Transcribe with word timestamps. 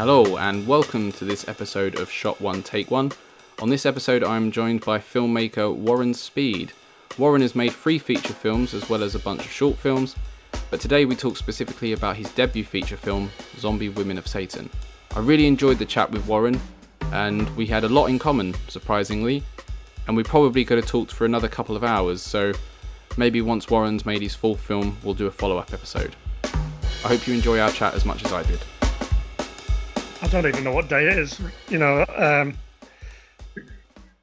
Hello, 0.00 0.38
and 0.38 0.66
welcome 0.66 1.12
to 1.12 1.26
this 1.26 1.46
episode 1.46 2.00
of 2.00 2.10
Shot 2.10 2.40
One 2.40 2.62
Take 2.62 2.90
One. 2.90 3.12
On 3.60 3.68
this 3.68 3.84
episode, 3.84 4.24
I'm 4.24 4.50
joined 4.50 4.82
by 4.82 4.98
filmmaker 4.98 5.76
Warren 5.76 6.14
Speed. 6.14 6.72
Warren 7.18 7.42
has 7.42 7.54
made 7.54 7.74
three 7.74 7.98
feature 7.98 8.32
films 8.32 8.72
as 8.72 8.88
well 8.88 9.02
as 9.02 9.14
a 9.14 9.18
bunch 9.18 9.44
of 9.44 9.50
short 9.50 9.76
films, 9.76 10.16
but 10.70 10.80
today 10.80 11.04
we 11.04 11.14
talk 11.14 11.36
specifically 11.36 11.92
about 11.92 12.16
his 12.16 12.32
debut 12.32 12.64
feature 12.64 12.96
film, 12.96 13.30
Zombie 13.58 13.90
Women 13.90 14.16
of 14.16 14.26
Satan. 14.26 14.70
I 15.14 15.18
really 15.18 15.46
enjoyed 15.46 15.78
the 15.78 15.84
chat 15.84 16.10
with 16.10 16.26
Warren, 16.26 16.58
and 17.12 17.54
we 17.54 17.66
had 17.66 17.84
a 17.84 17.88
lot 17.90 18.06
in 18.06 18.18
common, 18.18 18.54
surprisingly, 18.68 19.42
and 20.06 20.16
we 20.16 20.22
probably 20.22 20.64
could 20.64 20.78
have 20.78 20.86
talked 20.86 21.12
for 21.12 21.26
another 21.26 21.46
couple 21.46 21.76
of 21.76 21.84
hours, 21.84 22.22
so 22.22 22.54
maybe 23.18 23.42
once 23.42 23.68
Warren's 23.68 24.06
made 24.06 24.22
his 24.22 24.34
full 24.34 24.54
film, 24.54 24.96
we'll 25.04 25.12
do 25.12 25.26
a 25.26 25.30
follow 25.30 25.58
up 25.58 25.74
episode. 25.74 26.16
I 26.42 27.08
hope 27.08 27.26
you 27.26 27.34
enjoy 27.34 27.60
our 27.60 27.70
chat 27.70 27.92
as 27.92 28.06
much 28.06 28.24
as 28.24 28.32
I 28.32 28.42
did. 28.44 28.60
I 30.22 30.28
don't 30.28 30.46
even 30.46 30.64
know 30.64 30.72
what 30.72 30.88
day 30.88 31.06
it 31.06 31.18
is. 31.18 31.40
You 31.70 31.78
know, 31.78 32.04
um, 32.14 32.54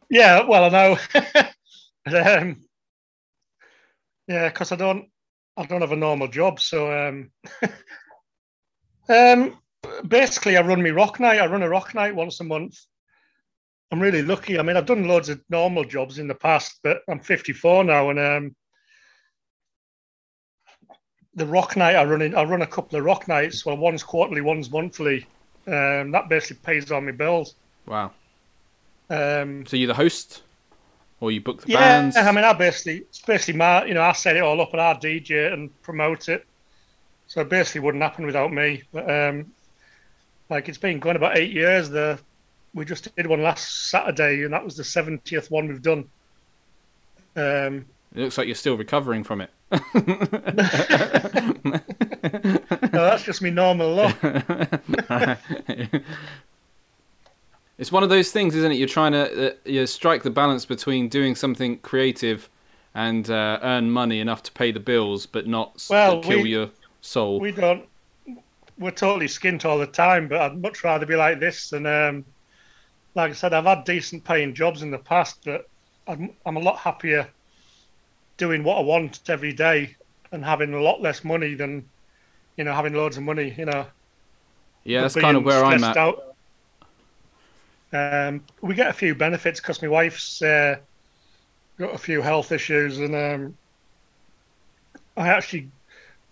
yeah. 0.09 0.43
Well, 0.43 0.65
I 0.65 0.69
know. 0.69 0.97
um, 2.39 2.61
yeah, 4.27 4.49
because 4.49 4.71
I 4.71 4.75
don't, 4.75 5.09
I 5.55 5.65
don't 5.65 5.81
have 5.81 5.91
a 5.91 5.95
normal 5.95 6.27
job. 6.27 6.59
So, 6.59 6.91
um, 6.91 7.31
um, 9.09 9.57
basically, 10.07 10.55
I 10.55 10.61
run 10.61 10.83
my 10.83 10.91
rock 10.91 11.19
night. 11.19 11.41
I 11.41 11.47
run 11.47 11.63
a 11.63 11.69
rock 11.69 11.95
night 11.95 12.15
once 12.15 12.39
a 12.41 12.43
month. 12.43 12.77
I'm 13.91 13.99
really 13.99 14.21
lucky. 14.21 14.59
I 14.59 14.61
mean, 14.61 14.77
I've 14.77 14.85
done 14.85 15.07
loads 15.07 15.29
of 15.29 15.41
normal 15.49 15.83
jobs 15.83 16.19
in 16.19 16.27
the 16.27 16.35
past, 16.35 16.79
but 16.83 16.99
I'm 17.09 17.21
54 17.21 17.85
now, 17.85 18.09
and 18.11 18.19
um, 18.19 18.55
the 21.33 21.45
rock 21.47 21.75
night 21.75 21.95
I 21.95 22.03
run 22.03 22.21
in, 22.21 22.35
I 22.35 22.43
run 22.43 22.61
a 22.61 22.67
couple 22.67 22.99
of 22.99 23.05
rock 23.05 23.27
nights. 23.27 23.65
Well, 23.65 23.77
one's 23.77 24.03
quarterly, 24.03 24.41
one's 24.41 24.69
monthly 24.69 25.25
um, 25.67 26.11
that 26.11 26.29
basically 26.29 26.57
pays 26.63 26.91
all 26.91 27.01
my 27.01 27.11
bills. 27.11 27.55
Wow. 27.85 28.11
Um, 29.09 29.65
So 29.65 29.77
you're 29.77 29.87
the 29.87 29.93
host, 29.93 30.43
or 31.19 31.31
you 31.31 31.41
book 31.41 31.61
the 31.61 31.71
yeah, 31.73 31.79
bands? 31.79 32.17
I 32.17 32.31
mean, 32.31 32.43
I 32.43 32.53
basically, 32.53 32.99
it's 32.99 33.21
basically 33.21 33.57
my, 33.57 33.85
you 33.85 33.93
know, 33.93 34.01
I 34.01 34.13
set 34.13 34.35
it 34.35 34.43
all 34.43 34.59
up 34.61 34.71
and 34.71 34.81
I 34.81 34.93
DJ 34.93 35.51
and 35.53 35.69
promote 35.81 36.29
it. 36.29 36.45
So 37.27 37.41
it 37.41 37.49
basically 37.49 37.81
wouldn't 37.81 38.03
happen 38.03 38.25
without 38.25 38.53
me. 38.53 38.83
But 38.91 39.09
um, 39.09 39.51
like 40.49 40.69
it's 40.69 40.77
been 40.77 40.99
going 40.99 41.15
about 41.17 41.37
eight 41.37 41.51
years. 41.51 41.89
The 41.89 42.19
we 42.73 42.85
just 42.85 43.13
did 43.15 43.27
one 43.27 43.41
last 43.41 43.89
Saturday, 43.89 44.43
and 44.43 44.53
that 44.53 44.63
was 44.63 44.77
the 44.77 44.83
seventieth 44.83 45.51
one 45.51 45.67
we've 45.67 45.81
done. 45.81 46.09
Um, 47.35 47.85
It 48.17 48.21
looks 48.21 48.37
like 48.39 48.47
you're 48.47 48.55
still 48.55 48.75
recovering 48.77 49.23
from 49.23 49.41
it. 49.41 49.51
no, 49.71 49.79
that's 52.91 53.21
just 53.23 53.43
me 53.43 53.51
normal 53.51 53.93
luck. 53.93 54.17
it's 57.77 57.91
one 57.91 58.01
of 58.01 58.09
those 58.09 58.31
things, 58.31 58.55
isn't 58.55 58.71
it? 58.71 58.75
You're 58.75 58.87
trying 58.87 59.11
to 59.11 59.51
uh, 59.51 59.53
you 59.65 59.85
strike 59.85 60.23
the 60.23 60.31
balance 60.31 60.65
between 60.65 61.09
doing 61.09 61.35
something 61.35 61.77
creative 61.79 62.49
and 62.95 63.29
uh, 63.29 63.59
earn 63.61 63.91
money 63.91 64.19
enough 64.19 64.41
to 64.43 64.51
pay 64.51 64.71
the 64.71 64.79
bills, 64.79 65.27
but 65.27 65.45
not 65.45 65.85
Well, 65.89 66.21
kill 66.23 66.41
we- 66.41 66.49
your 66.49 66.69
soul. 67.01 67.39
we 67.39 67.51
don't. 67.51 67.85
We're 68.79 68.91
totally 68.91 69.27
skint 69.27 69.63
all 69.65 69.77
the 69.77 69.85
time, 69.87 70.27
but 70.27 70.39
I'd 70.41 70.59
much 70.61 70.83
rather 70.83 71.05
be 71.05 71.15
like 71.15 71.39
this 71.39 71.69
than, 71.71 71.85
um, 71.87 72.25
like 73.15 73.31
I 73.31 73.33
said, 73.33 73.51
I've 73.53 73.65
had 73.65 73.83
decent 73.85 74.23
paying 74.23 74.53
jobs 74.55 74.81
in 74.83 74.91
the 74.91 74.99
past, 74.99 75.39
but 75.45 75.67
I'm, 76.07 76.31
I'm 76.45 76.57
a 76.57 76.59
lot 76.59 76.77
happier 76.77 77.27
doing 78.37 78.63
what 78.63 78.77
I 78.77 78.81
want 78.81 79.21
every 79.29 79.53
day 79.53 79.95
and 80.31 80.43
having 80.43 80.73
a 80.73 80.81
lot 80.81 81.01
less 81.01 81.23
money 81.23 81.53
than, 81.55 81.87
you 82.55 82.63
know, 82.63 82.73
having 82.73 82.93
loads 82.93 83.17
of 83.17 83.23
money. 83.23 83.53
You 83.57 83.65
know, 83.65 83.85
yeah, 84.83 85.01
that's 85.01 85.15
kind 85.15 85.37
of 85.37 85.43
where 85.43 85.63
I'm 85.63 85.83
at. 85.83 85.97
Out. 85.97 86.35
Um, 87.93 88.43
we 88.61 88.75
get 88.75 88.87
a 88.87 88.93
few 88.93 89.15
benefits 89.15 89.59
because 89.59 89.81
my 89.81 89.87
wife's 89.87 90.41
uh, 90.41 90.77
got 91.77 91.93
a 91.93 91.97
few 91.97 92.21
health 92.21 92.51
issues, 92.51 92.99
and 92.99 93.15
um, 93.15 93.57
I 95.15 95.29
actually, 95.29 95.69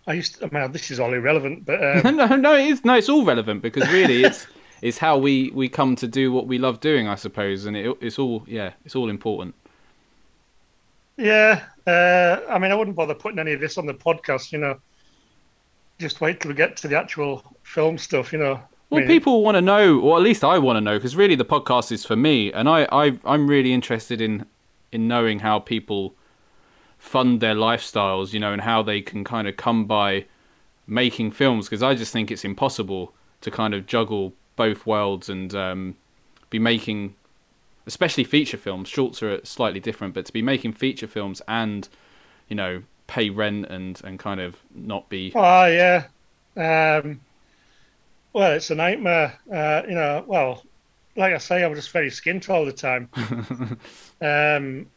I 0.08 0.13
used. 0.13 0.40
To, 0.40 0.46
I 0.46 0.50
mean, 0.50 0.72
this 0.72 0.91
is 0.91 1.00
all 1.00 1.13
irrelevant, 1.13 1.66
but 1.66 2.06
um, 2.06 2.16
no, 2.16 2.28
no, 2.35 2.56
it's 2.56 2.84
no, 2.85 2.96
it's 2.96 3.09
all 3.09 3.25
relevant 3.25 3.62
because 3.62 3.90
really, 3.90 4.24
it's 4.24 4.47
it's 4.81 4.97
how 4.97 5.18
we 5.18 5.52
we 5.52 5.69
come 5.69 5.96
to 5.97 6.08
do 6.08 6.31
what 6.31 6.47
we 6.47 6.58
love 6.58 6.79
doing, 6.79 7.08
I 7.08 7.16
suppose, 7.16 7.66
and 7.66 7.75
it, 7.75 7.97
it's 8.02 8.19
all 8.19 8.44
yeah, 8.47 8.74
it's 8.85 8.96
all 8.96 9.09
important. 9.09 9.56
Yeah, 11.18 11.64
uh, 11.88 12.42
I 12.50 12.59
mean, 12.59 12.72
I 12.72 12.76
wouldn't 12.76 12.96
bother 12.96 13.14
putting 13.14 13.40
any 13.40 13.53
of 13.53 13.59
this 13.59 13.78
on 13.78 13.86
the 13.86 13.94
podcast. 13.94 14.52
You 14.52 14.59
know, 14.59 14.80
just 16.00 16.22
wait 16.22 16.42
till 16.42 16.50
we 16.50 16.56
get 16.56 16.78
to 16.78 16.88
the 16.88 16.98
actual 16.98 17.44
film 17.64 17.98
stuff. 17.98 18.34
You 18.34 18.40
know. 18.40 18.59
Well, 18.90 19.00
I 19.00 19.08
mean, 19.08 19.08
people 19.08 19.44
want 19.44 19.56
to 19.56 19.62
know, 19.62 20.00
or 20.00 20.18
at 20.18 20.24
least 20.24 20.44
I 20.44 20.59
want 20.59 20.78
to 20.78 20.81
know, 20.81 20.98
because 20.98 21.16
really 21.16 21.36
the 21.36 21.46
podcast 21.46 21.92
is 21.92 22.06
for 22.06 22.16
me, 22.16 22.52
and 22.53 22.70
I, 22.70 22.88
I 22.92 23.18
I'm 23.26 23.48
really 23.48 23.74
interested 23.74 24.22
in 24.22 24.46
in 24.92 25.08
knowing 25.08 25.40
how 25.40 25.59
people 25.59 26.14
fund 26.98 27.40
their 27.40 27.56
lifestyles, 27.56 28.34
you 28.34 28.40
know, 28.40 28.52
and 28.53 28.62
how 28.62 28.82
they 28.82 29.02
can 29.02 29.24
kind 29.24 29.47
of 29.47 29.58
come 29.58 29.86
by 29.86 30.26
making 30.88 31.32
films, 31.32 31.66
because 31.68 31.84
I 31.84 31.96
just 31.96 32.14
think 32.14 32.32
it's 32.32 32.46
impossible 32.46 33.14
to 33.42 33.52
kind 33.52 33.74
of 33.74 33.86
juggle 33.86 34.34
both 34.56 34.86
worlds 34.86 35.30
and 35.30 35.53
um, 35.53 35.96
be 36.50 36.59
making, 36.59 37.16
especially 37.85 38.23
feature 38.23 38.57
films. 38.57 38.88
Shorts 38.90 39.22
are 39.23 39.44
slightly 39.46 39.79
different, 39.79 40.13
but 40.13 40.25
to 40.25 40.34
be 40.34 40.41
making 40.41 40.73
feature 40.73 41.07
films 41.07 41.41
and 41.47 41.88
you 42.47 42.56
know 42.56 42.84
pay 43.07 43.29
rent 43.29 43.68
and 43.68 44.01
and 44.03 44.19
kind 44.19 44.40
of 44.40 44.57
not 44.73 45.09
be 45.09 45.31
Oh 45.35 45.66
yeah. 45.66 46.06
Um, 46.57 47.19
well, 48.34 48.53
it's 48.53 48.69
a 48.72 48.75
nightmare. 48.75 49.38
Uh, 49.51 49.81
you 49.88 49.96
know, 49.96 50.23
well, 50.25 50.63
like 51.16 51.34
I 51.34 51.38
say, 51.38 51.63
I'm 51.63 51.75
just 51.75 51.91
very 51.91 52.09
skint 52.09 52.50
all 52.50 52.66
the 52.66 52.73
time. 52.73 53.09
um, 54.22 54.88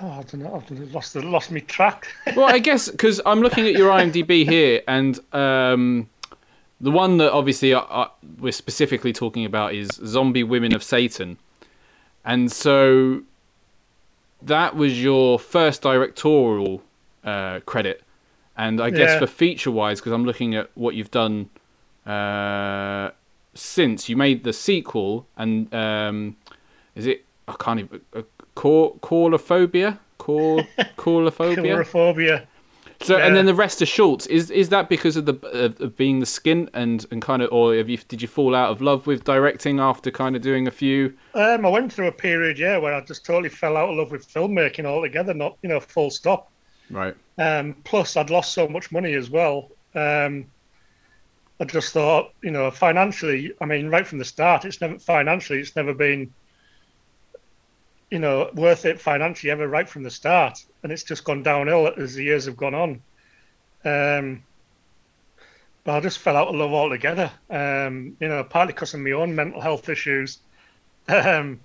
oh, 0.00 0.10
I 0.10 0.22
don't 0.22 0.36
know. 0.36 0.54
I've 0.54 0.94
lost 0.94 1.14
the, 1.14 1.22
lost 1.22 1.50
me 1.50 1.60
track. 1.60 2.08
well, 2.36 2.46
I 2.46 2.58
guess 2.58 2.88
because 2.88 3.20
I'm 3.26 3.40
looking 3.40 3.66
at 3.66 3.74
your 3.74 3.90
IMDb 3.90 4.48
here, 4.48 4.82
and 4.88 5.18
um, 5.34 6.08
the 6.80 6.90
one 6.90 7.16
that 7.18 7.32
obviously 7.32 7.74
I, 7.74 7.80
I, 7.80 8.08
we're 8.38 8.52
specifically 8.52 9.12
talking 9.12 9.44
about 9.44 9.74
is 9.74 9.88
Zombie 10.04 10.42
Women 10.44 10.74
of 10.74 10.82
Satan, 10.82 11.38
and 12.24 12.50
so 12.52 13.22
that 14.42 14.76
was 14.76 15.02
your 15.02 15.38
first 15.38 15.82
directorial 15.82 16.82
uh, 17.24 17.60
credit, 17.60 18.02
and 18.56 18.80
I 18.80 18.90
guess 18.90 19.10
Yeah. 19.12 19.18
for 19.20 19.26
feature 19.26 19.70
wise, 19.70 20.00
because 20.00 20.12
I'm 20.12 20.24
looking 20.24 20.54
at 20.54 20.70
what 20.74 20.94
you've 20.94 21.10
done 21.10 21.48
uh, 22.06 23.10
since 23.54 24.08
you 24.08 24.16
made 24.16 24.44
the 24.44 24.52
sequel, 24.52 25.26
and 25.36 25.72
um, 25.74 26.36
is 26.94 27.06
it 27.06 27.24
I 27.48 27.54
can't 27.58 27.80
even 27.80 28.00
uh, 28.14 28.22
call 28.54 28.98
callophobia, 29.02 29.98
call 30.18 30.62
callophobia. 30.96 31.56
So, 33.06 33.16
Yeah. 33.18 33.26
and 33.26 33.36
then 33.36 33.46
the 33.46 33.54
rest 33.54 33.80
are 33.82 33.86
shorts. 33.86 34.26
Is 34.26 34.50
is 34.50 34.68
that 34.70 34.88
because 34.88 35.16
of 35.16 35.26
the 35.26 35.34
of, 35.48 35.80
of 35.80 35.96
being 35.96 36.18
the 36.20 36.26
skin 36.26 36.68
and 36.74 37.06
and 37.10 37.22
kind 37.22 37.40
of, 37.42 37.52
or 37.52 37.74
have 37.74 37.88
you 37.88 37.98
did 37.98 38.20
you 38.20 38.28
fall 38.28 38.54
out 38.54 38.70
of 38.70 38.82
love 38.82 39.06
with 39.06 39.24
directing 39.24 39.78
after 39.80 40.10
kind 40.10 40.34
of 40.34 40.42
doing 40.42 40.66
a 40.66 40.70
few? 40.70 41.14
Um, 41.34 41.64
I 41.64 41.68
went 41.68 41.92
through 41.92 42.08
a 42.08 42.12
period, 42.12 42.58
yeah, 42.58 42.78
where 42.78 42.94
I 42.94 43.00
just 43.02 43.24
totally 43.24 43.48
fell 43.48 43.76
out 43.76 43.90
of 43.90 43.96
love 43.96 44.10
with 44.10 44.26
filmmaking 44.26 44.84
altogether. 44.86 45.34
Not, 45.34 45.56
you 45.62 45.68
know, 45.68 45.80
full 45.80 46.10
stop. 46.10 46.50
Right. 46.90 47.14
Um, 47.38 47.76
plus, 47.84 48.16
I'd 48.16 48.30
lost 48.30 48.54
so 48.54 48.66
much 48.68 48.90
money 48.90 49.14
as 49.14 49.30
well. 49.30 49.70
Um, 49.94 50.46
I 51.60 51.64
just 51.64 51.92
thought, 51.92 52.32
you 52.42 52.50
know, 52.50 52.70
financially, 52.70 53.52
I 53.60 53.64
mean, 53.66 53.88
right 53.88 54.06
from 54.06 54.18
the 54.18 54.24
start, 54.24 54.64
it's 54.64 54.80
never 54.80 54.98
financially, 54.98 55.58
it's 55.60 55.74
never 55.74 55.94
been, 55.94 56.32
you 58.10 58.18
know, 58.18 58.50
worth 58.54 58.84
it 58.84 59.00
financially 59.00 59.50
ever 59.50 59.66
right 59.66 59.88
from 59.88 60.02
the 60.02 60.10
start, 60.10 60.58
and 60.82 60.92
it's 60.92 61.02
just 61.02 61.24
gone 61.24 61.42
downhill 61.42 61.92
as 61.96 62.14
the 62.14 62.24
years 62.24 62.46
have 62.46 62.56
gone 62.56 62.74
on. 62.74 62.90
Um, 63.84 64.42
but 65.84 65.94
I 65.96 66.00
just 66.00 66.18
fell 66.18 66.36
out 66.36 66.48
of 66.48 66.54
love 66.54 66.72
altogether. 66.72 67.30
Um, 67.50 68.16
you 68.20 68.28
know, 68.28 68.44
partly 68.44 68.72
because 68.72 68.94
of 68.94 69.00
my 69.00 69.12
own 69.12 69.34
mental 69.34 69.60
health 69.60 69.88
issues. 69.88 70.38
Um, 71.08 71.60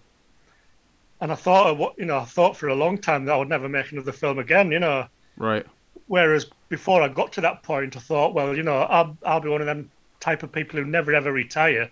and 1.20 1.32
I 1.32 1.36
thought, 1.36 1.78
what 1.78 1.98
you 1.98 2.06
know, 2.06 2.20
I 2.20 2.26
thought 2.26 2.58
for 2.58 2.68
a 2.68 2.76
long 2.76 3.00
time 3.00 3.26
that 3.26 3.34
I 3.34 3.38
would 3.38 3.50
never 3.50 3.68
make 3.70 3.92
another 3.92 4.12
film 4.12 4.40
again. 4.40 4.72
You 4.72 4.80
know, 4.80 5.08
Right. 5.38 5.66
Whereas 6.08 6.46
before 6.70 7.02
I 7.02 7.08
got 7.08 7.34
to 7.34 7.42
that 7.42 7.64
point, 7.64 7.96
I 7.98 8.00
thought, 8.00 8.34
well, 8.34 8.56
you 8.56 8.64
know, 8.64 8.78
I'll, 8.78 9.18
I'll 9.26 9.40
be 9.40 9.50
one 9.50 9.62
of 9.62 9.68
them 9.68 9.92
type 10.20 10.44
of 10.44 10.52
people 10.52 10.80
who 10.80 10.86
never 10.86 11.14
ever 11.16 11.32
retire 11.32 11.90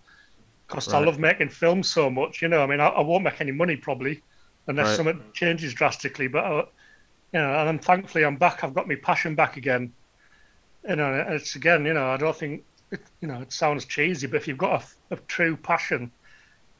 because 0.67 0.93
I 0.93 0.99
love 0.99 1.19
making 1.19 1.49
films 1.49 1.89
so 1.89 2.09
much. 2.09 2.41
You 2.41 2.47
know, 2.47 2.61
I 2.61 2.67
mean, 2.67 2.79
I, 2.79 2.87
I 2.87 3.01
won't 3.01 3.23
make 3.23 3.41
any 3.41 3.51
money 3.51 3.75
probably 3.75 4.21
unless 4.69 4.87
Right. 4.87 4.95
something 4.95 5.21
changes 5.33 5.73
drastically. 5.73 6.27
But 6.27 6.45
I, 6.45 6.51
you 7.33 7.39
know, 7.39 7.59
and 7.59 7.69
I'm 7.69 7.79
thankfully 7.79 8.23
I'm 8.23 8.37
back. 8.37 8.63
I've 8.63 8.73
got 8.73 8.87
my 8.87 8.95
passion 8.95 9.35
back 9.35 9.57
again. 9.57 9.91
You 10.87 10.95
know, 10.95 11.13
and 11.13 11.33
it's 11.33 11.55
again, 11.55 11.85
you 11.85 11.93
know, 11.93 12.07
I 12.07 12.15
don't 12.17 12.35
think, 12.35 12.63
it, 12.91 13.01
you 13.19 13.27
know, 13.27 13.41
it 13.41 13.51
sounds 13.51 13.83
cheesy, 13.85 14.27
but 14.27 14.37
if 14.37 14.47
you've 14.47 14.57
got 14.57 14.81
a, 15.11 15.15
a 15.15 15.17
true 15.27 15.57
passion, 15.57 16.09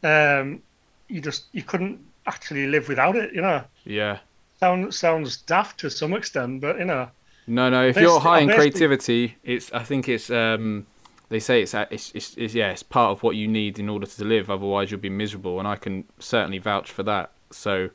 um, 0.04 0.62
you 1.10 1.20
just 1.20 1.46
you 1.52 1.64
couldn't 1.64 2.00
actually 2.26 2.68
live 2.68 2.88
without 2.88 3.16
it. 3.18 3.34
You 3.34 3.42
know, 3.42 3.64
Yeah. 3.84 4.20
sound 4.60 4.94
sounds 4.94 5.38
daft 5.42 5.80
to 5.82 5.90
some 5.90 6.14
extent, 6.14 6.62
but 6.62 6.80
you 6.80 6.86
know. 6.86 7.10
No, 7.48 7.70
no. 7.70 7.88
If 7.88 7.98
you're 7.98 8.20
high 8.20 8.40
in 8.40 8.50
creativity, 8.50 9.36
it's. 9.44 9.72
I 9.74 9.84
think 9.84 10.08
it's. 10.08 10.30
Um, 10.30 10.86
they 11.30 11.40
say 11.40 11.62
it's, 11.62 11.74
it's, 11.74 12.12
it's, 12.14 12.38
it's. 12.38 12.54
Yeah, 12.54 12.72
it's 12.72 12.84
part 12.84 13.12
of 13.12 13.24
what 13.24 13.36
you 13.36 13.48
need 13.48 13.80
in 13.80 13.90
order 13.90 14.06
to 14.06 14.24
live. 14.24 14.50
Otherwise, 14.50 14.92
you'll 14.92 15.00
be 15.00 15.10
miserable, 15.10 15.58
and 15.60 15.68
I 15.68 15.76
can 15.76 16.06
certainly 16.20 16.60
vouch 16.60 16.92
for 16.92 17.04
that. 17.04 17.32
So, 17.52 17.90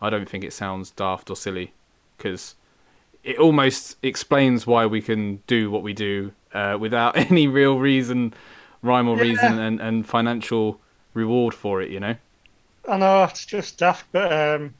I 0.00 0.10
don't 0.10 0.28
think 0.28 0.44
it 0.44 0.52
sounds 0.52 0.90
daft 0.90 1.30
or 1.30 1.36
silly, 1.36 1.74
because 2.16 2.56
it 3.24 3.38
almost 3.38 3.96
explains 4.02 4.66
why 4.66 4.86
we 4.86 5.02
can 5.02 5.42
do 5.46 5.70
what 5.70 5.82
we 5.82 5.92
do 5.94 6.32
uh, 6.54 6.78
without 6.80 7.16
any 7.32 7.48
real 7.48 7.78
reason, 7.78 8.34
rhyme 8.82 9.08
or 9.08 9.16
Yeah. 9.16 9.18
reason, 9.18 9.58
and, 9.58 9.80
and 9.80 10.06
financial 10.08 10.80
reward 11.14 11.54
for 11.54 11.82
it. 11.82 11.90
You 11.90 12.00
know. 12.00 12.16
I 12.86 12.98
know 12.98 13.24
it's 13.24 13.46
just 13.46 13.78
daft, 13.78 14.06
but 14.12 14.32
um, 14.32 14.74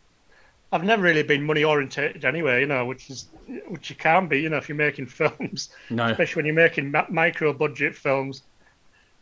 I've 0.73 0.85
never 0.85 1.03
really 1.03 1.23
been 1.25 1.45
money 1.45 1.65
orientated 1.65 2.25
anyway. 2.25 2.61
You 2.63 2.67
know, 2.69 2.87
which 2.87 3.11
is 3.11 3.31
which 3.69 3.91
you 3.91 3.97
can 3.97 4.29
be. 4.29 4.41
You 4.43 4.51
know, 4.51 4.59
if 4.59 4.69
you're 4.69 4.77
making 4.79 5.07
films, 5.09 5.71
No. 5.91 6.17
especially 6.17 6.41
when 6.41 6.47
you're 6.47 6.57
making 6.57 6.93
micro 7.11 7.55
budget 7.55 7.97
films. 7.97 8.45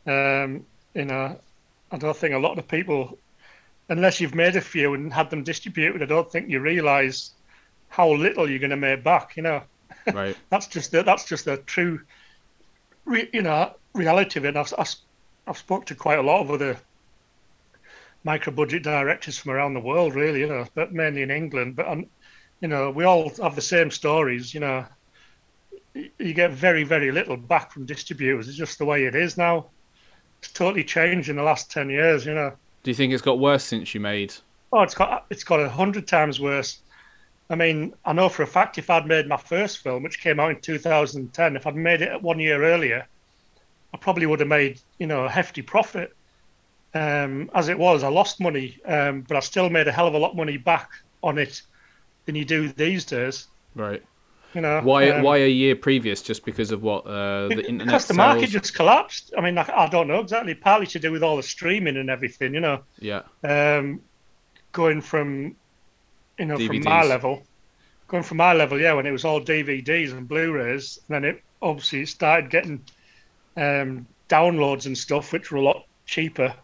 Um, 0.07 0.67
you 0.95 1.07
know, 1.07 1.41
I 1.93 1.99
don't 1.99 2.17
think 2.17 2.35
a 2.35 2.39
lot 2.39 2.59
of 2.59 2.69
people, 2.69 3.22
unless 3.93 4.21
you've 4.21 4.35
made 4.35 4.57
a 4.57 4.61
few 4.61 4.95
and 4.95 5.13
had 5.13 5.31
them 5.31 5.45
distributed, 5.45 6.03
I 6.03 6.07
don't 6.07 6.31
think 6.31 6.49
you 6.49 6.61
realise 6.61 7.33
how 7.89 8.11
little 8.13 8.49
you're 8.49 8.59
going 8.59 8.71
to 8.71 8.77
make 8.77 9.05
back. 9.05 9.37
You 9.37 9.43
know, 9.43 9.63
Right. 10.11 10.37
that's 10.51 10.67
just 10.67 10.93
the, 10.93 11.03
that's 11.03 11.25
just 11.25 11.45
the 11.45 11.59
true, 11.59 12.01
re, 13.05 13.29
you 13.33 13.43
know, 13.43 13.75
reality 13.95 14.39
of 14.41 14.45
it. 14.45 14.49
And 14.49 14.59
I've, 14.59 14.75
I've 14.79 14.95
I've 15.47 15.59
spoke 15.59 15.87
to 15.87 15.95
quite 15.95 16.19
a 16.19 16.23
lot 16.23 16.41
of 16.43 16.51
other 16.51 16.79
micro 18.25 18.53
budget 18.53 18.83
directors 18.83 19.39
from 19.39 19.53
around 19.53 19.75
the 19.75 19.81
world, 19.81 20.15
really, 20.15 20.41
you 20.41 20.47
know, 20.49 20.67
but 20.75 20.93
mainly 20.93 21.23
in 21.23 21.31
England. 21.31 21.77
But 21.77 21.89
um, 21.89 22.07
you 22.61 22.69
know, 22.69 22.91
we 22.91 23.05
all 23.05 23.31
have 23.43 23.55
the 23.57 23.61
same 23.63 23.91
stories. 23.91 24.55
You 24.55 24.61
know, 24.61 24.87
you 25.95 26.35
get 26.35 26.53
very 26.53 26.85
very 26.85 27.13
little 27.13 27.37
back 27.37 27.73
from 27.73 27.87
distributors. 27.87 28.49
It's 28.49 28.57
just 28.57 28.79
the 28.79 28.85
way 28.85 29.05
it 29.05 29.15
is 29.15 29.37
now. 29.37 29.71
It's 30.41 30.53
totally 30.53 30.85
changed 30.85 31.29
in 31.29 31.37
the 31.37 31.43
last 31.43 31.71
ten 31.71 31.91
years. 31.91 32.25
You 32.27 32.35
know. 32.35 32.57
Do 32.83 32.91
you 32.91 32.95
think 32.95 33.13
it's 33.13 33.23
got 33.23 33.39
worse 33.39 33.65
since 33.65 33.95
you 33.95 34.01
made? 34.01 34.35
Oh, 34.73 34.83
it's 34.83 34.95
got 34.95 35.27
it's 35.31 35.45
got 35.45 35.61
a 35.61 35.69
hundred 35.69 36.07
times 36.07 36.41
worse. 36.41 36.81
I 37.51 37.55
mean, 37.55 37.95
I 38.05 38.13
know 38.13 38.29
for 38.29 38.43
a 38.43 38.47
fact 38.47 38.79
if 38.79 38.89
I'd 38.89 39.07
made 39.07 39.29
my 39.29 39.37
first 39.37 39.79
film, 39.79 40.03
which 40.03 40.21
came 40.21 40.41
out 40.41 40.51
in 40.51 40.61
2010, 40.61 41.57
if 41.57 41.67
I'd 41.67 41.77
made 41.77 42.01
it 42.01 42.23
one 42.23 42.41
year 42.41 42.65
earlier, 42.65 43.07
I 43.93 43.97
probably 43.99 44.27
would 44.27 44.41
have 44.41 44.49
made 44.49 44.81
you 44.99 45.07
know 45.07 45.25
a 45.25 45.29
hefty 45.29 45.63
profit. 45.63 46.15
Um, 46.95 47.51
as 47.55 47.69
it 47.69 47.79
was, 47.79 48.03
I 48.03 48.09
lost 48.09 48.41
money, 48.41 48.79
um, 48.85 49.23
but 49.23 49.37
I 49.37 49.41
still 49.41 49.71
made 49.71 49.89
a 49.89 49.93
hell 49.93 50.07
of 50.07 50.15
a 50.15 50.19
lot 50.19 50.33
of 50.33 50.37
money 50.37 50.59
back 50.59 50.91
on 51.23 51.39
it 51.39 51.63
than 52.27 52.35
you 52.35 52.45
do 52.45 52.69
these 52.69 53.05
days. 53.05 53.47
Right. 53.75 54.03
You 54.55 54.61
know 54.61 54.81
Why? 54.83 55.09
um, 55.11 55.23
why 55.23 55.39
a 55.39 55.49
year 55.49 55.75
previous? 55.75 56.21
Just 56.21 56.45
because 56.45 56.73
of 56.73 56.83
what 56.83 57.07
uh, 57.07 57.49
the 57.49 57.65
internet 57.67 57.87
because 57.87 58.07
the 58.07 58.15
market 58.15 58.51
just 58.51 58.75
collapsed. 58.75 59.33
I 59.37 59.41
mean, 59.41 59.57
I, 59.57 59.67
I 59.75 59.89
don't 59.89 60.09
know 60.09 60.21
exactly. 60.21 60.55
Partly 60.55 60.87
to 60.89 60.99
do 60.99 61.11
with 61.11 61.23
all 61.23 61.37
the 61.37 61.43
streaming 61.43 61.97
and 61.97 62.11
everything. 62.11 62.55
You 62.55 62.61
know, 62.61 62.83
Yeah. 62.99 63.23
um, 63.45 64.01
going 64.73 65.01
from 65.01 65.57
you 66.39 66.47
know 66.47 66.59
from 66.59 66.83
my 66.83 67.03
level, 67.03 67.47
going 68.09 68.23
from 68.23 68.37
my 68.39 68.53
level, 68.53 68.79
yeah, 68.79 68.93
when 68.93 69.07
it 69.07 69.13
was 69.13 69.25
all 69.25 69.41
DVDs 69.41 70.13
and 70.13 70.29
Blu-rays, 70.29 70.99
and 71.09 71.15
then 71.15 71.25
it 71.25 71.43
obviously 71.63 72.05
started 72.05 72.51
getting 72.51 72.83
um, 73.57 74.07
downloads 74.29 74.87
and 74.87 74.97
stuff, 74.97 75.33
which 75.33 75.51
were 75.51 75.59
a 75.59 75.63
lot 75.63 75.87
cheaper. 76.07 76.55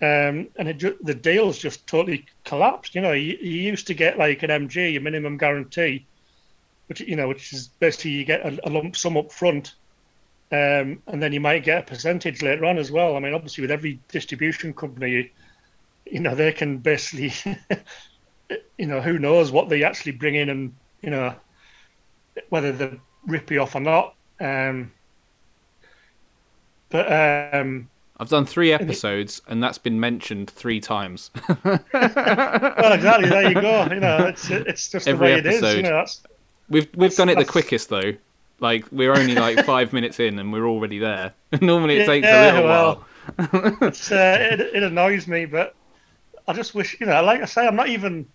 Um, 0.00 0.48
and 0.56 0.68
it 0.68 0.78
ju- 0.78 0.98
the 1.02 1.14
deals 1.14 1.58
just 1.58 1.86
totally 1.86 2.26
collapsed. 2.44 2.94
You 2.94 3.00
know, 3.00 3.12
you, 3.12 3.36
you 3.40 3.60
used 3.60 3.86
to 3.86 3.94
get 3.94 4.18
like 4.18 4.42
an 4.42 4.50
MG, 4.50 4.96
a 4.96 5.00
minimum 5.00 5.36
guarantee, 5.36 6.06
which 6.86 7.00
you 7.00 7.16
know, 7.16 7.28
which 7.28 7.52
is 7.52 7.68
basically 7.68 8.12
you 8.12 8.24
get 8.24 8.40
a, 8.40 8.68
a 8.68 8.70
lump 8.70 8.96
sum 8.96 9.16
up 9.16 9.32
front, 9.32 9.74
um, 10.52 11.02
and 11.06 11.22
then 11.22 11.32
you 11.32 11.40
might 11.40 11.64
get 11.64 11.82
a 11.82 11.86
percentage 11.86 12.42
later 12.42 12.64
on 12.64 12.78
as 12.78 12.90
well. 12.90 13.16
I 13.16 13.20
mean, 13.20 13.34
obviously 13.34 13.62
with 13.62 13.70
every 13.70 13.98
distribution 14.08 14.72
company, 14.74 15.30
you 16.06 16.20
know, 16.20 16.34
they 16.34 16.52
can 16.52 16.78
basically, 16.78 17.32
you 18.78 18.86
know, 18.86 19.00
who 19.00 19.18
knows 19.18 19.50
what 19.50 19.68
they 19.68 19.82
actually 19.82 20.12
bring 20.12 20.34
in 20.34 20.50
and 20.50 20.74
you 21.02 21.10
know 21.10 21.34
whether 22.48 22.72
they 22.72 22.98
rip 23.26 23.50
you 23.50 23.60
off 23.60 23.74
or 23.74 23.80
not. 23.80 24.14
Um, 24.40 24.92
but 26.90 27.10
um, 27.54 27.88
I've 28.18 28.28
done 28.28 28.46
three 28.46 28.72
episodes, 28.72 29.42
and 29.48 29.62
that's 29.62 29.78
been 29.78 29.98
mentioned 29.98 30.50
three 30.50 30.80
times. 30.80 31.30
well, 31.64 31.80
exactly. 32.92 33.28
There 33.28 33.48
you 33.48 33.54
go. 33.54 33.88
You 33.90 34.00
know, 34.00 34.18
it's 34.28 34.50
it's 34.50 34.90
just 34.90 35.08
Every 35.08 35.28
the 35.28 35.34
way 35.34 35.38
it 35.40 35.46
is. 35.46 35.56
episode. 35.56 35.76
You 35.76 35.82
know, 35.82 35.96
that's 35.96 36.22
we've 36.68 36.88
we've 36.94 37.14
done 37.14 37.28
it 37.28 37.38
the 37.38 37.44
quickest 37.44 37.88
though. 37.88 38.12
Like 38.60 38.86
we're 38.92 39.12
only 39.14 39.36
like 39.36 39.60
five 39.64 39.92
minutes 39.92 40.20
in, 40.20 40.38
and 40.38 40.52
we're 40.52 40.66
already 40.66 40.98
there. 40.98 41.34
Normally 41.60 41.96
it 41.96 42.04
takes 42.04 42.30
Yeah, 42.30 42.36
a 42.36 42.38
little 42.38 42.62
well, 42.64 42.64
while. 42.64 43.06
it's 43.82 44.10
uh, 44.12 44.36
it, 44.52 44.60
it 44.60 44.82
annoys 44.82 45.26
me, 45.26 45.46
but 45.46 45.74
I 46.48 46.52
just 46.54 46.74
wish 46.74 46.98
you 47.00 47.06
know, 47.06 47.22
like 47.22 47.42
I 47.42 47.46
say, 47.46 47.66
I'm 47.66 47.76
not 47.76 47.88
even 47.88 48.28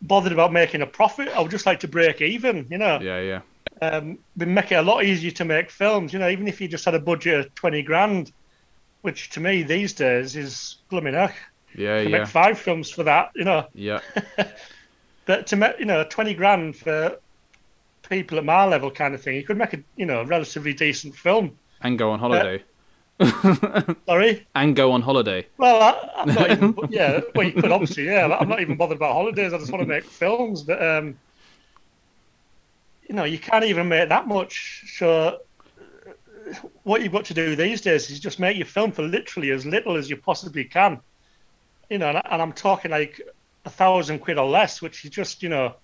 bothered 0.00 0.32
about 0.32 0.52
making 0.52 0.82
a 0.82 0.86
profit. 0.86 1.28
I 1.28 1.40
would 1.40 1.50
just 1.50 1.66
like 1.66 1.80
to 1.80 1.88
break 1.88 2.20
even. 2.20 2.66
You 2.70 2.78
know, 2.78 3.00
Yeah, 3.00 3.20
yeah, 3.20 3.40
um, 3.80 4.18
we 4.36 4.46
make 4.46 4.72
it 4.72 4.76
a 4.76 4.82
lot 4.82 5.04
easier 5.04 5.30
to 5.32 5.44
make 5.44 5.70
films. 5.70 6.12
You 6.12 6.18
know, 6.18 6.28
even 6.28 6.48
if 6.48 6.60
you 6.60 6.68
just 6.68 6.84
had 6.84 6.94
a 6.94 7.00
budget 7.00 7.40
of 7.40 7.54
twenty 7.54 7.82
grand, 7.82 8.32
which 9.02 9.30
to 9.30 9.40
me 9.40 9.62
these 9.62 9.94
days 9.94 10.36
is 10.36 10.78
blooming 10.90 11.14
heck. 11.14 11.36
yeah, 11.74 12.00
yeah, 12.00 12.08
make 12.08 12.26
five 12.26 12.58
films 12.58 12.90
for 12.90 13.04
that, 13.04 13.30
you 13.34 13.44
know. 13.44 13.68
yeah. 13.74 14.00
But 15.26 15.46
to 15.48 15.56
make 15.56 15.78
you 15.78 15.84
know 15.84 16.04
twenty 16.04 16.34
grand 16.34 16.76
for 16.76 17.18
people 18.08 18.38
at 18.38 18.44
my 18.44 18.64
level 18.66 18.90
kind 18.90 19.14
of 19.14 19.22
thing, 19.22 19.36
you 19.36 19.44
could 19.44 19.56
make 19.56 19.72
a 19.72 19.82
you 19.96 20.06
know 20.06 20.22
relatively 20.24 20.74
decent 20.74 21.14
film. 21.14 21.56
And 21.80 21.98
go 21.98 22.10
on 22.10 22.18
holiday. 22.18 22.62
Sorry. 24.06 24.46
And 24.54 24.74
go 24.74 24.92
on 24.92 25.02
holiday. 25.02 25.46
Well, 25.58 25.82
I, 25.82 26.20
I'm 26.22 26.34
not 26.34 26.50
even. 26.50 26.76
Yeah, 26.90 27.20
well, 27.34 27.46
you 27.46 27.52
could 27.52 27.72
obviously. 27.72 28.06
Yeah, 28.06 28.36
I'm 28.38 28.48
not 28.48 28.60
even 28.60 28.76
bothered 28.76 28.96
about 28.96 29.12
holidays. 29.12 29.52
I 29.52 29.58
just 29.58 29.70
want 29.70 29.82
to 29.82 29.88
make 29.88 30.04
films. 30.04 30.62
But 30.62 30.82
um, 30.82 31.18
you 33.08 33.14
know, 33.14 33.24
you 33.24 33.38
can't 33.38 33.64
even 33.64 33.88
make 33.88 34.08
that 34.08 34.26
much. 34.26 34.84
So, 34.96 35.40
what 36.82 37.02
you've 37.02 37.12
got 37.12 37.24
to 37.26 37.34
do 37.34 37.54
these 37.54 37.80
days 37.80 38.10
is 38.10 38.20
just 38.20 38.40
make 38.40 38.56
your 38.56 38.66
film 38.66 38.92
for 38.92 39.02
literally 39.02 39.50
as 39.50 39.66
little 39.66 39.96
as 39.96 40.10
you 40.10 40.16
possibly 40.16 40.64
can. 40.64 41.00
You 41.90 41.98
know, 41.98 42.08
and, 42.08 42.22
and 42.24 42.42
I'm 42.42 42.52
talking 42.52 42.90
like 42.90 43.20
a 43.64 43.70
thousand 43.70 44.18
quid 44.20 44.38
or 44.38 44.48
less, 44.48 44.82
which 44.82 45.04
is 45.04 45.10
just, 45.10 45.42
you 45.42 45.48
know, 45.48 45.74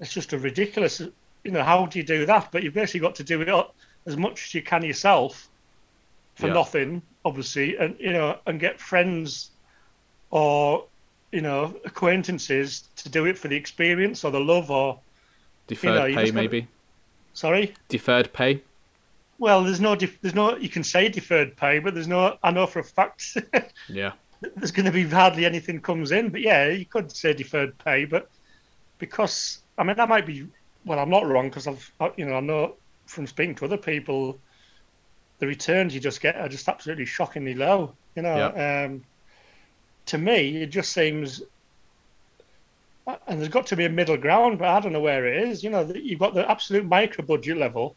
it's 0.00 0.12
just 0.12 0.32
a 0.32 0.38
ridiculous. 0.38 1.00
You 1.44 1.50
know, 1.52 1.62
how 1.62 1.86
do 1.86 1.98
you 1.98 2.04
do 2.04 2.26
that? 2.26 2.50
But 2.52 2.62
you've 2.62 2.74
basically 2.74 3.00
got 3.00 3.14
to 3.16 3.24
do 3.24 3.40
it 3.42 3.66
as 4.06 4.16
much 4.16 4.44
as 4.46 4.54
you 4.54 4.62
can 4.62 4.82
yourself 4.84 5.48
for 6.34 6.48
Yeah. 6.48 6.52
nothing, 6.54 7.02
obviously, 7.24 7.76
and 7.76 7.96
you 7.98 8.12
know, 8.12 8.38
and 8.46 8.60
get 8.60 8.78
friends 8.80 9.50
or 10.30 10.84
you 11.32 11.40
know 11.40 11.74
acquaintances 11.84 12.84
to 12.96 13.08
do 13.08 13.26
it 13.26 13.38
for 13.38 13.48
the 13.48 13.56
experience 13.56 14.24
or 14.24 14.30
the 14.30 14.40
love 14.40 14.70
or 14.70 14.98
Deferred 15.66 15.94
know, 15.94 16.02
pay, 16.02 16.12
just 16.12 16.20
gotta- 16.24 16.32
maybe. 16.34 16.68
sorry. 17.32 17.74
Deferred 17.88 18.32
pay. 18.32 18.62
Well, 19.38 19.64
there's 19.64 19.80
no, 19.80 19.94
def- 19.96 20.18
there's 20.22 20.34
no. 20.34 20.56
You 20.56 20.68
can 20.70 20.82
say 20.84 21.08
deferred 21.08 21.56
pay, 21.56 21.78
but 21.78 21.92
there's 21.94 22.08
no. 22.08 22.38
I 22.42 22.50
know 22.52 22.66
for 22.66 22.78
a 22.80 22.84
fact 22.84 23.36
Yeah, 23.88 24.12
there's 24.40 24.72
going 24.72 24.86
to 24.86 24.92
be 24.92 25.04
hardly 25.04 25.44
anything 25.44 25.80
comes 25.80 26.12
in. 26.12 26.28
But 26.28 26.40
yeah, 26.40 26.68
you 26.68 26.84
could 26.84 27.10
say 27.10 27.32
deferred 27.32 27.76
pay, 27.78 28.04
but 28.04 28.28
because 28.98 29.60
I 29.78 29.84
mean 29.84 29.96
that 29.96 30.08
might 30.08 30.26
be. 30.26 30.46
Well, 30.84 30.98
I'm 30.98 31.10
not 31.10 31.26
wrong 31.26 31.48
because 31.48 31.66
I've 31.66 31.92
you 32.16 32.26
know 32.26 32.36
I 32.36 32.40
know 32.40 32.74
from 33.06 33.26
speaking 33.26 33.54
to 33.56 33.64
other 33.64 33.76
people, 33.76 34.38
the 35.38 35.46
returns 35.46 35.94
you 35.94 36.00
just 36.00 36.20
get 36.20 36.36
are 36.36 36.48
just 36.48 36.68
absolutely 36.68 37.06
shockingly 37.06 37.54
low. 37.54 37.94
You 38.14 38.22
know, 38.22 38.84
um, 38.86 39.04
to 40.06 40.18
me 40.18 40.62
it 40.62 40.66
just 40.66 40.92
seems. 40.92 41.42
And 43.28 43.38
there's 43.38 43.48
got 43.48 43.68
to 43.68 43.76
be 43.76 43.84
a 43.84 43.88
middle 43.88 44.16
ground, 44.16 44.58
but 44.58 44.66
I 44.66 44.80
don't 44.80 44.92
know 44.92 45.00
where 45.00 45.26
it 45.26 45.48
is. 45.48 45.62
You 45.62 45.70
know, 45.70 45.88
you've 45.94 46.18
got 46.18 46.34
the 46.34 46.50
absolute 46.50 46.84
micro 46.84 47.24
budget 47.24 47.56
level, 47.56 47.94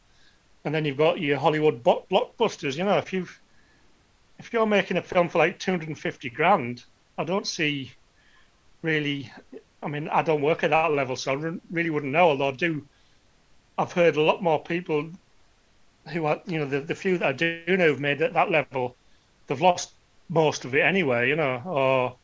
and 0.63 0.75
then 0.75 0.86
you've 0.86 0.98
got 0.98 1.19
your 1.19 1.39
Hollywood 1.39 1.81
blockbusters. 1.84 2.77
You 2.77 2.84
know, 2.84 2.98
if 3.00 3.12
you've 3.12 3.39
if 4.39 4.53
you're 4.53 4.65
making 4.65 4.98
a 4.98 5.01
film 5.01 5.29
for 5.29 5.38
like 5.38 5.60
250 5.60 6.29
grand, 6.29 6.84
I 7.17 7.24
don't 7.25 7.46
see 7.46 7.91
really. 8.81 9.31
I 9.81 9.88
mean, 9.88 10.08
I 10.10 10.22
don't 10.24 10.41
work 10.41 10.63
at 10.63 10.72
that 10.72 10.91
level, 10.91 11.15
so 11.15 11.31
I 11.34 11.53
really 11.72 11.89
wouldn't 11.89 12.12
know. 12.12 12.29
Although 12.29 12.50
I 12.50 12.51
do, 12.51 12.86
I've 13.77 13.93
heard 13.93 14.15
a 14.17 14.22
lot 14.22 14.43
more 14.43 14.62
people 14.62 15.10
who 16.12 16.25
are, 16.25 16.41
you 16.48 16.60
know, 16.60 16.65
the, 16.65 16.81
the 16.81 16.96
few 16.96 17.17
that 17.17 17.27
I 17.27 17.31
do 17.31 17.63
know 17.67 17.88
who've 17.88 18.00
made 18.00 18.22
at 18.22 18.34
that 18.34 18.51
level, 18.51 18.96
they've 19.48 19.62
lost 19.62 19.91
most 20.27 20.65
of 20.65 20.75
it 20.75 20.81
anyway, 20.81 21.29
you 21.29 21.36
know. 21.36 21.62
Or, 21.65 22.15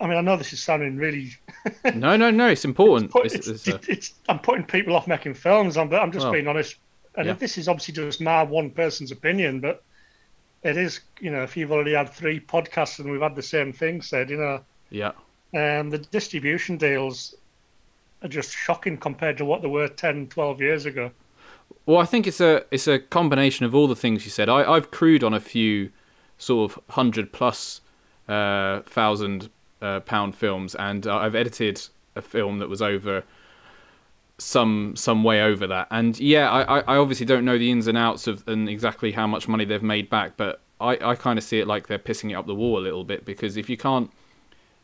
I 0.00 0.06
mean, 0.08 0.18
I 0.18 0.20
know 0.20 0.36
this 0.36 0.52
is 0.52 0.62
sounding 0.62 0.96
really. 0.96 1.32
no, 1.94 2.16
no, 2.16 2.30
no. 2.30 2.48
It's 2.48 2.64
important. 2.64 3.14
It's- 3.24 3.48
it's, 3.48 3.68
it's, 3.68 3.88
it's, 3.88 4.14
I'm 4.28 4.38
putting 4.38 4.64
people 4.64 4.96
off 4.96 5.06
making 5.06 5.34
films. 5.34 5.76
I'm, 5.76 5.92
I'm 5.94 6.12
just 6.12 6.24
Well, 6.24 6.32
being 6.32 6.48
honest. 6.48 6.76
And 7.16 7.26
yeah. 7.26 7.32
this 7.34 7.58
is 7.58 7.68
obviously 7.68 7.94
just 7.94 8.20
my 8.20 8.42
one 8.42 8.70
person's 8.70 9.12
opinion, 9.12 9.60
but 9.60 9.82
it 10.62 10.76
is, 10.76 11.00
you 11.20 11.30
know, 11.30 11.42
if 11.42 11.56
you've 11.56 11.72
already 11.72 11.94
had 11.94 12.10
three 12.10 12.40
podcasts 12.40 12.98
and 12.98 13.10
we've 13.10 13.20
had 13.20 13.34
the 13.34 13.42
same 13.42 13.72
thing 13.72 14.02
said, 14.02 14.30
you 14.30 14.36
know, 14.36 14.60
yeah, 14.90 15.12
um, 15.54 15.90
the 15.90 15.98
distribution 15.98 16.76
deals, 16.76 17.34
are 18.22 18.28
just 18.28 18.54
shocking 18.54 18.96
compared 18.96 19.38
to 19.38 19.44
what 19.44 19.62
they 19.62 19.68
were 19.68 19.88
10, 19.88 20.28
12 20.28 20.60
years 20.60 20.86
ago. 20.86 21.10
Well, 21.86 21.98
I 21.98 22.04
think 22.04 22.26
it's 22.26 22.40
a 22.40 22.64
it's 22.70 22.86
a 22.86 22.98
combination 22.98 23.64
of 23.64 23.74
all 23.74 23.88
the 23.88 23.96
things 23.96 24.24
you 24.24 24.30
said. 24.30 24.48
I, 24.48 24.70
I've 24.70 24.90
crewed 24.90 25.24
on 25.24 25.32
a 25.32 25.40
few 25.40 25.90
sort 26.36 26.70
of 26.70 26.82
hundred 26.90 27.32
plus 27.32 27.80
uh, 28.28 28.80
thousand 28.80 29.50
uh, 29.80 30.00
pound 30.00 30.34
films, 30.34 30.74
and 30.74 31.06
uh, 31.06 31.16
I've 31.16 31.34
edited 31.34 31.80
a 32.16 32.22
film 32.22 32.58
that 32.58 32.68
was 32.68 32.82
over 32.82 33.24
some 34.40 34.96
some 34.96 35.22
way 35.22 35.42
over 35.42 35.66
that. 35.66 35.86
And 35.90 36.18
yeah, 36.18 36.50
I, 36.50 36.80
I 36.80 36.96
obviously 36.96 37.26
don't 37.26 37.44
know 37.44 37.58
the 37.58 37.70
ins 37.70 37.86
and 37.86 37.96
outs 37.96 38.26
of 38.26 38.46
and 38.48 38.68
exactly 38.68 39.12
how 39.12 39.26
much 39.26 39.48
money 39.48 39.64
they've 39.64 39.82
made 39.82 40.08
back, 40.10 40.36
but 40.36 40.60
I, 40.80 40.98
I 41.10 41.14
kind 41.14 41.38
of 41.38 41.44
see 41.44 41.60
it 41.60 41.66
like 41.66 41.86
they're 41.86 41.98
pissing 41.98 42.30
it 42.30 42.34
up 42.34 42.46
the 42.46 42.54
wall 42.54 42.78
a 42.78 42.80
little 42.80 43.04
bit 43.04 43.24
because 43.24 43.56
if 43.56 43.68
you 43.68 43.76
can't 43.76 44.10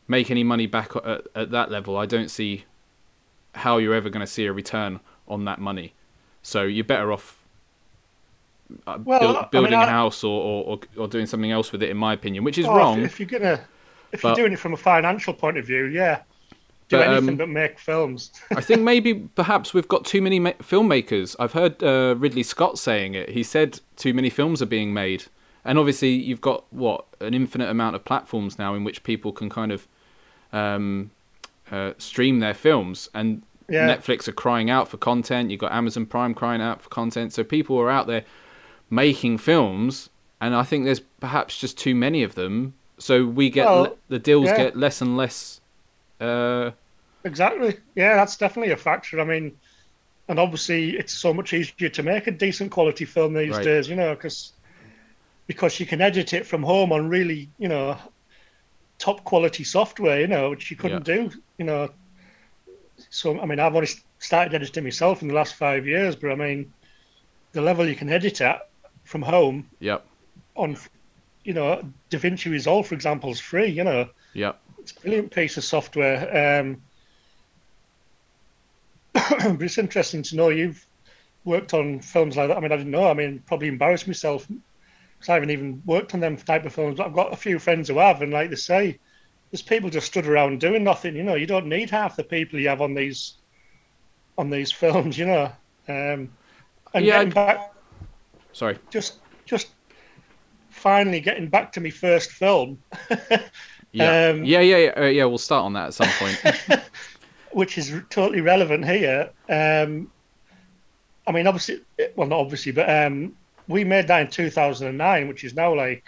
make 0.07 0.29
any 0.29 0.43
money 0.43 0.67
back 0.67 0.95
at, 0.95 1.27
at 1.35 1.51
that 1.51 1.71
level, 1.71 1.97
I 1.97 2.05
don't 2.05 2.29
see 2.29 2.65
how 3.55 3.77
you're 3.77 3.95
ever 3.95 4.09
going 4.09 4.25
to 4.25 4.31
see 4.31 4.45
a 4.45 4.53
return 4.53 4.99
on 5.27 5.45
that 5.45 5.59
money. 5.59 5.93
So 6.43 6.63
you're 6.63 6.85
better 6.85 7.11
off 7.11 7.37
uh, 8.85 8.99
well, 9.03 9.19
build, 9.19 9.51
building 9.51 9.73
I 9.73 9.79
mean, 9.79 9.87
I, 9.87 9.89
a 9.89 9.91
house 9.91 10.23
or, 10.23 10.63
or, 10.63 10.79
or, 10.97 11.07
doing 11.07 11.25
something 11.25 11.51
else 11.51 11.71
with 11.71 11.81
it, 11.81 11.89
in 11.89 11.97
my 11.97 12.13
opinion, 12.13 12.43
which 12.43 12.57
is 12.57 12.65
oh, 12.65 12.75
wrong. 12.75 13.01
If, 13.01 13.19
you're 13.19 13.27
gonna, 13.27 13.61
if 14.11 14.21
but, 14.21 14.29
you're 14.29 14.35
doing 14.35 14.53
it 14.53 14.59
from 14.59 14.73
a 14.73 14.77
financial 14.77 15.33
point 15.33 15.57
of 15.57 15.65
view, 15.65 15.85
yeah, 15.85 16.21
do 16.89 16.97
but, 16.97 17.07
anything 17.07 17.29
um, 17.29 17.35
but 17.37 17.49
make 17.49 17.79
films. 17.79 18.31
I 18.55 18.61
think 18.61 18.81
maybe 18.93 19.13
perhaps 19.35 19.73
we've 19.73 19.87
got 19.87 20.05
too 20.05 20.21
many 20.21 20.39
ma- 20.39 20.51
filmmakers. 20.53 21.35
I've 21.39 21.53
heard 21.53 21.81
uh, 21.83 22.15
Ridley 22.17 22.43
Scott 22.43 22.79
saying 22.79 23.15
it. 23.15 23.29
He 23.29 23.43
said 23.43 23.79
too 23.95 24.13
many 24.13 24.29
films 24.29 24.61
are 24.61 24.67
being 24.67 24.93
made, 24.93 25.25
and 25.65 25.77
obviously 25.77 26.11
you've 26.11 26.41
got 26.41 26.65
what 26.71 27.05
an 27.19 27.33
infinite 27.33 27.69
amount 27.69 27.95
of 27.95 28.05
platforms 28.05 28.57
now 28.57 28.73
in 28.73 28.83
which 28.83 29.03
people 29.03 29.31
can 29.31 29.49
kind 29.49 29.71
of 29.71 29.87
um, 30.53 31.11
uh, 31.71 31.93
stream 31.97 32.39
their 32.39 32.53
films, 32.53 33.09
and 33.13 33.41
yeah. 33.69 33.87
Netflix 33.87 34.27
are 34.27 34.33
crying 34.33 34.69
out 34.69 34.87
for 34.87 34.97
content. 34.97 35.51
You've 35.51 35.59
got 35.59 35.71
Amazon 35.71 36.05
Prime 36.05 36.33
crying 36.33 36.61
out 36.61 36.81
for 36.81 36.89
content. 36.89 37.33
So 37.33 37.43
people 37.43 37.77
are 37.79 37.89
out 37.89 38.07
there 38.07 38.23
making 38.89 39.37
films, 39.39 40.09
and 40.39 40.55
I 40.55 40.63
think 40.63 40.85
there's 40.85 41.01
perhaps 41.19 41.57
just 41.57 41.77
too 41.77 41.95
many 41.95 42.23
of 42.23 42.35
them. 42.35 42.73
So 42.97 43.25
we 43.25 43.49
get 43.49 43.65
well, 43.65 43.81
le- 43.81 43.93
the 44.09 44.19
deals 44.19 44.45
yeah. 44.45 44.57
get 44.57 44.77
less 44.77 45.01
and 45.01 45.17
less. 45.17 45.61
Uh... 46.19 46.71
Exactly. 47.23 47.77
Yeah, 47.95 48.15
that's 48.15 48.37
definitely 48.37 48.71
a 48.71 48.77
factor. 48.77 49.19
I 49.19 49.25
mean, 49.25 49.57
and 50.27 50.39
obviously 50.39 50.97
it's 50.97 51.13
so 51.13 51.33
much 51.33 51.53
easier 51.53 51.89
to 51.89 52.03
make 52.03 52.27
a 52.27 52.31
decent 52.31 52.71
quality 52.71 53.05
film 53.05 53.33
these 53.33 53.51
right. 53.51 53.63
days. 53.63 53.89
You 53.89 53.95
know, 53.95 54.13
because 54.15 54.53
because 55.45 55.79
you 55.79 55.85
can 55.85 56.01
edit 56.01 56.33
it 56.33 56.45
from 56.45 56.63
home 56.63 56.91
on 56.91 57.09
really, 57.09 57.49
you 57.57 57.67
know, 57.67 57.97
top 58.97 59.23
quality 59.23 59.63
software. 59.63 60.21
You 60.21 60.27
know, 60.27 60.51
which 60.51 60.71
you 60.71 60.77
couldn't 60.77 61.07
yeah. 61.07 61.15
do. 61.15 61.31
You 61.57 61.65
know. 61.65 61.89
So 63.09 63.39
I 63.39 63.45
mean, 63.45 63.59
I've 63.59 63.75
only 63.75 63.89
started 64.19 64.53
editing 64.53 64.83
myself 64.83 65.21
in 65.21 65.27
the 65.27 65.33
last 65.33 65.55
five 65.55 65.85
years, 65.85 66.15
but 66.15 66.31
I 66.31 66.35
mean, 66.35 66.71
the 67.51 67.61
level 67.61 67.87
you 67.87 67.95
can 67.95 68.09
edit 68.09 68.41
at 68.41 68.69
from 69.03 69.21
home. 69.21 69.69
Yep. 69.79 70.05
On, 70.55 70.75
you 71.43 71.53
know, 71.53 71.83
DaVinci 72.09 72.49
Resolve, 72.51 72.87
for 72.87 72.95
example, 72.95 73.31
is 73.31 73.39
free. 73.39 73.67
You 73.67 73.83
know. 73.83 74.09
Yep. 74.33 74.59
It's 74.87 74.97
a 74.97 75.01
brilliant 75.01 75.31
piece 75.31 75.57
of 75.57 75.65
software. 75.65 76.61
Um, 76.61 76.81
but 79.13 79.61
it's 79.61 79.77
interesting 79.77 80.23
to 80.23 80.37
know 80.37 80.47
you've 80.47 80.85
worked 81.43 81.73
on 81.73 81.99
films 81.99 82.37
like 82.37 82.47
that. 82.47 82.55
I 82.55 82.61
mean, 82.61 82.71
I 82.71 82.77
didn't 82.77 82.91
know. 82.91 83.09
I 83.09 83.13
mean, 83.13 83.43
probably 83.45 83.67
embarrassed 83.67 84.07
myself 84.07 84.47
because 84.47 85.27
I 85.27 85.33
haven't 85.33 85.49
even 85.49 85.81
worked 85.85 86.13
on 86.13 86.21
them 86.21 86.37
type 86.37 86.65
of 86.65 86.73
films. 86.73 86.95
But 86.95 87.07
I've 87.07 87.13
got 87.13 87.33
a 87.33 87.35
few 87.35 87.59
friends 87.59 87.89
who 87.89 87.97
have, 87.97 88.21
and 88.21 88.31
like 88.31 88.49
they 88.49 88.55
say, 88.55 88.97
there's 89.51 89.61
people 89.61 89.89
just 89.89 90.07
stood 90.07 90.25
around 90.25 90.61
doing 90.61 90.85
nothing. 90.85 91.17
You 91.17 91.23
know, 91.23 91.35
you 91.35 91.47
don't 91.47 91.67
need 91.67 91.89
half 91.89 92.15
the 92.15 92.23
people 92.23 92.57
you 92.57 92.69
have 92.69 92.81
on 92.81 92.93
these 92.93 93.33
on 94.37 94.49
these 94.49 94.71
films. 94.81 95.17
You 95.17 95.25
know, 95.25 95.51
um, 95.89 96.29
and 96.93 97.05
yeah, 97.05 97.17
getting 97.17 97.31
back 97.31 97.73
Sorry. 98.53 98.79
Just 98.89 99.17
just 99.43 99.67
finally 100.69 101.19
getting 101.19 101.49
back 101.49 101.73
to 101.73 101.81
my 101.81 101.89
first 101.89 102.31
film. 102.31 102.81
yeah. 103.97 104.29
Um, 104.29 104.45
yeah, 104.45 104.59
yeah, 104.61 104.77
yeah, 104.77 104.93
uh, 104.97 105.05
yeah. 105.05 105.25
We'll 105.25 105.37
start 105.37 105.65
on 105.65 105.73
that 105.73 105.87
at 105.87 105.93
some 105.93 106.09
point. 106.19 106.39
which 107.51 107.77
is 107.77 107.93
totally 108.09 108.41
relevant 108.41 108.85
here. 108.85 109.29
Um, 109.49 110.11
I 111.25 111.31
mean, 111.31 111.47
obviously, 111.47 111.81
well, 112.15 112.27
not 112.27 112.39
obviously, 112.39 112.71
but 112.71 112.89
um, 112.89 113.35
we 113.67 113.83
made 113.83 114.07
that 114.07 114.21
in 114.21 114.27
2009, 114.27 115.27
which 115.27 115.43
is 115.43 115.55
now 115.55 115.73
like 115.75 116.05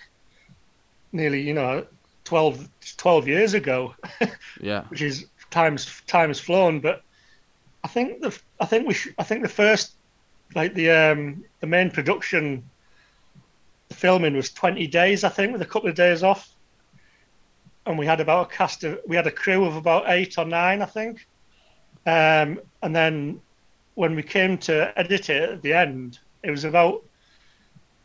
nearly, 1.12 1.42
you 1.42 1.54
know, 1.54 1.86
12, 2.26 2.70
12 2.98 3.28
years 3.28 3.54
ago. 3.54 3.96
yeah. 4.62 4.84
Which 4.90 5.02
is 5.02 5.26
times 5.50 6.02
time's 6.08 6.40
flown, 6.40 6.80
but 6.80 7.04
I 7.84 7.88
think 7.88 8.22
the 8.22 8.38
I 8.60 8.66
think 8.66 8.88
we 8.88 8.94
sh- 8.94 9.14
I 9.18 9.24
think 9.24 9.42
the 9.42 9.50
first 9.50 9.94
like 10.56 10.74
the 10.74 10.92
um, 10.92 11.44
the 11.60 11.68
main 11.68 11.92
production 11.92 12.64
filming 13.92 14.36
was 14.36 14.52
20 14.52 14.86
days 14.88 15.24
i 15.24 15.30
think 15.30 15.52
with 15.52 15.62
a 15.62 15.66
couple 15.66 15.90
of 15.90 15.96
days 15.96 16.24
off 16.24 16.50
and 17.86 17.98
we 17.98 18.06
had 18.06 18.20
about 18.20 18.52
a 18.52 18.56
cast 18.56 18.84
of 18.84 19.00
we 19.08 19.16
had 19.16 19.28
a 19.28 19.32
crew 19.32 19.66
of 19.66 19.76
about 19.76 20.06
eight 20.08 20.38
or 20.38 20.46
nine 20.46 20.82
i 20.82 20.86
think. 20.86 21.28
Um, 22.06 22.62
and 22.82 22.96
then 22.96 23.42
when 23.96 24.16
we 24.16 24.24
came 24.24 24.58
to 24.60 24.98
edit 24.98 25.30
it 25.30 25.50
at 25.50 25.62
the 25.62 25.74
end 25.74 26.20
it 26.44 26.52
was 26.52 26.64
about 26.64 27.04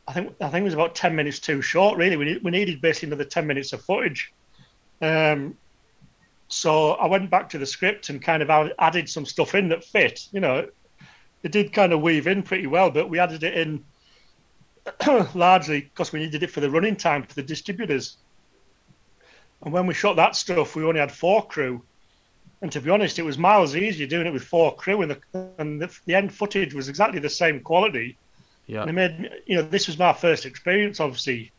i 0.09 0.13
think 0.13 0.35
i 0.41 0.49
think 0.49 0.63
it 0.63 0.65
was 0.65 0.75
about 0.75 0.95
10 0.95 1.15
minutes 1.15 1.39
too 1.39 1.63
short 1.63 1.97
really. 1.97 2.17
We, 2.17 2.39
we 2.39 2.51
needed 2.51 2.81
basically 2.81 3.09
another 3.09 3.25
10 3.25 3.47
minutes 3.47 3.73
of 3.73 3.83
footage. 3.83 4.33
Um, 5.01 5.57
so 6.49 6.93
i 6.93 7.07
went 7.07 7.31
back 7.31 7.49
to 7.51 7.59
the 7.59 7.67
script 7.67 8.11
and 8.11 8.21
kind 8.21 8.43
of 8.43 8.73
added 8.79 9.09
some 9.09 9.27
stuff 9.27 9.55
in 9.55 9.69
that 9.69 9.85
fit 9.85 10.29
you 10.33 10.41
know. 10.41 10.69
It 11.43 11.53
did 11.53 11.75
kind 11.75 11.93
of 11.93 12.01
weave 12.01 12.27
in 12.27 12.43
pretty 12.43 12.67
well, 12.67 12.91
but 12.91 13.11
we 13.11 13.19
added 13.19 13.43
it 13.43 13.53
in 13.55 13.85
largely 15.35 15.83
because 15.83 16.13
we 16.13 16.21
needed 16.21 16.43
it 16.43 16.51
for 16.51 16.61
the 16.61 16.71
running 16.71 16.97
time 16.97 17.23
for 17.23 17.35
the 17.35 17.43
distributors. 17.43 18.17
And 19.65 19.73
when 19.73 19.87
we 19.87 19.95
shot 19.95 20.17
that 20.17 20.37
stuff, 20.37 20.77
we 20.77 20.85
only 20.85 21.01
had 21.01 21.11
four 21.11 21.47
crew. 21.47 21.83
And 22.61 22.71
to 22.73 22.81
be 22.81 22.91
honest, 22.91 23.19
it 23.19 23.23
was 23.23 23.37
miles 23.37 23.77
easier 23.77 24.07
doing 24.07 24.27
it 24.27 24.33
with 24.33 24.45
four 24.45 24.75
crew, 24.75 25.03
and 25.03 25.11
the 25.11 25.21
and 25.59 25.81
the, 25.81 25.95
the 26.07 26.15
end 26.15 26.33
footage 26.33 26.75
was 26.75 26.89
exactly 26.89 27.19
the 27.19 27.31
same 27.31 27.61
quality. 27.61 28.17
Yeah. 28.67 28.83
And 28.83 28.91
it 28.91 28.93
made 28.93 29.31
you 29.47 29.57
know 29.57 29.63
this 29.63 29.87
was 29.87 29.99
my 29.99 30.13
first 30.13 30.47
experience, 30.47 31.01
obviously, 31.01 31.53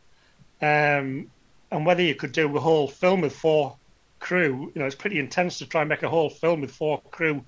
um, 0.62 1.30
and 1.70 1.86
whether 1.86 2.02
you 2.02 2.14
could 2.14 2.32
do 2.32 2.56
a 2.56 2.60
whole 2.60 2.88
film 2.88 3.20
with 3.20 3.34
four 3.34 3.76
crew, 4.18 4.72
you 4.74 4.80
know, 4.80 4.86
it's 4.86 4.94
pretty 4.94 5.18
intense 5.18 5.58
to 5.58 5.66
try 5.66 5.82
and 5.82 5.88
make 5.88 6.02
a 6.02 6.08
whole 6.08 6.30
film 6.30 6.60
with 6.60 6.70
four 6.70 7.00
crew 7.10 7.44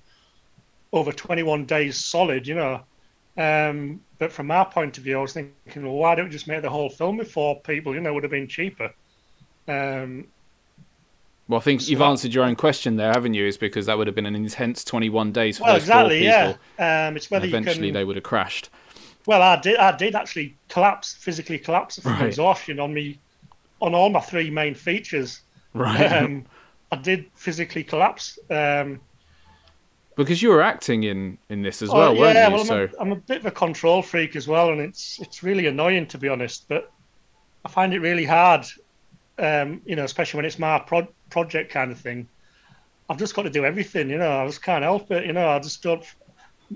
over 0.93 1.11
21 1.11 1.65
days 1.65 1.97
solid, 1.97 2.47
you 2.47 2.55
know. 2.55 2.81
Um, 3.37 4.01
but 4.17 4.31
from 4.31 4.51
our 4.51 4.65
point 4.65 4.97
of 4.97 5.03
view, 5.03 5.17
I 5.17 5.21
was 5.21 5.33
thinking, 5.33 5.83
well, 5.83 5.93
why 5.93 6.15
don't 6.15 6.25
we 6.25 6.31
just 6.31 6.47
make 6.47 6.61
the 6.61 6.69
whole 6.69 6.89
film 6.89 7.17
with 7.17 7.31
four 7.31 7.59
people? 7.61 7.93
You 7.93 8.01
know, 8.01 8.13
would 8.13 8.23
have 8.23 8.31
been 8.31 8.47
cheaper. 8.47 8.93
Um, 9.67 10.27
well, 11.49 11.59
I 11.59 11.63
think 11.63 11.89
you've 11.89 12.01
answered 12.01 12.31
your 12.31 12.43
own 12.45 12.55
question 12.55 12.95
there, 12.95 13.11
haven't 13.11 13.33
you? 13.33 13.43
Is 13.43 13.57
because 13.57 13.87
that 13.87 13.97
would 13.97 14.05
have 14.05 14.15
been 14.15 14.27
an 14.27 14.35
intense 14.35 14.83
21 14.83 15.31
days 15.31 15.57
for 15.57 15.63
well, 15.63 15.73
those 15.73 15.81
exactly, 15.81 16.27
four 16.27 16.47
people. 16.47 16.59
Yeah. 16.77 17.07
Um, 17.07 17.17
it's 17.17 17.31
whether 17.31 17.47
eventually 17.47 17.87
can, 17.87 17.93
they 17.95 18.03
would 18.03 18.17
have 18.17 18.23
crashed. 18.23 18.69
Well, 19.25 19.41
I 19.41 19.59
did. 19.59 19.77
I 19.77 19.97
did 19.97 20.13
actually 20.13 20.55
collapse, 20.67 21.15
physically 21.15 21.57
collapse 21.57 21.97
from 21.99 22.13
right. 22.13 22.27
exhaustion 22.27 22.79
on 22.79 22.93
me, 22.93 23.17
on 23.81 23.95
all 23.95 24.09
my 24.09 24.19
three 24.19 24.51
main 24.51 24.75
features. 24.75 25.41
Right. 25.73 26.05
Um, 26.05 26.45
I 26.91 26.97
did 26.97 27.25
physically 27.33 27.83
collapse. 27.83 28.37
Um, 28.51 29.01
because 30.15 30.43
you 30.43 30.49
were 30.49 30.61
acting 30.61 31.03
in 31.03 31.39
in 31.49 31.63
this 31.63 31.81
as 31.81 31.89
oh, 31.89 31.95
well, 31.95 32.15
weren't 32.15 32.35
yeah, 32.35 32.47
you? 32.47 32.53
Well, 32.53 32.61
I'm, 32.61 32.67
so 32.67 32.83
a, 32.83 33.01
I'm 33.01 33.11
a 33.11 33.15
bit 33.15 33.39
of 33.39 33.47
a 33.47 33.51
control 33.51 34.03
freak 34.03 34.35
as 34.35 34.47
well, 34.47 34.69
and 34.69 34.81
it's 34.81 35.19
it's 35.19 35.41
really 35.41 35.65
annoying 35.65 36.05
to 36.07 36.19
be 36.19 36.29
honest. 36.29 36.67
But 36.67 36.91
I 37.65 37.69
find 37.69 37.91
it 37.91 38.01
really 38.01 38.25
hard, 38.25 38.67
um, 39.39 39.81
you 39.85 39.95
know, 39.95 40.03
especially 40.03 40.37
when 40.37 40.45
it's 40.45 40.59
my 40.59 40.77
pro- 40.77 41.07
project 41.29 41.71
kind 41.71 41.91
of 41.91 41.99
thing. 41.99 42.27
I've 43.09 43.17
just 43.17 43.35
got 43.35 43.43
to 43.43 43.49
do 43.49 43.65
everything, 43.65 44.09
you 44.09 44.17
know. 44.17 44.43
I 44.43 44.45
just 44.45 44.61
can't 44.61 44.83
help 44.83 45.11
it, 45.11 45.25
you 45.25 45.33
know. 45.33 45.49
I 45.49 45.59
just 45.59 45.81
don't. 45.81 46.03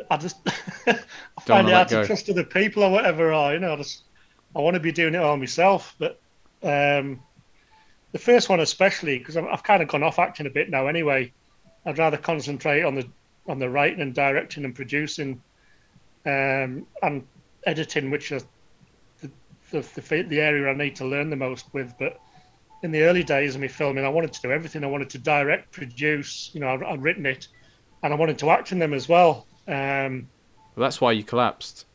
I 0.10 0.18
just 0.18 0.38
I 0.88 0.98
find 1.42 1.68
it 1.68 1.74
hard 1.74 1.88
to 1.90 2.06
trust 2.06 2.30
other 2.30 2.44
people 2.44 2.84
or 2.84 2.90
whatever. 2.92 3.34
Or 3.34 3.54
you 3.54 3.60
know, 3.60 3.74
I 3.74 3.76
just 3.76 4.04
I 4.56 4.60
want 4.60 4.74
to 4.76 4.80
be 4.80 4.92
doing 4.92 5.16
it 5.16 5.22
all 5.22 5.38
myself. 5.38 5.96
But 6.00 6.20
um, 6.64 7.22
the 8.12 8.20
first 8.20 8.50
one 8.50 8.60
especially 8.60 9.20
because 9.20 9.38
I've 9.38 9.64
kind 9.64 9.84
of 9.84 9.90
gone 9.90 10.04
off 10.04 10.20
acting 10.20 10.48
a 10.48 10.50
bit 10.50 10.70
now. 10.70 10.88
Anyway, 10.88 11.34
I'd 11.86 11.98
rather 11.98 12.18
concentrate 12.18 12.84
on 12.84 12.96
the 12.96 13.08
on 13.48 13.60
the 13.60 13.70
writing 13.70 14.02
and 14.02 14.14
directing 14.14 14.66
and 14.66 14.74
producing 14.74 15.42
um, 16.26 16.88
and 17.02 17.28
editing, 17.66 18.10
which 18.10 18.32
are 18.32 18.40
the, 19.22 19.30
the, 19.72 19.82
the, 19.96 20.24
the, 20.24 20.40
area 20.40 20.72
I 20.72 20.74
need 20.76 20.96
to 20.98 21.06
learn 21.06 21.30
the 21.30 21.36
most 21.36 21.74
with. 21.74 21.94
But 22.00 22.20
in 22.84 22.92
the 22.92 23.02
early 23.04 23.24
days 23.24 23.56
of 23.56 23.62
me 23.62 23.70
filming, 23.70 24.06
I 24.06 24.10
wanted 24.10 24.34
to 24.34 24.42
do 24.42 24.52
everything. 24.52 24.84
I 24.84 24.88
wanted 24.88 25.10
to 25.12 25.18
direct, 25.18 25.72
produce, 25.72 26.52
you 26.54 26.60
know, 26.60 26.68
I'd, 26.68 26.84
I'd 26.84 27.02
written 27.02 27.26
it, 27.26 27.48
and 28.04 28.14
I 28.14 28.18
wanted 28.18 28.38
to 28.40 28.50
act 28.52 28.74
in 28.74 28.80
them 28.80 28.94
as 28.94 29.08
well. 29.08 29.48
Um, 29.68 30.28
well 30.76 30.84
that's 30.84 31.00
why 31.00 31.14
you 31.14 31.24
collapsed. 31.24 31.86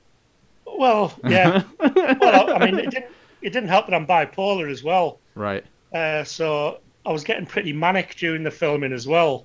Well, 0.67 1.13
yeah. 1.25 1.63
well, 1.79 2.55
I 2.55 2.65
mean, 2.65 2.79
it 2.79 2.91
didn't, 2.91 3.07
it 3.43 3.51
didn't 3.51 3.69
help 3.69 3.87
that 3.87 3.95
I'm 3.95 4.07
bipolar 4.07 4.71
as 4.71 4.83
well. 4.83 5.21
Right. 5.35 5.65
Uh, 5.93 6.25
so 6.25 6.81
I 7.05 7.13
was 7.13 7.23
getting 7.23 7.47
pretty 7.47 7.73
manic 7.73 8.17
during 8.17 8.43
the 8.43 8.51
filming 8.51 8.93
as 8.93 9.07
well. 9.07 9.45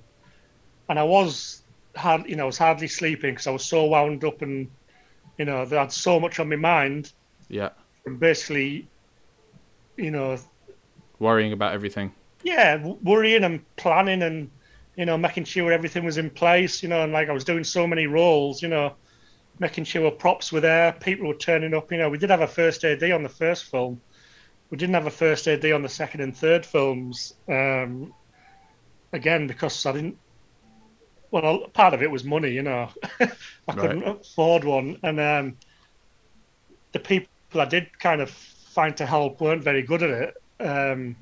And 0.88 0.98
I 0.98 1.02
was 1.02 1.62
hard, 1.94 2.26
you 2.26 2.36
know, 2.36 2.44
I 2.44 2.46
was 2.46 2.58
hardly 2.58 2.88
sleeping 2.88 3.32
because 3.32 3.46
I 3.46 3.50
was 3.50 3.64
so 3.64 3.84
wound 3.84 4.24
up 4.24 4.40
and, 4.42 4.70
you 5.38 5.44
know, 5.44 5.62
I 5.62 5.66
had 5.66 5.92
so 5.92 6.18
much 6.18 6.40
on 6.40 6.48
my 6.48 6.56
mind. 6.56 7.12
Yeah. 7.48 7.70
And 8.06 8.18
basically, 8.18 8.86
you 9.96 10.10
know, 10.10 10.38
worrying 11.24 11.52
about 11.52 11.74
everything. 11.74 12.12
Yeah, 12.44 12.86
worrying 13.02 13.42
and 13.42 13.64
planning 13.76 14.22
and, 14.22 14.50
you 14.96 15.06
know, 15.06 15.16
making 15.16 15.44
sure 15.44 15.72
everything 15.72 16.04
was 16.04 16.18
in 16.18 16.30
place, 16.30 16.82
you 16.82 16.88
know, 16.88 17.02
and 17.02 17.12
like 17.12 17.28
I 17.28 17.32
was 17.32 17.44
doing 17.44 17.64
so 17.64 17.86
many 17.86 18.06
roles, 18.06 18.62
you 18.62 18.68
know, 18.68 18.94
making 19.58 19.84
sure 19.84 20.10
props 20.10 20.52
were 20.52 20.60
there, 20.60 20.92
people 20.92 21.26
were 21.26 21.34
turning 21.34 21.74
up. 21.74 21.90
You 21.90 21.98
know, 21.98 22.10
we 22.10 22.18
did 22.18 22.30
have 22.30 22.42
a 22.42 22.46
first 22.46 22.84
AD 22.84 23.02
on 23.10 23.22
the 23.22 23.28
first 23.28 23.64
film. 23.64 24.00
We 24.70 24.76
didn't 24.76 24.94
have 24.94 25.06
a 25.06 25.10
first 25.10 25.48
AD 25.48 25.64
on 25.72 25.82
the 25.82 25.88
second 25.88 26.20
and 26.20 26.36
third 26.36 26.66
films. 26.66 27.34
Um, 27.48 28.12
again, 29.12 29.46
because 29.46 29.86
I 29.86 29.92
didn't. 29.92 30.18
Well, 31.30 31.68
part 31.72 31.94
of 31.94 32.02
it 32.02 32.10
was 32.10 32.22
money, 32.22 32.50
you 32.50 32.62
know. 32.62 32.90
I 33.20 33.72
couldn't 33.72 34.04
afford 34.04 34.64
one, 34.64 34.98
and 35.02 35.18
um, 35.18 35.56
the 36.92 37.00
people 37.00 37.28
I 37.56 37.64
did 37.64 37.98
kind 37.98 38.20
of 38.20 38.30
find 38.30 38.96
to 38.98 39.06
help 39.06 39.40
weren't 39.40 39.62
very 39.64 39.82
good 39.82 40.02
at 40.02 40.10
it. 40.10 40.34
Um, 40.60 41.16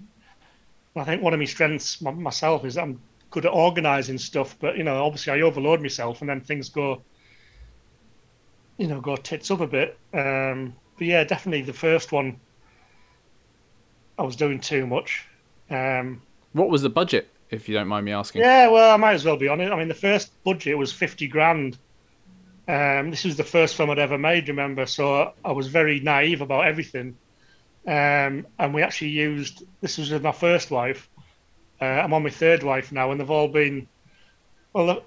I 0.94 1.04
think 1.04 1.22
one 1.22 1.32
of 1.32 1.38
my 1.38 1.46
strengths 1.46 2.00
myself 2.02 2.64
is 2.64 2.76
I'm 2.76 3.00
good 3.30 3.46
at 3.46 3.52
organising 3.52 4.18
stuff, 4.18 4.56
but 4.60 4.76
you 4.76 4.84
know, 4.84 5.04
obviously 5.04 5.32
I 5.32 5.40
overload 5.40 5.80
myself, 5.80 6.20
and 6.20 6.28
then 6.28 6.40
things 6.40 6.68
go 6.68 7.02
you 8.82 8.86
know, 8.88 9.00
go 9.00 9.16
tits 9.16 9.50
up 9.50 9.60
a 9.60 9.66
bit. 9.66 9.98
Um, 10.12 10.74
but 10.98 11.06
yeah, 11.06 11.24
definitely 11.24 11.62
the 11.62 11.72
first 11.72 12.12
one, 12.12 12.40
I 14.18 14.22
was 14.22 14.36
doing 14.36 14.60
too 14.60 14.86
much. 14.86 15.26
Um, 15.70 16.22
what 16.52 16.68
was 16.68 16.82
the 16.82 16.90
budget, 16.90 17.28
if 17.50 17.68
you 17.68 17.74
don't 17.74 17.88
mind 17.88 18.04
me 18.04 18.12
asking? 18.12 18.42
Yeah, 18.42 18.68
well, 18.68 18.92
I 18.92 18.96
might 18.96 19.14
as 19.14 19.24
well 19.24 19.36
be 19.36 19.48
honest. 19.48 19.72
I 19.72 19.78
mean, 19.78 19.88
the 19.88 19.94
first 19.94 20.32
budget 20.44 20.76
was 20.76 20.92
50 20.92 21.28
grand. 21.28 21.78
Um, 22.68 23.10
this 23.10 23.24
was 23.24 23.36
the 23.36 23.44
first 23.44 23.76
film 23.76 23.90
I'd 23.90 23.98
ever 23.98 24.18
made, 24.18 24.48
remember? 24.48 24.86
So 24.86 25.32
I 25.44 25.52
was 25.52 25.68
very 25.68 26.00
naive 26.00 26.40
about 26.40 26.66
everything. 26.66 27.16
Um, 27.86 28.46
and 28.58 28.72
we 28.72 28.82
actually 28.82 29.08
used 29.08 29.64
this 29.80 29.98
was 29.98 30.10
with 30.10 30.22
my 30.22 30.32
first 30.32 30.70
wife. 30.70 31.08
Uh, 31.80 31.84
I'm 31.84 32.12
on 32.12 32.22
my 32.22 32.30
third 32.30 32.62
wife 32.62 32.92
now, 32.92 33.10
and 33.10 33.20
they've 33.20 33.30
all 33.30 33.48
been 33.48 33.88
well. 34.72 35.02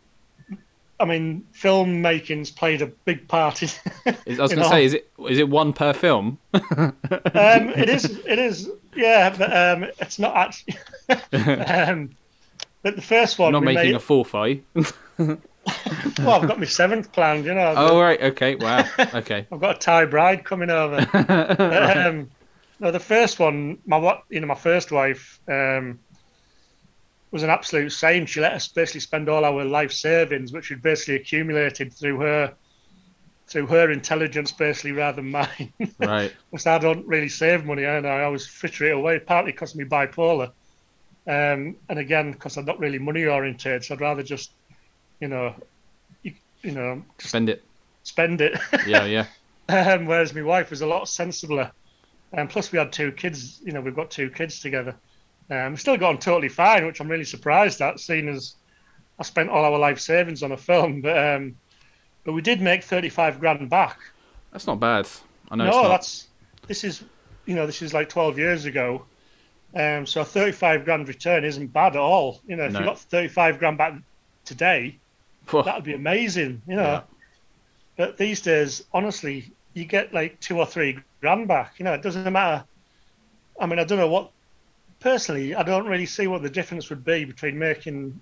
I 0.99 1.05
mean, 1.05 1.45
filmmaking's 1.53 2.51
played 2.51 2.81
a 2.81 2.87
big 2.87 3.27
part 3.27 3.63
in. 3.63 3.69
I 4.05 4.15
was 4.41 4.53
going 4.53 4.63
to 4.63 4.69
say, 4.69 4.85
is 4.85 4.93
it 4.93 5.09
is 5.29 5.39
it 5.39 5.47
one 5.47 5.71
per 5.71 5.93
film? 5.93 6.37
um, 6.53 6.93
it 7.33 7.89
is. 7.89 8.05
It 8.25 8.39
is. 8.39 8.69
Yeah, 8.93 9.33
but 9.37 9.55
um, 9.55 9.89
it's 9.99 10.19
not 10.19 10.35
actually. 10.35 10.77
um, 11.65 12.09
but 12.81 12.97
the 12.97 13.01
first 13.01 13.39
one. 13.39 13.53
Not 13.53 13.63
making 13.63 13.83
made... 13.83 13.95
a 13.95 13.99
full 13.99 14.25
fight. 14.25 14.63
well, 14.75 15.39
I've 15.67 16.47
got 16.47 16.59
my 16.59 16.65
seventh 16.65 17.13
planned. 17.13 17.45
You 17.45 17.53
know. 17.53 17.73
Oh 17.77 18.01
right. 18.01 18.21
Okay. 18.21 18.55
Wow. 18.55 18.85
Okay. 19.13 19.47
I've 19.49 19.61
got 19.61 19.77
a 19.77 19.79
Thai 19.79 20.05
bride 20.05 20.43
coming 20.43 20.69
over. 20.69 21.07
right. 21.13 22.27
No, 22.79 22.91
the 22.91 22.99
first 22.99 23.39
one, 23.39 23.79
my 23.85 23.97
what 23.97 24.23
you 24.29 24.39
know, 24.39 24.47
my 24.47 24.55
first 24.55 24.91
wife. 24.91 25.39
Um, 25.47 25.99
was 27.35 27.43
an 27.43 27.49
absolute 27.49 27.89
saint. 27.89 28.29
She 28.29 28.39
let 28.39 28.53
us 28.53 28.69
basically 28.69 29.01
spend 29.01 29.27
all 29.27 29.43
our 29.43 29.65
life 29.65 29.91
savings, 29.91 30.53
which 30.53 30.69
we'd 30.69 30.81
basically 30.81 31.15
accumulated 31.15 31.93
through 31.93 32.21
her 32.21 32.53
through 33.47 33.67
her 33.67 33.91
intelligence, 33.91 34.51
basically, 34.53 34.93
rather 34.93 35.17
than 35.17 35.31
mine. 35.31 35.73
Right. 35.99 36.33
because 36.49 36.65
I 36.65 36.77
don't 36.77 37.05
really 37.05 37.29
save 37.29 37.65
money, 37.65 37.83
and 37.83 38.07
I 38.07 38.23
always 38.23 38.47
fritter 38.47 38.85
it 38.85 38.95
away, 38.95 39.19
partly 39.19 39.51
because 39.51 39.71
of 39.71 39.77
me 39.77 39.85
bipolar. 39.85 40.51
Um, 41.27 41.75
and 41.89 41.99
again, 41.99 42.31
because 42.31 42.57
I'm 42.57 42.65
not 42.65 42.79
really 42.79 42.99
money 42.99 43.25
oriented, 43.25 43.83
so 43.83 43.95
I'd 43.95 44.01
rather 44.01 44.23
just, 44.23 44.51
you 45.19 45.27
know, 45.27 45.55
you, 46.23 46.33
you 46.61 46.71
know, 46.71 47.03
spend 47.19 47.49
it. 47.49 47.63
Spend 48.03 48.41
it. 48.41 48.57
Yeah, 48.87 49.05
yeah. 49.69 49.93
um, 49.93 50.05
whereas 50.05 50.33
my 50.33 50.41
wife 50.43 50.69
was 50.69 50.81
a 50.81 50.87
lot 50.87 51.03
sensibler. 51.03 51.71
And 52.35 52.49
plus, 52.49 52.71
we 52.71 52.77
had 52.77 52.91
two 52.91 53.11
kids. 53.13 53.61
You 53.63 53.71
know, 53.71 53.81
we've 53.81 53.95
got 53.95 54.11
two 54.11 54.29
kids 54.29 54.59
together. 54.59 54.95
Um, 55.49 55.77
still 55.77 56.03
on 56.03 56.17
totally 56.17 56.49
fine, 56.49 56.85
which 56.85 56.99
I'm 56.99 57.07
really 57.07 57.23
surprised 57.23 57.81
at, 57.81 57.99
seeing 57.99 58.27
as 58.27 58.55
I 59.17 59.23
spent 59.23 59.49
all 59.49 59.63
our 59.63 59.79
life 59.79 59.99
savings 59.99 60.43
on 60.43 60.51
a 60.51 60.57
film. 60.57 61.01
But 61.05 61.17
um, 61.17 61.55
but 62.23 62.33
we 62.33 62.41
did 62.41 62.59
make 62.59 62.83
35 62.83 63.39
grand 63.39 63.69
back. 63.69 63.99
That's 64.51 64.65
not 64.65 64.79
bad. 64.79 65.07
I 65.51 65.55
know. 65.55 65.69
No, 65.69 65.89
that's 65.89 66.27
this 66.67 66.83
is 66.83 67.03
you 67.45 67.55
know 67.55 67.65
this 67.65 67.81
is 67.81 67.93
like 67.93 68.09
12 68.09 68.37
years 68.37 68.65
ago. 68.65 69.05
Um, 69.75 70.05
so 70.05 70.21
a 70.21 70.25
35 70.25 70.85
grand 70.85 71.07
return 71.07 71.43
isn't 71.43 71.71
bad 71.71 71.95
at 71.95 72.01
all. 72.01 72.41
You 72.47 72.55
know, 72.55 72.65
if 72.65 72.73
no. 72.73 72.79
you 72.79 72.85
got 72.85 72.99
35 72.99 73.59
grand 73.59 73.77
back 73.77 73.93
today, 74.45 74.97
that 75.51 75.75
would 75.75 75.83
be 75.83 75.93
amazing. 75.93 76.61
You 76.67 76.77
know, 76.77 76.81
yeah. 76.81 77.01
but 77.97 78.17
these 78.17 78.41
days, 78.41 78.83
honestly, 78.93 79.51
you 79.73 79.85
get 79.85 80.13
like 80.13 80.39
two 80.39 80.57
or 80.57 80.65
three 80.65 80.99
grand 81.25 81.47
back. 81.47 81.73
You 81.79 81.85
know, 81.85 81.93
it 81.93 82.03
doesn't 82.03 82.31
matter. 82.31 82.63
I 83.59 83.65
mean, 83.65 83.79
I 83.79 83.83
don't 83.83 83.97
know 83.97 84.07
what 84.07 84.29
personally, 84.99 85.55
I 85.55 85.63
don't 85.63 85.87
really 85.87 86.05
see 86.05 86.27
what 86.27 86.43
the 86.43 86.49
difference 86.49 86.91
would 86.91 87.03
be 87.03 87.25
between 87.25 87.57
making, 87.57 88.19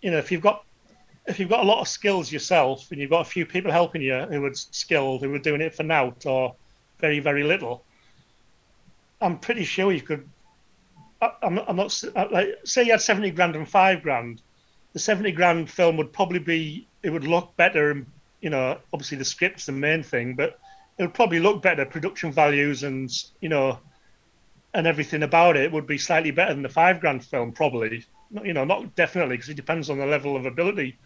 you 0.00 0.10
know, 0.10 0.16
if 0.16 0.32
you've 0.32 0.40
got 0.40 0.64
if 1.26 1.38
you've 1.38 1.50
got 1.50 1.60
a 1.60 1.68
lot 1.68 1.80
of 1.80 1.88
skills 1.88 2.32
yourself 2.32 2.90
and 2.90 3.00
you've 3.00 3.10
got 3.10 3.22
a 3.22 3.30
few 3.36 3.44
people 3.46 3.70
helping 3.70 4.02
you 4.02 4.18
who 4.30 4.44
are 4.44 4.54
skilled, 4.54 5.22
who 5.22 5.34
are 5.34 5.38
doing 5.38 5.60
it 5.60 5.74
for 5.74 5.82
nout 5.82 6.24
or 6.24 6.54
very 7.00 7.20
very 7.20 7.44
little, 7.44 7.84
I'm 9.20 9.38
pretty 9.38 9.64
sure 9.64 9.92
you 9.92 10.00
could. 10.00 10.26
I, 11.20 11.32
am 11.42 11.58
I'm 11.68 11.76
not 11.76 12.02
like 12.30 12.48
say 12.64 12.84
you 12.84 12.92
had 12.92 13.02
seventy 13.02 13.30
grand 13.30 13.56
and 13.56 13.68
five 13.68 14.02
grand. 14.02 14.40
The 14.94 14.98
seventy 14.98 15.32
grand 15.32 15.68
film 15.68 15.98
would 15.98 16.14
probably 16.14 16.38
be 16.38 16.86
it 17.02 17.10
would 17.10 17.26
look 17.26 17.54
better 17.56 17.90
and 17.90 18.06
you 18.40 18.48
know 18.48 18.78
obviously 18.92 19.18
the 19.18 19.24
script's 19.26 19.66
the 19.66 19.72
main 19.72 20.02
thing, 20.02 20.34
but 20.34 20.58
it 20.98 21.02
would 21.02 21.14
probably 21.14 21.40
look 21.40 21.62
better 21.62 21.84
production 21.84 22.32
values 22.32 22.82
and 22.82 23.10
you 23.40 23.48
know 23.48 23.78
and 24.74 24.86
everything 24.86 25.22
about 25.22 25.56
it 25.56 25.70
would 25.72 25.86
be 25.86 25.96
slightly 25.96 26.32
better 26.32 26.52
than 26.52 26.62
the 26.62 26.68
five 26.68 27.00
grand 27.00 27.24
film, 27.24 27.52
probably. 27.52 28.04
You 28.42 28.52
know, 28.52 28.64
not 28.64 28.96
definitely 28.96 29.36
because 29.36 29.48
it 29.48 29.54
depends 29.54 29.88
on 29.88 29.98
the 29.98 30.06
level 30.06 30.36
of 30.36 30.46
ability. 30.46 30.98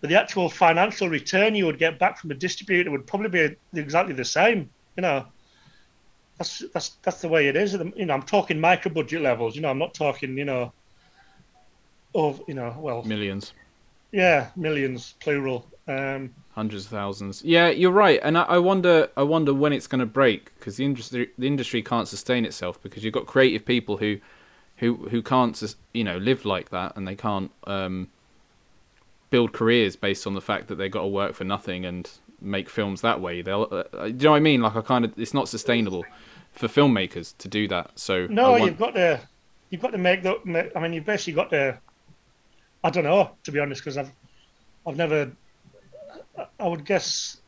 But 0.00 0.10
the 0.10 0.20
actual 0.20 0.48
financial 0.48 1.08
return 1.08 1.54
you 1.54 1.66
would 1.66 1.78
get 1.78 1.98
back 1.98 2.18
from 2.18 2.32
a 2.32 2.34
distributor 2.34 2.90
would 2.90 3.06
probably 3.06 3.56
be 3.72 3.80
exactly 3.80 4.14
the 4.14 4.24
same. 4.24 4.68
You 4.96 5.02
know, 5.02 5.26
that's 6.36 6.64
that's 6.74 6.90
that's 7.02 7.20
the 7.20 7.28
way 7.28 7.46
it 7.46 7.56
is. 7.56 7.72
You 7.72 8.06
know, 8.06 8.14
I'm 8.14 8.22
talking 8.22 8.60
micro 8.60 8.92
budget 8.92 9.22
levels. 9.22 9.54
You 9.54 9.62
know, 9.62 9.70
I'm 9.70 9.78
not 9.78 9.94
talking. 9.94 10.36
You 10.36 10.44
know, 10.44 10.72
of 12.14 12.42
you 12.48 12.54
know, 12.54 12.76
well, 12.80 13.04
millions. 13.04 13.52
Yeah, 14.10 14.48
millions 14.56 15.14
plural. 15.20 15.66
Um, 15.86 16.34
hundreds 16.58 16.86
of 16.86 16.90
thousands. 16.90 17.44
Yeah, 17.44 17.68
you're 17.68 17.92
right, 17.92 18.18
and 18.24 18.36
I, 18.36 18.42
I 18.42 18.58
wonder, 18.58 19.08
I 19.16 19.22
wonder 19.22 19.54
when 19.54 19.72
it's 19.72 19.86
going 19.86 20.00
to 20.00 20.06
break 20.06 20.52
because 20.58 20.76
the 20.76 20.84
industry, 20.84 21.30
the 21.38 21.46
industry 21.46 21.82
can't 21.82 22.08
sustain 22.08 22.44
itself 22.44 22.82
because 22.82 23.04
you've 23.04 23.14
got 23.14 23.26
creative 23.26 23.64
people 23.64 23.98
who, 23.98 24.18
who, 24.78 24.96
who 25.08 25.22
can't, 25.22 25.54
you 25.94 26.02
know, 26.02 26.18
live 26.18 26.44
like 26.44 26.70
that, 26.70 26.96
and 26.96 27.06
they 27.06 27.14
can't 27.14 27.52
um, 27.68 28.08
build 29.30 29.52
careers 29.52 29.94
based 29.94 30.26
on 30.26 30.34
the 30.34 30.40
fact 30.40 30.66
that 30.66 30.74
they've 30.74 30.90
got 30.90 31.02
to 31.02 31.06
work 31.06 31.32
for 31.34 31.44
nothing 31.44 31.84
and 31.84 32.10
make 32.40 32.68
films 32.68 33.02
that 33.02 33.20
way. 33.20 33.40
They'll, 33.40 33.68
uh, 33.70 33.84
uh 33.96 34.06
do 34.06 34.08
you 34.08 34.12
know 34.24 34.30
what 34.32 34.36
I 34.38 34.40
mean? 34.40 34.60
Like, 34.60 34.74
I 34.74 34.80
kind 34.80 35.04
of, 35.04 35.16
it's 35.16 35.32
not 35.32 35.48
sustainable 35.48 36.04
for 36.50 36.66
filmmakers 36.66 37.36
to 37.38 37.46
do 37.46 37.68
that. 37.68 37.96
So 37.96 38.26
no, 38.26 38.50
want... 38.50 38.64
you've 38.64 38.78
got 38.78 38.94
to, 38.96 39.20
you've 39.70 39.80
got 39.80 39.92
to 39.92 39.98
make 39.98 40.24
the. 40.24 40.72
I 40.74 40.80
mean, 40.80 40.92
you've 40.92 41.06
basically 41.06 41.34
got 41.34 41.50
to. 41.50 41.78
I 42.82 42.90
don't 42.90 43.04
know, 43.04 43.30
to 43.44 43.52
be 43.52 43.60
honest, 43.60 43.80
because 43.80 43.96
I've, 43.96 44.10
I've 44.86 44.96
never 44.96 45.30
I 46.58 46.68
would 46.68 46.84
guess 46.84 47.38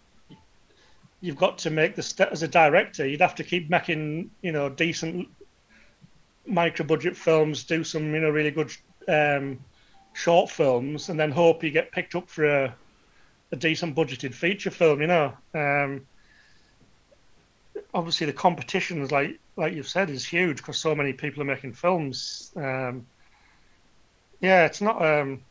you've 1.21 1.37
got 1.37 1.59
to 1.59 1.71
make 1.71 1.97
the 1.97 2.03
step 2.03 2.33
as 2.33 2.43
a 2.43 2.49
director. 2.49 3.07
You'd 3.07 3.21
have 3.21 3.35
to 3.37 3.45
keep 3.45 3.71
making 3.71 4.31
you 4.43 4.53
know 4.53 4.69
decent 4.69 5.29
micro 6.47 6.87
budget 6.87 7.17
films, 7.17 7.65
do 7.65 7.85
some 7.85 8.15
you 8.15 8.21
know 8.21 8.31
really 8.31 8.51
good 8.51 8.73
um, 9.09 9.59
short 10.13 10.51
films, 10.51 11.09
and 11.09 11.19
then 11.19 11.31
hope 11.31 11.63
you 11.63 11.71
get 11.71 11.93
picked 11.93 12.15
up 12.15 12.29
for 12.29 12.45
a, 12.45 12.75
a 13.53 13.57
decent 13.57 13.95
budgeted 13.95 14.35
feature 14.35 14.71
film. 14.71 15.01
You 15.01 15.07
know, 15.07 15.33
um, 15.55 16.07
obviously 17.95 18.27
the 18.27 18.33
competition 18.33 19.03
is 19.03 19.13
like 19.13 19.39
like 19.57 19.75
you've 19.75 19.89
said 19.89 20.11
is 20.11 20.25
huge 20.25 20.59
because 20.59 20.79
so 20.79 20.95
many 20.95 21.13
people 21.13 21.43
are 21.43 21.47
making 21.47 21.75
films. 21.75 22.53
Um, 22.57 23.07
yeah, 24.41 24.65
it's 24.65 24.81
not. 24.81 25.05
Um, 25.05 25.43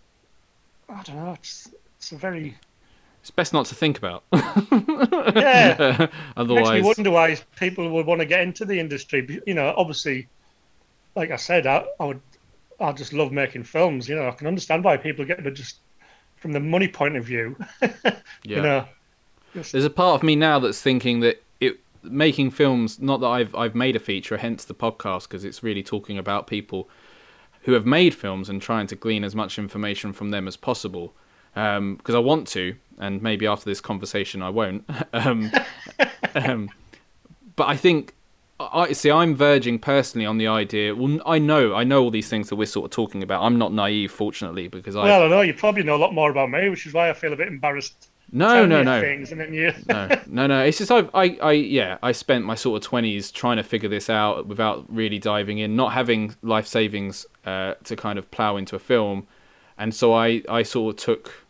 I 0.90 1.04
don't 1.04 1.16
know. 1.18 1.34
It's 1.34 1.70
it's 1.98 2.12
a 2.12 2.18
very 2.18 2.58
it's 3.22 3.32
best 3.32 3.54
not 3.54 3.66
to 3.68 3.76
think 3.76 3.98
about. 3.98 4.24
yeah. 4.34 5.76
Uh, 5.80 6.08
otherwise, 6.38 6.70
makes 6.70 6.82
me 6.82 6.82
wonder 6.82 7.12
why 7.12 7.38
people 7.58 7.90
would 7.90 8.06
want 8.06 8.22
to 8.22 8.26
get 8.26 8.42
into 8.42 8.66
the 8.66 8.80
industry. 8.80 9.42
You 9.46 9.54
know, 9.54 9.74
obviously, 9.76 10.28
like 11.16 11.32
I 11.32 11.36
said, 11.36 11.68
I, 11.68 11.86
I 12.00 12.06
would, 12.06 12.22
I 12.80 12.92
just 12.94 13.14
love 13.14 13.32
making 13.32 13.64
films. 13.64 14.08
You 14.08 14.16
know, 14.16 14.28
I 14.28 14.32
can 14.32 14.48
understand 14.48 14.84
why 14.84 14.98
people 14.98 15.26
get 15.26 15.44
to 15.44 15.52
just 15.52 15.78
from 16.38 16.54
the 16.54 16.60
money 16.60 16.88
point 16.88 17.18
of 17.18 17.26
view. 17.26 17.58
yeah. 17.82 18.14
You 18.44 18.62
know, 18.62 18.86
just... 19.54 19.74
there's 19.74 19.86
a 19.86 19.90
part 19.90 20.16
of 20.16 20.24
me 20.24 20.36
now 20.36 20.60
that's 20.60 20.82
thinking 20.82 21.20
that 21.20 21.44
it 21.60 21.80
making 22.04 22.52
films. 22.52 23.00
Not 23.00 23.20
that 23.20 23.28
I've 23.28 23.54
I've 23.54 23.76
made 23.76 23.98
a 23.98 24.00
feature, 24.00 24.38
hence 24.38 24.64
the 24.64 24.74
podcast, 24.74 25.24
because 25.24 25.44
it's 25.44 25.62
really 25.62 25.84
talking 25.84 26.18
about 26.18 26.48
people 26.48 26.90
who 27.64 27.74
have 27.74 27.86
made 27.86 28.16
films 28.16 28.48
and 28.48 28.62
trying 28.62 28.88
to 28.88 28.96
glean 28.96 29.26
as 29.26 29.36
much 29.36 29.60
information 29.60 30.14
from 30.14 30.30
them 30.30 30.48
as 30.48 30.56
possible 30.56 31.14
um, 31.56 31.96
because 31.96 32.16
I 32.16 32.20
want 32.20 32.48
to, 32.50 32.76
and 33.00 33.22
maybe 33.22 33.48
after 33.48 33.66
this 33.66 33.82
conversation 33.82 34.42
I 34.42 34.50
won't. 34.50 34.88
um, 35.14 35.52
um, 36.36 36.70
but 37.56 37.68
I 37.68 37.76
think 37.76 38.14
I 38.60 38.92
see. 38.92 39.10
I'm 39.10 39.36
verging 39.36 39.80
personally 39.80 40.26
on 40.26 40.38
the 40.38 40.48
idea. 40.48 40.94
Well, 40.94 41.20
I 41.26 41.40
know, 41.40 41.76
I 41.76 41.86
know 41.86 42.04
all 42.04 42.12
these 42.12 42.28
things 42.28 42.50
that 42.50 42.58
we're 42.58 42.66
sort 42.66 42.86
of 42.86 42.92
talking 42.92 43.24
about. 43.24 43.42
I'm 43.42 43.58
not 43.58 43.72
naive, 43.72 44.12
fortunately, 44.12 44.68
because 44.68 44.98
I. 44.98 45.04
Well, 45.06 45.24
I 45.24 45.28
know 45.30 45.42
you 45.42 45.54
probably 45.54 45.84
know 45.84 45.96
a 45.96 45.98
lot 45.98 46.14
more 46.14 46.30
about 46.30 46.50
me, 46.50 46.68
which 46.68 46.86
is 46.86 46.94
why 46.94 47.10
I 47.10 47.14
feel 47.14 47.32
a 47.32 47.38
bit 47.38 47.48
embarrassed. 47.48 48.10
No, 48.32 48.66
no, 48.66 48.84
no. 48.84 49.02
Things 49.02 49.32
and 49.32 49.40
then 49.42 49.54
you. 49.54 49.74
no, 49.88 50.10
no, 50.28 50.48
no. 50.48 50.64
It's 50.64 50.78
just 50.78 50.92
I've, 50.92 51.10
I, 51.14 51.38
I, 51.42 51.52
yeah, 51.54 51.98
I 52.04 52.12
spent 52.12 52.46
my 52.46 52.56
sort 52.56 52.82
of 52.82 52.88
twenties 52.88 53.32
trying 53.32 53.58
to 53.58 53.64
figure 53.64 53.90
this 53.90 54.10
out 54.10 54.46
without 54.46 54.86
really 54.94 55.20
diving 55.20 55.60
in, 55.60 55.76
not 55.76 55.94
having 55.94 56.36
life 56.42 56.68
savings 56.68 57.26
uh, 57.46 57.76
to 57.86 57.96
kind 57.96 58.20
of 58.20 58.30
plow 58.30 58.58
into 58.58 58.76
a 58.76 58.80
film, 58.80 59.26
and 59.78 59.96
so 59.96 60.14
I, 60.14 60.44
I 60.50 60.64
sort 60.64 60.96
of 60.96 61.04
took 61.04 61.46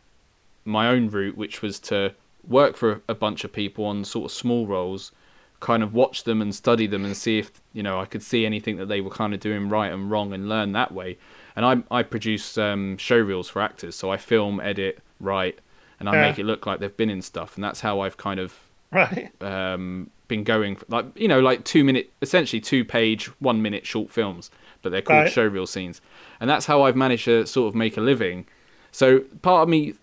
my 0.69 0.87
own 0.87 1.09
route, 1.09 1.37
which 1.37 1.61
was 1.61 1.79
to 1.81 2.13
work 2.47 2.77
for 2.77 3.01
a 3.07 3.15
bunch 3.15 3.43
of 3.43 3.51
people 3.51 3.85
on 3.85 4.03
sort 4.05 4.25
of 4.25 4.31
small 4.31 4.65
roles 4.65 5.11
kind 5.59 5.83
of 5.83 5.93
watch 5.93 6.23
them 6.23 6.41
and 6.41 6.53
study 6.55 6.87
them 6.87 7.03
and 7.03 7.15
see 7.15 7.39
if 7.39 7.51
you 7.73 7.83
know 7.83 7.99
I 7.99 8.05
could 8.05 8.23
see 8.23 8.45
anything 8.45 8.77
that 8.77 8.87
they 8.87 9.01
were 9.01 9.09
kind 9.09 9.33
of 9.33 9.39
doing 9.39 9.69
right 9.69 9.91
and 9.91 10.09
wrong 10.09 10.33
and 10.33 10.47
learn 10.47 10.71
that 10.73 10.91
way. 10.91 11.17
And 11.55 11.65
I 11.65 11.97
I 11.99 12.03
produce 12.03 12.57
um, 12.57 12.97
show 12.97 13.17
reels 13.17 13.49
for 13.49 13.61
actors, 13.61 13.95
so 13.95 14.11
I 14.11 14.17
film, 14.17 14.59
edit, 14.59 14.99
write, 15.19 15.59
and 15.99 16.07
I 16.09 16.13
yeah. 16.13 16.29
make 16.29 16.39
it 16.39 16.45
look 16.45 16.65
like 16.65 16.79
they've 16.79 16.95
been 16.95 17.09
in 17.09 17.21
stuff, 17.21 17.55
and 17.55 17.63
that's 17.63 17.81
how 17.81 18.01
I've 18.01 18.17
kind 18.17 18.39
of 18.39 18.57
right 18.91 19.31
um, 19.41 20.09
been 20.27 20.43
going 20.43 20.77
for, 20.77 20.85
like 20.87 21.05
you 21.19 21.27
know 21.27 21.39
like 21.39 21.65
two 21.65 21.83
minute, 21.83 22.11
essentially 22.21 22.61
two 22.61 22.85
page, 22.85 23.25
one 23.39 23.61
minute 23.61 23.85
short 23.85 24.09
films, 24.09 24.49
but 24.81 24.91
they're 24.91 25.01
called 25.01 25.23
right. 25.23 25.31
show 25.31 25.45
reel 25.45 25.67
scenes, 25.67 26.01
and 26.39 26.49
that's 26.49 26.65
how 26.65 26.83
I've 26.83 26.95
managed 26.95 27.25
to 27.25 27.45
sort 27.45 27.67
of 27.67 27.75
make 27.75 27.97
a 27.97 28.01
living. 28.01 28.45
So 28.91 29.19
part 29.41 29.63
of 29.63 29.69
me 29.69 29.95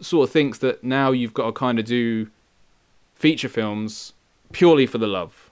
sort 0.00 0.28
of 0.28 0.32
thinks 0.32 0.58
that 0.58 0.82
now 0.82 1.12
you've 1.12 1.34
got 1.34 1.46
to 1.46 1.52
kind 1.52 1.78
of 1.78 1.84
do 1.84 2.30
feature 3.14 3.48
films 3.48 4.12
purely 4.52 4.86
for 4.86 4.98
the 4.98 5.06
love, 5.06 5.50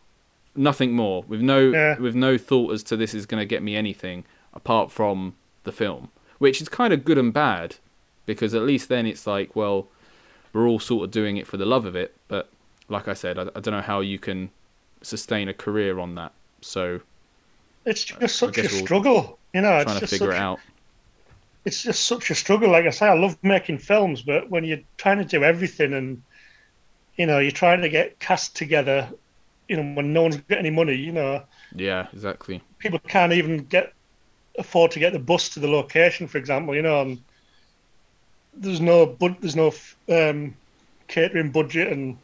nothing 0.56 0.92
more. 0.92 1.22
With 1.28 1.40
no 1.40 1.70
yeah. 1.70 1.98
with 1.98 2.14
no 2.14 2.38
thought 2.38 2.72
as 2.72 2.82
to 2.84 2.96
this 2.96 3.14
is 3.14 3.26
going 3.26 3.40
to 3.40 3.46
get 3.46 3.62
me 3.62 3.76
anything 3.76 4.24
apart 4.54 4.90
from 4.90 5.34
the 5.64 5.72
film, 5.72 6.10
which 6.38 6.60
is 6.60 6.68
kind 6.68 6.92
of 6.92 7.04
good 7.04 7.18
and 7.18 7.32
bad 7.32 7.76
because 8.26 8.54
at 8.54 8.62
least 8.62 8.90
then 8.90 9.06
it's 9.06 9.26
like, 9.26 9.56
well, 9.56 9.88
we're 10.52 10.68
all 10.68 10.78
sort 10.78 11.04
of 11.04 11.10
doing 11.10 11.38
it 11.38 11.46
for 11.46 11.56
the 11.56 11.64
love 11.64 11.86
of 11.86 11.96
it. 11.96 12.14
But 12.28 12.50
like 12.88 13.08
I 13.08 13.14
said, 13.14 13.38
I, 13.38 13.42
I 13.42 13.60
don't 13.60 13.72
know 13.72 13.80
how 13.80 14.00
you 14.00 14.18
can 14.18 14.50
sustain 15.02 15.48
a 15.48 15.54
career 15.54 15.98
on 15.98 16.14
that. 16.16 16.32
So 16.60 17.00
it's 17.86 18.04
just 18.04 18.36
such 18.36 18.58
a 18.58 18.68
struggle, 18.68 19.38
you 19.54 19.62
know. 19.62 19.82
Trying 19.82 20.00
to 20.00 20.06
figure 20.06 20.32
it 20.32 20.38
out. 20.38 20.60
It's 21.64 21.82
just 21.82 22.04
such 22.04 22.30
a 22.30 22.34
struggle. 22.34 22.70
Like 22.70 22.86
I 22.86 22.90
say, 22.90 23.06
I 23.06 23.14
love 23.14 23.36
making 23.42 23.78
films, 23.78 24.22
but 24.22 24.48
when 24.48 24.64
you're 24.64 24.80
trying 24.96 25.18
to 25.18 25.24
do 25.24 25.44
everything 25.44 25.92
and 25.92 26.22
you 27.18 27.26
know, 27.26 27.40
you're 27.40 27.50
trying 27.50 27.82
to 27.82 27.88
get 27.88 28.18
cast 28.20 28.56
together, 28.56 29.10
you 29.68 29.76
know, 29.76 29.94
when 29.94 30.12
no 30.12 30.22
one's 30.22 30.36
got 30.36 30.58
any 30.58 30.70
money, 30.70 30.94
you 30.94 31.12
know. 31.12 31.42
Yeah, 31.74 32.06
exactly. 32.12 32.62
People 32.78 33.00
can't 33.00 33.32
even 33.32 33.64
get 33.64 33.92
afford 34.56 34.92
to 34.92 35.00
get 35.00 35.12
the 35.12 35.18
bus 35.18 35.48
to 35.50 35.60
the 35.60 35.68
location, 35.68 36.28
for 36.28 36.38
example, 36.38 36.74
you 36.74 36.82
know, 36.82 37.02
and 37.02 37.18
there's 38.54 38.80
no 38.80 39.04
but 39.04 39.40
there's 39.40 39.56
no 39.56 39.72
um, 40.08 40.54
catering 41.08 41.50
budget 41.50 41.92
and 41.92 42.16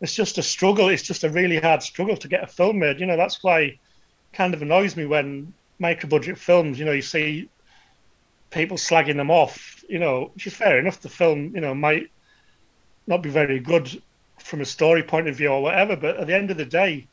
it's 0.00 0.14
just 0.14 0.36
a 0.38 0.42
struggle. 0.42 0.88
It's 0.88 1.02
just 1.02 1.24
a 1.24 1.30
really 1.30 1.58
hard 1.58 1.82
struggle 1.82 2.16
to 2.16 2.28
get 2.28 2.44
a 2.44 2.48
film 2.48 2.80
made. 2.80 3.00
You 3.00 3.06
know, 3.06 3.16
that's 3.16 3.42
why 3.42 3.60
it 3.60 3.78
kind 4.32 4.52
of 4.52 4.62
annoys 4.62 4.96
me 4.96 5.06
when 5.06 5.54
micro 5.78 6.10
budget 6.10 6.38
films, 6.38 6.78
you 6.78 6.84
know, 6.84 6.92
you 6.92 7.02
see 7.02 7.48
people 8.54 8.76
slagging 8.76 9.16
them 9.16 9.30
off, 9.30 9.84
you 9.88 9.98
know, 9.98 10.30
which 10.32 10.46
is 10.46 10.54
fair 10.54 10.78
enough. 10.78 11.00
The 11.00 11.08
film, 11.08 11.54
you 11.54 11.60
know, 11.60 11.74
might 11.74 12.10
not 13.06 13.22
be 13.22 13.28
very 13.28 13.58
good 13.58 14.00
from 14.38 14.60
a 14.60 14.64
story 14.64 15.02
point 15.02 15.28
of 15.28 15.36
view 15.36 15.48
or 15.48 15.62
whatever. 15.62 15.96
But 15.96 16.16
at 16.16 16.26
the 16.28 16.34
end 16.34 16.50
of 16.50 16.56
the 16.56 16.64
day, 16.64 17.06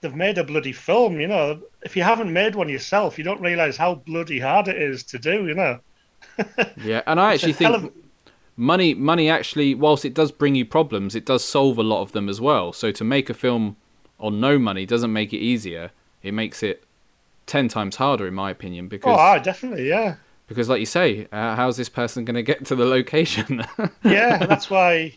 they've 0.00 0.14
made 0.14 0.38
a 0.38 0.44
bloody 0.44 0.72
film. 0.72 1.20
You 1.20 1.28
know, 1.28 1.60
if 1.82 1.94
you 1.94 2.02
haven't 2.02 2.32
made 2.32 2.54
one 2.54 2.68
yourself, 2.68 3.18
you 3.18 3.24
don't 3.24 3.40
realize 3.40 3.76
how 3.76 3.96
bloody 3.96 4.40
hard 4.40 4.66
it 4.66 4.80
is 4.80 5.04
to 5.04 5.18
do. 5.18 5.46
You 5.46 5.54
know. 5.54 5.78
yeah, 6.82 7.02
and 7.06 7.20
I 7.20 7.34
actually 7.34 7.52
think. 7.52 7.76
Of... 7.76 7.92
Money, 8.54 8.92
money 8.92 9.30
actually, 9.30 9.74
whilst 9.74 10.04
it 10.04 10.12
does 10.12 10.30
bring 10.30 10.54
you 10.54 10.66
problems, 10.66 11.14
it 11.14 11.24
does 11.24 11.42
solve 11.42 11.78
a 11.78 11.82
lot 11.82 12.02
of 12.02 12.12
them 12.12 12.28
as 12.28 12.38
well. 12.38 12.72
So 12.74 12.92
to 12.92 13.02
make 13.02 13.30
a 13.30 13.34
film 13.34 13.76
on 14.20 14.40
no 14.40 14.58
money 14.58 14.84
doesn't 14.84 15.12
make 15.12 15.32
it 15.32 15.38
easier; 15.38 15.90
it 16.22 16.32
makes 16.32 16.62
it 16.62 16.84
ten 17.46 17.68
times 17.68 17.96
harder, 17.96 18.26
in 18.26 18.34
my 18.34 18.50
opinion. 18.50 18.88
Because 18.88 19.16
oh, 19.16 19.20
ah, 19.20 19.38
definitely, 19.38 19.88
yeah 19.88 20.16
because 20.52 20.68
like 20.68 20.80
you 20.80 20.86
say 20.86 21.26
uh, 21.32 21.56
how's 21.56 21.76
this 21.76 21.88
person 21.88 22.24
going 22.24 22.34
to 22.34 22.42
get 22.42 22.64
to 22.66 22.76
the 22.76 22.84
location? 22.84 23.64
Yeah 24.04 24.44
that's 24.44 24.70
why 24.70 25.16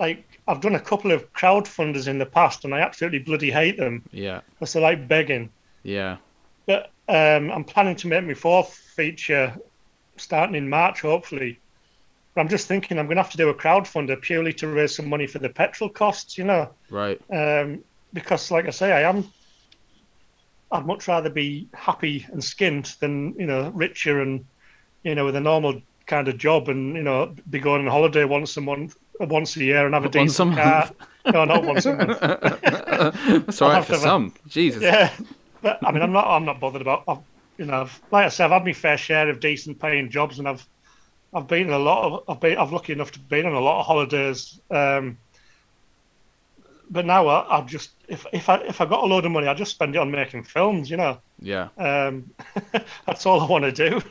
like 0.00 0.24
i've 0.48 0.60
done 0.60 0.74
a 0.74 0.80
couple 0.80 1.12
of 1.12 1.32
crowdfunders 1.32 2.08
in 2.08 2.18
the 2.18 2.26
past 2.26 2.64
and 2.64 2.74
i 2.74 2.80
absolutely 2.80 3.18
bloody 3.18 3.50
hate 3.50 3.76
them. 3.76 4.02
Yeah. 4.10 4.40
Because 4.50 4.72
they're 4.72 4.82
like 4.82 5.06
begging. 5.08 5.50
Yeah. 5.82 6.16
But 6.66 6.90
um, 7.08 7.50
i'm 7.50 7.64
planning 7.64 7.96
to 7.96 8.08
make 8.08 8.24
my 8.24 8.34
fourth 8.34 8.74
feature 8.74 9.54
starting 10.16 10.56
in 10.56 10.68
march 10.68 11.00
hopefully. 11.02 11.58
But 12.34 12.42
i'm 12.42 12.48
just 12.48 12.66
thinking 12.66 12.98
i'm 12.98 13.06
going 13.06 13.16
to 13.16 13.22
have 13.22 13.32
to 13.32 13.36
do 13.36 13.48
a 13.50 13.54
crowdfunder 13.54 14.20
purely 14.20 14.52
to 14.54 14.68
raise 14.68 14.96
some 14.96 15.08
money 15.08 15.26
for 15.26 15.38
the 15.38 15.48
petrol 15.48 15.90
costs 15.90 16.36
you 16.38 16.44
know? 16.44 16.70
Right. 16.90 17.20
Um, 17.30 17.84
because 18.12 18.50
like 18.50 18.66
i 18.66 18.70
say 18.70 18.92
i 18.92 19.02
am 19.02 19.30
I'd 20.72 20.86
much 20.86 21.06
rather 21.06 21.30
be 21.30 21.68
happy 21.74 22.26
and 22.32 22.40
skint 22.40 22.98
than 22.98 23.34
you 23.38 23.46
know 23.46 23.70
richer 23.70 24.20
and 24.20 24.44
you 25.04 25.14
know 25.14 25.24
with 25.26 25.36
a 25.36 25.40
normal 25.40 25.80
kind 26.06 26.28
of 26.28 26.38
job 26.38 26.68
and 26.68 26.96
you 26.96 27.02
know 27.02 27.34
be 27.50 27.60
going 27.60 27.82
on 27.82 27.90
holiday 27.90 28.24
once 28.24 28.56
a 28.56 28.60
month, 28.60 28.96
once 29.20 29.56
a 29.56 29.64
year 29.64 29.84
and 29.84 29.94
have 29.94 30.04
a 30.04 30.18
once 30.18 30.32
decent 30.32 30.54
a 30.54 30.62
car. 30.62 30.90
no, 31.32 31.44
not 31.44 31.64
once 31.64 31.86
a 31.86 31.94
month. 31.94 32.18
That's 33.46 33.62
all 33.62 33.70
right 33.70 33.84
for 33.84 33.96
some. 33.96 34.34
A, 34.44 34.48
Jesus. 34.48 34.82
Yeah, 34.82 35.12
but 35.60 35.78
I 35.86 35.92
mean, 35.92 36.02
I'm 36.02 36.12
not. 36.12 36.26
I'm 36.26 36.44
not 36.44 36.58
bothered 36.58 36.82
about. 36.82 37.04
I've, 37.06 37.18
you 37.58 37.66
know, 37.66 37.82
I've, 37.82 38.00
like 38.10 38.24
I 38.24 38.28
said, 38.28 38.46
I've 38.46 38.52
had 38.52 38.64
my 38.64 38.72
fair 38.72 38.96
share 38.96 39.28
of 39.28 39.40
decent 39.40 39.78
paying 39.78 40.10
jobs, 40.10 40.38
and 40.38 40.48
I've 40.48 40.66
I've 41.34 41.46
been 41.46 41.70
a 41.70 41.78
lot 41.78 42.04
of. 42.04 42.24
I've 42.28 42.40
been. 42.40 42.56
I've 42.58 42.72
lucky 42.72 42.92
enough 42.92 43.12
to 43.12 43.20
be 43.20 43.44
on 43.44 43.52
a 43.52 43.60
lot 43.60 43.80
of 43.80 43.86
holidays. 43.86 44.58
Um, 44.70 45.18
but 46.92 47.06
now 47.06 47.26
I, 47.26 47.58
I 47.58 47.60
just 47.62 47.90
if 48.06 48.26
if 48.32 48.48
I 48.48 48.56
if 48.58 48.80
I 48.80 48.84
got 48.84 49.02
a 49.02 49.06
load 49.06 49.24
of 49.24 49.32
money, 49.32 49.48
I 49.48 49.54
just 49.54 49.70
spend 49.70 49.96
it 49.96 49.98
on 49.98 50.10
making 50.10 50.44
films. 50.44 50.90
You 50.90 50.98
know. 50.98 51.18
Yeah. 51.40 51.68
Um, 51.78 52.30
that's 53.06 53.24
all 53.26 53.40
I 53.40 53.46
want 53.46 53.64
to 53.64 53.72
do. 53.72 54.02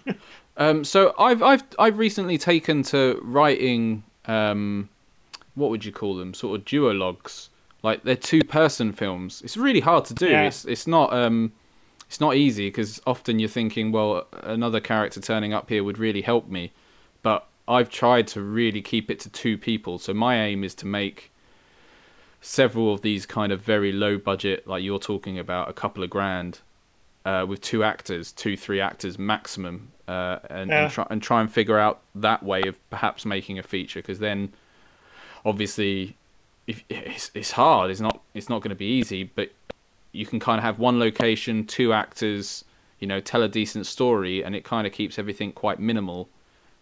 um, 0.58 0.84
so 0.84 1.14
I've 1.18 1.44
I've 1.44 1.64
I've 1.78 1.98
recently 1.98 2.38
taken 2.38 2.84
to 2.84 3.20
writing. 3.24 4.04
Um, 4.26 4.90
what 5.56 5.70
would 5.70 5.86
you 5.86 5.92
call 5.92 6.16
them? 6.16 6.34
Sort 6.34 6.60
of 6.60 6.66
duologues. 6.66 7.50
Like 7.84 8.04
they're 8.04 8.16
two-person 8.16 8.94
films. 8.94 9.42
It's 9.44 9.58
really 9.58 9.80
hard 9.80 10.06
to 10.06 10.14
do. 10.14 10.30
Yeah. 10.30 10.44
It's 10.44 10.66
it's 10.66 10.88
not 10.88 11.14
um, 11.14 11.52
it's 12.08 12.20
not 12.20 12.36
easy 12.36 12.68
because 12.68 13.00
often 13.06 13.40
you're 13.40 13.50
thinking, 13.50 13.92
well, 13.92 14.28
another 14.44 14.80
character 14.80 15.22
turning 15.22 15.54
up 15.54 15.70
here 15.70 15.84
would 15.84 15.98
really 15.98 16.22
help 16.22 16.48
me, 16.50 16.74
but 17.22 17.48
I've 17.68 17.90
tried 17.90 18.28
to 18.30 18.42
really 18.42 18.82
keep 18.82 19.10
it 19.12 19.20
to 19.22 19.30
two 19.30 19.58
people. 19.58 20.00
So 20.00 20.14
my 20.14 20.42
aim 20.42 20.64
is 20.64 20.76
to 20.76 20.86
make 20.88 21.31
several 22.42 22.94
of 22.94 23.02
these 23.02 23.26
kind 23.26 23.52
of 23.52 23.62
very 23.62 23.92
low 23.92 24.18
budget, 24.18 24.68
like 24.68 24.84
you're 24.84 25.00
talking 25.00 25.40
about, 25.40 25.70
a 25.70 25.74
couple 25.74 26.04
of 26.04 26.10
grand, 26.10 26.60
uh, 27.24 27.46
with 27.48 27.62
two 27.62 27.84
actors, 27.84 28.32
two 28.32 28.58
three 28.58 28.82
actors 28.82 29.20
maximum, 29.20 29.92
uh, 30.08 30.40
and, 30.50 30.70
yeah. 30.70 30.84
and, 30.84 30.92
try, 30.92 31.08
and 31.10 31.22
try 31.22 31.40
and 31.40 31.52
figure 31.52 31.78
out 31.78 32.02
that 32.16 32.44
way 32.44 32.64
of 32.64 32.78
perhaps 32.90 33.26
making 33.26 33.60
a 33.60 33.64
feature. 33.64 34.00
Because 34.00 34.20
then, 34.20 34.52
obviously, 35.46 36.18
if 36.68 36.84
it's, 36.90 37.32
it's 37.34 37.52
hard. 37.52 37.92
It's 37.92 38.02
not 38.02 38.22
it's 38.34 38.50
not 38.50 38.62
going 38.62 38.70
to 38.70 38.76
be 38.76 38.86
easy, 38.86 39.24
but 39.24 39.52
you 40.12 40.26
can 40.26 40.40
kind 40.40 40.58
of 40.58 40.64
have 40.64 40.80
one 40.80 41.00
location, 41.00 41.66
two 41.66 41.94
actors, 41.94 42.66
you 43.00 43.08
know, 43.08 43.20
tell 43.20 43.44
a 43.44 43.48
decent 43.48 43.86
story, 43.86 44.44
and 44.44 44.56
it 44.56 44.64
kind 44.64 44.88
of 44.88 44.94
keeps 44.94 45.20
everything 45.20 45.52
quite 45.52 45.80
minimal. 45.80 46.28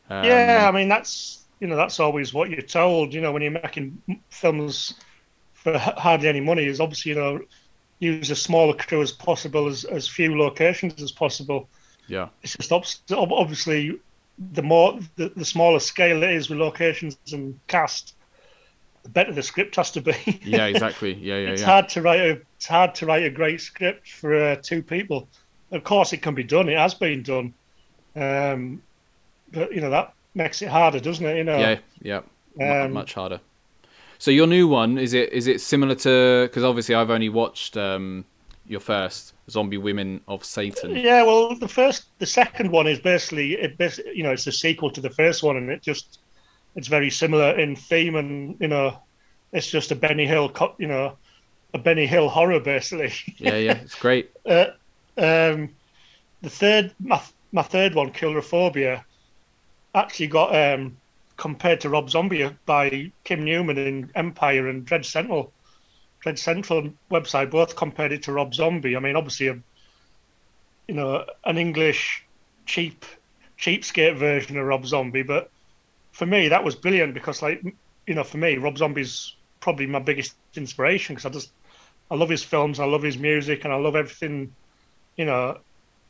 Um, 0.09 0.23
yeah, 0.23 0.67
I 0.67 0.71
mean 0.71 0.87
that's 0.87 1.43
you 1.59 1.67
know 1.67 1.75
that's 1.75 1.99
always 1.99 2.33
what 2.33 2.49
you're 2.49 2.61
told. 2.61 3.13
You 3.13 3.21
know, 3.21 3.31
when 3.31 3.41
you're 3.41 3.51
making 3.51 4.01
films 4.29 4.93
for 5.63 5.77
hardly 5.77 6.27
any 6.27 6.39
money 6.39 6.65
is 6.65 6.79
obviously 6.79 7.11
you 7.11 7.17
know 7.17 7.39
use 7.99 8.31
as 8.31 8.41
small 8.41 8.69
a 8.69 8.73
crew 8.75 9.01
as 9.01 9.11
possible, 9.11 9.67
as 9.67 9.83
as 9.83 10.07
few 10.07 10.37
locations 10.37 11.01
as 11.01 11.11
possible. 11.11 11.67
Yeah, 12.07 12.29
it's 12.41 12.55
just 12.55 12.71
obviously 13.11 13.99
the 14.53 14.63
more 14.63 14.99
the, 15.15 15.29
the 15.35 15.45
smaller 15.45 15.79
scale 15.79 16.23
it 16.23 16.31
is 16.31 16.49
with 16.49 16.59
locations 16.59 17.17
and 17.33 17.59
cast, 17.67 18.15
the 19.03 19.09
better 19.09 19.33
the 19.33 19.43
script 19.43 19.75
has 19.75 19.91
to 19.91 20.01
be. 20.01 20.13
yeah, 20.43 20.65
exactly. 20.65 21.13
Yeah, 21.13 21.37
yeah. 21.37 21.49
it's 21.51 21.61
yeah. 21.61 21.67
hard 21.67 21.89
to 21.89 22.01
write 22.01 22.21
a 22.21 22.41
it's 22.55 22.67
hard 22.67 22.95
to 22.95 23.05
write 23.05 23.23
a 23.23 23.29
great 23.29 23.61
script 23.61 24.09
for 24.11 24.35
uh, 24.35 24.55
two 24.61 24.81
people. 24.81 25.27
Of 25.71 25.83
course, 25.83 26.13
it 26.13 26.21
can 26.21 26.33
be 26.33 26.43
done. 26.43 26.69
It 26.69 26.77
has 26.77 26.93
been 26.93 27.21
done, 27.21 27.53
um, 28.15 28.81
but 29.51 29.73
you 29.73 29.81
know 29.81 29.91
that 29.91 30.13
makes 30.33 30.61
it 30.61 30.69
harder, 30.69 30.99
doesn't 30.99 31.25
it? 31.25 31.37
You 31.37 31.43
know. 31.43 31.57
Yeah, 31.57 31.79
yeah. 32.01 32.83
Um, 32.83 32.93
much 32.93 33.13
harder. 33.13 33.39
So 34.19 34.31
your 34.31 34.47
new 34.47 34.67
one 34.67 34.97
is 34.97 35.13
it 35.13 35.31
is 35.31 35.47
it 35.47 35.61
similar 35.61 35.95
to 35.95 36.43
because 36.43 36.63
obviously 36.63 36.93
I've 36.93 37.09
only 37.09 37.29
watched 37.29 37.77
um, 37.77 38.25
your 38.67 38.81
first 38.81 39.33
zombie 39.49 39.77
women 39.77 40.21
of 40.27 40.43
Satan. 40.43 40.95
Yeah, 40.95 41.23
well, 41.23 41.55
the 41.55 41.67
first, 41.67 42.05
the 42.19 42.25
second 42.25 42.69
one 42.69 42.85
is 42.85 42.99
basically 42.99 43.53
it. 43.53 43.77
Basically, 43.77 44.15
you 44.15 44.23
know, 44.23 44.31
it's 44.31 44.45
a 44.45 44.51
sequel 44.51 44.91
to 44.91 45.01
the 45.01 45.09
first 45.09 45.41
one, 45.41 45.55
and 45.55 45.69
it 45.69 45.81
just 45.81 46.19
it's 46.75 46.89
very 46.89 47.09
similar 47.09 47.57
in 47.57 47.77
theme, 47.77 48.15
and 48.15 48.57
you 48.59 48.67
know, 48.67 48.99
it's 49.53 49.71
just 49.71 49.91
a 49.91 49.95
Benny 49.95 50.25
Hill, 50.25 50.53
you 50.77 50.87
know, 50.87 51.17
a 51.73 51.77
Benny 51.77 52.05
Hill 52.05 52.29
horror 52.29 52.59
basically. 52.59 53.13
yeah, 53.37 53.55
yeah, 53.55 53.77
it's 53.77 53.95
great. 53.95 54.31
uh, 54.45 54.67
um, 55.17 55.69
the 56.41 56.49
third, 56.49 56.93
my, 56.99 57.21
my 57.51 57.63
third 57.63 57.95
one, 57.95 58.11
Clownphobia, 58.11 59.03
actually 59.95 60.27
got 60.27 60.55
um, 60.55 60.97
compared 61.39 61.79
to 61.79 61.89
Rob 61.89 62.09
Zombie 62.09 62.49
by 62.65 63.11
Kim 63.23 63.45
Newman 63.45 63.77
in 63.77 64.11
Empire 64.13 64.67
and 64.67 64.85
Dread 64.85 65.05
Central. 65.05 65.53
Dread 66.19 66.37
Central 66.37 66.89
website 67.09 67.49
both 67.49 67.77
compared 67.77 68.11
it 68.11 68.23
to 68.23 68.33
Rob 68.33 68.53
Zombie. 68.53 68.97
I 68.97 68.99
mean, 68.99 69.15
obviously, 69.15 69.47
a, 69.47 69.57
you 70.89 70.95
know, 70.95 71.25
an 71.45 71.57
English 71.57 72.25
cheap 72.65 73.05
cheapskate 73.57 74.17
version 74.17 74.57
of 74.57 74.65
Rob 74.65 74.85
Zombie, 74.85 75.23
but 75.23 75.49
for 76.11 76.25
me 76.25 76.49
that 76.49 76.63
was 76.63 76.75
brilliant 76.75 77.13
because, 77.13 77.41
like, 77.41 77.63
you 78.05 78.15
know, 78.15 78.23
for 78.23 78.37
me, 78.37 78.57
Rob 78.57 78.77
Zombie's 78.77 79.35
probably 79.61 79.85
my 79.85 79.99
biggest 79.99 80.35
inspiration 80.55 81.15
because 81.15 81.25
I 81.25 81.29
just 81.29 81.51
I 82.11 82.15
love 82.15 82.29
his 82.29 82.43
films, 82.43 82.81
I 82.81 82.85
love 82.85 83.03
his 83.03 83.17
music, 83.17 83.63
and 83.63 83.73
I 83.73 83.77
love 83.77 83.95
everything. 83.95 84.53
You 85.15 85.25
know, 85.25 85.57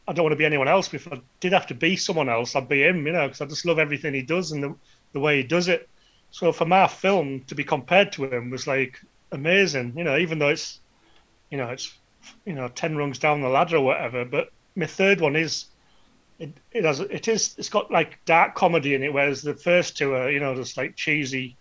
I 0.07 0.13
don't 0.13 0.23
want 0.23 0.33
to 0.33 0.37
be 0.37 0.45
anyone 0.45 0.67
else. 0.67 0.91
If 0.91 1.07
I 1.11 1.21
did 1.39 1.53
have 1.53 1.67
to 1.67 1.75
be 1.75 1.95
someone 1.97 2.29
else, 2.29 2.55
I'd 2.55 2.67
be 2.67 2.81
him. 2.81 3.05
You 3.05 3.13
know, 3.13 3.27
because 3.27 3.41
I 3.41 3.45
just 3.45 3.65
love 3.65 3.77
everything 3.77 4.15
he 4.15 4.23
does 4.23 4.51
and 4.51 4.63
the 4.63 4.75
the 5.13 5.19
way 5.19 5.37
he 5.37 5.43
does 5.43 5.67
it. 5.67 5.89
So 6.31 6.51
for 6.51 6.65
my 6.65 6.87
film 6.87 7.41
to 7.47 7.55
be 7.55 7.63
compared 7.63 8.11
to 8.13 8.25
him 8.25 8.49
was 8.49 8.67
like 8.67 8.99
amazing. 9.31 9.93
You 9.95 10.03
know, 10.03 10.17
even 10.17 10.39
though 10.39 10.49
it's, 10.49 10.79
you 11.49 11.57
know, 11.57 11.69
it's, 11.69 11.93
you 12.45 12.53
know, 12.53 12.67
ten 12.67 12.95
rungs 12.95 13.19
down 13.19 13.41
the 13.41 13.49
ladder 13.49 13.77
or 13.77 13.85
whatever. 13.85 14.25
But 14.25 14.51
my 14.75 14.85
third 14.85 15.21
one 15.21 15.35
is, 15.35 15.65
it 16.37 16.53
it 16.71 16.85
has 16.85 16.99
it 17.01 17.27
is 17.27 17.55
it's 17.57 17.69
got 17.69 17.91
like 17.91 18.23
dark 18.25 18.55
comedy 18.55 18.95
in 18.95 19.03
it, 19.03 19.13
whereas 19.13 19.41
the 19.41 19.53
first 19.53 19.97
two 19.97 20.13
are 20.13 20.31
you 20.31 20.39
know 20.39 20.55
just 20.55 20.77
like 20.77 20.95
cheesy, 20.95 21.57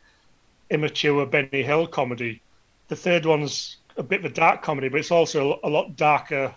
immature 0.71 1.27
Benny 1.27 1.63
Hill 1.63 1.87
comedy. 1.87 2.41
The 2.89 2.97
third 2.97 3.27
one's 3.27 3.79
a 3.97 4.03
bit 4.03 4.21
of 4.21 4.31
a 4.31 4.35
dark 4.35 4.63
comedy, 4.63 4.89
but 4.89 5.01
it's 5.01 5.11
also 5.11 5.59
a 5.65 5.69
lot 5.69 5.97
darker, 5.97 6.55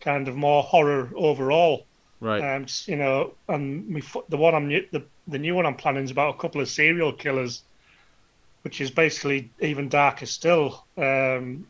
kind 0.00 0.28
of 0.28 0.36
more 0.36 0.62
horror 0.62 1.10
overall. 1.16 1.86
Right. 2.20 2.54
Um, 2.54 2.66
you 2.86 2.96
know, 2.96 3.34
and 3.48 3.88
me, 3.88 4.02
the 4.28 4.36
one 4.36 4.54
I'm 4.54 4.68
the 4.68 5.02
the 5.28 5.38
new 5.38 5.54
one 5.54 5.66
I'm 5.66 5.76
planning 5.76 6.04
is 6.04 6.10
about 6.10 6.34
a 6.34 6.38
couple 6.38 6.60
of 6.60 6.68
serial 6.68 7.12
killers 7.12 7.62
which 8.62 8.80
is 8.80 8.90
basically 8.90 9.50
even 9.60 9.88
darker 9.88 10.26
still. 10.26 10.84
Um, 10.96 11.66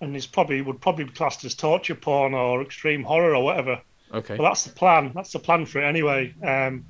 and 0.00 0.14
is 0.16 0.26
probably 0.26 0.60
would 0.60 0.80
probably 0.80 1.04
be 1.04 1.12
classed 1.12 1.44
as 1.44 1.54
torture 1.54 1.94
porn 1.94 2.34
or 2.34 2.62
extreme 2.62 3.02
horror 3.02 3.34
or 3.34 3.44
whatever. 3.44 3.80
Okay. 4.12 4.36
But 4.36 4.44
that's 4.44 4.64
the 4.64 4.70
plan. 4.70 5.12
That's 5.14 5.32
the 5.32 5.38
plan 5.38 5.66
for 5.66 5.82
it 5.82 5.86
anyway. 5.86 6.34
Um, 6.42 6.84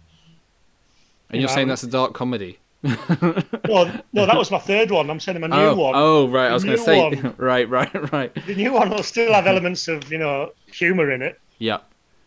and 1.30 1.40
you're 1.40 1.48
saying 1.48 1.68
that's 1.68 1.82
a 1.82 1.88
dark 1.88 2.14
comedy? 2.14 2.58
well, 2.82 3.92
no, 4.12 4.24
that 4.26 4.36
was 4.36 4.50
my 4.50 4.58
third 4.58 4.90
one. 4.90 5.10
I'm 5.10 5.20
saying 5.20 5.40
my 5.40 5.46
new 5.46 5.56
oh, 5.56 5.74
one. 5.74 5.94
Oh, 5.96 6.28
right. 6.28 6.44
The 6.44 6.50
I 6.50 6.54
was 6.54 6.64
going 6.64 6.76
to 6.76 6.82
say, 6.82 7.00
one, 7.00 7.34
right, 7.38 7.68
right, 7.68 8.12
right. 8.12 8.46
The 8.46 8.54
new 8.54 8.72
one 8.72 8.90
will 8.90 9.02
still 9.02 9.32
have 9.32 9.46
elements 9.46 9.88
of 9.88 10.12
you 10.12 10.18
know 10.18 10.52
humor 10.66 11.10
in 11.10 11.22
it. 11.22 11.40
Yeah. 11.58 11.78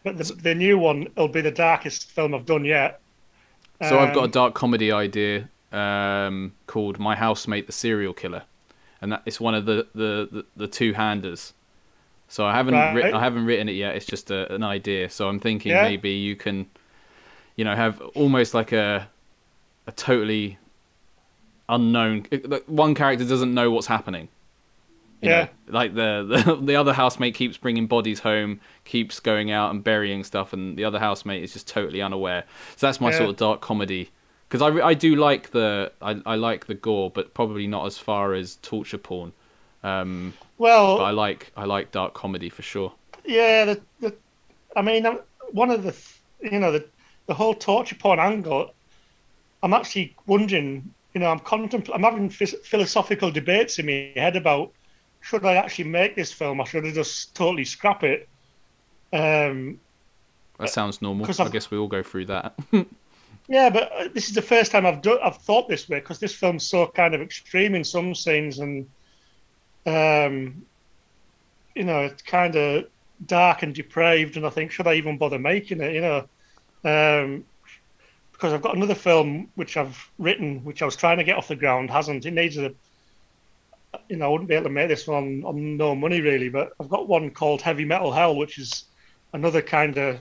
But 0.03 0.17
the, 0.17 0.23
the 0.33 0.55
new 0.55 0.77
one 0.77 1.07
will 1.15 1.27
be 1.27 1.41
the 1.41 1.51
darkest 1.51 2.11
film 2.11 2.33
I've 2.33 2.45
done 2.45 2.65
yet. 2.65 3.01
So 3.87 3.99
um, 3.99 4.07
I've 4.07 4.13
got 4.13 4.21
a 4.21 4.25
um, 4.25 4.31
dark 4.31 4.53
comedy 4.53 4.91
idea 4.91 5.49
um, 5.71 6.53
called 6.67 6.99
My 6.99 7.15
Housemate 7.15 7.65
the 7.65 7.71
Serial 7.73 8.13
Killer, 8.13 8.43
and 9.01 9.11
that 9.11 9.23
it's 9.25 9.39
one 9.39 9.55
of 9.55 9.65
the 9.65 9.87
the, 9.95 10.29
the, 10.31 10.45
the 10.55 10.67
two 10.67 10.93
handers. 10.93 11.53
So 12.27 12.45
I 12.45 12.53
haven't 12.53 12.75
right. 12.75 12.93
written, 12.93 13.13
I 13.13 13.19
haven't 13.19 13.45
written 13.45 13.67
it 13.67 13.73
yet. 13.73 13.95
It's 13.95 14.05
just 14.05 14.31
a, 14.31 14.53
an 14.53 14.63
idea. 14.63 15.09
So 15.09 15.27
I'm 15.27 15.39
thinking 15.39 15.71
yeah. 15.71 15.83
maybe 15.83 16.11
you 16.11 16.35
can, 16.35 16.65
you 17.57 17.65
know, 17.65 17.75
have 17.75 18.01
almost 18.15 18.53
like 18.53 18.71
a 18.71 19.09
a 19.87 19.91
totally 19.91 20.57
unknown. 21.67 22.27
One 22.67 22.95
character 22.95 23.25
doesn't 23.25 23.53
know 23.53 23.71
what's 23.71 23.87
happening. 23.87 24.29
You 25.21 25.29
yeah. 25.29 25.41
Know, 25.43 25.49
like 25.67 25.93
the, 25.93 26.43
the 26.45 26.55
the 26.61 26.75
other 26.75 26.93
housemate 26.93 27.35
keeps 27.35 27.57
bringing 27.57 27.87
bodies 27.87 28.19
home, 28.19 28.59
keeps 28.85 29.19
going 29.19 29.51
out 29.51 29.71
and 29.71 29.83
burying 29.83 30.23
stuff, 30.23 30.53
and 30.53 30.77
the 30.77 30.83
other 30.83 30.99
housemate 30.99 31.43
is 31.43 31.53
just 31.53 31.67
totally 31.67 32.01
unaware. 32.01 32.43
So 32.75 32.87
that's 32.87 32.99
my 32.99 33.11
yeah. 33.11 33.17
sort 33.17 33.29
of 33.29 33.37
dark 33.37 33.61
comedy 33.61 34.09
because 34.51 34.61
I, 34.61 34.85
I 34.85 34.93
do 34.93 35.15
like 35.15 35.51
the 35.51 35.93
I, 36.01 36.21
I 36.25 36.35
like 36.35 36.65
the 36.65 36.73
gore, 36.73 37.09
but 37.09 37.33
probably 37.33 37.67
not 37.67 37.85
as 37.85 37.97
far 37.97 38.33
as 38.33 38.57
torture 38.57 38.97
porn. 38.97 39.31
Um, 39.83 40.33
well, 40.57 41.01
I 41.01 41.11
like 41.11 41.51
I 41.55 41.63
like 41.63 41.91
dark 41.91 42.13
comedy 42.13 42.49
for 42.49 42.61
sure. 42.61 42.93
Yeah, 43.23 43.65
the, 43.65 43.81
the 44.01 44.15
I 44.75 44.81
mean, 44.81 45.05
one 45.51 45.69
of 45.69 45.83
the 45.83 45.95
you 46.41 46.59
know 46.59 46.71
the 46.71 46.85
the 47.27 47.33
whole 47.33 47.53
torture 47.53 47.95
porn 47.95 48.19
angle. 48.19 48.73
I'm 49.63 49.73
actually 49.73 50.15
wondering, 50.25 50.91
you 51.13 51.21
know, 51.21 51.29
I'm 51.29 51.39
contempl- 51.39 51.91
I'm 51.93 52.03
having 52.03 52.29
philosophical 52.29 53.31
debates 53.31 53.77
in 53.77 53.85
my 53.85 54.11
head 54.15 54.35
about 54.35 54.73
should 55.21 55.45
I 55.45 55.53
actually 55.53 55.85
make 55.85 56.15
this 56.15 56.31
film 56.31 56.59
or 56.59 56.65
should 56.65 56.85
I 56.85 56.91
just 56.91 57.33
totally 57.35 57.65
scrap 57.65 58.03
it? 58.03 58.27
Um, 59.13 59.79
that 60.59 60.69
sounds 60.69 61.01
normal. 61.01 61.27
I 61.39 61.49
guess 61.49 61.71
we 61.71 61.77
all 61.77 61.87
go 61.87 62.03
through 62.03 62.25
that. 62.25 62.53
Yeah, 63.51 63.69
but 63.69 63.91
uh, 63.91 64.07
this 64.13 64.29
is 64.29 64.33
the 64.33 64.41
first 64.41 64.71
time 64.71 64.85
I've 64.85 65.01
done, 65.01 65.17
I've 65.21 65.35
thought 65.35 65.67
this 65.67 65.89
way 65.89 65.99
because 65.99 66.19
this 66.19 66.33
film's 66.33 66.65
so 66.65 66.87
kind 66.87 67.13
of 67.13 67.19
extreme 67.19 67.75
in 67.75 67.83
some 67.83 68.15
scenes, 68.15 68.59
and 68.59 68.87
um, 69.85 70.65
you 71.75 71.83
know, 71.83 72.01
it's 72.03 72.21
kind 72.21 72.55
of 72.55 72.85
dark 73.25 73.63
and 73.63 73.75
depraved. 73.75 74.37
And 74.37 74.45
I 74.45 74.49
think, 74.49 74.71
should 74.71 74.87
I 74.87 74.93
even 74.93 75.17
bother 75.17 75.37
making 75.37 75.81
it? 75.81 75.93
You 75.93 76.01
know, 76.01 76.17
um, 76.85 77.43
because 78.31 78.53
I've 78.53 78.61
got 78.61 78.77
another 78.77 78.95
film 78.95 79.49
which 79.55 79.75
I've 79.75 80.09
written, 80.17 80.63
which 80.63 80.81
I 80.81 80.85
was 80.85 80.95
trying 80.95 81.17
to 81.17 81.25
get 81.25 81.37
off 81.37 81.49
the 81.49 81.55
ground, 81.57 81.89
hasn't. 81.89 82.25
It 82.25 82.31
needs 82.31 82.57
a, 82.57 82.73
you 84.09 84.17
know, 84.17 84.25
I 84.25 84.29
wouldn't 84.29 84.49
be 84.49 84.55
able 84.55 84.65
to 84.65 84.69
make 84.69 84.89
this 84.89 85.07
one 85.07 85.43
on, 85.43 85.45
on 85.45 85.77
no 85.77 85.95
money 85.95 86.21
really. 86.21 86.49
But 86.49 86.73
I've 86.79 86.89
got 86.89 87.07
one 87.07 87.31
called 87.31 87.61
Heavy 87.61 87.85
Metal 87.85 88.11
Hell, 88.11 88.35
which 88.35 88.57
is 88.57 88.85
another 89.33 89.61
kind 89.61 89.97
of 89.97 90.19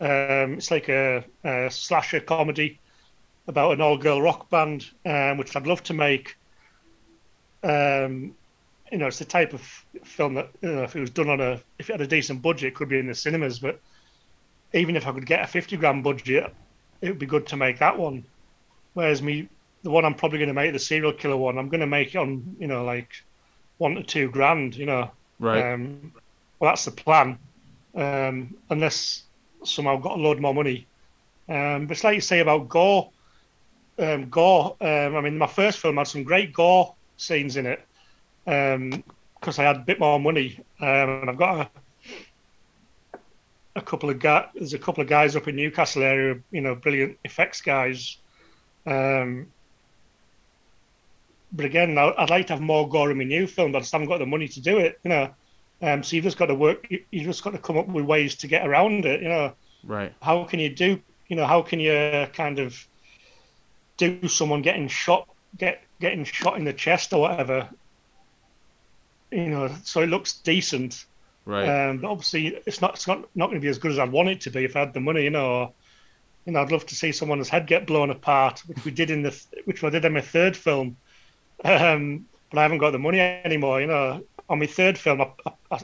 um, 0.00 0.54
it's 0.54 0.70
like 0.70 0.88
a, 0.88 1.24
a, 1.44 1.70
slasher 1.70 2.20
comedy 2.20 2.78
about 3.48 3.72
an 3.72 3.80
all-girl 3.80 4.22
rock 4.22 4.48
band, 4.48 4.88
um, 5.04 5.36
which 5.36 5.56
I'd 5.56 5.66
love 5.66 5.82
to 5.84 5.94
make. 5.94 6.36
Um, 7.62 8.34
you 8.92 8.98
know, 8.98 9.08
it's 9.08 9.18
the 9.18 9.24
type 9.24 9.52
of 9.52 9.60
film 10.04 10.34
that 10.34 10.50
you 10.62 10.72
know, 10.72 10.82
if 10.84 10.94
it 10.94 11.00
was 11.00 11.10
done 11.10 11.28
on 11.28 11.40
a, 11.40 11.60
if 11.78 11.90
it 11.90 11.94
had 11.94 12.00
a 12.00 12.06
decent 12.06 12.42
budget, 12.42 12.68
it 12.68 12.74
could 12.74 12.88
be 12.88 12.98
in 12.98 13.06
the 13.06 13.14
cinemas. 13.14 13.58
But 13.58 13.80
even 14.72 14.96
if 14.96 15.06
I 15.06 15.12
could 15.12 15.26
get 15.26 15.42
a 15.42 15.46
fifty 15.46 15.76
grand 15.76 16.04
budget, 16.04 16.54
it 17.00 17.08
would 17.08 17.18
be 17.18 17.26
good 17.26 17.46
to 17.48 17.56
make 17.56 17.78
that 17.78 17.98
one. 17.98 18.24
Whereas 18.94 19.22
me, 19.22 19.48
the 19.82 19.90
one 19.90 20.04
I'm 20.04 20.14
probably 20.14 20.38
going 20.38 20.48
to 20.48 20.54
make, 20.54 20.72
the 20.72 20.78
serial 20.78 21.12
killer 21.12 21.36
one, 21.36 21.58
I'm 21.58 21.68
going 21.68 21.80
to 21.80 21.86
make 21.86 22.14
it 22.14 22.18
on, 22.18 22.56
you 22.58 22.66
know, 22.66 22.84
like 22.84 23.10
one 23.78 23.94
to 23.94 24.02
two 24.02 24.30
grand. 24.30 24.76
You 24.76 24.86
know, 24.86 25.10
right? 25.38 25.72
Um, 25.72 26.12
well, 26.58 26.70
that's 26.70 26.84
the 26.84 26.90
plan. 26.90 27.38
Um, 27.94 28.54
unless 28.68 29.24
somehow 29.64 29.96
I've 29.96 30.02
got 30.02 30.18
a 30.18 30.20
load 30.20 30.40
more 30.40 30.54
money. 30.54 30.86
Um, 31.48 31.86
but 31.86 31.96
it's 31.96 32.04
like 32.04 32.14
you 32.14 32.20
say 32.20 32.40
about 32.40 32.68
gore. 32.68 33.10
Um, 33.98 34.28
gore. 34.28 34.76
Um, 34.80 35.16
I 35.16 35.20
mean, 35.20 35.36
my 35.36 35.46
first 35.46 35.78
film 35.78 35.96
had 35.96 36.06
some 36.06 36.22
great 36.22 36.52
gore 36.52 36.94
scenes 37.16 37.56
in 37.56 37.66
it 37.66 37.86
because 38.44 39.58
um, 39.58 39.64
I 39.64 39.68
had 39.68 39.76
a 39.76 39.80
bit 39.80 40.00
more 40.00 40.18
money, 40.18 40.58
um, 40.80 40.86
and 40.88 41.30
I've 41.30 41.36
got 41.36 41.70
a, 43.14 43.18
a 43.76 43.82
couple 43.82 44.10
of 44.10 44.18
guys. 44.18 44.48
There's 44.54 44.74
a 44.74 44.78
couple 44.78 45.02
of 45.02 45.08
guys 45.08 45.36
up 45.36 45.48
in 45.48 45.56
Newcastle 45.56 46.02
area, 46.02 46.38
you 46.50 46.60
know, 46.60 46.74
brilliant 46.74 47.18
effects 47.24 47.60
guys. 47.60 48.16
Um, 48.86 49.48
but 51.52 51.64
again, 51.64 51.98
I'd 51.98 52.30
like 52.30 52.46
to 52.48 52.52
have 52.54 52.62
more 52.62 52.88
gore 52.88 53.10
in 53.10 53.18
my 53.18 53.24
new 53.24 53.46
film, 53.46 53.72
but 53.72 53.78
I 53.78 53.80
just 53.80 53.92
haven't 53.92 54.08
got 54.08 54.18
the 54.18 54.26
money 54.26 54.48
to 54.48 54.60
do 54.60 54.78
it. 54.78 55.00
You 55.02 55.10
know, 55.10 55.34
um, 55.82 56.02
so 56.02 56.16
you've 56.16 56.24
just 56.24 56.38
got 56.38 56.46
to 56.46 56.54
work. 56.54 56.86
You, 56.90 57.02
have 57.12 57.26
just 57.26 57.42
got 57.42 57.50
to 57.50 57.58
come 57.58 57.76
up 57.76 57.88
with 57.88 58.04
ways 58.04 58.36
to 58.36 58.46
get 58.46 58.66
around 58.66 59.04
it. 59.04 59.22
You 59.22 59.28
know, 59.28 59.52
right? 59.84 60.12
How 60.22 60.44
can 60.44 60.60
you 60.60 60.68
do? 60.68 61.00
You 61.28 61.36
know, 61.36 61.46
how 61.46 61.62
can 61.62 61.80
you 61.80 62.26
kind 62.32 62.58
of 62.58 62.86
do 63.96 64.28
someone 64.28 64.62
getting 64.62 64.88
shot, 64.88 65.28
get 65.56 65.82
getting 66.00 66.24
shot 66.24 66.56
in 66.56 66.64
the 66.64 66.72
chest 66.72 67.12
or 67.12 67.22
whatever? 67.22 67.68
You 69.30 69.48
know, 69.48 69.74
so 69.84 70.02
it 70.02 70.08
looks 70.08 70.34
decent. 70.34 71.04
Right. 71.46 71.88
Um, 71.88 71.98
but 71.98 72.10
obviously, 72.10 72.58
it's 72.66 72.80
not. 72.80 72.94
It's 72.94 73.08
not 73.08 73.28
not 73.34 73.46
going 73.46 73.60
to 73.60 73.64
be 73.64 73.68
as 73.68 73.78
good 73.78 73.92
as 73.92 73.98
I'd 73.98 74.12
want 74.12 74.28
it 74.28 74.42
to 74.42 74.50
be 74.50 74.64
if 74.64 74.76
I 74.76 74.80
had 74.80 74.94
the 74.94 75.00
money. 75.00 75.24
You 75.24 75.30
know. 75.30 75.50
Or, 75.50 75.72
you 76.46 76.54
know, 76.54 76.62
I'd 76.62 76.72
love 76.72 76.86
to 76.86 76.94
see 76.94 77.12
someone's 77.12 77.50
head 77.50 77.66
get 77.66 77.86
blown 77.86 78.08
apart, 78.08 78.60
which 78.60 78.82
we 78.84 78.90
did 78.90 79.10
in 79.10 79.22
the, 79.22 79.44
which 79.66 79.84
I 79.84 79.90
did 79.90 80.06
in 80.06 80.14
my 80.14 80.22
third 80.22 80.56
film. 80.56 80.96
Um, 81.64 82.26
but 82.50 82.58
I 82.58 82.62
haven't 82.62 82.78
got 82.78 82.90
the 82.90 82.98
money 82.98 83.20
anymore. 83.20 83.80
You 83.80 83.86
know, 83.86 84.22
on 84.48 84.58
my 84.58 84.66
third 84.66 84.98
film, 84.98 85.20
I, 85.20 85.30
I, 85.46 85.52
I 85.70 85.80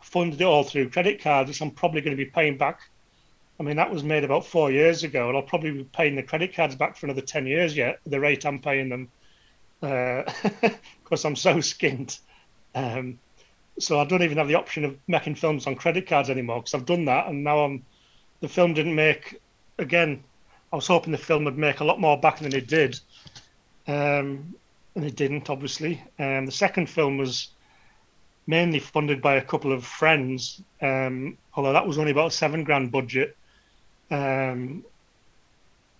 funded 0.00 0.40
it 0.40 0.44
all 0.44 0.64
through 0.64 0.90
credit 0.90 1.20
cards, 1.22 1.48
which 1.48 1.60
I'm 1.60 1.70
probably 1.70 2.00
going 2.00 2.16
to 2.16 2.24
be 2.24 2.30
paying 2.30 2.56
back. 2.56 2.80
I 3.60 3.64
mean, 3.64 3.76
that 3.76 3.90
was 3.90 4.04
made 4.04 4.24
about 4.24 4.46
four 4.46 4.70
years 4.70 5.02
ago, 5.02 5.28
and 5.28 5.36
I'll 5.36 5.42
probably 5.42 5.72
be 5.72 5.84
paying 5.84 6.14
the 6.14 6.22
credit 6.22 6.54
cards 6.54 6.76
back 6.76 6.96
for 6.96 7.06
another 7.06 7.20
10 7.20 7.46
years 7.46 7.76
yet, 7.76 7.98
the 8.06 8.20
rate 8.20 8.46
I'm 8.46 8.60
paying 8.60 8.88
them, 8.88 9.08
because 9.80 11.24
uh, 11.24 11.28
I'm 11.28 11.36
so 11.36 11.56
skint. 11.56 12.20
Um, 12.74 13.18
so 13.78 13.98
I 13.98 14.04
don't 14.04 14.22
even 14.22 14.38
have 14.38 14.48
the 14.48 14.54
option 14.54 14.84
of 14.84 14.96
making 15.08 15.34
films 15.36 15.66
on 15.66 15.74
credit 15.74 16.06
cards 16.06 16.30
anymore 16.30 16.60
because 16.60 16.74
I've 16.74 16.86
done 16.86 17.04
that, 17.06 17.26
and 17.28 17.44
now 17.44 17.60
I'm. 17.60 17.84
The 18.40 18.48
film 18.48 18.74
didn't 18.74 18.94
make. 18.94 19.40
Again, 19.78 20.22
I 20.72 20.76
was 20.76 20.86
hoping 20.86 21.12
the 21.12 21.18
film 21.18 21.44
would 21.44 21.58
make 21.58 21.80
a 21.80 21.84
lot 21.84 22.00
more 22.00 22.18
back 22.18 22.38
than 22.38 22.54
it 22.54 22.66
did, 22.66 22.98
um, 23.86 24.54
and 24.98 25.06
it 25.06 25.14
didn't. 25.14 25.48
Obviously, 25.48 26.02
um, 26.18 26.44
the 26.44 26.52
second 26.52 26.90
film 26.90 27.18
was 27.18 27.48
mainly 28.48 28.80
funded 28.80 29.22
by 29.22 29.36
a 29.36 29.44
couple 29.44 29.72
of 29.72 29.84
friends, 29.84 30.60
um, 30.82 31.38
although 31.54 31.72
that 31.72 31.86
was 31.86 31.98
only 31.98 32.10
about 32.10 32.28
a 32.28 32.30
seven 32.32 32.64
grand 32.64 32.90
budget. 32.90 33.36
Um, 34.10 34.84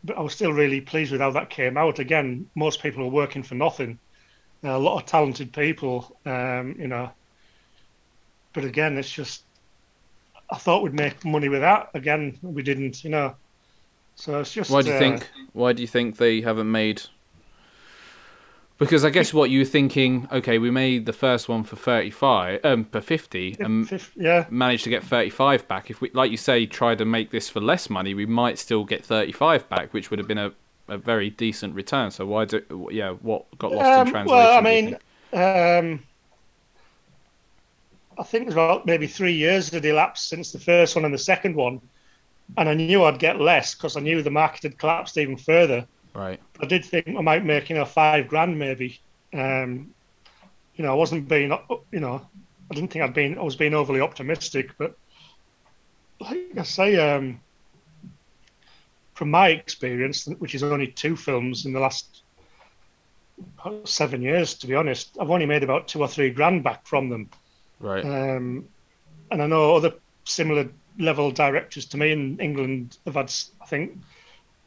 but 0.02 0.18
I 0.18 0.20
was 0.20 0.32
still 0.32 0.52
really 0.52 0.80
pleased 0.80 1.12
with 1.12 1.20
how 1.20 1.30
that 1.30 1.48
came 1.48 1.76
out. 1.76 2.00
Again, 2.00 2.50
most 2.56 2.82
people 2.82 3.04
were 3.04 3.11
working 3.11 3.44
for 3.44 3.54
nothing. 3.54 4.00
Uh, 4.64 4.70
a 4.70 4.78
lot 4.78 5.00
of 5.00 5.06
talented 5.06 5.52
people, 5.52 6.16
um, 6.26 6.74
you 6.76 6.88
know. 6.88 7.12
But 8.52 8.64
again, 8.64 8.98
it's 8.98 9.12
just 9.12 9.44
I 10.50 10.56
thought 10.56 10.82
we'd 10.82 10.92
make 10.92 11.24
money 11.24 11.48
with 11.48 11.61
that. 11.61 11.90
Again, 11.94 12.37
we 12.42 12.64
didn't, 12.64 13.04
you 13.04 13.11
know. 13.11 13.37
So 14.16 14.40
it's 14.40 14.52
just. 14.52 14.72
Why 14.72 14.82
do 14.82 14.88
you 14.88 14.96
uh, 14.96 14.98
think? 14.98 15.30
Why 15.52 15.72
do 15.72 15.82
you 15.82 15.88
think 15.88 16.16
they 16.16 16.40
haven't 16.40 16.72
made? 16.72 17.02
Because 18.78 19.04
I 19.04 19.10
guess 19.10 19.34
what 19.34 19.50
you 19.50 19.58
were 19.58 19.64
thinking. 19.64 20.28
Okay, 20.30 20.58
we 20.58 20.70
made 20.70 21.04
the 21.04 21.12
first 21.12 21.48
one 21.48 21.64
for 21.64 21.74
thirty-five, 21.74 22.60
um, 22.64 22.84
for 22.84 23.00
fifty, 23.00 23.56
and 23.58 23.90
yeah, 24.14 24.46
managed 24.50 24.84
to 24.84 24.90
get 24.90 25.02
thirty-five 25.02 25.66
back. 25.66 25.90
If 25.90 26.00
we, 26.00 26.10
like 26.14 26.30
you 26.30 26.36
say, 26.36 26.64
tried 26.64 26.98
to 26.98 27.04
make 27.04 27.32
this 27.32 27.50
for 27.50 27.60
less 27.60 27.90
money, 27.90 28.14
we 28.14 28.24
might 28.24 28.56
still 28.56 28.84
get 28.84 29.04
thirty-five 29.04 29.68
back, 29.68 29.92
which 29.92 30.10
would 30.10 30.20
have 30.20 30.28
been 30.28 30.38
a, 30.38 30.52
a 30.86 30.96
very 30.96 31.28
decent 31.28 31.74
return. 31.74 32.12
So 32.12 32.24
why 32.24 32.44
do? 32.44 32.88
Yeah, 32.92 33.14
what 33.20 33.46
got 33.58 33.72
lost 33.72 33.84
Um, 33.84 34.06
in 34.06 34.12
translation? 34.12 34.38
well, 34.38 34.58
I 34.58 34.60
mean, 34.60 34.94
um, 35.32 36.04
I 38.16 38.22
think 38.22 38.46
it's 38.46 38.54
about 38.54 38.86
maybe 38.86 39.08
three 39.08 39.34
years 39.34 39.70
had 39.70 39.84
elapsed 39.84 40.28
since 40.28 40.52
the 40.52 40.60
first 40.60 40.94
one 40.94 41.04
and 41.04 41.12
the 41.12 41.18
second 41.18 41.56
one, 41.56 41.80
and 42.56 42.68
I 42.68 42.74
knew 42.74 43.02
I'd 43.02 43.18
get 43.18 43.40
less 43.40 43.74
because 43.74 43.96
I 43.96 44.00
knew 44.00 44.22
the 44.22 44.30
market 44.30 44.62
had 44.62 44.78
collapsed 44.78 45.18
even 45.18 45.36
further. 45.36 45.84
Right. 46.14 46.40
I 46.61 46.66
did 46.66 46.85
think 46.85 47.09
I 47.09 47.21
might 47.21 47.44
make 47.44 47.71
you 47.71 47.77
know 47.77 47.85
five 47.85 48.29
grand 48.29 48.59
maybe. 48.59 49.01
Um, 49.33 49.94
you 50.75 50.85
know, 50.85 50.92
I 50.92 50.94
wasn't 50.94 51.29
being 51.29 51.53
you 51.90 52.01
know, 52.01 52.27
I 52.71 52.75
didn't 52.75 52.90
think 52.90 53.05
I'd 53.05 53.14
been 53.14 53.38
I 53.38 53.42
was 53.42 53.57
being 53.57 53.75
overly 53.75 54.01
optimistic, 54.01 54.71
but 54.79 54.97
like 56.21 56.57
I 56.57 56.62
say, 56.62 56.97
um, 56.97 57.40
from 59.14 59.31
my 59.31 59.49
experience, 59.49 60.27
which 60.38 60.55
is 60.55 60.62
only 60.62 60.88
two 60.88 61.16
films 61.16 61.66
in 61.66 61.73
the 61.73 61.81
last 61.81 62.23
seven 63.85 64.23
years, 64.23 64.55
to 64.55 64.66
be 64.66 64.75
honest, 64.75 65.16
I've 65.21 65.31
only 65.31 65.47
made 65.47 65.62
about 65.62 65.88
two 65.88 66.01
or 66.01 66.09
three 66.09 66.31
grand 66.31 66.62
back 66.62 66.87
from 66.87 67.09
them. 67.09 67.31
Right. 67.81 68.05
Um, 68.05 68.68
and 69.31 69.42
I 69.42 69.47
know 69.47 69.77
other 69.77 69.94
similar 70.25 70.68
level 70.99 71.31
directors 71.31 71.87
to 71.87 71.97
me 71.97 72.12
in 72.12 72.38
England 72.40 72.99
have 73.05 73.14
had, 73.14 73.33
I 73.61 73.66
think, 73.66 73.99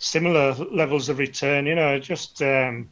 similar 0.02 0.54
levels 0.72 1.10
of 1.10 1.20
return. 1.20 1.66
You 1.66 1.76
know, 1.76 2.00
just 2.00 2.42
um, 2.42 2.90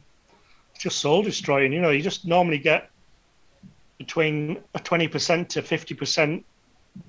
just 0.78 0.98
soul 0.98 1.22
destroying. 1.22 1.72
You 1.72 1.80
know, 1.80 1.90
you 1.90 2.02
just 2.02 2.24
normally 2.24 2.58
get 2.58 2.88
between 3.98 4.58
a 4.74 4.78
twenty 4.78 5.08
percent 5.08 5.50
to 5.50 5.62
fifty 5.62 5.94
percent 5.94 6.46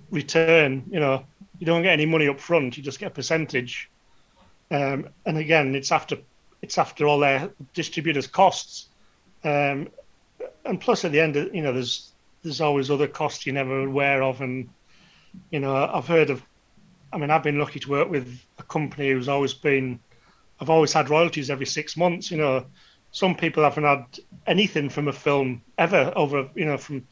return. 0.10 0.84
You 0.92 1.00
know, 1.00 1.24
you 1.60 1.66
don't 1.66 1.84
get 1.84 1.94
any 1.94 2.06
money 2.06 2.28
up 2.28 2.40
front; 2.40 2.78
you 2.78 2.84
just 2.84 3.00
get 3.00 3.08
a 3.08 3.16
percentage. 3.16 3.90
Um, 4.72 5.10
and 5.26 5.38
again, 5.38 5.76
it's 5.76 5.92
after 5.92 6.18
it's 6.62 6.78
after 6.78 7.08
all 7.08 7.20
their 7.20 7.52
distributors' 7.74 8.28
costs. 8.28 8.88
Um, 9.44 9.90
and 10.66 10.80
plus, 10.80 11.06
at 11.06 11.12
the 11.12 11.20
end, 11.20 11.36
you 11.36 11.62
know, 11.62 11.74
there's 11.74 12.12
there's 12.44 12.62
always 12.62 12.90
other 12.90 13.08
costs 13.08 13.46
you're 13.46 13.54
never 13.54 13.86
aware 13.86 14.24
of, 14.24 14.42
and 14.42 14.70
you 15.52 15.60
know, 15.60 15.76
I've 15.76 16.08
heard 16.08 16.30
of. 16.32 16.44
I 17.14 17.18
mean, 17.18 17.30
I've 17.30 17.44
been 17.44 17.60
lucky 17.60 17.80
to 17.80 17.90
work 17.90 18.10
with 18.10 18.40
a 18.58 18.64
company 18.64 19.12
who's 19.12 19.28
always 19.28 19.54
been. 19.54 20.00
I've 20.60 20.70
always 20.70 20.94
had 20.94 21.10
royalties 21.10 21.50
every 21.50 21.66
six 21.66 21.98
months. 21.98 22.32
You 22.32 22.38
know, 22.38 22.66
some 23.12 23.36
people 23.36 23.64
haven't 23.64 23.84
had 23.84 24.06
anything 24.48 24.90
from 24.90 25.08
a 25.08 25.14
film 25.14 25.62
ever 25.78 26.14
over. 26.16 26.50
You 26.56 26.66
know, 26.66 26.78
from. 26.78 27.08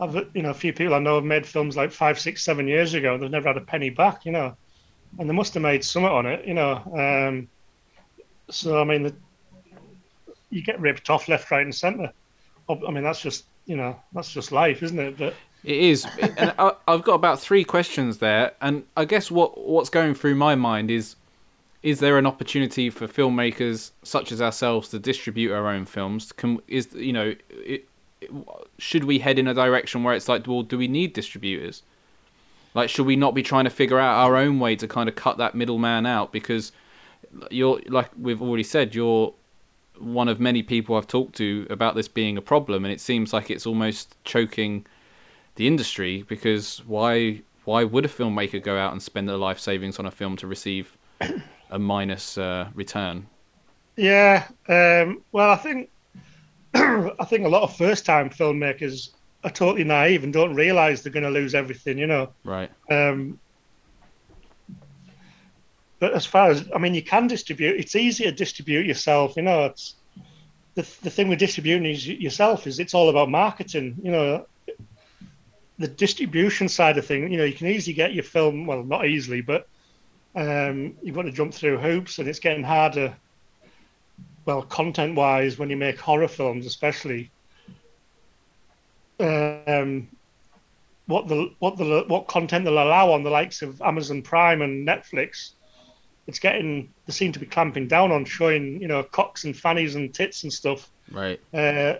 I've, 0.00 0.14
you 0.32 0.42
know, 0.42 0.50
a 0.50 0.54
few 0.54 0.72
people 0.72 0.94
I 0.94 1.00
know 1.00 1.16
have 1.16 1.24
made 1.24 1.44
films 1.44 1.76
like 1.76 1.90
five, 1.90 2.20
six, 2.20 2.44
seven 2.44 2.68
years 2.68 2.94
ago. 2.94 3.18
They've 3.18 3.30
never 3.30 3.48
had 3.48 3.56
a 3.56 3.62
penny 3.62 3.90
back. 3.90 4.24
You 4.24 4.32
know, 4.32 4.56
and 5.18 5.28
they 5.28 5.34
must 5.34 5.54
have 5.54 5.62
made 5.62 5.84
something 5.84 6.10
on 6.10 6.26
it. 6.26 6.46
You 6.46 6.54
know, 6.54 7.28
um, 7.28 7.48
so 8.50 8.80
I 8.80 8.84
mean, 8.84 9.04
the, 9.04 9.14
you 10.50 10.62
get 10.62 10.80
ripped 10.80 11.10
off 11.10 11.28
left, 11.28 11.50
right, 11.50 11.64
and 11.64 11.74
centre. 11.74 12.12
I 12.68 12.90
mean, 12.90 13.02
that's 13.04 13.20
just 13.20 13.44
you 13.66 13.76
know, 13.76 14.00
that's 14.12 14.32
just 14.32 14.50
life, 14.50 14.82
isn't 14.82 14.98
it? 14.98 15.18
But 15.18 15.34
It 15.64 15.76
is, 15.76 16.06
and 16.20 16.54
I, 16.58 16.72
I've 16.86 17.02
got 17.02 17.14
about 17.14 17.40
three 17.40 17.64
questions 17.64 18.18
there, 18.18 18.52
and 18.60 18.84
I 18.96 19.04
guess 19.04 19.30
what 19.30 19.58
what's 19.58 19.90
going 19.90 20.14
through 20.14 20.36
my 20.36 20.54
mind 20.54 20.90
is: 20.90 21.16
is 21.82 22.00
there 22.00 22.16
an 22.16 22.26
opportunity 22.26 22.90
for 22.90 23.08
filmmakers 23.08 23.90
such 24.02 24.30
as 24.30 24.40
ourselves 24.40 24.88
to 24.90 24.98
distribute 24.98 25.52
our 25.52 25.68
own 25.68 25.84
films? 25.84 26.32
Can 26.32 26.60
is 26.68 26.94
you 26.94 27.12
know, 27.12 27.34
it, 27.50 27.88
should 28.78 29.04
we 29.04 29.18
head 29.18 29.38
in 29.38 29.48
a 29.48 29.54
direction 29.54 30.04
where 30.04 30.14
it's 30.14 30.28
like, 30.28 30.46
well, 30.46 30.62
do 30.62 30.78
we 30.78 30.88
need 30.88 31.12
distributors? 31.12 31.82
Like, 32.74 32.88
should 32.88 33.06
we 33.06 33.16
not 33.16 33.34
be 33.34 33.42
trying 33.42 33.64
to 33.64 33.70
figure 33.70 33.98
out 33.98 34.16
our 34.24 34.36
own 34.36 34.60
way 34.60 34.76
to 34.76 34.86
kind 34.86 35.08
of 35.08 35.16
cut 35.16 35.38
that 35.38 35.54
middleman 35.54 36.06
out? 36.06 36.32
Because 36.32 36.70
you're 37.50 37.80
like 37.86 38.10
we've 38.16 38.40
already 38.40 38.62
said, 38.62 38.94
you're 38.94 39.34
one 39.98 40.28
of 40.28 40.38
many 40.38 40.62
people 40.62 40.96
I've 40.96 41.08
talked 41.08 41.34
to 41.36 41.66
about 41.68 41.96
this 41.96 42.06
being 42.06 42.36
a 42.36 42.42
problem, 42.42 42.84
and 42.84 42.92
it 42.92 43.00
seems 43.00 43.32
like 43.32 43.50
it's 43.50 43.66
almost 43.66 44.14
choking 44.24 44.86
the 45.58 45.66
industry 45.66 46.24
because 46.28 46.82
why 46.86 47.42
why 47.64 47.84
would 47.84 48.04
a 48.04 48.08
filmmaker 48.08 48.62
go 48.62 48.78
out 48.78 48.92
and 48.92 49.02
spend 49.02 49.28
their 49.28 49.36
life 49.36 49.58
savings 49.58 49.98
on 49.98 50.06
a 50.06 50.10
film 50.10 50.36
to 50.36 50.46
receive 50.46 50.96
a 51.70 51.78
minus 51.78 52.38
uh, 52.38 52.68
return? 52.74 53.26
Yeah, 53.96 54.46
um, 54.68 55.22
well, 55.32 55.50
I 55.50 55.56
think 55.56 55.90
I 56.74 57.24
think 57.26 57.44
a 57.44 57.48
lot 57.48 57.64
of 57.64 57.76
first-time 57.76 58.30
filmmakers 58.30 59.10
are 59.44 59.50
totally 59.50 59.84
naive 59.84 60.22
and 60.24 60.32
don't 60.32 60.54
realise 60.54 61.02
they're 61.02 61.12
going 61.12 61.24
to 61.24 61.30
lose 61.30 61.54
everything. 61.54 61.98
You 61.98 62.06
know, 62.06 62.32
Right. 62.44 62.70
um, 62.90 63.40
but 65.98 66.14
as 66.14 66.24
far 66.24 66.50
as 66.50 66.68
I 66.74 66.78
mean, 66.78 66.94
you 66.94 67.02
can 67.02 67.26
distribute. 67.26 67.80
It's 67.80 67.96
easy 67.96 68.24
to 68.24 68.32
distribute 68.32 68.86
yourself. 68.86 69.36
You 69.36 69.42
know, 69.42 69.64
it's 69.66 69.96
the 70.76 70.82
the 71.02 71.10
thing 71.10 71.28
with 71.28 71.40
distributing 71.40 71.84
is 71.90 72.06
yourself 72.06 72.66
is 72.68 72.78
it's 72.78 72.94
all 72.94 73.08
about 73.10 73.28
marketing. 73.28 73.96
You 74.02 74.12
know, 74.12 74.46
the 75.78 75.88
distribution 75.88 76.68
side 76.68 76.98
of 76.98 77.06
thing. 77.06 77.30
You 77.30 77.38
know, 77.38 77.44
you 77.44 77.54
can 77.54 77.68
easily 77.68 77.94
get 77.94 78.14
your 78.14 78.24
film. 78.24 78.66
Well, 78.66 78.82
not 78.82 79.06
easily, 79.06 79.40
but 79.40 79.68
um, 80.34 80.94
you've 81.02 81.14
got 81.14 81.22
to 81.22 81.32
jump 81.32 81.54
through 81.54 81.78
hoops, 81.78 82.18
and 82.18 82.28
it's 82.28 82.40
getting 82.40 82.64
harder. 82.64 83.16
Well, 84.44 84.62
content-wise, 84.62 85.58
when 85.58 85.68
you 85.70 85.76
make 85.76 85.98
horror 86.00 86.28
films, 86.28 86.64
especially, 86.64 87.30
um, 89.20 90.08
what 91.06 91.28
the 91.28 91.52
what 91.58 91.76
the 91.76 92.04
what 92.08 92.28
content 92.28 92.64
they'll 92.64 92.74
allow 92.74 93.12
on 93.12 93.22
the 93.22 93.30
likes 93.30 93.62
of 93.62 93.80
Amazon 93.82 94.22
Prime 94.22 94.62
and 94.62 94.86
Netflix, 94.86 95.52
it's 96.26 96.38
getting 96.38 96.92
they 97.06 97.12
seem 97.12 97.32
to 97.32 97.38
be 97.38 97.46
clamping 97.46 97.88
down 97.88 98.10
on 98.10 98.24
showing 98.24 98.80
you 98.80 98.88
know 98.88 99.02
cocks 99.02 99.44
and 99.44 99.56
fannies 99.56 99.94
and 99.96 100.14
tits 100.14 100.42
and 100.42 100.52
stuff. 100.52 100.90
Right. 101.10 101.40
Uh, 101.52 101.94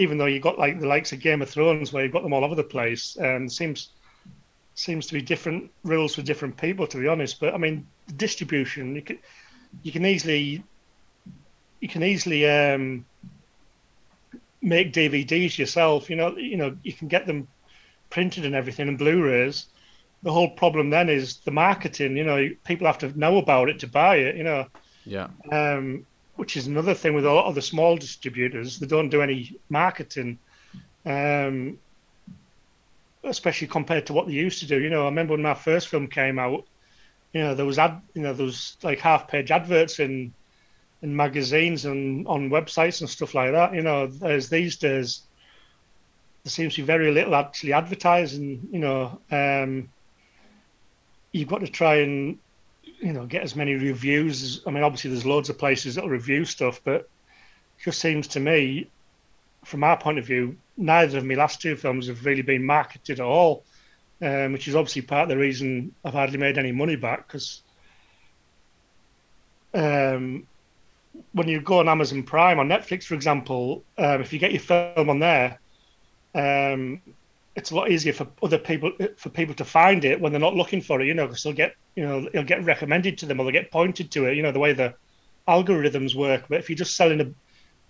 even 0.00 0.18
though 0.18 0.26
you've 0.26 0.42
got 0.42 0.58
like 0.58 0.80
the 0.80 0.88
likes 0.88 1.12
of 1.12 1.20
Game 1.20 1.42
of 1.42 1.50
Thrones 1.50 1.92
where 1.92 2.04
you've 2.04 2.12
got 2.12 2.22
them 2.24 2.34
all 2.34 2.44
over 2.44 2.56
the 2.56 2.64
place, 2.64 3.16
and 3.16 3.52
seems 3.52 3.94
seems 4.74 5.06
to 5.08 5.14
be 5.14 5.22
different 5.22 5.72
rules 5.84 6.14
for 6.14 6.22
different 6.22 6.56
people. 6.58 6.86
To 6.88 6.98
be 6.98 7.08
honest, 7.08 7.40
but 7.40 7.54
I 7.54 7.58
mean 7.58 7.88
distribution, 8.16 8.94
you 8.96 9.02
can 9.02 9.18
you 9.82 9.92
can 9.92 10.06
easily 10.06 10.64
you 11.80 11.88
can 11.88 12.02
easily 12.02 12.48
um, 12.48 13.06
make 14.62 14.92
DVDs 14.92 15.58
yourself. 15.58 16.10
You 16.10 16.16
know, 16.16 16.36
you 16.36 16.56
know 16.56 16.76
you 16.82 16.92
can 16.94 17.08
get 17.08 17.26
them 17.26 17.48
printed 18.10 18.44
and 18.46 18.54
everything 18.54 18.88
and 18.88 18.98
Blu-rays. 18.98 19.66
The 20.22 20.32
whole 20.32 20.54
problem 20.56 20.90
then 20.90 21.08
is 21.08 21.40
the 21.44 21.52
marketing. 21.52 22.16
You 22.16 22.24
know, 22.24 22.48
people 22.66 22.86
have 22.86 22.98
to 23.00 23.18
know 23.18 23.38
about 23.38 23.70
it 23.70 23.80
to 23.80 23.88
buy 23.88 24.16
it. 24.16 24.36
You 24.36 24.44
know, 24.44 24.66
Yeah. 25.04 25.28
um, 25.52 26.06
which 26.40 26.56
is 26.56 26.66
another 26.66 26.94
thing 26.94 27.12
with 27.12 27.26
a 27.26 27.30
lot 27.30 27.44
of 27.44 27.54
the 27.54 27.60
small 27.60 27.98
distributors. 27.98 28.78
They 28.78 28.86
don't 28.86 29.10
do 29.10 29.20
any 29.20 29.58
marketing, 29.68 30.38
um, 31.04 31.78
especially 33.22 33.68
compared 33.68 34.06
to 34.06 34.14
what 34.14 34.26
they 34.26 34.32
used 34.32 34.60
to 34.60 34.66
do. 34.66 34.80
You 34.80 34.88
know, 34.88 35.02
I 35.02 35.04
remember 35.04 35.34
when 35.34 35.42
my 35.42 35.52
first 35.52 35.88
film 35.88 36.08
came 36.08 36.38
out. 36.38 36.64
You 37.34 37.42
know, 37.42 37.54
there 37.54 37.66
was 37.66 37.78
ad, 37.78 38.00
you 38.14 38.22
know, 38.22 38.32
there 38.32 38.46
was 38.46 38.78
like 38.82 39.00
half-page 39.00 39.50
adverts 39.50 40.00
in 40.00 40.32
in 41.02 41.14
magazines 41.14 41.84
and 41.84 42.26
on 42.26 42.48
websites 42.48 43.00
and 43.00 43.10
stuff 43.10 43.34
like 43.34 43.52
that. 43.52 43.74
You 43.74 43.82
know, 43.82 44.10
as 44.22 44.48
these 44.48 44.76
days, 44.76 45.20
there 46.42 46.50
seems 46.50 46.74
to 46.76 46.80
be 46.80 46.86
very 46.86 47.12
little 47.12 47.34
actually 47.34 47.74
advertising. 47.74 48.66
You 48.72 48.78
know, 48.78 49.20
um, 49.30 49.90
you've 51.32 51.48
got 51.48 51.60
to 51.60 51.68
try 51.68 51.96
and 51.96 52.38
you 53.00 53.12
know 53.12 53.26
get 53.26 53.42
as 53.42 53.56
many 53.56 53.74
reviews. 53.74 54.42
As, 54.42 54.60
I 54.66 54.70
mean, 54.70 54.82
obviously 54.82 55.10
there's 55.10 55.26
loads 55.26 55.48
of 55.48 55.58
places 55.58 55.94
that'll 55.94 56.10
review 56.10 56.44
stuff, 56.44 56.80
but 56.84 57.02
it 57.02 57.08
just 57.84 58.00
seems 58.00 58.28
to 58.28 58.40
me 58.40 58.88
from 59.64 59.84
our 59.84 59.96
point 59.96 60.18
of 60.18 60.26
view, 60.26 60.56
neither 60.76 61.18
of 61.18 61.24
my 61.24 61.34
last 61.34 61.60
two 61.60 61.76
films 61.76 62.08
have 62.08 62.24
really 62.24 62.42
been 62.42 62.64
marketed 62.64 63.20
at 63.20 63.26
all, 63.26 63.64
um, 64.22 64.52
which 64.52 64.68
is 64.68 64.74
obviously 64.74 65.02
part 65.02 65.24
of 65.24 65.28
the 65.28 65.36
reason 65.36 65.94
I've 66.04 66.14
hardly 66.14 66.38
made 66.38 66.58
any 66.58 66.72
money 66.72 66.96
back 66.96 67.26
because 67.26 67.62
um, 69.74 70.46
when 71.32 71.48
you 71.48 71.60
go 71.60 71.80
on 71.80 71.88
Amazon 71.88 72.22
Prime 72.22 72.58
or 72.58 72.64
Netflix, 72.64 73.04
for 73.04 73.14
example, 73.14 73.84
um, 73.98 74.20
if 74.20 74.32
you 74.32 74.38
get 74.38 74.52
your 74.52 74.60
film 74.60 75.10
on 75.10 75.18
there, 75.18 75.58
um, 76.34 77.02
it's 77.56 77.70
a 77.70 77.74
lot 77.74 77.90
easier 77.90 78.12
for 78.12 78.26
other 78.42 78.58
people 78.58 78.92
for 79.16 79.28
people 79.28 79.54
to 79.56 79.64
find 79.64 80.04
it 80.04 80.20
when 80.20 80.32
they're 80.32 80.40
not 80.40 80.54
looking 80.54 80.80
for 80.80 81.00
it. 81.00 81.06
You 81.06 81.14
know, 81.14 81.26
because 81.26 81.42
they'll 81.42 81.52
get 81.52 81.74
you 81.96 82.04
know 82.04 82.28
it'll 82.32 82.44
get 82.44 82.64
recommended 82.64 83.18
to 83.18 83.26
them 83.26 83.40
or 83.40 83.44
they'll 83.44 83.52
get 83.52 83.70
pointed 83.70 84.10
to 84.12 84.26
it. 84.26 84.36
You 84.36 84.42
know, 84.42 84.52
the 84.52 84.58
way 84.58 84.72
the 84.72 84.94
algorithms 85.48 86.14
work. 86.14 86.44
But 86.48 86.60
if 86.60 86.68
you're 86.68 86.76
just 86.76 86.96
selling 86.96 87.20
a, 87.20 87.26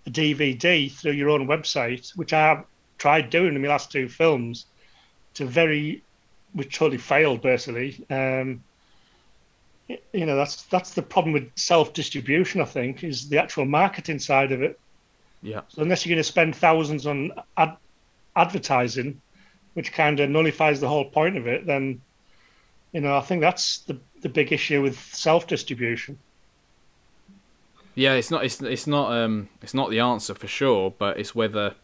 a 0.07 0.11
DVD 0.11 0.91
through 0.91 1.13
your 1.13 1.29
own 1.29 1.47
website, 1.47 2.15
which 2.15 2.33
I've 2.33 2.63
tried 2.97 3.29
doing 3.29 3.55
in 3.55 3.61
my 3.61 3.67
last 3.67 3.91
two 3.91 4.09
films, 4.09 4.65
to 5.35 5.45
very, 5.45 6.03
which 6.53 6.77
totally 6.77 6.97
failed 6.97 7.41
basically. 7.41 8.03
Um, 8.09 8.63
you 10.13 10.25
know 10.25 10.35
that's 10.35 10.63
that's 10.63 10.93
the 10.93 11.01
problem 11.01 11.33
with 11.33 11.51
self 11.55 11.93
distribution. 11.93 12.61
I 12.61 12.65
think 12.65 13.03
is 13.03 13.29
the 13.29 13.39
actual 13.39 13.65
marketing 13.65 14.19
side 14.19 14.51
of 14.51 14.61
it. 14.61 14.79
Yeah. 15.41 15.61
So 15.69 15.81
unless 15.81 16.05
you're 16.05 16.15
going 16.15 16.23
to 16.23 16.29
spend 16.29 16.55
thousands 16.55 17.07
on 17.07 17.31
ad- 17.57 17.77
advertising, 18.35 19.21
which 19.73 19.93
kind 19.93 20.19
of 20.19 20.29
nullifies 20.29 20.79
the 20.79 20.87
whole 20.87 21.05
point 21.05 21.37
of 21.37 21.47
it, 21.47 21.65
then 21.65 22.01
you 22.91 23.01
know 23.01 23.17
I 23.17 23.21
think 23.21 23.41
that's 23.41 23.79
the 23.79 23.99
the 24.21 24.29
big 24.29 24.51
issue 24.51 24.81
with 24.81 24.97
self 24.99 25.47
distribution. 25.47 26.17
Yeah, 27.95 28.13
it's 28.13 28.31
not 28.31 28.45
it's 28.45 28.61
it's 28.61 28.87
not 28.87 29.11
um 29.11 29.49
it's 29.61 29.73
not 29.73 29.89
the 29.89 29.99
answer 29.99 30.33
for 30.33 30.47
sure, 30.47 30.93
but 30.97 31.19
it's 31.19 31.35
whether 31.35 31.75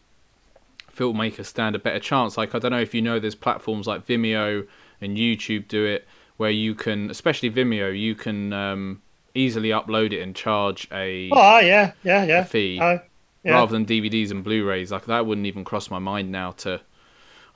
filmmakers 0.94 1.46
stand 1.46 1.76
a 1.76 1.78
better 1.78 2.00
chance. 2.00 2.36
Like 2.36 2.54
I 2.54 2.58
don't 2.58 2.72
know 2.72 2.80
if 2.80 2.94
you 2.94 3.02
know, 3.02 3.18
there's 3.18 3.34
platforms 3.34 3.86
like 3.86 4.06
Vimeo 4.06 4.66
and 5.00 5.16
YouTube 5.16 5.68
do 5.68 5.84
it 5.84 6.06
where 6.36 6.50
you 6.50 6.74
can, 6.74 7.10
especially 7.10 7.50
Vimeo, 7.50 7.98
you 7.98 8.14
can 8.14 8.52
um, 8.52 9.02
easily 9.34 9.68
upload 9.68 10.12
it 10.12 10.22
and 10.22 10.34
charge 10.34 10.88
a 10.92 11.28
oh 11.32 11.58
yeah 11.58 11.92
yeah 12.02 12.24
yeah 12.24 12.44
fee 12.44 12.78
uh, 12.80 12.98
yeah. 13.44 13.52
rather 13.52 13.72
than 13.72 13.84
DVDs 13.84 14.30
and 14.30 14.42
Blu-rays. 14.42 14.90
Like 14.90 15.06
that 15.06 15.26
wouldn't 15.26 15.46
even 15.46 15.64
cross 15.64 15.90
my 15.90 15.98
mind 15.98 16.32
now 16.32 16.52
to. 16.52 16.80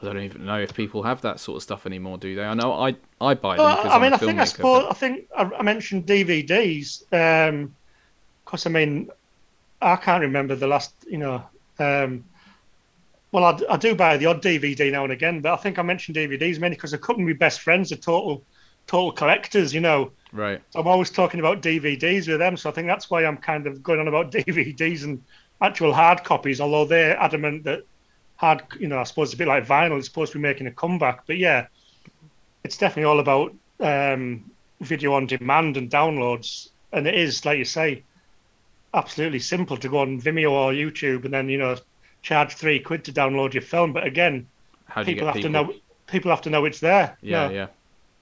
I 0.02 0.06
don't 0.06 0.22
even 0.22 0.44
know 0.44 0.58
if 0.58 0.74
people 0.74 1.02
have 1.02 1.20
that 1.22 1.40
sort 1.40 1.56
of 1.56 1.62
stuff 1.62 1.86
anymore, 1.86 2.18
do 2.18 2.34
they? 2.34 2.44
I 2.44 2.54
know 2.54 2.72
I 2.72 2.96
I 3.20 3.34
buy 3.34 3.56
them. 3.56 3.64
Well, 3.64 3.90
I 3.90 3.98
mean, 3.98 4.12
I 4.12 4.16
think 4.16 4.38
I 4.38 4.44
suppose 4.44 4.86
I 4.90 4.94
think 4.94 5.28
I, 5.36 5.62
mentioned 5.62 6.06
DVDs. 6.06 7.02
Um, 7.12 7.74
because 8.44 8.66
I 8.66 8.70
mean, 8.70 9.10
I 9.80 9.96
can't 9.96 10.20
remember 10.20 10.54
the 10.54 10.66
last, 10.66 10.94
you 11.08 11.18
know. 11.18 11.42
Um, 11.78 12.24
well, 13.32 13.44
I, 13.44 13.58
I, 13.70 13.76
do 13.78 13.94
buy 13.94 14.18
the 14.18 14.26
odd 14.26 14.42
DVD 14.42 14.92
now 14.92 15.04
and 15.04 15.12
again, 15.12 15.40
but 15.40 15.54
I 15.54 15.56
think 15.56 15.78
I 15.78 15.82
mentioned 15.82 16.16
DVDs 16.16 16.60
mainly 16.60 16.76
because 16.76 16.92
a 16.92 16.98
couple 16.98 17.22
of 17.22 17.26
my 17.26 17.32
best 17.32 17.60
friends 17.60 17.90
are 17.90 17.96
total, 17.96 18.44
total 18.86 19.10
collectors, 19.10 19.72
you 19.72 19.80
know. 19.80 20.12
Right. 20.32 20.60
I'm 20.74 20.86
always 20.86 21.10
talking 21.10 21.40
about 21.40 21.62
DVDs 21.62 22.28
with 22.28 22.38
them, 22.38 22.58
so 22.58 22.68
I 22.68 22.74
think 22.74 22.88
that's 22.88 23.10
why 23.10 23.24
I'm 23.24 23.38
kind 23.38 23.66
of 23.66 23.82
going 23.82 24.00
on 24.00 24.08
about 24.08 24.30
DVDs 24.32 25.04
and 25.04 25.22
actual 25.62 25.94
hard 25.94 26.24
copies. 26.24 26.60
Although 26.60 26.84
they're 26.84 27.18
adamant 27.18 27.64
that 27.64 27.84
hard, 28.42 28.64
you 28.80 28.88
know, 28.88 28.98
I 28.98 29.04
suppose 29.04 29.28
it's 29.28 29.34
a 29.34 29.38
bit 29.38 29.46
like 29.46 29.66
vinyl, 29.66 29.98
it's 29.98 30.08
supposed 30.08 30.32
to 30.32 30.38
be 30.38 30.42
making 30.42 30.66
a 30.66 30.72
comeback. 30.72 31.26
But 31.26 31.38
yeah, 31.38 31.68
it's 32.64 32.76
definitely 32.76 33.04
all 33.04 33.20
about 33.20 33.54
um, 33.78 34.50
video 34.80 35.14
on 35.14 35.26
demand 35.26 35.76
and 35.76 35.88
downloads, 35.88 36.70
and 36.92 37.06
it 37.06 37.14
is 37.14 37.44
like 37.44 37.58
you 37.58 37.64
say 37.64 38.02
absolutely 38.92 39.38
simple 39.38 39.76
to 39.76 39.88
go 39.88 39.98
on 39.98 40.20
Vimeo 40.20 40.50
or 40.50 40.72
YouTube 40.72 41.24
and 41.24 41.32
then 41.32 41.48
you 41.48 41.56
know 41.56 41.76
charge 42.20 42.54
three 42.54 42.80
quid 42.80 43.04
to 43.04 43.12
download 43.12 43.54
your 43.54 43.62
film. 43.62 43.92
But 43.92 44.06
again, 44.06 44.48
people 45.04 45.26
have 45.26 45.36
people? 45.36 45.42
to 45.42 45.48
know 45.48 45.74
people 46.08 46.30
have 46.32 46.42
to 46.42 46.50
know 46.50 46.64
it's 46.64 46.80
there. 46.80 47.16
Yeah, 47.22 47.48
yeah. 47.48 47.66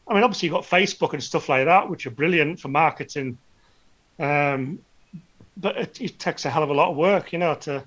I 0.06 0.14
mean, 0.14 0.22
obviously 0.22 0.48
you've 0.48 0.54
got 0.54 0.64
Facebook 0.64 1.14
and 1.14 1.22
stuff 1.22 1.48
like 1.48 1.64
that, 1.64 1.88
which 1.88 2.06
are 2.06 2.10
brilliant 2.10 2.60
for 2.60 2.68
marketing. 2.68 3.38
Um, 4.18 4.80
but 5.56 5.76
it, 5.78 6.00
it, 6.00 6.18
takes 6.18 6.44
a 6.44 6.50
hell 6.50 6.62
of 6.62 6.70
a 6.70 6.74
lot 6.74 6.90
of 6.90 6.96
work, 6.96 7.32
you 7.32 7.38
know, 7.38 7.54
to, 7.54 7.84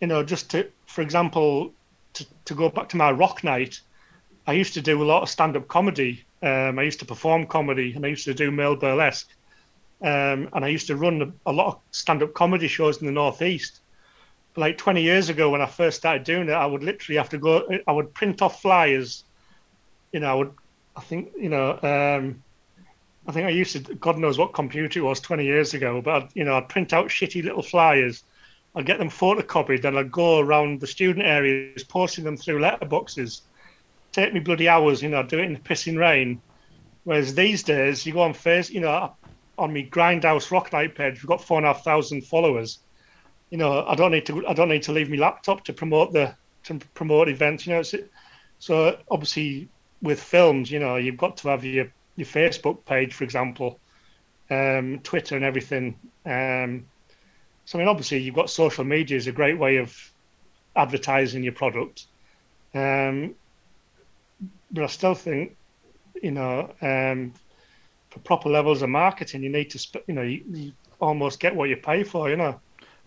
you 0.00 0.06
know, 0.06 0.22
just 0.22 0.50
to, 0.50 0.68
for 0.94 1.02
example, 1.02 1.72
to, 2.12 2.24
to 2.44 2.54
go 2.54 2.68
back 2.68 2.88
to 2.90 2.96
my 2.96 3.10
rock 3.10 3.42
night, 3.42 3.80
I 4.46 4.52
used 4.52 4.74
to 4.74 4.80
do 4.80 5.02
a 5.02 5.08
lot 5.12 5.22
of 5.22 5.28
stand-up 5.28 5.66
comedy. 5.66 6.24
Um, 6.40 6.78
I 6.78 6.82
used 6.82 7.00
to 7.00 7.04
perform 7.04 7.46
comedy, 7.46 7.94
and 7.94 8.06
I 8.06 8.10
used 8.10 8.26
to 8.26 8.34
do 8.34 8.52
male 8.52 8.76
burlesque. 8.76 9.28
Um, 10.00 10.48
and 10.52 10.64
I 10.64 10.68
used 10.68 10.86
to 10.86 10.96
run 10.96 11.34
a, 11.46 11.52
lot 11.52 11.66
of 11.66 11.80
stand-up 11.90 12.32
comedy 12.34 12.68
shows 12.68 12.98
in 12.98 13.06
the 13.06 13.12
northeast. 13.12 13.80
Like 14.54 14.78
20 14.78 15.02
years 15.02 15.30
ago, 15.30 15.50
when 15.50 15.60
I 15.60 15.66
first 15.66 15.96
started 15.96 16.22
doing 16.22 16.48
it, 16.48 16.52
I 16.52 16.64
would 16.64 16.84
literally 16.84 17.16
have 17.16 17.30
to 17.30 17.38
go. 17.38 17.68
I 17.88 17.90
would 17.90 18.14
print 18.14 18.40
off 18.40 18.62
flyers. 18.62 19.24
You 20.12 20.20
know, 20.20 20.30
I 20.30 20.34
would. 20.34 20.52
I 20.96 21.00
think 21.00 21.32
you 21.36 21.48
know. 21.48 21.72
Um, 21.82 22.40
I 23.26 23.32
think 23.32 23.46
I 23.46 23.50
used 23.50 23.72
to. 23.72 23.94
God 23.96 24.16
knows 24.16 24.38
what 24.38 24.54
computer 24.54 25.00
it 25.00 25.02
was 25.02 25.18
20 25.18 25.44
years 25.44 25.74
ago, 25.74 26.00
but 26.00 26.14
I'd, 26.14 26.28
you 26.34 26.44
know, 26.44 26.56
I'd 26.56 26.68
print 26.68 26.92
out 26.92 27.08
shitty 27.08 27.42
little 27.42 27.62
flyers. 27.62 28.22
I'd 28.74 28.86
get 28.86 28.98
them 28.98 29.10
photocopied, 29.10 29.84
and 29.84 29.98
I'd 29.98 30.10
go 30.10 30.40
around 30.40 30.80
the 30.80 30.86
student 30.86 31.24
areas, 31.24 31.84
posting 31.84 32.24
them 32.24 32.36
through 32.36 32.60
letterboxes. 32.60 33.42
Take 34.12 34.34
me 34.34 34.40
bloody 34.40 34.68
hours, 34.68 35.02
you 35.02 35.08
know. 35.08 35.22
do 35.22 35.38
it 35.38 35.44
in 35.44 35.54
the 35.54 35.60
pissing 35.60 35.98
rain. 35.98 36.40
Whereas 37.04 37.34
these 37.34 37.62
days, 37.62 38.04
you 38.04 38.12
go 38.12 38.22
on 38.22 38.34
face, 38.34 38.70
you 38.70 38.80
know, 38.80 39.12
on 39.58 39.72
my 39.72 39.82
Grindhouse 39.82 40.50
Rock 40.50 40.72
Night 40.72 40.94
page, 40.94 41.14
we've 41.14 41.26
got 41.26 41.42
four 41.42 41.58
and 41.58 41.66
a 41.66 41.72
half 41.72 41.84
thousand 41.84 42.22
followers. 42.22 42.78
You 43.50 43.58
know, 43.58 43.84
I 43.86 43.94
don't 43.94 44.10
need 44.10 44.26
to. 44.26 44.46
I 44.46 44.54
don't 44.54 44.68
need 44.68 44.82
to 44.84 44.92
leave 44.92 45.10
my 45.10 45.16
laptop 45.16 45.64
to 45.64 45.72
promote 45.72 46.12
the 46.12 46.34
to 46.64 46.78
promote 46.94 47.28
events. 47.28 47.66
You 47.66 47.74
know, 47.74 47.82
so 48.58 48.98
obviously 49.10 49.68
with 50.02 50.20
films, 50.20 50.70
you 50.70 50.80
know, 50.80 50.96
you've 50.96 51.16
got 51.16 51.36
to 51.38 51.48
have 51.48 51.64
your 51.64 51.92
your 52.16 52.26
Facebook 52.26 52.84
page, 52.84 53.14
for 53.14 53.24
example, 53.24 53.78
um, 54.50 55.00
Twitter 55.02 55.36
and 55.36 55.44
everything. 55.44 55.96
Um, 56.26 56.86
so 57.64 57.78
I 57.78 57.82
mean, 57.82 57.88
obviously 57.88 58.18
you've 58.18 58.34
got 58.34 58.50
social 58.50 58.84
media 58.84 59.16
is 59.16 59.26
a 59.26 59.32
great 59.32 59.58
way 59.58 59.76
of 59.78 59.96
advertising 60.76 61.42
your 61.42 61.52
product. 61.52 62.06
Um, 62.74 63.34
but 64.70 64.84
I 64.84 64.86
still 64.88 65.14
think, 65.14 65.56
you 66.20 66.32
know, 66.32 66.72
um, 66.82 67.32
for 68.10 68.18
proper 68.20 68.48
levels 68.48 68.82
of 68.82 68.90
marketing, 68.90 69.42
you 69.42 69.50
need 69.50 69.70
to, 69.70 69.78
sp- 69.78 70.04
you 70.06 70.14
know, 70.14 70.22
you, 70.22 70.42
you, 70.50 70.72
almost 71.00 71.40
get 71.40 71.54
what 71.54 71.68
you 71.68 71.76
pay 71.76 72.02
for, 72.02 72.30
you 72.30 72.36
know. 72.36 72.58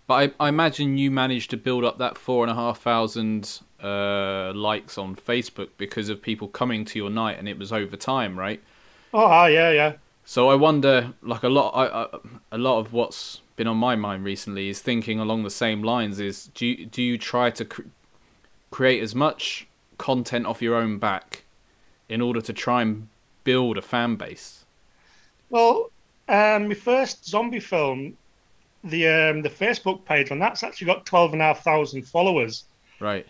But 0.08 0.34
I, 0.40 0.46
I, 0.46 0.50
imagine 0.50 0.98
you 0.98 1.10
managed 1.10 1.50
to 1.52 1.58
build 1.58 1.84
up 1.84 1.98
that 1.98 2.18
four 2.18 2.44
and 2.44 2.52
a 2.52 2.56
half 2.56 2.80
thousand 2.80 3.60
uh, 3.82 4.54
likes 4.54 4.98
on 4.98 5.16
Facebook 5.16 5.70
because 5.78 6.10
of 6.10 6.22
people 6.22 6.48
coming 6.48 6.86
to 6.86 7.00
your 7.00 7.10
night, 7.10 7.40
and 7.40 7.50
it 7.50 7.58
was 7.58 7.72
over 7.72 7.96
time, 7.96 8.38
right? 8.38 8.62
Oh, 9.14 9.46
yeah, 9.46 9.72
yeah. 9.72 9.94
So 10.26 10.50
I 10.50 10.56
wonder, 10.56 11.14
like 11.22 11.44
a 11.44 11.50
lot, 11.50 11.72
I, 11.72 12.04
I, 12.04 12.20
a 12.52 12.58
lot 12.58 12.80
of 12.80 12.94
what's 12.94 13.42
been 13.58 13.68
on 13.68 13.76
my 13.76 13.96
mind 13.96 14.24
recently 14.24 14.70
is 14.70 14.80
thinking 14.80 15.20
along 15.20 15.44
the 15.44 15.50
same 15.50 15.84
lines. 15.84 16.20
Is 16.20 16.48
do 16.54 16.66
you, 16.66 16.86
do 16.86 17.02
you 17.02 17.18
try 17.18 17.50
to 17.52 17.66
cr- 17.66 17.82
create 18.72 19.04
as 19.04 19.14
much 19.14 19.68
content 19.98 20.46
off 20.46 20.62
your 20.62 20.76
own 20.76 21.00
back 21.00 21.44
in 22.08 22.22
order 22.22 22.40
to 22.40 22.54
try 22.54 22.84
and 22.84 23.10
build 23.44 23.78
a 23.78 23.82
fan 23.82 24.16
base? 24.16 24.64
Well, 25.50 25.92
um, 26.30 26.70
my 26.70 26.76
first 26.76 27.26
zombie 27.26 27.60
film, 27.60 28.16
the 28.84 29.08
um, 29.08 29.42
the 29.42 29.50
Facebook 29.50 30.06
page 30.06 30.32
on 30.32 30.40
that's 30.40 30.64
actually 30.64 30.88
got 30.88 31.06
twelve 31.06 31.34
and 31.34 31.42
a 31.42 31.46
half 31.46 31.64
thousand 31.64 32.04
followers. 32.04 32.64
Right. 33.00 33.26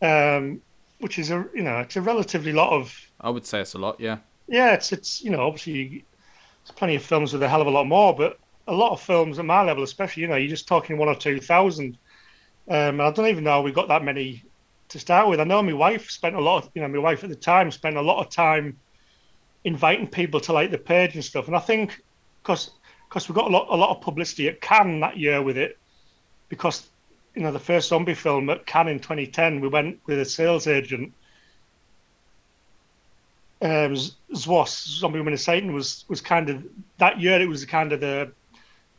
Um, 0.00 0.62
which 1.00 1.18
is 1.18 1.30
a 1.30 1.44
you 1.54 1.62
know 1.62 1.80
it's 1.80 1.96
a 1.96 2.00
relatively 2.00 2.52
lot 2.52 2.72
of. 2.72 2.96
I 3.20 3.30
would 3.30 3.44
say 3.44 3.60
it's 3.60 3.74
a 3.74 3.78
lot, 3.78 3.98
yeah. 3.98 4.18
Yeah, 4.46 4.72
it's 4.74 4.92
it's 4.92 5.24
you 5.24 5.30
know 5.30 5.44
obviously 5.44 6.04
there's 6.64 6.76
plenty 6.76 6.94
of 6.94 7.02
films 7.02 7.32
with 7.32 7.42
a 7.42 7.48
hell 7.48 7.60
of 7.60 7.66
a 7.66 7.70
lot 7.70 7.86
more, 7.86 8.14
but 8.14 8.38
a 8.68 8.72
lot 8.72 8.92
of 8.92 9.00
films 9.00 9.38
at 9.38 9.44
my 9.44 9.62
level, 9.62 9.82
especially 9.82 10.22
you 10.22 10.28
know 10.28 10.36
you're 10.36 10.48
just 10.48 10.68
talking 10.68 10.96
one 10.96 11.08
or 11.08 11.14
two 11.14 11.40
thousand. 11.40 11.98
Um, 12.68 13.00
I 13.00 13.10
don't 13.10 13.26
even 13.26 13.44
know 13.44 13.62
we 13.62 13.72
got 13.72 13.88
that 13.88 14.04
many 14.04 14.44
to 14.88 14.98
start 14.98 15.28
with. 15.28 15.40
I 15.40 15.44
know 15.44 15.62
my 15.62 15.72
wife 15.72 16.10
spent 16.10 16.36
a 16.36 16.40
lot 16.40 16.64
of 16.64 16.70
you 16.74 16.82
know 16.82 16.88
my 16.88 16.98
wife 16.98 17.24
at 17.24 17.30
the 17.30 17.36
time 17.36 17.70
spent 17.70 17.96
a 17.96 18.02
lot 18.02 18.24
of 18.24 18.30
time 18.30 18.78
inviting 19.64 20.06
people 20.06 20.40
to 20.40 20.52
like 20.52 20.70
the 20.70 20.78
page 20.78 21.14
and 21.14 21.24
stuff. 21.24 21.46
And 21.46 21.56
I 21.56 21.60
think 21.60 22.02
because 22.42 22.70
because 23.08 23.28
we 23.28 23.34
got 23.34 23.46
a 23.46 23.50
lot 23.50 23.66
a 23.70 23.76
lot 23.76 23.90
of 23.90 24.02
publicity 24.02 24.48
at 24.48 24.60
Cannes 24.60 25.00
that 25.00 25.16
year 25.16 25.42
with 25.42 25.56
it, 25.58 25.78
because 26.48 26.88
you 27.34 27.42
know 27.42 27.52
the 27.52 27.58
first 27.58 27.88
zombie 27.88 28.14
film 28.14 28.48
at 28.50 28.66
Cannes 28.66 28.88
in 28.88 28.98
2010, 28.98 29.60
we 29.60 29.68
went 29.68 30.00
with 30.06 30.20
a 30.20 30.24
sales 30.24 30.66
agent. 30.66 31.12
Um, 33.60 33.94
Zwas, 34.34 34.88
Zombie 34.88 35.20
Women 35.20 35.34
of 35.34 35.40
Satan, 35.40 35.72
was 35.72 36.04
was 36.08 36.20
kind 36.20 36.50
of 36.50 36.64
that 36.98 37.20
year. 37.20 37.40
It 37.40 37.48
was 37.48 37.64
kind 37.64 37.92
of 37.92 38.00
the, 38.00 38.32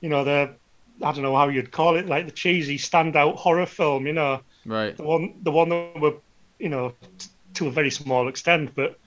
you 0.04 0.10
know, 0.10 0.26
the 0.26 0.54
I 1.02 1.12
don't 1.14 1.24
know 1.24 1.36
how 1.36 1.48
you'd 1.48 1.72
call 1.72 1.96
it, 1.96 2.08
like 2.08 2.26
the 2.26 2.32
cheesy 2.32 2.78
standout 2.78 3.38
horror 3.38 3.66
film. 3.66 4.06
You 4.06 4.14
know, 4.14 4.42
right? 4.66 4.96
The 4.96 5.04
one, 5.04 5.34
the 5.42 5.52
one 5.52 5.70
that 5.70 6.00
were, 6.00 6.16
you 6.60 6.70
know, 6.70 6.94
t- 7.18 7.30
to 7.56 7.68
a 7.68 7.72
very 7.72 7.90
small 7.90 8.28
extent, 8.28 8.72
but 8.76 9.00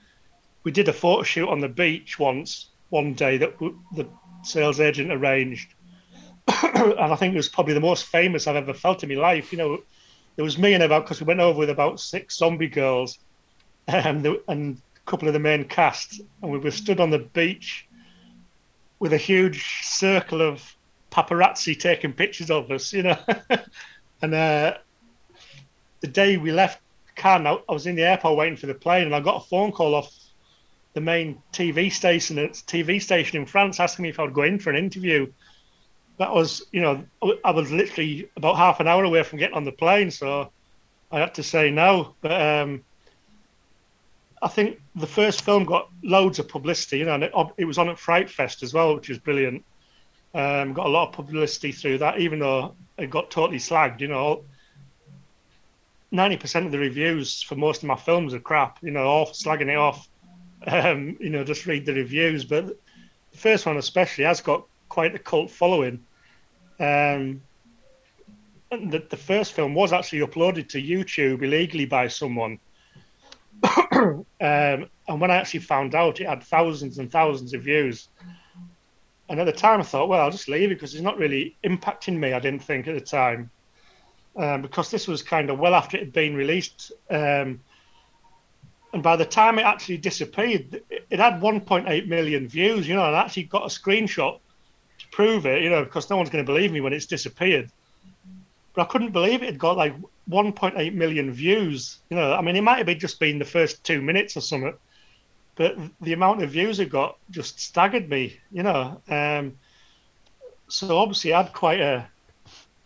we 0.63 0.71
did 0.71 0.89
a 0.89 0.93
photo 0.93 1.21
shoot 1.21 1.47
on 1.47 1.59
the 1.59 1.69
beach 1.69 2.17
once, 2.17 2.71
one 2.89 3.13
day 3.13 3.37
that 3.37 3.59
the 3.95 4.07
sales 4.41 4.79
agent 4.79 5.11
arranged. 5.11 5.71
and 6.63 6.99
I 6.99 7.15
think 7.15 7.35
it 7.35 7.37
was 7.37 7.49
probably 7.49 7.75
the 7.75 7.79
most 7.79 8.07
famous 8.07 8.47
I've 8.47 8.55
ever 8.55 8.73
felt 8.73 9.03
in 9.03 9.09
my 9.09 9.15
life. 9.15 9.51
You 9.51 9.59
know, 9.59 9.83
there 10.35 10.45
was 10.45 10.57
me 10.57 10.73
and 10.73 10.81
about 10.81 11.03
because 11.03 11.21
we 11.21 11.27
went 11.27 11.41
over 11.41 11.59
with 11.59 11.69
about 11.69 11.99
six 11.99 12.37
zombie 12.37 12.69
girls, 12.69 13.19
and 13.87 14.25
the, 14.25 14.41
and 14.47 14.81
a 14.95 15.09
couple 15.09 15.27
of 15.27 15.35
the 15.35 15.39
main 15.39 15.65
cast, 15.65 16.21
and 16.41 16.51
we 16.51 16.57
were 16.57 16.71
stood 16.71 16.99
on 16.99 17.11
the 17.11 17.19
beach 17.19 17.87
with 18.99 19.13
a 19.13 19.17
huge 19.17 19.83
circle 19.83 20.41
of 20.41 20.73
paparazzi 21.17 21.77
taking 21.79 22.13
pictures 22.13 22.51
of 22.51 22.69
us, 22.69 22.93
you 22.93 23.03
know. 23.03 23.17
and 24.21 24.33
uh, 24.33 24.77
the 26.01 26.07
day 26.07 26.37
we 26.37 26.51
left 26.51 26.79
Cannes, 27.15 27.47
I, 27.47 27.73
was 27.73 27.87
in 27.87 27.95
the 27.95 28.03
airport 28.03 28.37
waiting 28.37 28.57
for 28.57 28.67
the 28.67 28.75
plane, 28.75 29.05
and 29.05 29.15
I 29.15 29.19
got 29.19 29.43
a 29.43 29.47
phone 29.47 29.71
call 29.71 29.95
off 29.95 30.13
the 30.93 31.01
main 31.01 31.41
TV 31.51 31.91
station, 31.91 32.37
TV 32.37 33.01
station 33.01 33.41
in 33.41 33.45
France, 33.47 33.79
asking 33.79 34.03
me 34.03 34.09
if 34.09 34.19
I 34.19 34.23
would 34.23 34.33
go 34.33 34.43
in 34.43 34.59
for 34.59 34.69
an 34.69 34.75
interview. 34.75 35.31
That 36.17 36.33
was, 36.33 36.63
you 36.71 36.81
know, 36.81 37.03
I 37.43 37.51
was 37.51 37.71
literally 37.71 38.29
about 38.35 38.57
half 38.57 38.79
an 38.79 38.87
hour 38.87 39.03
away 39.03 39.23
from 39.23 39.39
getting 39.39 39.55
on 39.55 39.65
the 39.65 39.71
plane, 39.71 40.11
so 40.11 40.51
I 41.11 41.19
had 41.19 41.35
to 41.35 41.43
say 41.43 41.71
no. 41.71 42.15
But 42.21 42.41
um, 42.41 42.83
I 44.41 44.47
think 44.47 44.79
the 44.95 45.07
first 45.07 45.41
film 45.41 45.65
got 45.65 45.89
loads 46.03 46.39
of 46.39 46.47
publicity, 46.47 46.99
you 46.99 47.05
know, 47.05 47.15
and 47.15 47.23
it, 47.23 47.33
it 47.57 47.65
was 47.65 47.77
on 47.77 47.89
at 47.89 47.99
Fright 47.99 48.29
Fest 48.29 48.63
as 48.63 48.73
well, 48.73 48.95
which 48.95 49.09
was 49.09 49.19
brilliant. 49.19 49.63
Um, 50.33 50.73
got 50.73 50.85
a 50.85 50.89
lot 50.89 51.09
of 51.09 51.13
publicity 51.15 51.71
through 51.71 51.99
that, 51.99 52.19
even 52.19 52.39
though 52.39 52.75
it 52.97 53.09
got 53.09 53.31
totally 53.31 53.57
slagged. 53.57 54.01
You 54.01 54.09
know, 54.09 54.43
ninety 56.11 56.37
percent 56.37 56.65
of 56.65 56.71
the 56.71 56.79
reviews 56.79 57.41
for 57.41 57.55
most 57.55 57.83
of 57.83 57.87
my 57.87 57.95
films 57.95 58.33
are 58.33 58.39
crap. 58.39 58.79
You 58.81 58.91
know, 58.91 59.05
all 59.05 59.27
slagging 59.27 59.69
it 59.69 59.77
off. 59.77 60.07
Um, 60.65 61.15
you 61.19 61.29
know, 61.29 61.43
just 61.43 61.67
read 61.67 61.85
the 61.85 61.93
reviews. 61.93 62.43
But 62.43 62.65
the 63.31 63.37
first 63.37 63.67
one 63.67 63.77
especially 63.77 64.23
has 64.23 64.41
got 64.41 64.65
quite 64.89 65.13
a 65.13 65.19
cult 65.19 65.51
following. 65.51 66.03
Um, 66.79 67.41
and 68.71 68.91
the, 68.91 69.05
the 69.07 69.17
first 69.17 69.53
film 69.53 69.75
was 69.75 69.93
actually 69.93 70.19
uploaded 70.19 70.67
to 70.69 70.81
YouTube 70.81 71.43
illegally 71.43 71.85
by 71.85 72.07
someone. 72.07 72.59
um, 73.91 74.25
and 74.39 75.21
when 75.21 75.31
I 75.31 75.37
actually 75.37 75.61
found 75.61 75.95
out, 75.95 76.19
it 76.19 76.27
had 76.27 76.43
thousands 76.43 76.97
and 76.99 77.11
thousands 77.11 77.53
of 77.53 77.63
views. 77.63 78.09
And 79.29 79.39
at 79.39 79.45
the 79.45 79.51
time, 79.51 79.79
I 79.79 79.83
thought, 79.83 80.07
well, 80.07 80.21
I'll 80.21 80.31
just 80.31 80.47
leave 80.47 80.71
it 80.71 80.75
because 80.75 80.93
it's 80.93 81.03
not 81.03 81.17
really 81.17 81.57
impacting 81.63 82.17
me. 82.17 82.33
I 82.33 82.39
didn't 82.39 82.63
think 82.63 82.87
at 82.87 82.95
the 82.95 83.01
time, 83.01 83.49
um, 84.37 84.61
because 84.61 84.89
this 84.89 85.07
was 85.07 85.21
kind 85.21 85.49
of 85.49 85.59
well 85.59 85.75
after 85.75 85.97
it 85.97 86.01
had 86.01 86.13
been 86.13 86.35
released. 86.35 86.91
Um, 87.09 87.59
and 88.93 89.03
by 89.03 89.17
the 89.17 89.25
time 89.25 89.59
it 89.59 89.63
actually 89.63 89.97
disappeared, 89.97 90.81
it 90.89 91.19
had 91.19 91.41
1.8 91.41 92.07
million 92.07 92.47
views. 92.47 92.87
You 92.87 92.95
know, 92.95 93.05
and 93.05 93.15
I 93.15 93.21
actually 93.21 93.43
got 93.43 93.63
a 93.63 93.67
screenshot 93.67 94.39
to 94.99 95.07
prove 95.11 95.45
it. 95.45 95.61
You 95.61 95.69
know, 95.69 95.83
because 95.83 96.09
no 96.09 96.15
one's 96.15 96.29
going 96.29 96.45
to 96.45 96.49
believe 96.49 96.71
me 96.71 96.79
when 96.79 96.93
it's 96.93 97.05
disappeared. 97.05 97.69
But 98.73 98.83
I 98.83 98.85
couldn't 98.85 99.11
believe 99.11 99.41
it 99.41 99.47
had 99.47 99.59
got 99.59 99.75
like 99.75 99.93
1.8 100.29 100.93
million 100.93 101.33
views. 101.33 101.99
You 102.09 102.15
know, 102.15 102.33
I 102.33 102.41
mean, 102.41 102.55
it 102.55 102.61
might 102.61 102.77
have 102.77 102.85
been 102.85 102.99
just 102.99 103.19
been 103.19 103.39
the 103.39 103.45
first 103.45 103.83
two 103.83 104.01
minutes 104.01 104.37
or 104.37 104.41
something 104.41 104.73
but 105.57 105.75
the 106.01 106.13
amount 106.13 106.43
of 106.43 106.51
views 106.51 106.79
it 106.79 106.89
got 106.89 107.17
just 107.31 107.59
staggered 107.59 108.09
me, 108.09 108.39
you 108.51 108.63
know. 108.63 109.01
Um, 109.09 109.57
so 110.69 110.97
obviously, 110.97 111.33
I 111.33 111.41
had 111.41 111.51
quite 111.51 111.81
a, 111.81 112.07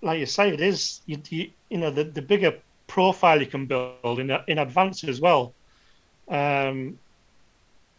like 0.01 0.19
you 0.19 0.25
say, 0.25 0.49
it 0.49 0.61
is 0.61 1.01
you, 1.05 1.21
you, 1.29 1.51
you 1.69 1.77
know 1.77 1.91
the, 1.91 2.05
the 2.05 2.21
bigger 2.21 2.57
profile 2.87 3.39
you 3.39 3.47
can 3.47 3.65
build 3.65 4.19
in 4.19 4.31
in 4.47 4.57
advance 4.57 5.03
as 5.03 5.19
well, 5.19 5.53
um, 6.29 6.97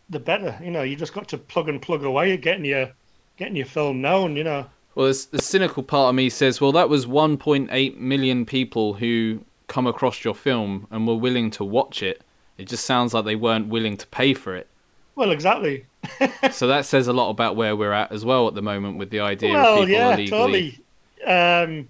the 0.09 0.19
better. 0.19 0.59
You 0.65 0.71
know, 0.71 0.83
you 0.83 0.97
just 0.97 1.13
got 1.13 1.29
to 1.29 1.39
plug 1.39 1.69
and 1.69 1.81
plug 1.81 2.03
away 2.03 2.33
at 2.33 2.41
getting 2.41 2.65
your 2.65 2.91
getting 3.37 3.57
your 3.57 3.67
film 3.67 4.01
known. 4.01 4.37
You 4.37 4.45
know. 4.45 4.67
Well, 4.95 5.07
the 5.07 5.41
cynical 5.41 5.83
part 5.83 6.11
of 6.11 6.15
me 6.15 6.29
says, 6.29 6.61
well, 6.61 6.73
that 6.73 6.91
was 6.91 7.07
1.8 7.07 7.97
million 7.97 8.45
people 8.45 8.93
who 8.93 9.43
come 9.67 9.87
across 9.87 10.23
your 10.23 10.35
film 10.35 10.87
and 10.91 11.07
were 11.07 11.15
willing 11.15 11.51
to 11.53 11.65
watch 11.65 12.03
it 12.03 12.23
it 12.59 12.69
just 12.69 12.85
sounds 12.85 13.15
like 13.15 13.25
they 13.25 13.37
weren't 13.37 13.69
willing 13.69 13.97
to 13.97 14.07
pay 14.09 14.35
for 14.35 14.55
it. 14.57 14.69
Well, 15.15 15.31
exactly. 15.31 15.87
so 16.51 16.67
that 16.69 16.87
says 16.87 17.07
a 17.07 17.13
lot 17.13 17.31
about 17.31 17.57
where 17.57 17.77
we're 17.77 17.93
at 17.93 18.13
as 18.13 18.25
well 18.25 18.49
at 18.49 18.55
the 18.55 18.63
moment 18.63 18.99
with 18.99 19.11
the 19.11 19.21
idea 19.21 19.53
well, 19.53 19.83
of 19.83 19.87
people 19.87 19.95
yeah, 19.95 20.15
illegally. 20.15 20.81
Totally. 21.27 21.73
Um, 21.79 21.89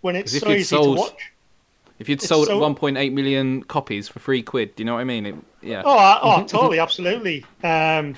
when 0.00 0.16
it's 0.16 0.38
so 0.38 0.50
easy 0.50 0.64
sold, 0.64 0.96
to 0.96 1.02
watch. 1.02 1.32
If 1.98 2.08
you'd 2.08 2.20
sold 2.20 2.48
so... 2.48 2.60
1.8 2.60 3.12
million 3.12 3.62
copies 3.62 4.08
for 4.08 4.18
three 4.18 4.42
quid, 4.42 4.74
do 4.76 4.82
you 4.82 4.84
know 4.84 4.94
what 4.94 5.00
I 5.00 5.04
mean? 5.04 5.26
It, 5.26 5.34
yeah. 5.62 5.82
Oh, 5.84 6.18
oh, 6.22 6.44
totally, 6.46 6.78
absolutely. 6.78 7.44
Um, 7.62 8.14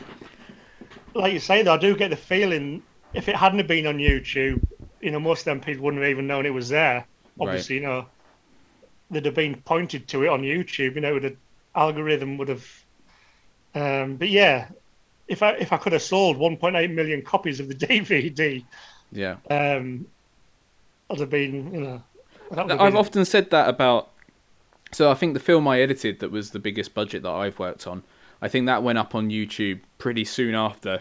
like 1.15 1.33
you 1.33 1.41
say, 1.41 1.63
though, 1.63 1.75
I 1.75 1.79
do 1.79 1.97
get 1.97 2.11
the 2.11 2.17
feeling 2.17 2.83
if 3.15 3.29
it 3.29 3.37
hadn't 3.37 3.67
been 3.67 3.87
on 3.87 3.99
YouTube, 3.99 4.63
you 5.01 5.11
know, 5.11 5.21
most 5.21 5.41
of 5.41 5.45
them 5.47 5.61
people 5.61 5.85
wouldn't 5.85 6.03
have 6.03 6.11
even 6.11 6.27
known 6.27 6.47
it 6.47 6.55
was 6.55 6.69
there. 6.69 7.07
Obviously, 7.41 7.77
right. 7.77 7.83
you 7.83 7.89
know, 7.89 8.07
they'd 9.11 9.25
have 9.25 9.35
been 9.35 9.61
pointed 9.63 10.09
to 10.09 10.25
it 10.25 10.29
on 10.29 10.43
YouTube. 10.43 10.95
You 10.95 11.01
know, 11.03 11.19
the 11.19 11.37
algorithm 11.77 12.39
would 12.39 12.49
have 12.49 12.67
um, 13.77 14.17
but 14.17 14.31
yeah, 14.31 14.69
if 15.29 15.43
I 15.43 15.51
if 15.53 15.73
I 15.73 15.77
could 15.77 15.93
have 15.93 16.03
sold 16.03 16.39
1.8 16.39 16.95
million 16.95 17.21
copies 17.23 17.61
of 17.61 17.69
the 17.69 17.75
DVD, 17.87 18.65
yeah, 19.13 19.37
um, 19.51 20.07
I'd 21.11 21.21
have 21.21 21.31
been 21.31 21.75
you 21.75 21.81
know. 21.81 22.03
I've 22.57 22.69
been... 22.69 22.97
often 22.97 23.25
said 23.25 23.51
that 23.51 23.69
about. 23.69 24.11
So 24.93 25.11
I 25.11 25.15
think 25.15 25.35
the 25.35 25.41
film 25.41 25.69
I 25.69 25.81
edited 25.81 26.21
that 26.21 26.31
was 26.31 26.51
the 26.51 26.59
biggest 26.59 26.95
budget 26.95 27.23
that 27.25 27.31
I've 27.31 27.59
worked 27.59 27.87
on. 27.87 28.03
I 28.41 28.49
think 28.49 28.67
that 28.67 28.83
went 28.83 28.99
up 28.99 29.15
on 29.15 29.31
YouTube 29.31 29.81
pretty 29.99 30.25
soon 30.25 30.55
after 30.55 31.01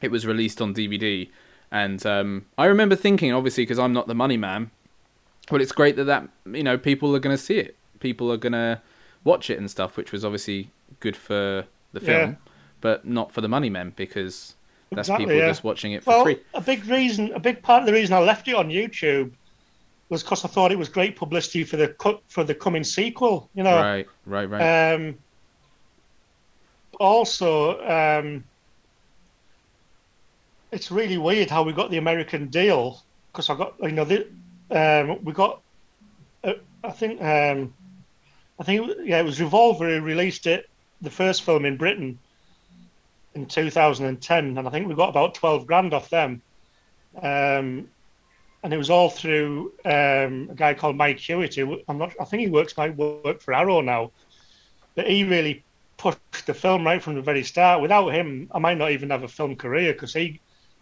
it 0.00 0.10
was 0.10 0.26
released 0.26 0.62
on 0.62 0.74
DVD, 0.74 1.28
and 1.70 2.04
um, 2.06 2.46
I 2.56 2.66
remember 2.66 2.96
thinking, 2.96 3.32
obviously, 3.32 3.64
because 3.64 3.78
I'm 3.78 3.92
not 3.92 4.06
the 4.06 4.14
money 4.14 4.38
man, 4.38 4.70
well, 5.50 5.60
it's 5.60 5.72
great 5.72 5.96
that 5.96 6.04
that 6.04 6.26
you 6.46 6.62
know 6.62 6.78
people 6.78 7.14
are 7.14 7.20
going 7.20 7.36
to 7.36 7.42
see 7.42 7.58
it, 7.58 7.76
people 8.00 8.32
are 8.32 8.38
going 8.38 8.52
to 8.54 8.80
watch 9.24 9.50
it 9.50 9.58
and 9.58 9.70
stuff, 9.70 9.96
which 9.96 10.12
was 10.12 10.24
obviously 10.24 10.70
good 11.00 11.16
for 11.16 11.64
the 11.92 12.00
film, 12.00 12.30
yeah. 12.30 12.36
but 12.80 13.04
not 13.04 13.32
for 13.32 13.40
the 13.40 13.48
money 13.48 13.70
men 13.70 13.92
because 13.96 14.54
that's 14.90 15.08
exactly, 15.08 15.26
people 15.26 15.38
yeah. 15.38 15.48
just 15.48 15.64
watching 15.64 15.92
it 15.92 16.04
for 16.04 16.10
well, 16.10 16.24
free. 16.24 16.40
A 16.54 16.60
big 16.60 16.84
reason, 16.86 17.32
a 17.32 17.40
big 17.40 17.62
part 17.62 17.82
of 17.82 17.86
the 17.86 17.92
reason 17.92 18.14
I 18.14 18.20
left 18.20 18.48
it 18.48 18.54
on 18.54 18.68
YouTube 18.68 19.32
was 20.08 20.22
because 20.22 20.44
I 20.44 20.48
thought 20.48 20.72
it 20.72 20.78
was 20.78 20.88
great 20.88 21.16
publicity 21.16 21.64
for 21.64 21.76
the 21.76 22.20
for 22.28 22.44
the 22.44 22.54
coming 22.54 22.84
sequel. 22.84 23.48
You 23.54 23.62
know, 23.62 23.76
right, 23.76 24.06
right, 24.26 24.48
right. 24.48 24.94
Um, 24.94 25.18
also, 27.00 27.80
um, 27.88 28.44
it's 30.70 30.90
really 30.90 31.18
weird 31.18 31.50
how 31.50 31.62
we 31.62 31.72
got 31.72 31.90
the 31.90 31.98
American 31.98 32.48
deal 32.48 33.02
because 33.32 33.48
I 33.48 33.56
got 33.56 33.74
you 33.80 33.92
know 33.92 34.04
the, 34.04 34.28
um, 34.70 35.24
we 35.24 35.32
got 35.32 35.62
uh, 36.44 36.54
I 36.84 36.90
think 36.90 37.22
um, 37.22 37.72
I 38.62 38.64
think 38.64 38.92
yeah 39.02 39.18
it 39.18 39.24
was 39.24 39.40
Revolver 39.40 39.88
who 39.88 40.00
released 40.00 40.46
it 40.46 40.70
the 41.00 41.10
first 41.10 41.42
film 41.42 41.64
in 41.64 41.76
Britain 41.76 42.16
in 43.34 43.46
2010, 43.46 44.56
and 44.56 44.68
I 44.68 44.70
think 44.70 44.86
we 44.86 44.94
got 44.94 45.08
about 45.08 45.34
12 45.34 45.66
grand 45.66 45.92
off 45.92 46.08
them. 46.10 46.42
Um, 47.16 47.88
and 48.62 48.72
it 48.72 48.76
was 48.76 48.88
all 48.88 49.10
through 49.10 49.72
um, 49.84 50.48
a 50.48 50.54
guy 50.54 50.74
called 50.74 50.94
Mike 50.94 51.18
Hewitt. 51.18 51.56
Who 51.56 51.80
I'm 51.88 51.98
not. 51.98 52.14
I 52.20 52.24
think 52.24 52.42
he 52.42 52.50
works 52.50 52.76
might 52.76 52.96
work 52.96 53.40
for 53.40 53.52
Arrow 53.52 53.80
now, 53.80 54.12
but 54.94 55.10
he 55.10 55.24
really 55.24 55.64
pushed 55.96 56.46
the 56.46 56.54
film 56.54 56.86
right 56.86 57.02
from 57.02 57.16
the 57.16 57.20
very 57.20 57.42
start. 57.42 57.82
Without 57.82 58.10
him, 58.10 58.48
I 58.54 58.60
might 58.60 58.78
not 58.78 58.92
even 58.92 59.10
have 59.10 59.24
a 59.24 59.28
film 59.28 59.56
career 59.56 59.92
because 59.92 60.14
he 60.14 60.38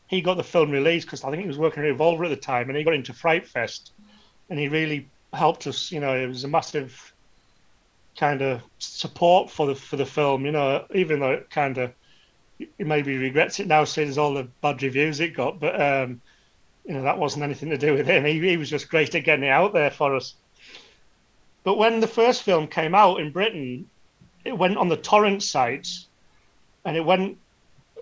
he 0.06 0.20
got 0.20 0.36
the 0.36 0.44
film 0.44 0.70
released 0.70 1.06
because 1.06 1.24
I 1.24 1.30
think 1.30 1.40
he 1.40 1.48
was 1.48 1.56
working 1.56 1.82
at 1.82 1.86
Revolver 1.86 2.24
at 2.24 2.28
the 2.28 2.36
time, 2.36 2.68
and 2.68 2.76
he 2.76 2.84
got 2.84 2.92
into 2.92 3.14
Fright 3.14 3.48
Fest, 3.48 3.92
and 4.50 4.58
he 4.58 4.68
really 4.68 5.08
helped 5.32 5.66
us. 5.66 5.90
You 5.90 6.00
know, 6.00 6.14
it 6.14 6.26
was 6.26 6.44
a 6.44 6.48
massive 6.48 7.14
kind 8.16 8.42
of 8.42 8.62
support 8.78 9.50
for 9.50 9.66
the 9.66 9.74
for 9.74 9.96
the 9.96 10.06
film. 10.06 10.44
You 10.44 10.52
know, 10.52 10.84
even 10.94 11.20
though 11.20 11.32
it 11.32 11.50
kind 11.50 11.78
of 11.78 11.92
he 12.58 12.84
maybe 12.84 13.16
regrets 13.16 13.60
it 13.60 13.66
now, 13.66 13.84
seeing 13.84 14.16
all 14.18 14.34
the 14.34 14.44
bad 14.60 14.82
reviews 14.82 15.20
it 15.20 15.34
got. 15.34 15.60
But 15.60 15.80
um, 15.80 16.20
you 16.84 16.94
know, 16.94 17.02
that 17.02 17.18
wasn't 17.18 17.44
anything 17.44 17.70
to 17.70 17.78
do 17.78 17.94
with 17.94 18.06
him. 18.06 18.24
He, 18.24 18.40
he 18.40 18.56
was 18.56 18.70
just 18.70 18.88
great 18.88 19.14
at 19.14 19.24
getting 19.24 19.44
it 19.44 19.50
out 19.50 19.72
there 19.72 19.90
for 19.90 20.14
us. 20.14 20.34
But 21.62 21.78
when 21.78 22.00
the 22.00 22.06
first 22.06 22.42
film 22.42 22.66
came 22.66 22.94
out 22.94 23.20
in 23.20 23.30
Britain, 23.30 23.88
it 24.44 24.56
went 24.56 24.76
on 24.76 24.88
the 24.88 24.96
torrent 24.96 25.42
sites, 25.42 26.06
and 26.84 26.96
it 26.96 27.04
went 27.04 27.38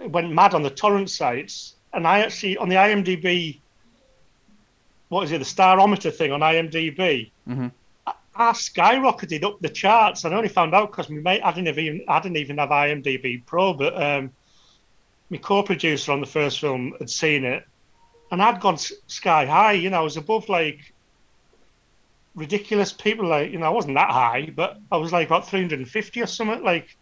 it 0.00 0.11
went 0.11 0.32
mad 0.32 0.54
on 0.54 0.62
the 0.62 0.70
torrent 0.70 1.11
sites. 1.11 1.74
And 1.92 2.06
I 2.06 2.20
actually 2.20 2.56
on 2.56 2.68
the 2.68 2.76
IMDb, 2.76 3.61
what 5.09 5.24
is 5.24 5.32
it, 5.32 5.38
the 5.38 5.44
starometer 5.44 6.14
thing 6.14 6.32
on 6.32 6.40
IMDb? 6.40 7.30
Mm-hmm. 7.48 7.68
I 8.39 8.53
skyrocketed 8.53 9.43
up 9.43 9.61
the 9.61 9.68
charts. 9.68 10.24
I 10.24 10.32
only 10.32 10.49
found 10.49 10.72
out 10.72 10.93
because 10.93 11.11
my 11.11 11.18
mate 11.18 11.43
I 11.43 11.53
didn't 11.53 11.76
even 11.76 12.05
I 12.07 12.20
didn't 12.20 12.36
even 12.36 12.59
have 12.59 12.68
IMDb 12.68 13.45
Pro, 13.45 13.74
but 13.74 14.01
um, 14.01 14.30
my 15.28 15.39
co-producer 15.39 16.12
on 16.12 16.20
the 16.20 16.26
first 16.26 16.61
film 16.61 16.95
had 17.01 17.11
seen 17.11 17.45
it, 17.45 17.66
and 18.30 18.41
I'd 18.41 18.61
gone 18.61 18.78
sky 18.78 19.45
high. 19.45 19.72
You 19.72 19.91
know, 19.91 19.99
I 19.99 20.03
was 20.03 20.16
above 20.16 20.49
like 20.49 20.93
ridiculous 22.36 22.93
people. 22.93 23.26
Like 23.26 23.51
you 23.51 23.59
know, 23.59 23.66
I 23.66 23.70
wasn't 23.70 23.97
that 23.97 24.11
high, 24.11 24.53
but 24.55 24.78
I 24.93 24.99
was 24.99 25.12
like 25.12 25.26
about 25.26 25.49
350 25.49 26.22
or 26.22 26.26
something. 26.26 26.62
Like 26.62 26.97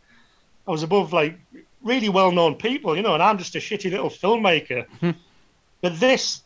I 0.67 0.71
was 0.71 0.83
above 0.83 1.13
like 1.13 1.39
really 1.83 2.09
well-known 2.09 2.55
people. 2.55 2.97
You 2.97 3.03
know, 3.03 3.13
and 3.13 3.23
I'm 3.23 3.37
just 3.37 3.55
a 3.55 3.59
shitty 3.59 3.91
little 3.91 4.11
filmmaker. 4.11 4.87
Hmm. 5.01 5.11
but 5.83 6.01
this, 6.01 6.41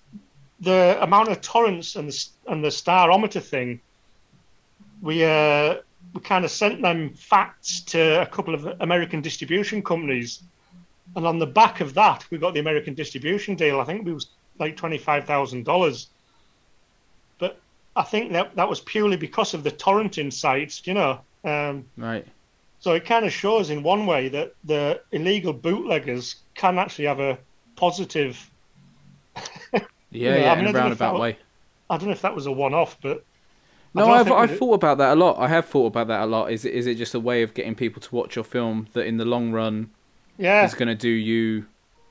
the 0.59 0.99
amount 1.01 1.29
of 1.29 1.41
torrents 1.43 1.95
and 1.95 2.09
the 2.09 2.27
and 2.49 2.65
the 2.65 2.71
starometer 2.71 3.41
thing 3.41 3.81
we 5.01 5.25
uh, 5.25 5.77
we 6.15 6.21
kind 6.21 6.45
of 6.45 6.51
sent 6.51 6.83
them 6.83 7.15
facts 7.15 7.83
to 7.83 8.23
a 8.23 8.27
couple 8.27 8.55
of 8.55 8.67
American 8.81 9.21
distribution 9.21 9.83
companies, 9.83 10.43
and 11.17 11.27
on 11.27 11.39
the 11.39 11.47
back 11.47 11.81
of 11.81 11.95
that, 11.95 12.25
we 12.31 12.39
got 12.39 12.55
the 12.55 12.61
American 12.61 12.95
distribution 12.95 13.55
deal. 13.55 13.81
I 13.81 13.85
think 13.85 14.07
it 14.07 14.13
was 14.13 14.31
like 14.59 14.77
twenty 14.77 14.99
five 14.99 15.25
thousand 15.27 15.65
dollars. 15.65 16.09
But 17.39 17.59
I 17.97 18.03
think 18.03 18.33
that 18.33 18.57
that 18.57 18.69
was 18.69 18.81
purely 18.81 19.17
because 19.17 19.55
of 19.55 19.63
the 19.65 19.71
torrenting 19.71 20.33
sites, 20.33 20.87
you 20.87 20.95
know. 20.95 21.21
Um, 21.45 21.87
Right. 21.97 22.27
so 22.81 22.93
it 22.95 23.05
kind 23.07 23.25
of 23.25 23.33
shows 23.33 23.71
in 23.71 23.83
one 23.83 24.05
way 24.07 24.29
that 24.29 24.53
the 24.65 25.01
illegal 25.13 25.53
bootleggers 25.55 26.37
can 26.55 26.79
actually 26.79 27.07
have 27.07 27.21
a 27.21 27.39
positive. 27.77 28.51
Yeah, 30.13 30.35
Yeah, 30.35 30.37
yeah, 30.39 30.53
I 30.53 30.57
mean, 30.57 30.65
in 30.65 30.71
a 30.71 30.73
don't 30.73 30.85
know 30.85 30.91
if 30.91 30.99
that 30.99 31.05
roundabout 31.05 31.15
wa- 31.15 31.21
way. 31.21 31.39
I 31.89 31.97
don't 31.97 32.07
know 32.09 32.13
if 32.13 32.23
that 32.23 32.35
was 32.35 32.47
a 32.47 32.53
one-off, 32.53 32.99
but 33.01 33.19
I 33.19 33.23
No, 33.95 34.09
I've 34.11 34.31
I've 34.31 34.57
thought 34.59 34.75
about 34.75 34.99
that 34.99 35.13
a 35.15 35.17
lot. 35.17 35.39
I 35.39 35.49
have 35.49 35.67
thought 35.67 35.87
about 35.87 36.07
that 36.09 36.23
a 36.23 36.27
lot. 36.27 36.53
Is 36.53 36.65
it 36.65 36.75
is 36.75 36.87
it 36.87 36.95
just 36.97 37.15
a 37.15 37.21
way 37.21 37.43
of 37.43 37.55
getting 37.55 37.75
people 37.75 38.01
to 38.03 38.15
watch 38.15 38.37
your 38.37 38.45
film 38.45 38.87
that 38.93 39.07
in 39.07 39.17
the 39.17 39.25
long 39.25 39.51
run 39.53 39.91
yeah, 40.39 40.65
is 40.65 40.75
going 40.75 40.89
to 40.89 40.95
do 40.95 41.09
you? 41.09 41.67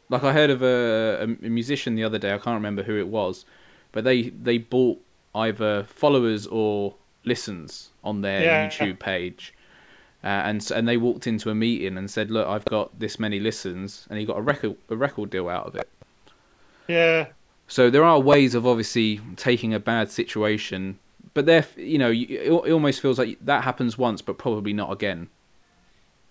Like 0.10 0.24
I 0.24 0.34
heard 0.34 0.50
of 0.50 0.62
a, 0.64 1.20
a, 1.22 1.24
a 1.24 1.50
musician 1.50 1.96
the 1.96 2.04
other 2.04 2.18
day. 2.18 2.34
I 2.34 2.38
can't 2.38 2.56
remember 2.56 2.84
who 2.84 2.98
it 2.98 3.08
was, 3.08 3.46
but 3.92 4.04
they 4.04 4.30
they 4.30 4.58
bought 4.58 5.00
either 5.36 5.84
followers 5.84 6.48
or 6.48 6.96
listens 7.24 7.90
on 8.04 8.22
their 8.22 8.42
Yeah. 8.44 8.68
YouTube 8.70 9.00
page. 9.00 9.54
Uh, 10.22 10.28
and 10.28 10.70
and 10.76 10.86
they 10.86 10.98
walked 10.98 11.28
into 11.28 11.50
a 11.50 11.56
meeting 11.56 11.98
and 11.98 12.12
said, 12.12 12.30
"Look, 12.30 12.46
I've 12.46 12.66
got 12.66 13.00
this 13.00 13.20
many 13.20 13.40
listens," 13.40 14.06
and 14.10 14.20
he 14.20 14.26
got 14.26 14.38
a 14.38 14.42
record 14.42 14.76
a 14.90 14.98
record 14.98 15.30
deal 15.30 15.48
out 15.48 15.66
of 15.68 15.76
it. 15.76 15.88
yeah, 16.90 17.28
So 17.68 17.90
there 17.90 18.04
are 18.04 18.20
ways 18.20 18.54
of 18.56 18.66
obviously 18.68 19.22
taking 19.38 19.74
a 19.74 19.80
bad 19.80 20.12
situation, 20.12 21.00
but 21.34 21.46
there, 21.46 21.66
you 21.76 21.98
know, 21.98 22.12
it 22.12 22.50
almost 22.50 23.02
feels 23.02 23.20
like 23.20 23.38
that 23.42 23.64
happens 23.64 23.98
once, 23.98 24.22
but 24.22 24.38
probably 24.38 24.74
not 24.74 24.92
again. 24.92 25.30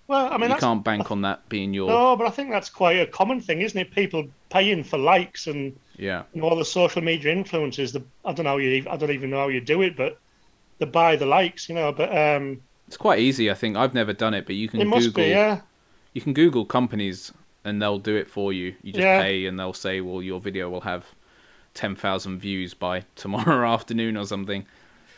Well, 0.09 0.33
I 0.33 0.39
mean, 0.39 0.51
you 0.51 0.57
can't 0.57 0.83
bank 0.83 1.11
on 1.11 1.21
that 1.23 1.47
being 1.51 1.75
your 1.75 1.89
no, 1.89 2.17
but 2.17 2.27
I 2.27 2.31
think 2.31 2.51
that's 2.51 2.71
quite 2.71 2.99
a 2.99 3.07
common 3.07 3.41
thing, 3.41 3.61
isn't 3.61 3.79
it? 3.79 3.91
People 3.91 4.27
paying 4.49 4.83
for 4.83 4.97
likes 4.99 5.47
and 5.47 5.79
yeah. 5.99 6.23
you 6.33 6.41
know, 6.41 6.49
all 6.49 6.57
the 6.57 6.65
social 6.65 7.03
media 7.03 7.31
influences. 7.31 7.93
The 7.93 8.03
I 8.25 8.33
don't 8.33 8.45
know 8.45 8.57
you, 8.57 8.87
I 8.89 8.97
don't 8.97 9.11
even 9.11 9.29
know 9.31 9.41
how 9.41 9.49
you 9.49 9.61
do 9.61 9.83
it, 9.83 9.97
but 9.97 10.19
they 10.79 10.87
buy 10.87 11.17
the 11.17 11.27
likes, 11.27 11.69
you 11.69 11.75
know. 11.75 11.93
But 11.93 12.17
um, 12.17 12.63
It's 12.87 12.97
quite 12.97 13.19
easy. 13.19 13.51
I 13.51 13.55
think 13.55 13.77
I've 13.77 13.93
never 13.93 14.15
done 14.15 14.33
it, 14.33 14.47
but 14.47 14.55
you 14.55 14.67
can 14.69 14.81
it 14.81 14.87
must 14.87 15.13
Google 15.13 15.25
be, 15.25 15.31
yeah, 15.31 15.61
you 16.15 16.23
can 16.23 16.33
Google 16.33 16.65
companies 16.65 17.31
and 17.65 17.83
they'll 17.83 17.99
do 17.99 18.17
it 18.17 18.31
for 18.31 18.51
you. 18.53 18.75
You 18.83 18.93
just 18.95 19.03
Yeah. 19.05 19.21
pay 19.21 19.45
and 19.45 19.59
they'll 19.61 19.75
say, 19.75 20.01
well, 20.01 20.23
your 20.23 20.41
video 20.41 20.71
will 20.71 20.81
have 20.83 21.15
ten 21.75 21.95
thousand 21.95 22.39
views 22.41 22.73
by 22.73 23.05
tomorrow 23.15 23.71
afternoon 23.71 24.17
or 24.17 24.25
something. 24.25 24.67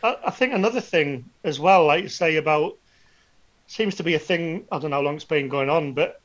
I, 0.03 0.17
I 0.27 0.31
think 0.31 0.53
another 0.53 0.81
thing 0.81 1.25
as 1.45 1.59
well, 1.61 1.87
like 1.87 2.03
you 2.03 2.09
say 2.09 2.37
about, 2.37 2.77
seems 3.67 3.95
to 3.97 4.03
be 4.03 4.15
a 4.15 4.19
thing. 4.19 4.67
I 4.73 4.79
don't 4.79 4.91
know 4.91 4.97
how 4.97 5.03
long 5.03 5.17
it's 5.17 5.25
been 5.25 5.49
going 5.49 5.71
on, 5.71 5.93
but 5.93 6.21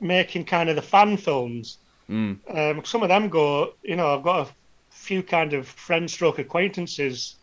making 0.00 0.44
kind 0.44 0.68
of 0.68 0.76
the 0.76 0.82
fan 0.82 1.16
films. 1.16 1.78
Mm. 2.10 2.38
Um, 2.54 2.84
some 2.84 3.02
of 3.02 3.08
them 3.08 3.28
go, 3.28 3.74
you 3.82 3.96
know, 3.96 4.16
I've 4.16 4.24
got 4.24 4.48
a 4.48 4.52
few 4.90 5.22
kind 5.22 5.52
of 5.54 5.68
friend 5.68 6.10
stroke 6.10 6.38
acquaintances 6.38 7.36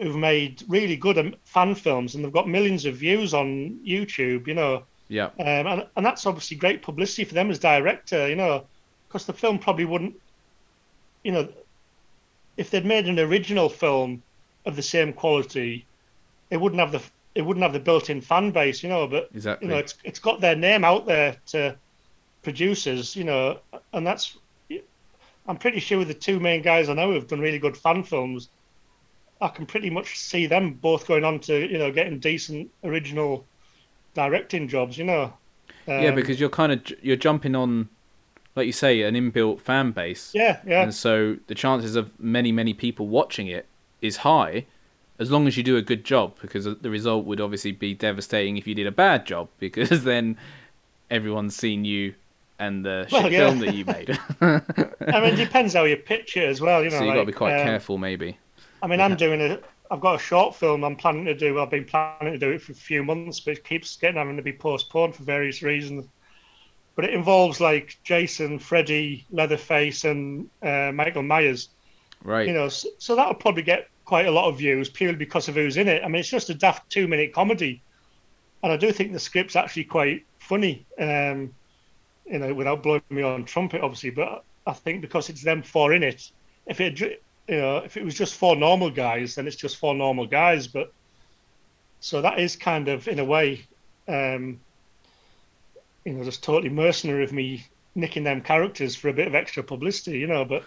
who've 0.00 0.16
made 0.16 0.62
really 0.68 0.96
good 0.96 1.36
fan 1.44 1.74
films 1.74 2.14
and 2.14 2.24
they've 2.24 2.32
got 2.32 2.48
millions 2.48 2.84
of 2.84 2.96
views 2.96 3.34
on 3.34 3.80
YouTube, 3.84 4.46
you 4.46 4.54
know, 4.54 4.84
Yeah, 5.08 5.26
um, 5.26 5.66
and, 5.66 5.86
and 5.96 6.06
that's 6.06 6.26
obviously 6.26 6.56
great 6.56 6.82
publicity 6.82 7.24
for 7.24 7.34
them 7.34 7.50
as 7.50 7.58
director, 7.58 8.28
you 8.28 8.36
know, 8.36 8.64
because 9.08 9.26
the 9.26 9.32
film 9.32 9.58
probably 9.58 9.84
wouldn't, 9.84 10.14
you 11.24 11.32
know, 11.32 11.48
if 12.56 12.70
they'd 12.70 12.84
made 12.84 13.06
an 13.06 13.18
original 13.18 13.68
film 13.68 14.22
of 14.66 14.76
the 14.76 14.82
same 14.82 15.12
quality, 15.12 15.86
it 16.50 16.58
wouldn't 16.60 16.80
have 16.80 16.92
the 16.92 17.02
it 17.34 17.42
wouldn't 17.42 17.62
have 17.62 17.72
the 17.72 17.80
built-in 17.80 18.20
fan 18.20 18.50
base, 18.50 18.82
you 18.82 18.88
know. 18.88 19.06
But 19.06 19.30
exactly. 19.34 19.68
you 19.68 19.72
know, 19.72 19.78
it's 19.78 19.94
it's 20.04 20.18
got 20.18 20.40
their 20.40 20.56
name 20.56 20.84
out 20.84 21.06
there 21.06 21.36
to 21.46 21.76
producers, 22.42 23.16
you 23.16 23.24
know, 23.24 23.58
and 23.92 24.06
that's. 24.06 24.36
I'm 25.48 25.56
pretty 25.56 25.80
sure 25.80 25.98
with 25.98 26.08
the 26.08 26.14
two 26.14 26.38
main 26.38 26.62
guys 26.62 26.88
I 26.88 26.94
know 26.94 27.10
who've 27.12 27.26
done 27.26 27.40
really 27.40 27.58
good 27.58 27.76
fan 27.76 28.04
films, 28.04 28.50
I 29.40 29.48
can 29.48 29.66
pretty 29.66 29.90
much 29.90 30.18
see 30.18 30.46
them 30.46 30.74
both 30.74 31.06
going 31.08 31.24
on 31.24 31.40
to 31.40 31.66
you 31.70 31.78
know 31.78 31.90
getting 31.90 32.18
decent 32.20 32.70
original 32.84 33.44
directing 34.14 34.68
jobs, 34.68 34.98
you 34.98 35.04
know. 35.04 35.32
yeah, 35.86 36.08
Um, 36.10 36.14
because 36.14 36.38
you're 36.40 36.50
kind 36.50 36.72
of 36.72 36.80
you're 37.02 37.16
jumping 37.16 37.54
on, 37.54 37.88
like 38.56 38.66
you 38.66 38.72
say, 38.72 39.02
an 39.02 39.14
inbuilt 39.14 39.60
fan 39.60 39.92
base. 39.92 40.34
yeah, 40.34 40.60
yeah, 40.66 40.82
And 40.82 40.94
so 40.94 41.36
the 41.46 41.54
chances 41.54 41.96
of 41.96 42.18
many, 42.20 42.52
many 42.52 42.74
people 42.74 43.08
watching 43.08 43.46
it 43.46 43.66
is 44.02 44.18
high 44.18 44.66
as 45.18 45.30
long 45.30 45.46
as 45.46 45.56
you 45.56 45.62
do 45.62 45.76
a 45.76 45.82
good 45.82 46.04
job 46.04 46.34
because 46.40 46.64
the 46.64 46.90
result 46.90 47.26
would 47.26 47.40
obviously 47.40 47.72
be 47.72 47.92
devastating 47.94 48.56
if 48.56 48.66
you 48.66 48.74
did 48.74 48.86
a 48.86 48.92
bad 48.92 49.26
job 49.26 49.48
because 49.58 50.04
then 50.04 50.36
everyone's 51.10 51.54
seen 51.54 51.84
you 51.84 52.14
and 52.58 52.84
the 52.84 53.06
shit 53.08 53.12
Well, 53.12 53.32
yeah. 53.32 53.38
film 53.46 53.58
that 53.60 53.74
you 53.74 53.84
made. 53.86 54.18
I 54.40 55.20
mean, 55.20 55.34
it 55.34 55.36
depends 55.36 55.72
how 55.74 55.84
you 55.84 55.96
pitch 55.96 56.36
it 56.36 56.48
as 56.48 56.60
well, 56.60 56.82
you 56.84 56.90
know. 56.90 56.98
so 56.98 57.04
you've 57.04 57.14
got 57.14 57.20
to 57.20 57.26
be 57.26 57.32
quite 57.32 57.58
um, 57.58 57.64
careful 57.64 57.96
maybe. 57.98 58.36
I 58.82 58.86
mean, 58.86 59.00
I'm 59.00 59.16
doing 59.16 59.40
a. 59.40 59.58
I've 59.90 60.00
got 60.00 60.14
a 60.14 60.18
short 60.18 60.54
film 60.54 60.84
I'm 60.84 60.94
planning 60.94 61.24
to 61.24 61.34
do. 61.34 61.58
I've 61.58 61.70
been 61.70 61.84
planning 61.84 62.32
to 62.32 62.38
do 62.38 62.50
it 62.50 62.62
for 62.62 62.72
a 62.72 62.76
few 62.76 63.02
months, 63.02 63.40
but 63.40 63.52
it 63.52 63.64
keeps 63.64 63.96
getting 63.96 64.16
having 64.18 64.36
to 64.36 64.42
be 64.42 64.52
postponed 64.52 65.16
for 65.16 65.22
various 65.24 65.62
reasons. 65.62 66.06
But 66.94 67.06
it 67.06 67.14
involves 67.14 67.60
like 67.60 67.98
Jason, 68.04 68.58
Freddy, 68.58 69.24
Leatherface, 69.32 70.04
and 70.04 70.48
uh, 70.62 70.92
Michael 70.92 71.22
Myers. 71.22 71.70
Right. 72.24 72.46
You 72.46 72.54
know, 72.54 72.68
so, 72.68 72.88
so 72.98 73.16
that'll 73.16 73.34
probably 73.34 73.62
get 73.62 73.88
quite 74.04 74.26
a 74.26 74.30
lot 74.30 74.48
of 74.48 74.58
views 74.58 74.88
purely 74.88 75.16
because 75.16 75.48
of 75.48 75.54
who's 75.54 75.76
in 75.76 75.88
it. 75.88 76.02
I 76.04 76.08
mean, 76.08 76.20
it's 76.20 76.28
just 76.28 76.50
a 76.50 76.54
daft 76.54 76.90
two-minute 76.90 77.32
comedy, 77.32 77.82
and 78.62 78.72
I 78.72 78.76
do 78.76 78.92
think 78.92 79.12
the 79.12 79.20
script's 79.20 79.56
actually 79.56 79.84
quite 79.84 80.26
funny. 80.38 80.84
Um, 80.98 81.54
you 82.26 82.38
know, 82.38 82.54
without 82.54 82.82
blowing 82.82 83.02
me 83.10 83.22
on 83.22 83.44
trumpet, 83.44 83.80
obviously, 83.80 84.10
but 84.10 84.44
I 84.66 84.72
think 84.72 85.00
because 85.00 85.28
it's 85.30 85.42
them 85.42 85.62
four 85.62 85.94
in 85.94 86.02
it, 86.02 86.30
if 86.66 86.80
it 86.80 87.00
you 87.00 87.56
know, 87.56 87.78
if 87.78 87.96
it 87.96 88.04
was 88.04 88.14
just 88.14 88.36
four 88.36 88.54
normal 88.54 88.90
guys, 88.90 89.34
then 89.34 89.46
it's 89.46 89.56
just 89.56 89.76
four 89.76 89.94
normal 89.94 90.26
guys. 90.26 90.68
But 90.68 90.92
so 91.98 92.22
that 92.22 92.38
is 92.38 92.54
kind 92.54 92.88
of, 92.88 93.08
in 93.08 93.18
a 93.18 93.24
way, 93.24 93.66
um, 94.06 94.60
you 96.04 96.12
know, 96.12 96.24
just 96.24 96.44
totally 96.44 96.68
mercenary 96.68 97.24
of 97.24 97.32
me 97.32 97.66
nicking 97.96 98.22
them 98.22 98.40
characters 98.40 98.94
for 98.94 99.08
a 99.08 99.12
bit 99.12 99.26
of 99.26 99.34
extra 99.34 99.64
publicity, 99.64 100.18
you 100.18 100.28
know. 100.28 100.44
But 100.44 100.64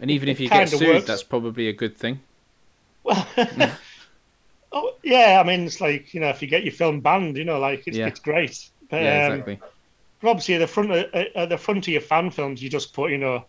and 0.00 0.10
even 0.10 0.28
if 0.28 0.40
you 0.40 0.48
get 0.48 0.68
sued, 0.68 0.88
works. 0.88 1.06
that's 1.06 1.22
probably 1.22 1.68
a 1.68 1.72
good 1.72 1.96
thing. 1.96 2.20
well, 3.04 3.26
oh 4.72 4.94
yeah, 5.02 5.40
I 5.42 5.46
mean, 5.46 5.66
it's 5.66 5.80
like 5.80 6.12
you 6.14 6.20
know, 6.20 6.28
if 6.28 6.42
you 6.42 6.48
get 6.48 6.64
your 6.64 6.72
film 6.72 7.00
banned, 7.00 7.36
you 7.36 7.44
know, 7.44 7.58
like 7.58 7.84
it's, 7.86 7.96
Yeah. 7.96 8.06
it's 8.06 8.20
great. 8.20 8.68
But, 8.90 9.02
yeah, 9.02 9.26
um, 9.26 9.32
exactly. 9.32 9.60
But 10.20 10.30
obviously, 10.30 10.54
at 10.54 10.58
the 10.58 10.66
front 10.66 10.90
of, 10.90 11.14
at- 11.14 11.36
at 11.36 11.48
the 11.48 11.58
front 11.58 11.86
of 11.86 11.92
your 11.92 12.00
fan 12.00 12.30
films, 12.30 12.62
you 12.62 12.68
just 12.68 12.92
put, 12.92 13.10
you 13.10 13.18
know, 13.18 13.44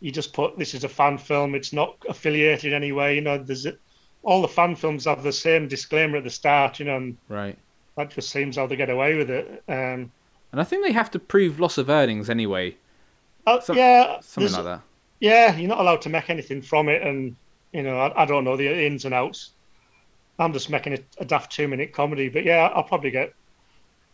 you 0.00 0.10
just 0.10 0.32
put 0.32 0.58
this 0.58 0.74
is 0.74 0.84
a 0.84 0.88
fan 0.88 1.18
film. 1.18 1.54
It's 1.54 1.72
not 1.72 1.96
affiliated 2.08 2.66
in 2.66 2.74
any 2.74 2.92
way. 2.92 3.14
You 3.14 3.20
know, 3.22 3.38
there's 3.38 3.66
all 4.22 4.42
the 4.42 4.48
fan 4.48 4.74
films 4.76 5.04
have 5.06 5.22
the 5.22 5.32
same 5.32 5.68
disclaimer 5.68 6.18
at 6.18 6.24
the 6.24 6.30
start. 6.30 6.78
You 6.78 6.86
know, 6.86 6.96
and 6.96 7.16
Right. 7.28 7.56
that 7.96 8.10
just 8.10 8.30
seems 8.30 8.56
how 8.56 8.66
they 8.66 8.76
get 8.76 8.90
away 8.90 9.14
with 9.16 9.30
it. 9.30 9.62
Um, 9.68 10.10
And 10.52 10.60
I 10.60 10.64
think 10.64 10.84
they 10.84 10.92
have 10.92 11.10
to 11.12 11.18
prove 11.18 11.58
loss 11.58 11.78
of 11.78 11.88
earnings 11.90 12.28
anyway, 12.30 12.76
uh, 13.46 13.60
Some- 13.60 13.76
yeah, 13.76 14.20
something 14.20 14.52
like 14.52 14.64
that. 14.64 14.80
Yeah, 15.20 15.56
you're 15.56 15.68
not 15.68 15.78
allowed 15.80 16.02
to 16.02 16.08
make 16.08 16.30
anything 16.30 16.62
from 16.62 16.88
it, 16.88 17.02
and 17.02 17.36
you 17.72 17.82
know, 17.82 17.98
I, 17.98 18.22
I 18.22 18.24
don't 18.24 18.44
know 18.44 18.56
the 18.56 18.86
ins 18.86 19.04
and 19.04 19.14
outs. 19.14 19.50
I'm 20.38 20.52
just 20.52 20.68
making 20.70 20.94
a, 20.94 20.98
a 21.18 21.24
daft 21.24 21.52
two 21.52 21.68
minute 21.68 21.92
comedy, 21.92 22.28
but 22.28 22.44
yeah, 22.44 22.70
I'll 22.74 22.82
probably 22.84 23.10
get, 23.10 23.32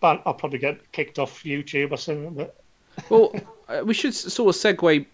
but 0.00 0.22
I'll 0.26 0.34
probably 0.34 0.58
get 0.58 0.92
kicked 0.92 1.18
off 1.18 1.42
YouTube 1.44 1.92
or 1.92 1.96
something. 1.96 2.34
But 2.34 2.56
Well, 3.10 3.32
uh, 3.68 3.82
we 3.84 3.94
should 3.94 4.14
sort 4.14 4.54
of 4.54 4.60
segue 4.60 5.06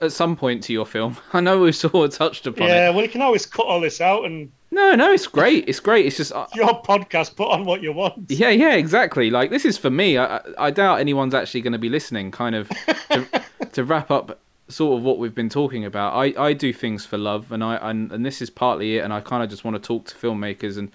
at 0.00 0.12
some 0.12 0.36
point 0.36 0.62
to 0.64 0.72
your 0.72 0.84
film. 0.84 1.16
I 1.32 1.40
know 1.40 1.60
we've 1.60 1.74
sort 1.74 1.94
of 1.94 2.10
touched 2.14 2.46
upon 2.46 2.68
yeah, 2.68 2.90
it. 2.90 2.94
well, 2.94 3.02
you 3.02 3.08
can 3.08 3.22
always 3.22 3.46
cut 3.46 3.64
all 3.66 3.80
this 3.80 4.00
out 4.02 4.24
and 4.26 4.50
No, 4.70 4.94
no, 4.94 5.10
it's 5.12 5.26
great. 5.26 5.66
It's 5.68 5.80
great. 5.80 6.04
It's 6.04 6.16
just, 6.18 6.32
uh, 6.32 6.46
your 6.54 6.82
podcast, 6.82 7.36
put 7.36 7.48
on 7.48 7.64
what 7.64 7.80
you 7.82 7.92
want. 7.92 8.30
yeah, 8.30 8.50
yeah, 8.50 8.74
exactly. 8.74 9.30
Like 9.30 9.48
this 9.50 9.64
is 9.64 9.78
for 9.78 9.88
me. 9.90 10.18
I, 10.18 10.36
I- 10.36 10.40
I 10.58 10.70
doubt 10.70 11.00
anyone's 11.00 11.32
actually 11.34 11.62
going 11.62 11.72
to 11.72 11.78
be 11.78 11.88
listening. 11.88 12.30
Kind 12.30 12.54
of 12.54 12.68
to, 13.10 13.26
to 13.72 13.84
wrap 13.84 14.10
up 14.10 14.40
sort 14.68 14.98
of 14.98 15.04
what 15.04 15.18
we've 15.18 15.34
been 15.34 15.48
talking 15.48 15.84
about. 15.84 16.14
I, 16.14 16.34
I 16.42 16.52
do 16.52 16.72
things 16.72 17.04
for 17.04 17.18
love, 17.18 17.52
and 17.52 17.62
I 17.62 17.76
and, 17.76 18.10
and 18.12 18.24
this 18.24 18.40
is 18.42 18.50
partly 18.50 18.96
it. 18.98 19.00
And 19.04 19.12
I 19.12 19.20
kind 19.20 19.42
of 19.42 19.50
just 19.50 19.64
want 19.64 19.74
to 19.76 19.86
talk 19.86 20.06
to 20.06 20.14
filmmakers 20.14 20.78
and 20.78 20.90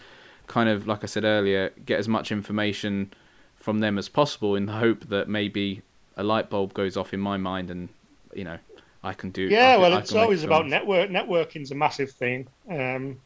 kind 0.47 0.69
of 0.69 0.87
like 0.87 1.03
I 1.03 1.07
said 1.07 1.23
earlier, 1.23 1.71
get 1.85 1.99
as 1.99 2.07
much 2.07 2.31
information 2.31 3.11
from 3.55 3.79
them 3.79 3.97
as 3.97 4.09
possible 4.09 4.55
in 4.55 4.65
the 4.65 4.73
hope 4.73 5.09
that 5.09 5.27
maybe 5.27 5.81
a 6.17 6.23
light 6.23 6.49
bulb 6.49 6.73
goes 6.73 6.97
off 6.97 7.13
in 7.13 7.19
my 7.19 7.37
mind, 7.37 7.69
and 7.69 7.89
you 8.33 8.43
know 8.43 8.57
I 9.03 9.13
can 9.13 9.29
do. 9.29 9.43
Yeah, 9.43 9.73
can- 9.73 9.81
well, 9.81 9.97
it's 9.97 10.13
always 10.13 10.43
about 10.43 10.67
network. 10.67 11.09
Networking's 11.09 11.71
a 11.71 11.75
massive 11.75 12.11
thing. 12.11 12.47
Um, 12.69 13.19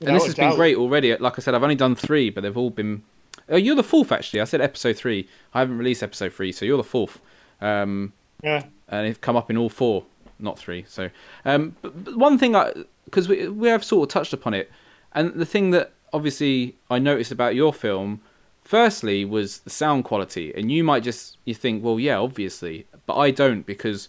And 0.00 0.14
this 0.16 0.26
has 0.26 0.34
been 0.34 0.54
great 0.56 0.76
already. 0.76 1.16
Like 1.16 1.38
I 1.38 1.42
said, 1.42 1.54
I've 1.54 1.62
only 1.62 1.74
done 1.76 1.94
three, 1.94 2.30
but 2.30 2.42
they've 2.42 2.56
all 2.56 2.70
been. 2.70 3.02
Oh, 3.48 3.56
you're 3.56 3.76
the 3.76 3.82
fourth, 3.82 4.12
actually. 4.12 4.40
I 4.40 4.44
said 4.44 4.60
episode 4.60 4.96
three. 4.96 5.28
I 5.52 5.58
haven't 5.60 5.76
released 5.78 6.02
episode 6.02 6.32
three, 6.32 6.52
so 6.52 6.64
you're 6.64 6.76
the 6.76 6.84
fourth. 6.84 7.20
Um, 7.60 8.12
Yeah, 8.42 8.64
and 8.88 9.06
it's 9.06 9.18
come 9.18 9.36
up 9.36 9.50
in 9.50 9.56
all 9.56 9.68
four, 9.68 10.04
not 10.38 10.58
three. 10.58 10.84
So, 10.88 11.10
um, 11.44 11.76
but, 11.82 12.04
but 12.04 12.16
one 12.16 12.38
thing, 12.38 12.54
I 12.56 12.72
because 13.04 13.28
we 13.28 13.48
we 13.48 13.68
have 13.68 13.84
sort 13.84 14.08
of 14.08 14.12
touched 14.12 14.32
upon 14.32 14.54
it, 14.54 14.70
and 15.12 15.34
the 15.34 15.46
thing 15.46 15.70
that 15.70 15.92
obviously 16.12 16.76
I 16.90 16.98
noticed 16.98 17.32
about 17.32 17.54
your 17.54 17.72
film. 17.72 18.20
Firstly, 18.62 19.26
was 19.26 19.58
the 19.58 19.68
sound 19.68 20.04
quality, 20.04 20.54
and 20.54 20.72
you 20.72 20.82
might 20.82 21.02
just 21.02 21.36
you 21.44 21.54
think, 21.54 21.84
well, 21.84 22.00
yeah, 22.00 22.16
obviously, 22.16 22.86
but 23.04 23.14
I 23.14 23.30
don't 23.30 23.66
because 23.66 24.08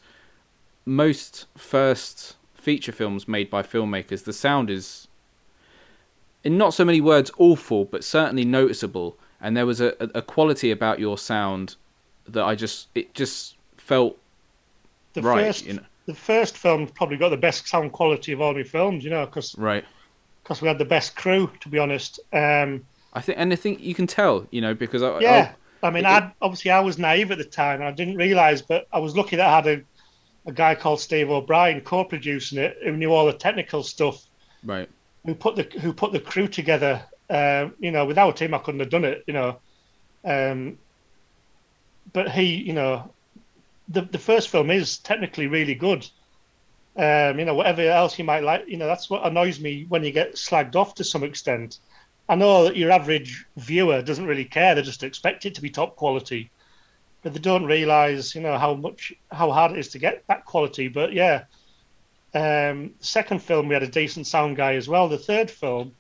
most 0.85 1.45
first 1.57 2.35
feature 2.53 2.91
films 2.91 3.27
made 3.27 3.49
by 3.49 3.61
filmmakers, 3.61 4.23
the 4.23 4.33
sound 4.33 4.69
is, 4.69 5.07
in 6.43 6.57
not 6.57 6.73
so 6.73 6.85
many 6.85 7.01
words, 7.01 7.31
awful, 7.37 7.85
but 7.85 8.03
certainly 8.03 8.45
noticeable. 8.45 9.17
And 9.41 9.55
there 9.55 9.65
was 9.65 9.81
a, 9.81 9.93
a 9.99 10.21
quality 10.21 10.71
about 10.71 10.99
your 10.99 11.17
sound 11.17 11.75
that 12.27 12.43
I 12.43 12.55
just 12.55 12.87
it 12.95 13.13
just 13.13 13.55
felt 13.77 14.17
The 15.15 15.21
right. 15.21 15.45
first, 15.45 15.65
you 15.65 15.73
know. 15.73 15.83
the 16.05 16.13
first 16.13 16.57
film 16.57 16.87
probably 16.87 17.17
got 17.17 17.29
the 17.29 17.37
best 17.37 17.67
sound 17.67 17.93
quality 17.93 18.33
of 18.33 18.41
all 18.41 18.53
my 18.53 18.63
films, 18.63 19.03
you 19.03 19.09
know, 19.09 19.25
because 19.25 19.57
Right. 19.57 19.83
we 20.61 20.67
had 20.67 20.77
the 20.77 20.85
best 20.85 21.15
crew, 21.15 21.49
to 21.61 21.69
be 21.69 21.79
honest. 21.79 22.19
Um, 22.31 22.85
I 23.13 23.21
think, 23.21 23.39
and 23.39 23.51
I 23.53 23.55
think 23.55 23.79
you 23.79 23.95
can 23.95 24.07
tell, 24.07 24.45
you 24.51 24.59
know, 24.61 24.73
because 24.73 25.01
I, 25.01 25.19
yeah, 25.19 25.53
I 25.81 25.89
mean, 25.89 26.05
I 26.05 26.33
obviously 26.41 26.71
I 26.71 26.81
was 26.81 26.97
naive 26.97 27.31
at 27.31 27.37
the 27.37 27.45
time, 27.45 27.79
and 27.79 27.87
I 27.87 27.91
didn't 27.91 28.17
realise, 28.17 28.61
but 28.61 28.87
I 28.91 28.99
was 28.99 29.15
lucky 29.15 29.37
that 29.37 29.47
I 29.47 29.55
had 29.55 29.67
a, 29.67 29.81
a 30.47 30.51
guy 30.51 30.75
called 30.75 30.99
Steve 30.99 31.29
O'Brien 31.31 31.79
co-producing 31.79 32.57
it, 32.57 32.77
who 32.83 32.97
knew 32.97 33.13
all 33.13 33.25
the 33.25 33.33
technical 33.33 33.83
stuff, 33.83 34.21
right, 34.65 34.89
who 35.25 35.33
put 35.33 35.55
the 35.55 35.63
who 35.79 35.93
put 35.93 36.11
the 36.11 36.19
crew 36.19 36.49
together. 36.49 37.01
Um, 37.29 37.73
you 37.79 37.91
know, 37.91 38.05
without 38.05 38.39
him, 38.39 38.53
I 38.53 38.59
couldn't 38.59 38.81
have 38.81 38.89
done 38.89 39.05
it. 39.05 39.23
You 39.27 39.33
know, 39.33 39.59
um, 40.25 40.77
but 42.11 42.31
he, 42.31 42.55
you 42.55 42.73
know, 42.73 43.13
the 43.89 44.01
the 44.01 44.17
first 44.17 44.49
film 44.49 44.71
is 44.71 44.97
technically 44.97 45.47
really 45.47 45.75
good. 45.75 46.07
Um, 46.97 47.39
you 47.39 47.45
know, 47.45 47.53
whatever 47.53 47.81
else 47.81 48.17
you 48.17 48.23
might 48.23 48.43
like, 48.43 48.67
you 48.67 48.77
know, 48.77 48.87
that's 48.87 49.09
what 49.09 49.25
annoys 49.25 49.59
me 49.59 49.85
when 49.89 50.03
you 50.03 50.11
get 50.11 50.35
slagged 50.35 50.75
off 50.75 50.95
to 50.95 51.03
some 51.03 51.23
extent. 51.23 51.79
I 52.29 52.35
know 52.35 52.63
that 52.63 52.77
your 52.77 52.91
average 52.91 53.45
viewer 53.57 54.01
doesn't 54.01 54.25
really 54.25 54.45
care; 54.45 54.75
they 54.75 54.81
just 54.81 55.03
expect 55.03 55.45
it 55.45 55.55
to 55.55 55.61
be 55.61 55.69
top 55.69 55.95
quality, 55.95 56.49
but 57.21 57.33
they 57.33 57.39
don't 57.39 57.65
realise, 57.65 58.33
you 58.33 58.41
know, 58.41 58.57
how 58.57 58.73
much 58.73 59.13
how 59.31 59.51
hard 59.51 59.73
it 59.73 59.79
is 59.79 59.89
to 59.89 59.99
get 59.99 60.23
that 60.27 60.45
quality. 60.45 60.87
But 60.87 61.13
yeah, 61.13 61.43
um, 62.33 62.93
second 62.99 63.41
film 63.41 63.67
we 63.67 63.73
had 63.73 63.83
a 63.83 63.87
decent 63.87 64.27
sound 64.27 64.55
guy 64.57 64.75
as 64.75 64.87
well. 64.87 65.07
The 65.07 65.17
third 65.17 65.51
film 65.51 65.93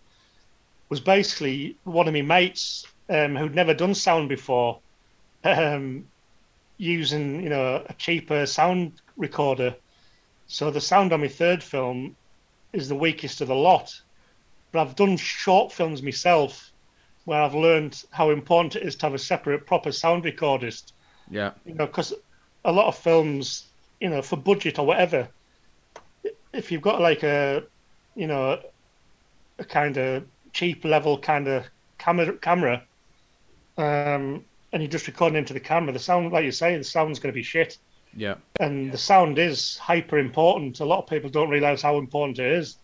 was 0.89 0.99
basically 0.99 1.77
one 1.83 2.07
of 2.07 2.13
my 2.13 2.21
mates 2.21 2.85
um, 3.09 3.35
who'd 3.35 3.55
never 3.55 3.73
done 3.73 3.95
sound 3.95 4.29
before, 4.29 4.79
um, 5.43 6.07
using 6.77 7.41
you 7.41 7.49
know 7.49 7.83
a 7.87 7.93
cheaper 7.93 8.45
sound 8.45 8.93
recorder. 9.17 9.75
So 10.47 10.69
the 10.71 10.81
sound 10.81 11.11
on 11.13 11.21
my 11.21 11.27
third 11.27 11.63
film 11.63 12.15
is 12.73 12.87
the 12.87 12.95
weakest 12.95 13.41
of 13.41 13.47
the 13.47 13.55
lot. 13.55 13.99
But 14.71 14.81
I've 14.81 14.95
done 14.95 15.17
short 15.17 15.71
films 15.71 16.03
myself 16.03 16.71
where 17.23 17.41
I've 17.41 17.55
learned 17.55 18.03
how 18.11 18.29
important 18.29 18.75
it 18.75 18.83
is 18.83 18.95
to 18.97 19.07
have 19.07 19.13
a 19.15 19.19
separate 19.19 19.65
proper 19.65 19.91
sound 19.91 20.23
recordist 20.23 20.91
yeah, 21.29 21.51
you 21.65 21.73
know, 21.73 21.85
because 21.85 22.13
a 22.63 22.71
lot 22.71 22.87
of 22.87 22.97
films, 22.97 23.65
you 23.99 24.09
know, 24.09 24.21
for 24.21 24.37
budget 24.37 24.79
or 24.79 24.85
whatever, 24.85 25.27
if 26.53 26.71
you've 26.71 26.81
got 26.81 27.01
like 27.01 27.23
a, 27.23 27.63
you 28.15 28.27
know, 28.27 28.59
a 29.57 29.63
kind 29.63 29.97
of 29.97 30.25
cheap 30.53 30.85
level 30.85 31.17
kind 31.17 31.47
of 31.47 31.65
camera, 31.97 32.33
camera, 32.33 32.83
um, 33.77 34.45
and 34.75 34.83
you're 34.83 34.91
just 34.91 35.07
recording 35.07 35.37
into 35.37 35.53
the 35.53 35.59
camera, 35.61 35.93
the 35.93 35.99
sound, 35.99 36.33
like 36.33 36.43
you 36.43 36.51
say, 36.51 36.77
the 36.77 36.83
sound's 36.83 37.17
going 37.17 37.31
to 37.31 37.35
be 37.35 37.41
shit. 37.41 37.77
yeah, 38.13 38.35
And 38.59 38.91
the 38.91 38.97
sound 38.97 39.39
is 39.39 39.77
hyper 39.77 40.17
important. 40.17 40.81
A 40.81 40.85
lot 40.85 40.99
of 40.99 41.07
people 41.07 41.29
don't 41.29 41.49
realize 41.49 41.81
how 41.81 41.97
important 41.97 42.39
it 42.39 42.51
is. 42.51 42.75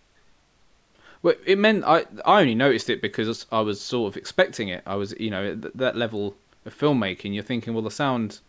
Well, 1.21 1.35
it 1.45 1.57
meant 1.57 1.83
I 1.83 2.05
I 2.25 2.39
only 2.39 2.55
noticed 2.55 2.89
it 2.89 3.01
because 3.01 3.45
I 3.51 3.59
was 3.59 3.81
sort 3.81 4.13
of 4.13 4.15
expecting 4.15 4.69
it. 4.69 4.83
I 4.85 4.95
was, 4.95 5.13
you 5.19 5.29
know, 5.29 5.51
at 5.51 5.77
that 5.77 5.97
level 5.97 6.35
of 6.65 6.73
filmmaking, 6.79 7.33
you're 7.33 7.43
thinking, 7.43 7.73
well, 7.73 7.83
the 7.83 7.91
sound, 7.91 8.39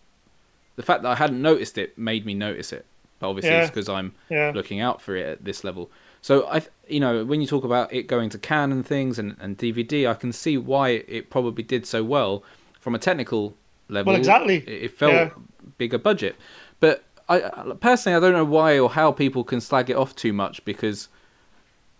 the 0.76 0.82
fact 0.84 1.02
that 1.02 1.08
I 1.08 1.14
hadn't 1.16 1.42
noticed 1.42 1.76
it 1.78 1.98
made 1.98 2.24
me 2.24 2.34
notice 2.34 2.72
it. 2.72 2.86
But 3.18 3.28
obviously, 3.30 3.56
it's 3.56 3.70
because 3.70 3.88
I'm 3.88 4.12
Yeah. 4.30 4.52
looking 4.54 4.78
out 4.78 5.02
for 5.02 5.16
it 5.16 5.26
at 5.26 5.44
this 5.44 5.64
level. 5.64 5.90
So 6.22 6.46
I, 6.46 6.62
you 6.88 7.00
know, 7.00 7.24
when 7.24 7.40
you 7.40 7.48
talk 7.48 7.64
about 7.64 7.92
it 7.92 8.04
going 8.06 8.30
to 8.30 8.38
Cannes 8.38 8.70
and 8.70 8.86
things 8.86 9.18
and, 9.18 9.34
and 9.40 9.58
DVD, 9.58 10.08
I 10.08 10.14
can 10.14 10.32
see 10.32 10.56
why 10.56 10.90
it 11.08 11.28
probably 11.28 11.64
did 11.64 11.84
so 11.86 12.04
well 12.04 12.44
from 12.82 12.94
a 12.94 12.98
technical 12.98 13.54
level. 13.88 14.12
Well, 14.12 14.18
exactly. 14.20 14.56
It, 14.58 14.82
it 14.84 14.98
felt 14.98 15.12
Yeah. 15.14 15.30
bigger 15.78 15.96
budget, 15.98 16.36
but 16.80 17.02
I 17.28 17.36
I- 17.42 17.72
personally 17.80 18.16
I 18.16 18.20
don't 18.20 18.34
know 18.34 18.44
why 18.44 18.78
or 18.78 18.90
how 18.90 19.10
people 19.12 19.42
can 19.44 19.60
slag 19.62 19.88
it 19.88 19.96
off 19.96 20.14
too 20.14 20.34
much 20.34 20.62
because. 20.66 21.08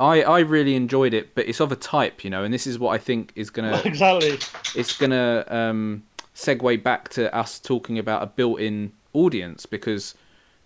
I, 0.01 0.23
I 0.23 0.41
really 0.41 0.75
enjoyed 0.75 1.15
it, 1.15 1.33
but 1.37 1.47
it's 1.47 1.61
of 1.61 1.71
a 1.71 1.77
type, 1.77 2.25
you 2.25 2.31
know, 2.31 2.43
and 2.43 2.53
this 2.53 2.67
is 2.67 2.77
what 2.77 2.91
I 2.93 2.99
think 2.99 3.31
is 3.37 3.51
gonna 3.51 3.81
exactly. 3.85 4.37
it's 4.75 4.97
gonna 4.99 5.45
um, 5.49 6.03
segue 6.35 6.83
back 6.83 7.09
to 7.11 7.33
us 7.33 7.61
talking 7.61 8.01
about 8.01 8.21
a 8.21 8.27
built-in 8.27 8.91
audience 9.13 9.65
because 9.65 10.17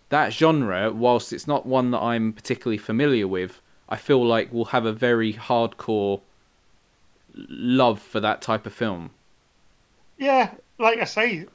that 0.09 0.33
genre, 0.33 0.91
whilst 0.91 1.35
it's 1.35 1.47
not 1.47 1.67
one 1.67 1.91
that 1.91 1.99
I'm 2.01 2.33
particularly 2.33 2.79
familiar 2.79 3.29
with, 3.29 3.61
I 3.91 3.97
feel 3.97 4.25
like 4.25 4.51
will 4.55 4.67
have 4.67 4.87
a 4.87 4.93
very 4.93 5.35
hardcore 5.35 6.23
love 7.35 8.01
for 8.01 8.21
that 8.21 8.41
type 8.41 8.65
of 8.65 8.73
film. 8.73 9.11
Yeah, 10.19 10.51
like 10.79 10.99
I 10.99 11.05
say, 11.05 11.47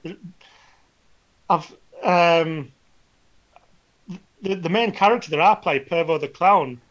I've 1.50 1.72
um, 2.04 2.72
the 4.42 4.56
the 4.56 4.70
main 4.70 4.92
character 4.92 5.30
that 5.32 5.42
I 5.42 5.56
play, 5.56 5.80
Pervo 5.80 6.20
the 6.20 6.28
clown, 6.28 6.82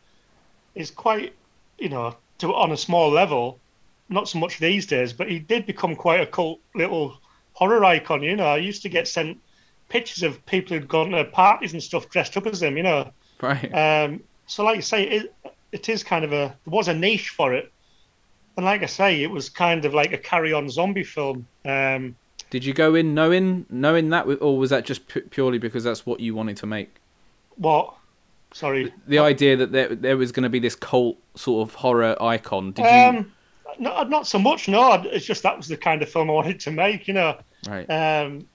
is 0.74 0.90
quite, 0.90 1.34
you 1.78 1.88
know, 1.88 2.16
to 2.38 2.54
on 2.54 2.72
a 2.72 2.76
small 2.76 3.10
level, 3.10 3.58
not 4.08 4.28
so 4.28 4.38
much 4.38 4.58
these 4.58 4.86
days, 4.86 5.12
but 5.12 5.30
he 5.30 5.38
did 5.38 5.66
become 5.66 5.96
quite 5.96 6.20
a 6.20 6.26
cult 6.26 6.60
little 6.74 7.18
horror 7.52 7.84
icon. 7.84 8.22
You 8.22 8.36
know, 8.36 8.46
I 8.46 8.58
used 8.58 8.82
to 8.82 8.88
get 8.88 9.08
sent 9.08 9.38
pictures 9.88 10.22
of 10.22 10.44
people 10.46 10.76
who'd 10.76 10.88
gone 10.88 11.10
to 11.10 11.24
parties 11.24 11.72
and 11.72 11.82
stuff 11.82 12.08
dressed 12.08 12.36
up 12.36 12.46
as 12.46 12.62
him. 12.62 12.76
You 12.76 12.82
know, 12.84 13.10
Right. 13.40 13.72
um, 13.74 14.20
so 14.46 14.64
like 14.64 14.76
you 14.76 14.82
say, 14.82 15.04
it 15.04 15.34
it 15.72 15.88
is 15.88 16.02
kind 16.02 16.24
of 16.24 16.32
a 16.32 16.58
there 16.64 16.72
was 16.72 16.88
a 16.88 16.94
niche 16.94 17.30
for 17.30 17.54
it, 17.54 17.72
and 18.56 18.66
like 18.66 18.82
I 18.82 18.86
say, 18.86 19.22
it 19.22 19.30
was 19.30 19.48
kind 19.48 19.84
of 19.84 19.94
like 19.94 20.12
a 20.12 20.18
carry-on 20.18 20.68
zombie 20.70 21.04
film. 21.04 21.46
Um, 21.64 22.16
Did 22.50 22.64
you 22.64 22.74
go 22.74 22.94
in 22.94 23.14
knowing 23.14 23.66
knowing 23.70 24.10
that, 24.10 24.26
or 24.26 24.58
was 24.58 24.70
that 24.70 24.84
just 24.84 25.08
pu- 25.08 25.22
purely 25.22 25.58
because 25.58 25.84
that's 25.84 26.04
what 26.04 26.20
you 26.20 26.34
wanted 26.34 26.56
to 26.58 26.66
make? 26.66 26.96
what? 27.56 27.94
Sorry. 28.52 28.92
The 29.06 29.18
idea 29.20 29.56
that 29.56 29.70
there 29.70 29.94
there 29.94 30.16
was 30.16 30.32
going 30.32 30.42
to 30.42 30.48
be 30.48 30.58
this 30.58 30.74
cult 30.74 31.16
sort 31.36 31.68
of 31.68 31.74
horror 31.74 32.20
icon. 32.20 32.72
Did 32.72 32.84
you? 32.84 32.90
Um, 32.90 33.32
not 33.78 34.10
not 34.10 34.26
so 34.26 34.38
much. 34.38 34.68
No, 34.68 34.92
it's 34.94 35.24
just 35.24 35.42
that 35.44 35.56
was 35.56 35.68
the 35.68 35.76
kind 35.76 36.02
of 36.02 36.08
film 36.08 36.30
I 36.30 36.32
wanted 36.32 36.58
to 36.60 36.70
make. 36.72 37.06
You 37.06 37.14
know, 37.14 37.38
right. 37.68 37.88
um, 37.88 38.48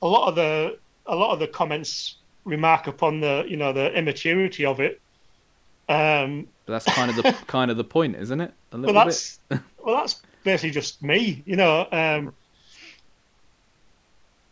a 0.00 0.06
lot 0.06 0.28
of 0.28 0.36
the 0.36 0.78
a 1.06 1.16
lot 1.16 1.32
of 1.32 1.40
the 1.40 1.48
comments 1.48 2.16
remark 2.44 2.86
upon 2.86 3.20
the 3.20 3.44
you 3.48 3.56
know 3.56 3.72
the 3.72 3.92
immaturity 3.92 4.64
of 4.64 4.78
it. 4.78 5.00
Um, 5.88 6.46
But 6.66 6.74
that's 6.74 6.94
kind 6.94 7.10
of 7.10 7.16
the 7.16 7.32
kind 7.48 7.70
of 7.70 7.76
the 7.76 7.84
point, 7.84 8.14
isn't 8.16 8.40
it? 8.40 8.52
A 8.72 8.76
little 8.76 8.94
that's 8.94 9.38
well, 9.50 9.96
that's 9.96 10.22
basically 10.44 10.70
just 10.70 11.02
me. 11.02 11.42
You 11.46 11.56
know, 11.56 11.86
um, 11.92 12.34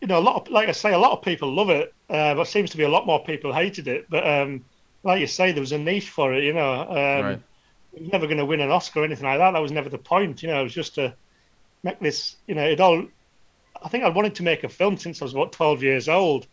you 0.00 0.08
know, 0.08 0.18
a 0.18 0.20
lot 0.20 0.36
of 0.36 0.52
like 0.52 0.68
I 0.68 0.72
say, 0.72 0.92
a 0.92 0.98
lot 0.98 1.12
of 1.12 1.22
people 1.22 1.52
love 1.52 1.70
it, 1.70 1.92
uh, 2.08 2.34
but 2.34 2.46
seems 2.46 2.70
to 2.70 2.76
be 2.76 2.84
a 2.84 2.88
lot 2.88 3.06
more 3.06 3.22
people 3.24 3.52
hated 3.52 3.88
it. 3.88 4.08
But 4.08 4.26
um, 4.26 4.64
like 5.02 5.20
you 5.20 5.26
say, 5.26 5.52
there 5.52 5.60
was 5.60 5.72
a 5.72 5.78
niche 5.78 6.10
for 6.10 6.34
it. 6.34 6.44
You 6.44 6.52
know, 6.52 6.82
um, 6.82 7.24
Right. 7.24 7.40
it 7.94 8.02
was 8.02 8.12
never 8.12 8.26
going 8.26 8.38
to 8.38 8.44
win 8.44 8.60
an 8.60 8.70
Oscar 8.70 9.00
or 9.00 9.04
anything 9.04 9.24
like 9.26 9.38
that. 9.38 9.52
That 9.52 9.62
was 9.62 9.72
never 9.72 9.88
the 9.88 9.98
point. 9.98 10.42
You 10.42 10.48
know, 10.48 10.60
it 10.60 10.64
was 10.64 10.74
just 10.74 10.94
to 10.96 11.14
make 11.82 12.00
this. 12.00 12.36
You 12.46 12.54
know, 12.54 12.64
it 12.64 12.80
all. 12.80 13.06
I 13.82 13.88
think 13.88 14.04
I 14.04 14.08
wanted 14.10 14.34
to 14.36 14.42
make 14.42 14.64
a 14.64 14.68
film 14.68 14.96
since 14.98 15.20
I 15.20 15.24
was 15.24 15.32
about 15.32 15.52
twelve 15.52 15.82
years 15.82 16.08
old, 16.08 16.46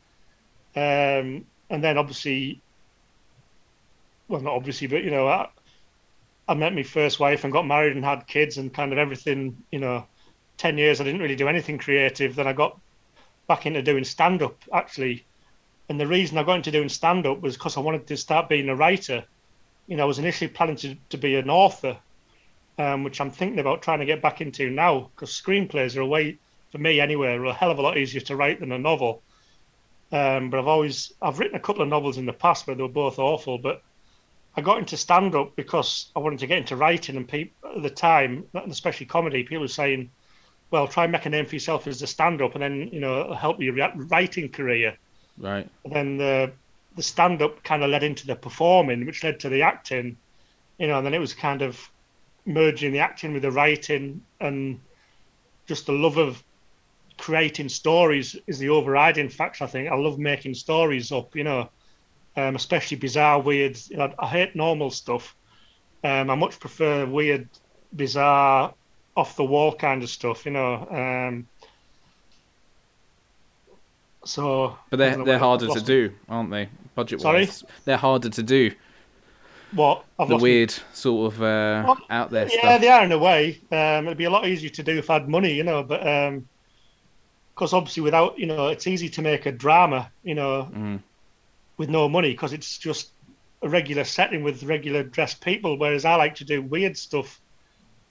um, 0.76 1.46
and 1.70 1.84
then 1.84 1.98
obviously, 1.98 2.62
well, 4.30 4.42
not 4.42 4.54
obviously, 4.54 4.88
but 4.88 5.04
you 5.04 5.12
know, 5.12 5.28
I, 5.28 5.50
I 6.48 6.54
met 6.54 6.74
my 6.74 6.84
first 6.84 7.20
wife 7.20 7.44
and 7.44 7.54
got 7.54 7.68
married 7.68 7.96
and 7.96 8.06
had 8.06 8.28
kids 8.28 8.58
and 8.58 8.74
kind 8.74 8.92
of 8.92 8.98
everything. 8.98 9.64
You 9.72 9.80
know, 9.80 10.08
ten 10.58 10.78
years 10.78 11.02
I 11.02 11.04
didn't 11.04 11.22
really 11.22 11.36
do 11.36 11.48
anything 11.48 11.78
creative. 11.78 12.36
Then 12.36 12.48
I 12.48 12.54
got 12.54 12.80
back 13.48 13.66
into 13.66 13.82
doing 13.82 14.04
stand 14.04 14.42
up 14.42 14.64
actually, 14.74 15.26
and 15.90 16.00
the 16.00 16.08
reason 16.08 16.38
I 16.38 16.44
got 16.44 16.58
into 16.58 16.72
doing 16.72 16.90
stand 16.90 17.26
up 17.26 17.42
was 17.42 17.56
because 17.56 17.78
I 17.78 17.82
wanted 17.82 18.08
to 18.08 18.18
start 18.18 18.50
being 18.50 18.70
a 18.70 18.76
writer. 18.76 19.24
You 19.88 19.98
know, 19.98 20.04
I 20.04 20.08
was 20.08 20.20
initially 20.20 20.50
planning 20.50 20.76
to, 20.78 20.96
to 21.10 21.18
be 21.18 21.36
an 21.36 21.50
author, 21.50 21.98
um, 22.78 23.04
which 23.04 23.22
I'm 23.22 23.32
thinking 23.32 23.60
about 23.60 23.82
trying 23.82 24.00
to 24.00 24.06
get 24.06 24.22
back 24.22 24.42
into 24.42 24.70
now 24.70 25.10
because 25.16 25.32
screenplays 25.32 25.96
are 25.96 26.02
a 26.02 26.08
way 26.08 26.38
for 26.72 26.78
me 26.78 27.00
anyway, 27.00 27.30
are 27.30 27.46
a 27.46 27.54
hell 27.54 27.72
of 27.72 27.80
a 27.80 27.82
lot 27.82 27.98
easier 27.98 28.22
to 28.22 28.36
write 28.36 28.60
than 28.60 28.72
a 28.72 28.78
novel. 28.78 29.22
Um, 30.12 30.50
but 30.50 30.60
I've 30.60 30.68
always 30.68 31.14
I've 31.22 31.40
written 31.40 31.58
a 31.58 31.62
couple 31.62 31.82
of 31.82 31.90
novels 31.90 32.18
in 32.18 32.26
the 32.26 32.34
past, 32.34 32.66
but 32.66 32.78
they 32.78 32.84
were 32.84 32.90
both 32.90 33.20
awful. 33.20 33.58
But 33.58 33.82
I 34.58 34.62
got 34.62 34.80
into 34.80 34.98
stand 34.98 35.36
up 35.36 35.56
because 35.56 36.12
I 36.16 36.20
wanted 36.20 36.40
to 36.40 36.48
get 36.48 36.58
into 36.58 36.76
writing, 36.76 37.16
and 37.16 37.28
people 37.28 37.76
at 37.76 37.84
the 37.84 37.92
time, 37.92 38.46
especially 38.56 39.06
comedy, 39.06 39.44
people 39.44 39.62
were 39.62 39.68
saying, 39.68 40.10
"Well, 40.72 40.88
try 40.88 41.04
and 41.04 41.12
make 41.12 41.28
a 41.28 41.30
name 41.30 41.46
for 41.46 41.56
yourself 41.56 41.86
as 41.86 42.02
a 42.02 42.08
stand 42.08 42.42
up, 42.42 42.56
and 42.56 42.64
then 42.64 42.90
you 42.92 43.00
know 43.00 43.22
it'll 43.22 43.36
help 43.36 43.62
your 43.62 43.76
writing 43.96 44.50
career." 44.50 44.98
Right. 45.38 45.70
And 45.86 45.94
then 45.94 46.18
the 46.18 46.52
the 46.96 47.04
stand 47.04 47.44
up 47.44 47.64
kind 47.64 47.84
of 47.84 47.92
led 47.92 48.02
into 48.02 48.26
the 48.26 48.36
performing, 48.36 49.06
which 49.06 49.24
led 49.24 49.40
to 49.42 49.50
the 49.50 49.62
acting, 49.62 50.18
you 50.80 50.88
know, 50.88 50.98
and 50.98 51.06
then 51.06 51.14
it 51.14 51.20
was 51.20 51.36
kind 51.36 51.62
of 51.62 51.92
merging 52.48 52.92
the 52.92 53.00
acting 53.00 53.34
with 53.34 53.44
the 53.44 53.52
writing 53.52 54.24
and 54.40 54.80
just 55.68 55.86
the 55.86 55.92
love 55.92 56.18
of 56.18 56.44
creating 57.18 57.70
stories 57.70 58.36
is 58.48 58.58
the 58.58 58.70
overriding 58.70 59.30
factor. 59.30 59.66
I 59.66 59.68
think 59.68 59.90
I 59.90 59.96
love 59.96 60.18
making 60.18 60.56
stories 60.56 61.12
up, 61.12 61.36
you 61.36 61.44
know, 61.44 61.70
um, 62.38 62.56
especially 62.56 62.98
bizarre, 62.98 63.42
weird. 63.42 63.78
Know, 63.90 64.14
I 64.18 64.28
hate 64.28 64.56
normal 64.56 64.92
stuff. 64.92 65.36
Um, 66.04 66.30
I 66.30 66.36
much 66.36 66.60
prefer 66.60 67.06
weird, 67.06 67.50
bizarre, 67.96 68.74
off 69.16 69.36
the 69.36 69.44
wall 69.44 69.74
kind 69.74 70.04
of 70.04 70.10
stuff, 70.10 70.46
you 70.46 70.52
know. 70.52 70.88
Um, 70.90 71.48
so, 74.24 74.78
but 74.92 74.98
they're 74.98 75.24
they're 75.24 75.40
harder 75.40 75.68
to 75.68 75.82
do, 75.82 76.14
aren't 76.30 76.52
they? 76.52 76.70
Budget 76.96 77.24
wise, 77.24 77.64
they're 77.86 77.98
harder 77.98 78.30
to 78.30 78.44
do. 78.44 78.72
What 79.72 80.06
I've 80.18 80.30
the 80.30 80.38
weird 80.38 80.70
me. 80.70 80.84
sort 80.94 81.34
of 81.34 81.42
uh, 81.42 81.84
well, 81.86 81.98
out 82.10 82.30
there 82.30 82.48
yeah, 82.48 82.60
stuff. 82.60 82.82
they 82.82 82.88
are 82.88 83.04
in 83.04 83.12
a 83.12 83.18
way. 83.18 83.60
Um, 83.72 84.06
it'd 84.06 84.18
be 84.18 84.24
a 84.24 84.30
lot 84.30 84.48
easier 84.48 84.70
to 84.70 84.84
do 84.84 84.98
if 84.98 85.10
I 85.10 85.16
had 85.16 85.28
money, 85.28 85.54
you 85.54 85.64
know. 85.64 85.84
But 85.84 86.00
because 87.54 87.74
um, 87.74 87.78
obviously, 87.78 88.04
without 88.04 88.38
you 88.38 88.46
know, 88.46 88.68
it's 88.68 88.88
easy 88.88 89.10
to 89.10 89.22
make 89.22 89.46
a 89.46 89.52
drama, 89.52 90.12
you 90.24 90.36
know, 90.36 90.70
mm. 90.74 91.00
With 91.78 91.90
no 91.90 92.10
money 92.10 92.32
because 92.32 92.54
it's 92.54 92.78
just 92.78 93.12
a 93.62 93.70
regular 93.70 94.04
setting 94.04 94.44
with 94.44 94.64
regular 94.64 95.04
dressed 95.04 95.44
people. 95.44 95.78
Whereas 95.78 96.06
I 96.06 96.16
like 96.16 96.36
to 96.36 96.46
do 96.46 96.62
weird 96.62 96.98
stuff, 96.98 97.40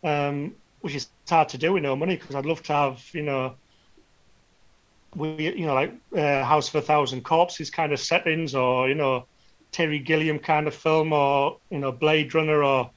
um, 0.05 0.55
which 0.81 0.95
is 0.95 1.09
hard 1.29 1.49
to 1.51 1.59
do 1.59 1.73
with 1.73 1.83
no 1.83 1.97
money 1.97 2.17
because 2.17 2.35
I'd 2.35 2.47
love 2.47 2.63
to 2.65 2.73
have 2.73 3.03
you 3.13 3.23
know, 3.23 3.55
we 5.15 5.53
you 5.57 5.67
know 5.67 5.75
like 5.75 5.95
uh, 6.17 6.45
House 6.45 6.69
of 6.69 6.77
a 6.77 6.83
Thousand 6.83 7.23
Corpses 7.23 7.71
kind 7.71 7.93
of 7.93 8.01
settings 8.01 8.55
or 8.55 8.89
you 8.89 8.95
know 8.95 9.27
Terry 9.73 9.99
Gilliam 9.99 10.39
kind 10.39 10.67
of 10.67 10.75
film 10.75 11.13
or 11.13 11.59
you 11.71 11.79
know 11.79 11.93
Blade 11.93 12.35
Runner 12.35 12.63
or 12.63 12.91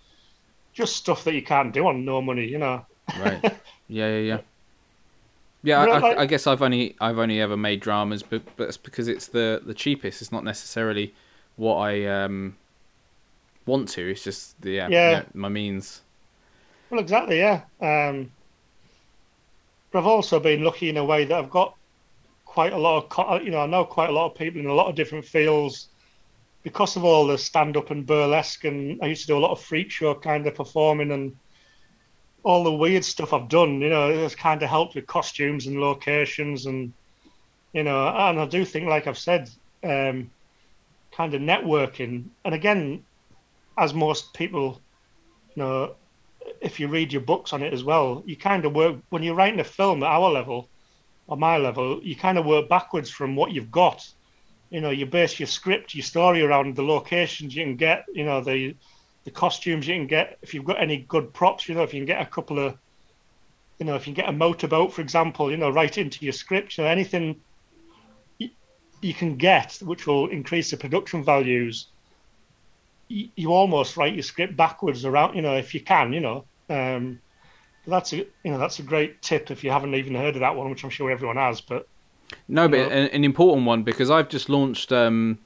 just 0.74 0.96
stuff 0.96 1.24
that 1.26 1.34
you 1.34 1.42
can't 1.42 1.74
do 1.74 1.88
on 1.88 2.06
no 2.06 2.22
money, 2.22 2.46
you 2.48 2.58
know. 2.58 2.86
right. 3.20 3.44
Yeah, 3.92 4.08
yeah, 4.08 4.20
yeah. 4.20 4.40
Yeah, 5.62 5.84
I, 5.84 6.22
I, 6.22 6.26
guess 6.26 6.48
I've 6.48 6.62
only 6.62 6.96
I've 7.02 7.20
only 7.20 7.42
ever 7.42 7.58
made 7.58 7.82
dramas, 7.82 8.24
but 8.24 8.44
but 8.56 8.70
it's 8.70 8.78
because 8.78 9.08
it's 9.10 9.28
the 9.28 9.62
the 9.66 9.74
cheapest. 9.74 10.22
It's 10.22 10.32
not 10.32 10.46
necessarily 10.46 11.14
what 11.58 11.76
I 11.76 12.06
um 12.06 12.56
want 13.66 13.90
to. 13.90 14.10
It's 14.10 14.24
just 14.24 14.60
the 14.62 14.72
yeah, 14.72 14.88
yeah. 14.88 15.12
yeah 15.12 15.24
my 15.34 15.50
means. 15.50 16.02
Well, 16.90 17.00
exactly, 17.00 17.40
yeah. 17.40 17.62
Um, 17.82 18.32
but 19.92 20.00
I've 20.00 20.08
also 20.08 20.40
been 20.40 20.64
lucky 20.64 20.90
in 20.90 20.98
a 20.98 21.04
way 21.04 21.26
that 21.26 21.38
I've 21.38 21.50
got 21.50 21.76
quite 22.46 22.74
a 22.74 22.78
lot 22.78 23.06
of 23.18 23.44
you 23.44 23.52
know 23.52 23.62
I 23.62 23.66
know 23.68 23.84
quite 23.84 24.10
a 24.10 24.14
lot 24.14 24.32
of 24.32 24.38
people 24.38 24.60
in 24.62 24.68
a 24.68 24.74
lot 24.74 24.88
of 24.88 24.96
different 24.96 25.26
fields 25.26 25.90
because 26.64 26.96
of 26.96 27.06
all 27.06 27.28
the 27.28 27.38
stand 27.38 27.78
up 27.78 27.92
and 27.92 28.06
burlesque, 28.06 28.64
and 28.66 29.00
I 29.02 29.08
used 29.08 29.22
to 29.22 29.28
do 29.28 29.38
a 29.38 29.40
lot 29.40 29.52
of 29.52 29.62
freak 29.62 29.92
show 29.92 30.14
kind 30.16 30.48
of 30.48 30.56
performing 30.56 31.12
and 31.12 31.36
all 32.50 32.64
the 32.64 32.74
weird 32.74 33.06
stuff 33.06 33.32
I've 33.32 33.48
done, 33.48 33.80
you 33.80 33.90
know, 33.90 34.10
it's 34.10 34.34
kind 34.34 34.64
of 34.64 34.70
helped 34.70 34.96
with 34.96 35.06
costumes 35.06 35.68
and 35.68 35.80
locations 35.80 36.66
and, 36.66 36.92
you 37.74 37.84
know, 37.84 38.08
and 38.08 38.40
I 38.40 38.46
do 38.48 38.66
think, 38.66 38.88
like 38.88 39.06
I've 39.06 39.20
said, 39.20 39.52
um, 39.84 40.32
kind 41.12 41.36
of 41.36 41.42
networking. 41.42 42.26
And 42.44 42.56
again, 42.56 43.06
as 43.78 43.94
most 43.94 44.34
people, 44.34 44.82
you 45.54 45.62
know, 45.62 45.96
if 46.60 46.80
you 46.80 46.88
read 46.88 47.14
your 47.14 47.22
books 47.22 47.54
on 47.54 47.62
it 47.62 47.72
as 47.72 47.84
well, 47.84 48.24
you 48.26 48.36
kind 48.36 48.66
of 48.66 48.74
work, 48.74 48.96
when 49.10 49.22
you're 49.22 49.36
writing 49.36 49.60
a 49.60 49.64
film 49.64 50.02
at 50.02 50.10
our 50.10 50.32
level, 50.32 50.68
or 51.28 51.38
my 51.38 51.60
level, 51.60 52.02
you 52.02 52.16
kind 52.16 52.40
of 52.40 52.48
work 52.48 52.68
backwards 52.68 53.12
from 53.12 53.36
what 53.36 53.52
you've 53.52 53.72
got 53.72 54.12
you 54.72 54.82
know 54.82 54.92
you 54.92 55.06
base 55.06 55.40
your 55.40 55.48
script 55.48 55.96
your 55.96 56.04
story 56.04 56.44
around 56.44 56.76
the 56.76 56.84
locations 56.84 57.56
you 57.56 57.64
can 57.64 57.76
get 57.76 58.06
you 58.14 58.24
know 58.24 58.40
the 58.40 58.76
the 59.24 59.32
costumes 59.32 59.88
you 59.88 59.96
can 59.96 60.08
get 60.08 60.38
if 60.42 60.54
you've 60.54 60.66
got 60.66 60.82
any 60.82 60.98
good 60.98 61.34
props 61.34 61.68
you 61.68 61.76
know 61.76 61.84
if 61.84 61.94
you 61.94 62.00
can 62.00 62.06
get 62.06 62.22
a 62.22 62.26
couple 62.26 62.60
of 62.60 62.78
you 63.78 63.86
know 63.86 63.96
if 63.96 64.08
you 64.08 64.14
can 64.14 64.24
get 64.26 64.30
a 64.30 64.38
motorboat 64.38 64.94
for 64.94 65.02
example 65.02 65.52
you 65.52 65.58
know 65.58 65.70
right 65.70 65.98
into 65.98 66.24
your 66.26 66.34
script 66.34 66.78
you 66.78 66.84
know 66.84 66.90
anything 66.90 67.40
you, 68.38 68.50
you 69.02 69.14
can 69.14 69.36
get 69.36 69.78
which 69.82 70.08
will 70.08 70.28
increase 70.28 70.72
the 70.72 70.78
production 70.78 71.24
values 71.24 71.88
you, 73.08 73.30
you, 73.36 73.52
almost 73.52 73.98
write 73.98 74.14
your 74.14 74.24
script 74.24 74.56
backwards 74.56 75.06
around 75.06 75.36
you 75.36 75.42
know 75.42 75.56
if 75.56 75.74
you 75.74 75.82
can 75.82 76.14
you 76.14 76.20
know 76.20 76.44
um, 76.70 77.20
that's 77.88 78.14
a 78.14 78.18
you 78.18 78.52
know 78.52 78.58
that's 78.58 78.80
a 78.80 78.84
great 78.84 79.22
tip 79.22 79.52
if 79.52 79.64
you 79.64 79.72
haven't 79.72 79.96
even 79.96 80.16
heard 80.16 80.36
of 80.36 80.42
that 80.42 80.56
one 80.56 80.70
which 80.70 80.84
i'm 80.84 80.90
sure 80.90 81.10
everyone 81.10 81.38
has 81.38 81.60
but 81.60 81.88
no, 82.48 82.68
but 82.68 82.80
an, 82.80 83.08
an, 83.08 83.24
important 83.24 83.66
one 83.66 83.84
because 83.84 84.10
I've 84.10 84.30
just 84.30 84.50
launched. 84.50 84.92
Um, 84.92 85.40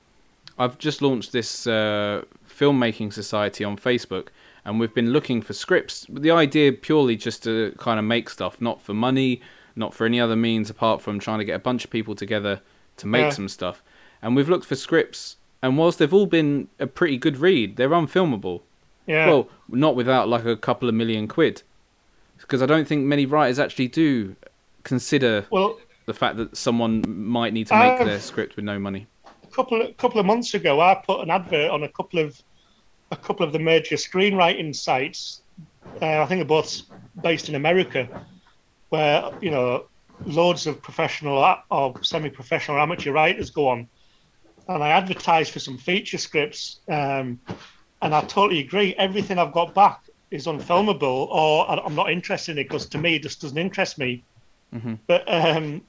I've 0.58 0.78
just 0.78 1.02
launched 1.02 1.32
this 1.32 1.66
uh, 1.66 2.24
filmmaking 2.58 3.12
society 3.12 3.64
on 3.64 3.78
Facebook, 3.78 4.28
and 4.66 4.80
we've 4.80 4.94
been 4.94 5.12
looking 5.12 5.42
for 5.42 5.54
scripts. 5.54 6.06
The 6.10 6.32
idea 6.32 6.72
purely 6.72 7.16
just 7.16 7.44
to 7.44 7.74
kind 7.78 8.00
of 8.00 8.06
make 8.06 8.30
stuff, 8.30 8.62
not 8.62 8.82
for 8.82 8.94
money, 8.94 9.42
not 9.76 9.94
for 9.94 10.06
any 10.06 10.20
other 10.20 10.36
means 10.36 10.70
apart 10.70 11.02
from 11.02 11.20
trying 11.20 11.40
to 11.40 11.46
get 11.46 11.56
a 11.56 11.60
bunch 11.60 11.84
of 11.84 11.92
people 11.92 12.16
together 12.16 12.62
to 12.98 13.08
make 13.08 13.24
yeah. 13.24 13.30
some 13.30 13.50
stuff. 13.50 13.84
And 14.22 14.36
we've 14.36 14.50
looked 14.50 14.66
for 14.66 14.76
scripts, 14.76 15.38
and 15.62 15.78
whilst 15.78 16.00
they've 16.00 16.14
all 16.14 16.26
been 16.26 16.68
a 16.80 16.88
pretty 16.88 17.18
good 17.18 17.38
read, 17.38 17.76
they're 17.76 17.90
unfilmable. 17.90 18.62
Yeah. 19.06 19.28
Well, 19.28 19.50
not 19.68 19.96
without 19.96 20.30
like 20.30 20.46
a 20.46 20.56
couple 20.56 20.88
of 20.88 20.96
million 20.96 21.28
quid, 21.28 21.64
because 22.40 22.62
I 22.62 22.66
don't 22.66 22.88
think 22.88 23.04
many 23.04 23.26
writers 23.26 23.60
actually 23.60 23.90
do 23.90 24.36
consider. 24.84 25.46
Well, 25.50 25.78
the 26.06 26.14
fact 26.14 26.38
that 26.38 26.56
someone 26.56 27.04
might 27.08 27.54
need 27.54 27.68
to 27.68 27.76
make 27.76 28.02
uh, 28.02 28.04
their 28.04 28.20
script 28.20 28.56
with 28.56 28.66
no 28.66 28.80
money? 28.80 29.08
A 29.54 29.56
couple 29.56 29.82
of, 29.84 29.98
couple 29.98 30.20
of 30.20 30.26
months 30.26 30.56
ago, 30.56 30.82
I 30.82 30.96
put 30.96 31.22
an 31.22 31.30
advert 31.30 31.70
on 31.70 31.84
a 31.84 31.88
couple 31.88 32.20
of 32.20 32.42
a 33.12 33.16
couple 33.16 33.46
of 33.46 33.54
the 33.54 33.60
major 33.60 33.98
screenwriting 33.98 34.76
sites. 34.76 35.44
Uh, 36.02 36.22
I 36.22 36.26
think 36.26 36.40
they're 36.40 36.46
both 36.46 36.82
based 37.22 37.50
in 37.50 37.56
America, 37.56 38.10
where 38.90 39.30
you 39.42 39.52
know 39.52 39.86
loads 40.26 40.66
of 40.66 40.82
professional 40.82 41.38
or 41.70 42.04
semi-professional 42.04 42.80
amateur 42.80 43.12
writers 43.12 43.52
go 43.52 43.68
on, 43.68 43.88
and 44.68 44.84
I 44.84 44.90
advertised 44.90 45.52
for 45.52 45.60
some 45.60 45.78
feature 45.78 46.18
scripts. 46.18 46.80
Um, 46.90 47.40
and 48.02 48.16
I 48.16 48.22
totally 48.22 48.60
agree. 48.60 48.96
Everything 48.96 49.38
I've 49.38 49.54
got 49.54 49.76
back 49.76 50.02
is 50.32 50.48
unfilmable, 50.48 51.28
or 51.30 51.70
I'm 51.70 51.94
not 51.94 52.12
interested 52.12 52.54
in 52.54 52.58
it 52.58 52.64
because 52.64 52.88
to 52.88 52.98
me, 52.98 53.18
it 53.18 53.22
just 53.22 53.40
doesn't 53.40 53.58
interest 53.58 54.00
me. 54.00 54.24
Mm-hmm. 54.74 54.96
But 55.06 55.32
um, 55.32 55.84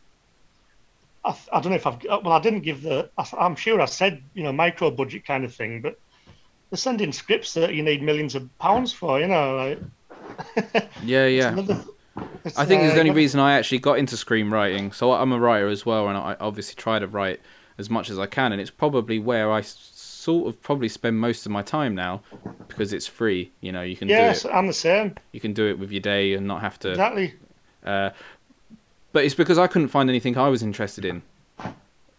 I, 1.25 1.37
I, 1.53 1.61
don't 1.61 1.71
know 1.71 1.77
if 1.77 1.87
I've 1.87 2.03
well, 2.05 2.33
I 2.33 2.41
didn't 2.41 2.61
give 2.61 2.83
the. 2.83 3.11
I, 3.17 3.47
am 3.47 3.57
sure 3.57 3.81
I 3.81 3.87
said 3.87 4.23
you 4.35 4.43
know 4.43 4.53
micro 4.53 4.91
budget 4.91 5.25
kind 5.25 5.45
of 5.45 5.55
thing, 5.55 5.81
but 5.81 5.99
they're 6.71 6.77
sending 6.77 7.13
scripts 7.13 7.55
that 7.55 7.75
you 7.75 7.83
need 7.83 8.03
millions 8.03 8.35
of 8.35 8.49
pounds 8.59 8.93
for. 8.93 9.21
You 9.21 9.29
know, 9.29 9.57
like 9.57 10.89
yeah, 11.03 11.27
yeah. 11.27 11.49
Another, 11.53 11.85
I 12.57 12.65
think 12.65 12.83
uh, 12.83 12.87
it's 12.87 12.95
the 12.95 13.01
only 13.01 13.11
reason 13.11 13.41
I 13.41 13.55
actually 13.55 13.79
got 13.79 13.99
into 13.99 14.17
screenwriting. 14.17 14.95
So 14.95 15.13
I'm 15.13 15.33
a 15.33 15.39
writer 15.39 15.69
as 15.69 15.87
well, 15.87 16.09
and 16.09 16.17
I 16.17 16.37
obviously 16.41 16.75
try 16.75 16.99
to 16.99 17.07
write 17.07 17.41
as 17.79 17.91
much 17.91 18.11
as 18.11 18.19
I 18.19 18.27
can, 18.27 18.53
and 18.53 18.61
it's 18.61 18.71
probably 18.71 19.19
where 19.19 19.51
I 19.51 19.63
sort 19.63 20.49
of 20.49 20.63
probably 20.63 20.89
spend 20.89 21.19
most 21.19 21.45
of 21.45 21.53
my 21.53 21.63
time 21.63 21.95
now 21.95 22.23
because 22.69 22.93
it's 22.93 23.07
free. 23.07 23.53
You 23.61 23.73
know, 23.73 23.83
you 23.83 23.97
can 23.97 24.09
yes, 24.09 24.43
do 24.43 24.49
it. 24.49 24.53
I'm 24.53 24.67
the 24.67 24.73
same. 24.73 25.15
You 25.33 25.41
can 25.41 25.53
do 25.53 25.69
it 25.69 25.79
with 25.79 25.91
your 25.91 26.01
day 26.01 26.35
and 26.35 26.47
not 26.47 26.61
have 26.61 26.79
to 26.81 26.91
exactly. 26.91 27.35
Uh, 27.85 28.11
but 29.15 29.25
it's 29.25 29.35
because 29.35 29.59
I 29.59 29.69
couldn't 29.69 29.89
find 29.89 30.11
anything 30.11 30.37
I 30.37 30.49
was 30.49 30.63
interested 30.63 31.05
in. 31.05 31.23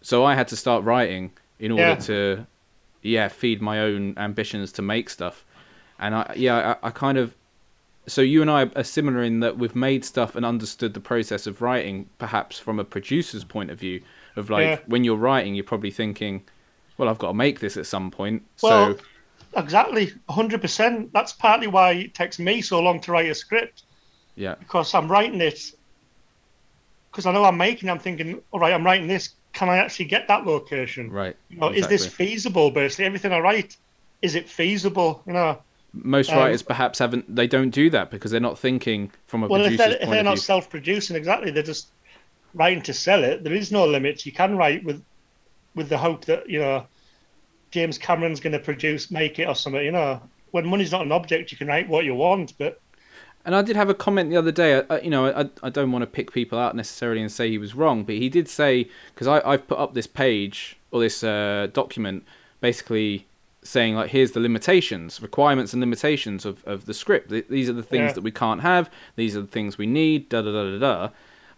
So 0.00 0.24
I 0.24 0.34
had 0.34 0.48
to 0.48 0.56
start 0.56 0.82
writing 0.82 1.30
in 1.58 1.70
order 1.70 1.82
yeah. 1.82 1.94
to, 1.96 2.46
yeah, 3.02 3.28
feed 3.28 3.60
my 3.60 3.80
own 3.80 4.14
ambitions 4.16 4.72
to 4.72 4.82
make 4.82 5.10
stuff. 5.10 5.44
And 5.98 6.14
I, 6.14 6.32
yeah, 6.34 6.76
I, 6.82 6.88
I 6.88 6.90
kind 6.90 7.18
of, 7.18 7.34
so 8.06 8.22
you 8.22 8.40
and 8.40 8.50
I 8.50 8.70
are 8.76 8.82
similar 8.82 9.22
in 9.22 9.40
that 9.40 9.58
we've 9.58 9.76
made 9.76 10.06
stuff 10.06 10.34
and 10.36 10.46
understood 10.46 10.94
the 10.94 11.00
process 11.00 11.46
of 11.46 11.60
writing, 11.60 12.08
perhaps 12.18 12.58
from 12.58 12.80
a 12.80 12.84
producer's 12.84 13.44
point 13.44 13.70
of 13.70 13.78
view. 13.78 14.00
Of 14.34 14.48
like, 14.48 14.64
yeah. 14.64 14.78
when 14.86 15.04
you're 15.04 15.16
writing, 15.16 15.54
you're 15.54 15.64
probably 15.64 15.90
thinking, 15.90 16.44
well, 16.96 17.10
I've 17.10 17.18
got 17.18 17.28
to 17.28 17.34
make 17.34 17.60
this 17.60 17.76
at 17.76 17.84
some 17.84 18.10
point. 18.10 18.42
Well, 18.62 18.96
so 18.96 19.00
exactly, 19.54 20.12
hundred 20.30 20.62
percent. 20.62 21.12
That's 21.12 21.32
partly 21.32 21.66
why 21.66 21.92
it 21.92 22.14
takes 22.14 22.38
me 22.38 22.62
so 22.62 22.80
long 22.80 23.00
to 23.00 23.12
write 23.12 23.28
a 23.28 23.34
script. 23.34 23.82
Yeah, 24.34 24.54
because 24.54 24.94
I'm 24.94 25.10
writing 25.10 25.40
it 25.40 25.72
because 27.16 27.24
I 27.24 27.32
know 27.32 27.44
I'm 27.44 27.56
making. 27.56 27.88
I'm 27.88 27.98
thinking, 27.98 28.42
all 28.52 28.60
right, 28.60 28.74
I'm 28.74 28.84
writing 28.84 29.08
this. 29.08 29.30
Can 29.54 29.70
I 29.70 29.78
actually 29.78 30.04
get 30.04 30.28
that 30.28 30.44
location? 30.44 31.10
Right. 31.10 31.34
You 31.48 31.56
know, 31.56 31.68
exactly. 31.68 31.94
is 31.94 32.02
this 32.02 32.12
feasible? 32.12 32.70
Basically, 32.70 33.06
everything 33.06 33.32
I 33.32 33.38
write, 33.38 33.74
is 34.20 34.34
it 34.34 34.50
feasible? 34.50 35.22
You 35.26 35.32
know. 35.32 35.58
Most 35.94 36.30
um, 36.30 36.36
writers 36.36 36.62
perhaps 36.62 36.98
haven't. 36.98 37.34
They 37.34 37.46
don't 37.46 37.70
do 37.70 37.88
that 37.88 38.10
because 38.10 38.30
they're 38.30 38.38
not 38.38 38.58
thinking 38.58 39.10
from 39.28 39.44
a 39.44 39.48
well, 39.48 39.62
producer's 39.62 39.80
if 39.80 39.92
they're, 39.92 40.02
if 40.02 40.10
they're 40.10 40.22
not 40.22 40.38
self-producing, 40.38 41.16
exactly, 41.16 41.50
they're 41.50 41.62
just 41.62 41.88
writing 42.52 42.82
to 42.82 42.92
sell 42.92 43.24
it. 43.24 43.42
There 43.42 43.54
is 43.54 43.72
no 43.72 43.86
limits. 43.86 44.26
You 44.26 44.32
can 44.32 44.58
write 44.58 44.84
with, 44.84 45.02
with 45.74 45.88
the 45.88 45.96
hope 45.96 46.26
that 46.26 46.50
you 46.50 46.58
know, 46.58 46.86
James 47.70 47.96
Cameron's 47.96 48.40
going 48.40 48.52
to 48.52 48.58
produce, 48.58 49.10
make 49.10 49.38
it 49.38 49.48
or 49.48 49.54
something. 49.54 49.82
You 49.82 49.92
know, 49.92 50.20
when 50.50 50.66
money's 50.66 50.92
not 50.92 51.06
an 51.06 51.12
object, 51.12 51.50
you 51.50 51.56
can 51.56 51.66
write 51.66 51.88
what 51.88 52.04
you 52.04 52.14
want, 52.14 52.52
but 52.58 52.78
and 53.46 53.54
I 53.56 53.62
did 53.62 53.76
have 53.76 53.88
a 53.88 53.94
comment 53.94 54.28
the 54.28 54.36
other 54.36 54.52
day. 54.52 54.82
I, 54.90 55.00
you 55.00 55.08
know, 55.08 55.26
I, 55.28 55.48
I 55.62 55.70
don't 55.70 55.90
want 55.92 56.02
to 56.02 56.06
pick 56.06 56.32
people 56.32 56.58
out 56.58 56.76
necessarily 56.76 57.22
and 57.22 57.32
say 57.32 57.48
he 57.48 57.56
was 57.58 57.74
wrong, 57.74 58.04
but 58.04 58.16
he 58.16 58.28
did 58.28 58.48
say 58.48 58.88
because 59.14 59.26
I've 59.28 59.66
put 59.66 59.78
up 59.78 59.94
this 59.94 60.06
page 60.06 60.76
or 60.90 61.00
this 61.00 61.22
uh, 61.24 61.68
document 61.72 62.24
basically 62.60 63.26
saying 63.62 63.94
like 63.96 64.10
here's 64.10 64.30
the 64.32 64.40
limitations 64.40 65.20
requirements 65.20 65.72
and 65.72 65.80
limitations 65.80 66.44
of, 66.44 66.62
of 66.66 66.86
the 66.86 66.94
script 66.94 67.30
these 67.50 67.68
are 67.68 67.72
the 67.72 67.82
things 67.82 68.10
Yeah. 68.10 68.12
that 68.12 68.20
we 68.20 68.30
can't 68.30 68.60
have 68.62 68.88
these 69.16 69.36
are 69.36 69.40
the 69.40 69.46
things 69.48 69.76
we 69.76 69.86
need 69.86 70.28
da 70.28 70.40
da 70.40 70.52
da 70.52 70.70
da 70.70 70.78
da 70.78 71.08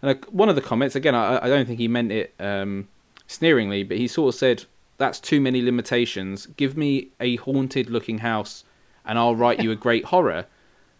and 0.01 0.25
one 0.31 0.49
of 0.49 0.55
the 0.55 0.61
comments 0.61 0.95
again 0.95 1.13
I, 1.13 1.45
I 1.45 1.47
don't 1.47 1.67
think 1.67 1.77
he 1.79 1.87
meant 1.87 2.11
it 2.11 2.33
um, 2.39 2.87
sneeringly 3.27 3.83
but 3.83 3.97
he 3.97 4.07
sort 4.07 4.33
of 4.33 4.39
said 4.39 4.65
that's 4.97 5.19
too 5.19 5.39
many 5.39 5.61
limitations 5.61 6.47
give 6.57 6.75
me 6.75 7.09
a 7.19 7.35
haunted 7.37 7.91
looking 7.91 8.17
house 8.19 8.63
and 9.05 9.19
i'll 9.19 9.35
write 9.35 9.59
you 9.61 9.69
a 9.71 9.75
great 9.75 10.05
horror 10.05 10.47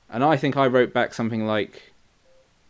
and 0.09 0.23
i 0.23 0.35
think 0.37 0.57
i 0.57 0.65
wrote 0.67 0.93
back 0.93 1.13
something 1.13 1.45
like 1.45 1.91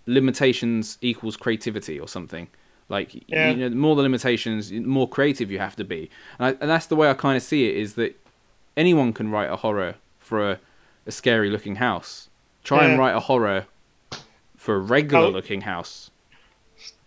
limitations 0.05 0.97
equals 1.01 1.37
creativity 1.37 1.99
or 1.99 2.07
something 2.07 2.47
like 2.89 3.13
Yeah. 3.27 3.51
you 3.51 3.55
know 3.57 3.69
the 3.69 3.75
more 3.75 3.95
the 3.95 4.01
limitations 4.01 4.69
the 4.69 4.79
more 4.79 5.07
creative 5.07 5.51
you 5.51 5.59
have 5.59 5.75
to 5.75 5.83
be 5.83 6.09
and, 6.39 6.47
I, 6.47 6.49
and 6.61 6.69
that's 6.69 6.87
the 6.87 6.95
way 6.95 7.09
i 7.09 7.13
kind 7.13 7.37
of 7.37 7.43
see 7.43 7.69
it 7.69 7.77
is 7.77 7.93
that 7.95 8.19
anyone 8.75 9.13
can 9.13 9.29
write 9.29 9.49
a 9.51 9.55
horror 9.57 9.95
for 10.19 10.51
a, 10.51 10.59
a 11.05 11.11
scary 11.11 11.49
looking 11.49 11.75
house 11.75 12.29
try 12.63 12.85
and 12.85 12.97
write 12.99 13.15
a 13.15 13.19
horror 13.19 13.65
for 14.57 14.75
a 14.75 14.79
regular 14.79 15.25
Oh. 15.27 15.29
looking 15.29 15.61
house 15.61 16.11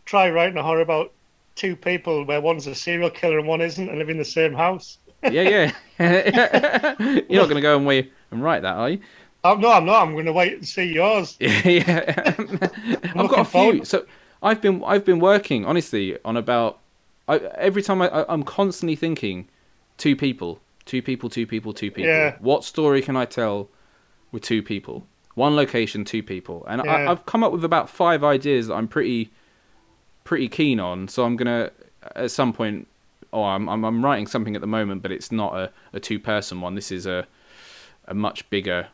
Try 0.05 0.31
writing 0.31 0.59
a 0.59 0.63
horror 0.63 0.81
about 0.81 1.13
two 1.55 1.75
people 1.77 2.25
where 2.25 2.41
one's 2.41 2.67
a 2.67 2.75
serial 2.75 3.09
killer 3.09 3.39
and 3.39 3.47
one 3.49 3.61
isn't, 3.63 3.89
and 3.89 3.99
live 3.99 4.11
in 4.11 4.19
the 4.19 4.25
same 4.25 4.53
house. 4.53 4.99
yeah 5.23 5.43
yeah 5.43 5.73
you're 7.29 7.41
not 7.41 7.49
going 7.49 7.55
to 7.55 7.61
go 7.61 7.77
and 7.77 7.87
wait 7.87 8.13
and 8.31 8.43
write 8.43 8.63
that 8.63 8.75
are 8.77 8.91
you 8.91 8.99
Oh, 9.45 9.55
no, 9.57 9.73
I'm 9.73 9.85
not. 9.85 10.03
I'm 10.03 10.13
going 10.13 10.27
to 10.27 10.33
wait 10.33 10.53
and 10.55 10.67
see 10.69 10.85
yours. 10.85 11.37
yeah, 11.41 12.15
I've 12.37 13.29
got 13.29 13.41
a 13.41 13.45
few. 13.45 13.45
forward- 13.45 13.87
So 13.87 14.07
I've 14.43 14.61
been 14.61 14.83
I've 14.85 15.05
been 15.05 15.19
working 15.21 15.65
honestly 15.65 16.17
on 16.25 16.37
about 16.37 16.79
I, 17.29 17.39
every 17.39 17.83
time 17.83 18.03
I, 18.03 18.09
I 18.09 18.33
I'm 18.33 18.43
constantly 18.43 18.97
thinking 18.97 19.49
two 19.99 20.17
people, 20.17 20.61
two 20.85 21.03
people, 21.03 21.29
two 21.31 21.47
people, 21.47 21.73
two 21.73 21.91
people. 21.91 22.09
Yeah. 22.11 22.37
What 22.41 22.65
story 22.65 23.03
can 23.03 23.17
I 23.17 23.25
tell 23.25 23.69
with 24.33 24.43
two 24.43 24.63
people? 24.63 25.07
One 25.35 25.57
location, 25.57 26.05
two 26.05 26.23
people, 26.23 26.65
and 26.69 26.83
I, 26.83 27.11
I've 27.11 27.25
come 27.27 27.43
up 27.43 27.53
with 27.53 27.65
about 27.65 27.89
five 27.89 28.23
ideas 28.23 28.67
that 28.67 28.75
I'm 28.75 28.87
pretty 28.89 29.31
pretty 30.25 30.49
keen 30.49 30.79
on. 30.79 31.09
So 31.09 31.25
I'm 31.25 31.37
gonna 31.37 31.71
at 32.15 32.31
some 32.31 32.53
point. 32.53 32.87
Oh, 33.33 33.43
I'm 33.45 33.67
I'm, 33.69 33.83
I'm 33.85 34.05
writing 34.05 34.27
something 34.27 34.55
at 34.55 34.61
the 34.61 34.67
moment, 34.67 35.01
but 35.03 35.11
it's 35.11 35.33
not 35.33 35.57
a, 35.57 35.73
a 35.95 36.01
two 36.01 36.19
person 36.19 36.61
one. 36.61 36.75
This 36.75 36.93
is 36.93 37.07
a 37.07 37.27
a 38.07 38.13
much 38.15 38.49
bigger 38.51 38.89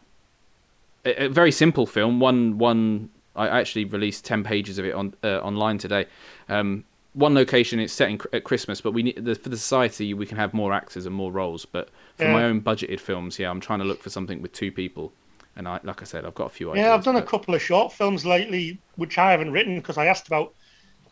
a, 1.05 1.25
a 1.25 1.29
very 1.29 1.53
simple 1.53 1.87
film. 1.87 2.21
One 2.21 2.59
one 2.59 3.11
I 3.37 3.49
actually 3.49 3.85
released 3.85 4.25
ten 4.25 4.45
pages 4.45 4.79
of 4.79 4.85
it 4.85 4.95
on 4.95 5.15
uh, 5.23 5.39
online 5.39 5.79
today. 5.79 6.07
Um, 6.49 6.85
one 7.15 7.35
location 7.35 7.81
it's 7.81 7.93
set 7.93 8.11
in, 8.11 8.21
at 8.33 8.45
Christmas, 8.45 8.81
but 8.81 8.93
we 8.93 9.03
need 9.03 9.25
the, 9.25 9.35
for 9.35 9.49
the 9.49 9.57
society 9.57 10.15
we 10.15 10.27
can 10.27 10.37
have 10.37 10.55
more 10.55 10.73
actors 10.73 11.07
and 11.07 11.15
more 11.15 11.33
roles. 11.33 11.65
But 11.65 11.89
for 12.17 12.25
Yeah. 12.25 12.33
my 12.33 12.45
own 12.45 12.61
budgeted 12.61 13.01
films, 13.01 13.39
yeah, 13.39 13.51
I'm 13.51 13.61
trying 13.61 13.81
to 13.81 13.85
look 13.85 14.03
for 14.03 14.11
something 14.11 14.41
with 14.43 14.53
two 14.53 14.71
people. 14.71 15.13
And 15.57 15.67
I, 15.67 15.81
like 15.83 16.03
I 16.03 16.05
said, 16.05 16.25
I've 16.25 16.37
got 16.37 16.47
a 16.47 16.51
few 16.51 16.71
ideas. 16.71 16.85
Yeah, 16.85 16.95
I've 16.95 17.03
done 17.03 17.17
a 17.17 17.23
couple 17.23 17.53
of 17.55 17.61
short 17.61 17.93
films 17.93 18.25
lately, 18.25 18.79
which 18.95 19.19
I 19.19 19.33
haven't 19.33 19.51
written 19.51 19.77
because 19.77 19.99
I 19.99 20.07
asked 20.07 20.29
about 20.29 20.55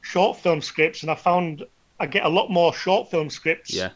short 0.02 0.36
film 0.38 0.62
scripts, 0.62 1.02
and 1.02 1.10
I 1.10 1.16
found 1.16 1.64
I 1.98 2.06
get 2.06 2.24
a 2.24 2.28
lot 2.28 2.50
more 2.50 2.72
short 2.72 3.10
film 3.10 3.28
scripts. 3.28 3.74
Yeah, 3.74 3.90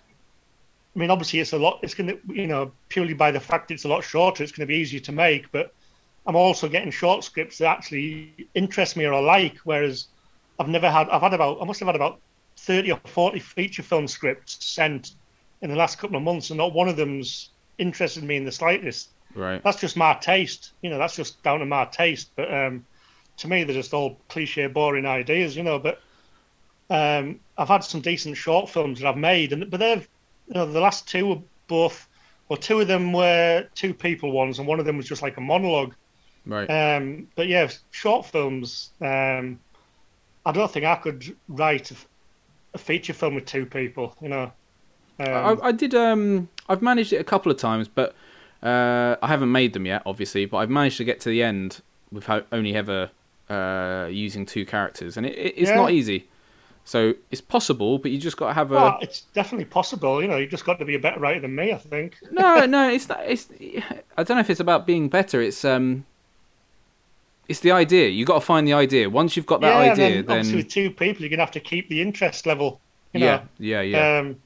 I 0.96 0.98
mean, 0.98 1.10
obviously, 1.10 1.38
it's 1.38 1.52
a 1.52 1.58
lot. 1.58 1.78
It's 1.82 1.94
going 1.94 2.08
to, 2.08 2.18
you 2.34 2.48
know, 2.48 2.72
purely 2.88 3.14
by 3.14 3.30
the 3.30 3.38
fact 3.38 3.70
it's 3.70 3.84
a 3.84 3.88
lot 3.88 4.02
shorter, 4.02 4.42
it's 4.42 4.52
going 4.52 4.66
to 4.66 4.72
be 4.72 4.76
easier 4.76 5.00
to 5.00 5.12
make. 5.12 5.52
But 5.52 5.72
I'm 6.30 6.36
also 6.36 6.68
getting 6.68 6.92
short 6.92 7.24
scripts 7.24 7.58
that 7.58 7.66
actually 7.66 8.46
interest 8.54 8.96
me 8.96 9.04
or 9.04 9.14
I 9.14 9.18
like. 9.18 9.56
Whereas 9.64 10.06
I've 10.60 10.68
never 10.68 10.88
had. 10.88 11.08
I've 11.08 11.22
had 11.22 11.34
about. 11.34 11.60
I 11.60 11.64
must 11.64 11.80
have 11.80 11.88
had 11.88 11.96
about 11.96 12.20
thirty 12.56 12.92
or 12.92 13.00
forty 13.04 13.40
feature 13.40 13.82
film 13.82 14.06
scripts 14.06 14.64
sent 14.64 15.14
in 15.60 15.70
the 15.70 15.76
last 15.76 15.98
couple 15.98 16.16
of 16.16 16.22
months, 16.22 16.50
and 16.50 16.58
not 16.58 16.72
one 16.72 16.88
of 16.88 16.96
them's 16.96 17.50
interested 17.78 18.22
me 18.22 18.36
in 18.36 18.44
the 18.44 18.52
slightest. 18.52 19.08
right. 19.34 19.60
That's 19.64 19.80
just 19.80 19.96
my 19.96 20.14
taste. 20.14 20.70
You 20.82 20.90
know, 20.90 20.98
that's 20.98 21.16
just 21.16 21.42
down 21.42 21.58
to 21.58 21.66
my 21.66 21.86
taste. 21.86 22.30
But 22.36 22.54
um, 22.54 22.86
to 23.38 23.48
me, 23.48 23.64
they're 23.64 23.74
just 23.74 23.92
all 23.92 24.20
cliche, 24.28 24.68
boring 24.68 25.06
ideas. 25.06 25.56
You 25.56 25.64
know, 25.64 25.80
but 25.80 26.00
um, 26.90 27.40
I've 27.58 27.66
had 27.66 27.82
some 27.82 28.02
decent 28.02 28.36
short 28.36 28.70
films 28.70 29.00
that 29.00 29.08
I've 29.08 29.16
made, 29.16 29.52
and 29.52 29.68
but 29.68 29.80
they've 29.80 30.08
you 30.46 30.54
know 30.54 30.70
the 30.70 30.80
last 30.80 31.08
two 31.08 31.26
were 31.26 31.38
both, 31.66 32.06
well, 32.48 32.56
two 32.56 32.78
of 32.78 32.86
them 32.86 33.12
were 33.12 33.66
two 33.74 33.94
people 33.94 34.30
ones, 34.30 34.60
and 34.60 34.68
one 34.68 34.78
of 34.78 34.86
them 34.86 34.96
was 34.96 35.08
just 35.08 35.22
like 35.22 35.38
a 35.38 35.40
monologue. 35.40 35.92
Right. 36.46 36.66
Um, 36.68 37.28
but 37.36 37.48
yeah, 37.48 37.68
short 37.90 38.26
films. 38.26 38.90
Um, 39.00 39.60
I 40.46 40.52
don't 40.52 40.70
think 40.70 40.86
I 40.86 40.96
could 40.96 41.36
write 41.48 41.90
a, 41.90 41.94
a 42.74 42.78
feature 42.78 43.12
film 43.12 43.34
with 43.34 43.46
two 43.46 43.66
people. 43.66 44.16
You 44.20 44.28
know. 44.30 44.52
Um, 45.18 45.60
I, 45.62 45.68
I 45.68 45.72
did. 45.72 45.94
Um, 45.94 46.48
I've 46.68 46.82
managed 46.82 47.12
it 47.12 47.18
a 47.18 47.24
couple 47.24 47.52
of 47.52 47.58
times, 47.58 47.88
but 47.88 48.14
uh, 48.62 49.16
I 49.22 49.26
haven't 49.26 49.52
made 49.52 49.74
them 49.74 49.84
yet, 49.86 50.02
obviously. 50.06 50.46
But 50.46 50.58
I've 50.58 50.70
managed 50.70 50.96
to 50.98 51.04
get 51.04 51.20
to 51.20 51.28
the 51.28 51.42
end 51.42 51.82
without 52.10 52.46
only 52.52 52.74
ever 52.74 53.10
uh, 53.50 54.08
using 54.10 54.46
two 54.46 54.64
characters, 54.64 55.16
and 55.16 55.26
it, 55.26 55.36
it, 55.36 55.54
it's 55.58 55.70
Yeah. 55.70 55.76
not 55.76 55.90
easy. 55.90 56.26
So 56.84 57.14
it's 57.30 57.42
possible, 57.42 57.98
but 57.98 58.10
you 58.10 58.18
just 58.18 58.38
got 58.38 58.48
to 58.48 58.54
have 58.54 58.70
a. 58.72 58.74
well, 58.74 58.98
it's 59.02 59.20
definitely 59.34 59.66
possible. 59.66 60.22
You 60.22 60.28
know, 60.28 60.38
you've 60.38 60.50
just 60.50 60.64
got 60.64 60.78
to 60.78 60.84
be 60.86 60.94
a 60.94 60.98
better 60.98 61.20
writer 61.20 61.40
than 61.40 61.54
me. 61.54 61.72
I 61.72 61.76
think. 61.78 62.16
no, 62.32 62.64
no, 62.64 62.88
it's 62.90 63.08
not. 63.08 63.20
It's. 63.26 63.48
I 64.16 64.22
don't 64.22 64.36
know 64.36 64.40
if 64.40 64.48
it's 64.50 64.60
about 64.60 64.86
being 64.86 65.08
better. 65.10 65.40
It's 65.42 65.64
um. 65.64 66.06
It's 67.50 67.58
the 67.58 67.72
idea. 67.72 68.08
You 68.08 68.24
got 68.24 68.34
to 68.34 68.40
find 68.42 68.64
the 68.64 68.74
idea. 68.74 69.10
Once 69.10 69.36
you've 69.36 69.44
got 69.44 69.60
that 69.62 69.84
yeah, 69.84 69.92
idea, 69.92 69.96
then, 69.96 70.26
then, 70.26 70.38
obviously 70.38 70.58
with 70.58 70.68
two 70.68 70.88
people, 70.88 71.22
you're 71.22 71.30
gonna 71.30 71.42
have 71.42 71.50
to 71.50 71.58
keep 71.58 71.88
the 71.88 72.00
interest 72.00 72.46
level. 72.46 72.80
You 73.12 73.24
yeah, 73.24 73.42
yeah, 73.58 73.80
yeah, 73.80 74.18
Um, 74.18 74.36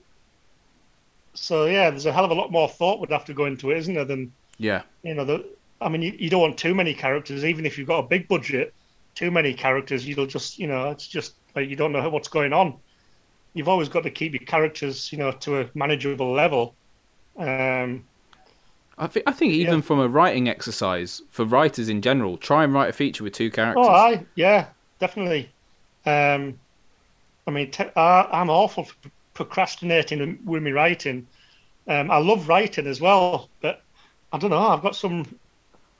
so 1.35 1.67
yeah, 1.67 1.91
there's 1.91 2.07
a 2.07 2.13
hell 2.15 2.25
of 2.25 2.31
a 2.31 2.35
lot 2.35 2.51
more 2.51 2.67
thought 2.67 3.01
would 3.01 3.11
have 3.11 3.27
to 3.27 3.35
go 3.35 3.45
into 3.45 3.71
it, 3.71 3.77
isn't 3.77 3.93
there? 3.93 4.07
Than 4.07 4.33
yeah, 4.57 4.85
you 5.03 5.13
know, 5.13 5.27
the, 5.27 5.45
I 5.83 5.91
mean, 5.91 6.01
you, 6.01 6.17
you 6.19 6.31
don't 6.31 6.41
want 6.41 6.57
too 6.57 6.75
many 6.75 6.95
characters, 6.95 7.45
even 7.45 7.67
if 7.67 7.77
you've 7.77 7.89
got 7.89 7.99
a 7.99 8.09
big 8.09 8.27
budget. 8.27 8.73
Too 9.15 9.31
many 9.31 9.53
characters, 9.53 10.09
you'll 10.09 10.27
just, 10.27 10.59
you 10.59 10.67
know, 10.67 10.89
it's 10.89 11.07
just 11.07 11.35
like 11.55 11.69
you 11.69 11.77
don't 11.77 11.93
know 11.93 12.09
what's 12.09 12.29
going 12.29 12.55
on. 12.55 12.75
You've 13.53 13.69
always 13.69 13.91
got 13.91 14.05
to 14.05 14.11
keep 14.11 14.33
your 14.33 14.47
characters, 14.47 15.13
you 15.13 15.19
know, 15.19 15.31
to 15.31 15.61
a 15.61 15.71
manageable 15.75 16.33
level. 16.33 16.75
Um, 17.37 18.05
I 18.99 19.07
think. 19.07 19.29
I 19.29 19.33
think 19.33 19.53
even 19.53 19.77
Yeah. 19.77 19.81
from 19.81 20.01
a 20.01 20.09
writing 20.09 20.49
exercise 20.49 21.23
for 21.31 21.45
writers 21.45 21.89
in 21.89 22.01
general, 22.03 22.37
try 22.37 22.65
and 22.65 22.73
write 22.73 22.91
a 22.91 22.93
feature 22.93 23.25
with 23.25 23.33
two 23.33 23.51
characters. 23.51 23.85
oh, 23.87 23.91
I 23.91 24.25
yeah, 24.37 24.67
definitely. 25.01 25.51
Um, 26.07 26.59
I 27.47 27.51
mean, 27.51 27.71
te- 27.71 27.91
I, 27.97 28.29
I'm 28.33 28.51
awful 28.51 28.85
for 28.85 28.95
procrastinating 29.35 30.39
with 30.45 30.63
me 30.63 30.71
writing. 30.73 31.27
Um, 31.89 32.11
I 32.11 32.19
love 32.19 32.49
writing 32.49 32.87
as 32.87 33.01
well, 33.01 33.49
but 33.61 33.83
I 34.33 34.39
don't 34.39 34.51
know. 34.51 34.59
I've 34.59 34.83
got 34.83 34.97
some. 34.97 35.27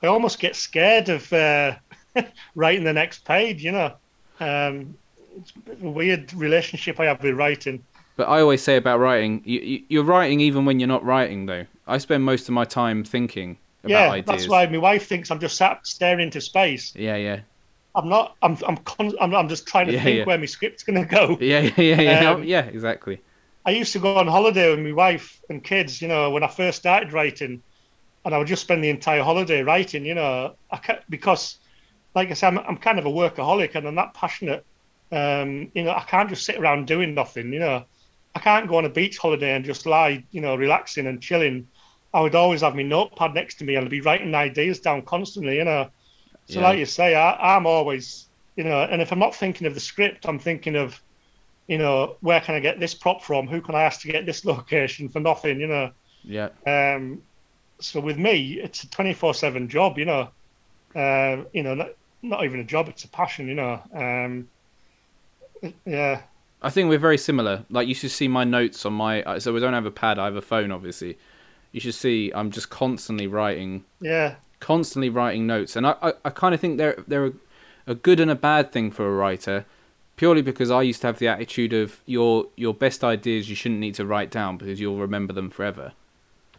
I 0.01 0.07
almost 0.07 0.39
get 0.39 0.55
scared 0.55 1.09
of 1.09 1.31
uh, 1.33 1.75
writing 2.55 2.83
the 2.83 2.93
next 2.93 3.25
page. 3.25 3.63
You 3.63 3.71
know, 3.73 3.93
um, 4.39 4.95
it's 5.37 5.51
a 5.55 5.59
bit 5.59 5.77
of 5.79 5.83
a 5.83 5.89
weird 5.89 6.33
relationship 6.33 6.99
I 6.99 7.05
have 7.05 7.21
with 7.21 7.35
writing. 7.35 7.83
But 8.17 8.29
I 8.29 8.39
always 8.39 8.61
say 8.63 8.77
about 8.77 8.99
writing, 8.99 9.41
you, 9.43 9.59
you, 9.59 9.83
you're 9.89 10.03
writing 10.03 10.39
even 10.39 10.63
when 10.63 10.79
you're 10.79 10.87
not 10.87 11.03
writing, 11.03 11.47
though. 11.47 11.65
I 11.87 11.97
spend 11.97 12.23
most 12.23 12.47
of 12.47 12.53
my 12.53 12.65
time 12.65 13.03
thinking 13.03 13.57
about 13.83 14.07
yeah, 14.07 14.09
ideas. 14.09 14.25
that's 14.25 14.47
why 14.47 14.65
my 14.67 14.77
wife 14.77 15.07
thinks 15.07 15.29
I'm 15.31 15.39
just 15.39 15.57
sat 15.57 15.85
staring 15.85 16.21
into 16.21 16.41
space. 16.41 16.95
Yeah, 16.95 17.15
yeah, 17.17 17.41
I'm 17.95 18.09
not. 18.09 18.35
I'm. 18.41 18.57
I'm. 18.67 18.77
Con- 18.77 19.15
I'm, 19.21 19.33
I'm 19.35 19.49
just 19.49 19.67
trying 19.67 19.87
to 19.87 19.93
Yeah, 19.93 20.03
think 20.03 20.25
yeah. 20.25 20.25
where 20.25 20.37
my 20.37 20.45
script's 20.45 20.83
going 20.83 21.01
to 21.01 21.09
go. 21.09 21.35
yeah, 21.39 21.61
yeah, 21.77 22.01
yeah, 22.01 22.11
yeah, 22.11 22.37
Um, 22.37 22.43
yeah. 22.43 22.65
Exactly. 22.65 23.21
I 23.65 23.71
used 23.71 23.93
to 23.93 23.99
go 23.99 24.17
on 24.17 24.27
holiday 24.27 24.69
with 24.69 24.79
my 24.85 24.91
wife 24.91 25.39
and 25.49 25.63
kids, 25.63 26.01
you 26.01 26.07
know, 26.07 26.29
when 26.31 26.43
I 26.43 26.47
first 26.47 26.77
started 26.79 27.13
writing, 27.13 27.63
and 28.25 28.35
I 28.35 28.39
would 28.39 28.47
just 28.47 28.63
spend 28.63 28.83
the 28.83 28.89
entire 28.89 29.23
holiday 29.23 29.63
writing, 29.63 30.05
you 30.05 30.15
know, 30.15 30.55
I 30.71 30.77
ca 30.79 30.99
because, 31.09 31.59
like 32.15 32.31
I 32.31 32.35
said, 32.35 32.49
I'm, 32.49 32.59
I'm 32.59 32.77
kind 32.77 32.99
of 32.99 33.05
a 33.05 33.09
workaholic 33.11 33.75
and 33.75 33.87
I'm 33.87 33.95
that 33.95 34.13
passionate. 34.15 34.65
Um, 35.11 35.71
you 35.75 35.83
know, 35.83 35.91
I 35.91 36.03
can't 36.07 36.29
just 36.29 36.45
sit 36.45 36.57
around 36.57 36.87
doing 36.87 37.13
nothing, 37.15 37.53
you 37.53 37.59
know. 37.59 37.85
I 38.35 38.39
can't 38.39 38.69
go 38.69 38.77
on 38.77 38.85
a 38.85 38.89
beach 38.89 39.17
holiday 39.17 39.55
and 39.55 39.65
just 39.65 39.85
lie, 39.85 40.25
you 40.31 40.41
know, 40.41 40.55
relaxing 40.55 41.07
and 41.07 41.21
chilling. 41.21 41.69
I 42.15 42.21
would 42.21 42.35
always 42.35 42.61
have 42.61 42.75
my 42.75 42.83
notepad 42.83 43.33
next 43.35 43.55
to 43.59 43.65
me 43.65 43.75
and 43.75 43.85
I'd 43.85 43.91
be 43.91 44.01
writing 44.01 44.35
ideas 44.35 44.79
down 44.81 45.03
constantly, 45.03 45.57
you 45.57 45.65
know. 45.65 45.91
So, 46.45 46.61
Yeah. 46.61 46.67
like 46.69 46.79
you 46.79 46.85
say, 46.87 47.15
I, 47.15 47.55
I'm 47.55 47.67
always, 47.67 48.29
you 48.57 48.63
know, 48.65 48.81
and 48.83 49.01
if 49.01 49.11
I'm 49.11 49.19
not 49.19 49.35
thinking 49.35 49.67
of 49.67 49.73
the 49.75 49.79
script, 49.81 50.27
I'm 50.27 50.39
thinking 50.39 50.75
of, 50.77 51.01
you 51.67 51.77
know, 51.79 52.17
where 52.21 52.41
can 52.41 52.55
I 52.55 52.59
get 52.61 52.79
this 52.79 52.95
prop 52.95 53.23
from? 53.23 53.47
Who 53.47 53.61
can 53.61 53.75
I 53.75 53.83
ask 53.83 54.01
to 54.01 54.11
get 54.11 54.25
this 54.25 54.45
location 54.53 55.09
for 55.09 55.19
nothing? 55.21 55.59
You 55.59 55.67
know. 55.67 55.91
Yeah, 56.23 56.49
Um, 56.65 57.23
so 57.81 57.99
with 58.01 58.17
me, 58.17 58.59
it's 58.61 58.83
a 58.83 58.89
twenty-four 58.89 59.33
seven 59.35 59.69
job. 59.69 59.97
You 59.99 60.05
know. 60.05 60.29
Uh, 60.95 61.45
you 61.53 61.63
know, 61.63 61.75
not, 61.75 61.89
not 62.23 62.45
even 62.45 62.59
a 62.61 62.63
job; 62.63 62.89
it's 62.89 63.03
a 63.05 63.09
passion. 63.09 63.47
You 63.47 63.55
know. 63.55 63.83
Um, 63.93 64.49
yeah. 65.85 66.21
I 66.61 66.69
think 66.69 66.89
we're 66.89 66.97
very 66.99 67.17
similar. 67.17 67.65
Like 67.69 67.87
you 67.87 67.93
should 67.95 68.11
see 68.11 68.27
my 68.27 68.43
notes 68.43 68.85
on 68.85 68.93
my. 68.93 69.39
So 69.39 69.53
we 69.53 69.59
don't 69.59 69.73
have 69.73 69.85
a 69.85 69.91
pad. 69.91 70.17
I 70.19 70.25
have 70.25 70.35
a 70.35 70.41
phone, 70.41 70.71
obviously. 70.71 71.17
You 71.75 71.81
should 71.81 71.93
see 71.95 72.31
I'm 72.33 72.51
just 72.51 72.69
constantly 72.69 73.27
writing, 73.27 73.83
Yeah. 73.99 74.35
constantly 74.61 75.09
writing 75.09 75.45
notes, 75.45 75.75
and 75.75 75.85
I, 75.85 75.95
I, 76.01 76.13
I 76.23 76.29
kind 76.29 76.55
of 76.55 76.61
think 76.61 76.77
they're 76.77 77.03
they're 77.05 77.25
a, 77.27 77.33
a 77.87 77.95
good 77.95 78.19
and 78.21 78.31
a 78.31 78.35
bad 78.35 78.71
thing 78.71 78.91
for 78.91 79.05
a 79.05 79.11
writer, 79.13 79.65
purely 80.15 80.41
because 80.41 80.71
I 80.71 80.81
used 80.83 81.01
to 81.01 81.07
have 81.07 81.19
the 81.19 81.27
attitude 81.27 81.73
of 81.73 81.99
your 82.05 82.47
your 82.55 82.73
best 82.73 83.03
ideas 83.03 83.49
you 83.49 83.55
shouldn't 83.57 83.81
need 83.81 83.95
to 83.95 84.05
write 84.05 84.31
down 84.31 84.55
because 84.57 84.79
you'll 84.79 84.99
remember 85.07 85.33
them 85.33 85.49
forever. 85.49 85.91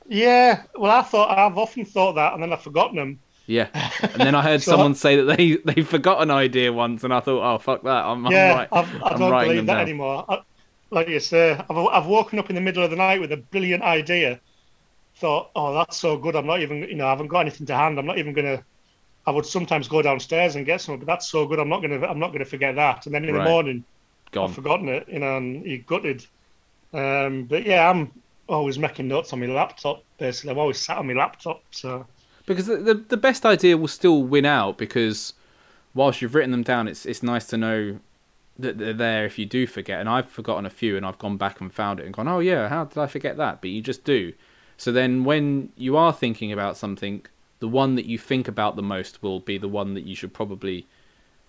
Yeah, 0.08 0.62
well, 0.76 0.92
I 0.92 1.02
thought 1.02 1.36
I've 1.36 1.58
often 1.58 1.84
thought 1.84 2.12
that, 2.14 2.34
and 2.34 2.42
then 2.42 2.52
I've 2.52 2.62
forgotten 2.62 2.96
them. 2.96 3.18
Yeah, 3.46 3.68
and 4.02 4.20
then 4.20 4.34
I 4.34 4.42
heard 4.42 4.62
So- 4.66 4.72
someone 4.72 4.94
say 4.94 5.16
that 5.16 5.36
they 5.36 5.56
they 5.56 5.82
forgot 5.82 6.20
an 6.22 6.30
idea 6.30 6.72
once, 6.72 7.04
and 7.04 7.14
I 7.14 7.20
thought, 7.20 7.42
oh 7.54 7.58
fuck 7.58 7.82
that, 7.84 8.04
I'm, 8.04 8.26
yeah, 8.26 8.52
I'm 8.52 8.56
right. 8.58 8.68
I've, 8.72 9.02
I 9.02 9.08
I'm 9.12 9.18
don't 9.18 9.30
believe 9.40 9.66
that 9.66 9.74
down. 9.76 9.80
anymore. 9.82 10.24
I, 10.28 10.40
like 10.90 11.08
you 11.08 11.20
say, 11.20 11.52
I've, 11.52 11.76
I've 11.76 12.06
woken 12.06 12.38
up 12.38 12.50
in 12.50 12.54
the 12.54 12.60
middle 12.60 12.84
of 12.84 12.90
the 12.90 12.96
night 12.96 13.20
with 13.20 13.32
a 13.32 13.36
brilliant 13.38 13.82
idea. 13.82 14.40
Thought, 15.16 15.50
oh, 15.56 15.74
that's 15.74 15.96
so 15.96 16.18
good. 16.18 16.36
I'm 16.36 16.46
not 16.46 16.60
even, 16.60 16.78
you 16.82 16.94
know, 16.94 17.06
I 17.06 17.10
haven't 17.10 17.28
got 17.28 17.40
anything 17.40 17.66
to 17.68 17.74
hand. 17.76 17.98
I'm 17.98 18.06
not 18.06 18.18
even 18.18 18.34
gonna. 18.34 18.64
I 19.26 19.30
would 19.32 19.46
sometimes 19.46 19.88
go 19.88 20.02
downstairs 20.02 20.56
and 20.56 20.66
get 20.66 20.80
some, 20.80 20.98
but 20.98 21.06
that's 21.06 21.28
so 21.30 21.46
good. 21.46 21.58
I'm 21.58 21.68
not 21.68 21.82
gonna, 21.82 22.06
I'm 22.06 22.18
not 22.18 22.32
gonna 22.32 22.44
forget 22.44 22.76
that. 22.76 23.06
And 23.06 23.14
then 23.14 23.24
in 23.24 23.34
Right. 23.34 23.44
the 23.44 23.50
morning, 23.50 23.84
Gone. 24.32 24.50
I've 24.50 24.54
forgotten 24.54 24.88
it, 24.88 25.08
you 25.08 25.18
know, 25.20 25.36
and 25.38 25.64
you 25.66 25.82
gutted. 25.82 26.26
Um, 26.92 27.44
but 27.46 27.64
yeah, 27.66 27.90
I'm 27.90 28.12
always 28.48 28.78
making 28.78 29.08
notes 29.08 29.32
on 29.32 29.40
my 29.40 29.46
laptop. 29.46 30.04
Basically, 30.18 30.50
I'm 30.50 30.58
always 30.58 30.78
sat 30.80 30.98
on 30.98 31.06
my 31.06 31.14
laptop. 31.14 31.62
So 31.72 32.06
because 32.46 32.66
the, 32.66 32.76
the 32.76 32.94
the 32.94 33.16
best 33.16 33.44
idea 33.44 33.76
will 33.76 33.88
still 33.88 34.22
win 34.22 34.44
out 34.44 34.78
because 34.78 35.34
whilst 35.94 36.22
you've 36.22 36.34
written 36.34 36.52
them 36.52 36.62
down, 36.62 36.88
it's 36.88 37.06
it's 37.06 37.22
nice 37.22 37.46
to 37.48 37.56
know 37.56 38.00
that 38.58 38.78
they're 38.78 38.92
there 38.92 39.26
if 39.26 39.38
you 39.38 39.46
do 39.46 39.66
forget. 39.66 40.00
And 40.00 40.08
I've 40.08 40.28
forgotten 40.28 40.66
a 40.66 40.70
few, 40.70 40.96
and 40.96 41.04
I've 41.06 41.18
gone 41.18 41.36
back 41.36 41.60
and 41.60 41.72
found 41.72 42.00
it 42.00 42.06
and 42.06 42.14
gone, 42.14 42.28
oh 42.28 42.40
yeah, 42.40 42.68
how 42.68 42.84
did 42.84 42.98
I 42.98 43.06
forget 43.06 43.36
that? 43.38 43.60
But 43.60 43.70
you 43.70 43.82
just 43.82 44.04
do. 44.04 44.32
So 44.76 44.92
then 44.92 45.24
when 45.24 45.72
you 45.76 45.96
are 45.96 46.12
thinking 46.12 46.52
about 46.52 46.76
something, 46.76 47.26
the 47.60 47.68
one 47.68 47.94
that 47.96 48.06
you 48.06 48.18
think 48.18 48.48
about 48.48 48.76
the 48.76 48.82
most 48.82 49.22
will 49.22 49.40
be 49.40 49.58
the 49.58 49.68
one 49.68 49.94
that 49.94 50.04
you 50.04 50.14
should 50.14 50.34
probably 50.34 50.86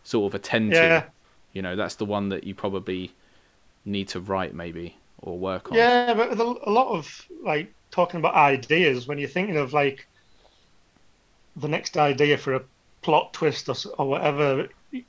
sort 0.04 0.32
of 0.32 0.36
attend 0.36 0.76
yeah, 0.76 0.78
to. 0.78 1.06
You 1.54 1.62
know, 1.64 1.76
that's 1.76 1.96
the 1.96 2.06
one 2.06 2.30
that 2.30 2.46
you 2.46 2.56
probably 2.56 3.14
need 3.86 4.08
to 4.10 4.20
write 4.22 4.54
maybe 4.56 4.98
or 5.20 5.40
work 5.40 5.72
on. 5.72 5.94
yeah. 5.94 6.14
But 6.14 6.40
a, 6.40 6.44
a 6.44 6.72
lot 6.72 6.98
of 6.98 7.10
like 7.44 7.76
talking 7.92 8.20
about 8.20 8.36
ideas, 8.36 9.08
when 9.08 9.18
you're 9.18 9.30
thinking 9.30 9.58
of 9.58 9.74
like 9.74 10.08
the 11.56 11.68
next 11.68 11.98
idea 11.98 12.38
for 12.38 12.54
a 12.56 12.66
plot 13.02 13.34
twist 13.34 13.70
or, 13.70 13.76
or 13.98 14.10
whatever, 14.10 14.68
you, 14.92 15.04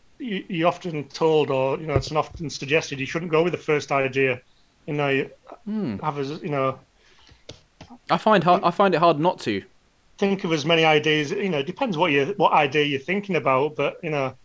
you're 0.48 0.68
often 0.68 1.08
told, 1.08 1.50
or 1.50 1.78
you 1.80 1.86
know, 1.86 1.94
it's 1.94 2.12
often 2.12 2.50
suggested 2.50 2.98
you 3.00 3.06
shouldn't 3.06 3.30
go 3.30 3.42
with 3.44 3.52
the 3.52 3.58
first 3.58 3.92
idea. 3.92 4.40
You 4.86 4.94
know, 4.94 5.08
you 5.08 5.30
Hmm. 5.64 5.98
have 6.02 6.18
as 6.18 6.30
you 6.42 6.50
know, 6.50 6.80
I 8.10 8.18
find 8.18 8.44
hard, 8.44 8.62
I 8.64 8.70
find 8.70 8.94
it 8.94 8.98
hard 8.98 9.18
not 9.18 9.40
to. 9.40 9.62
think 10.18 10.44
of 10.44 10.52
as 10.52 10.64
many 10.64 10.84
ideas. 10.84 11.30
You 11.30 11.48
know, 11.48 11.58
it 11.58 11.66
depends 11.66 11.96
what 11.96 12.12
you 12.12 12.34
what 12.36 12.52
idea 12.52 12.84
you're 12.84 13.00
thinking 13.00 13.36
about, 13.36 13.76
but 13.76 13.96
you 14.02 14.10
know, 14.10 14.36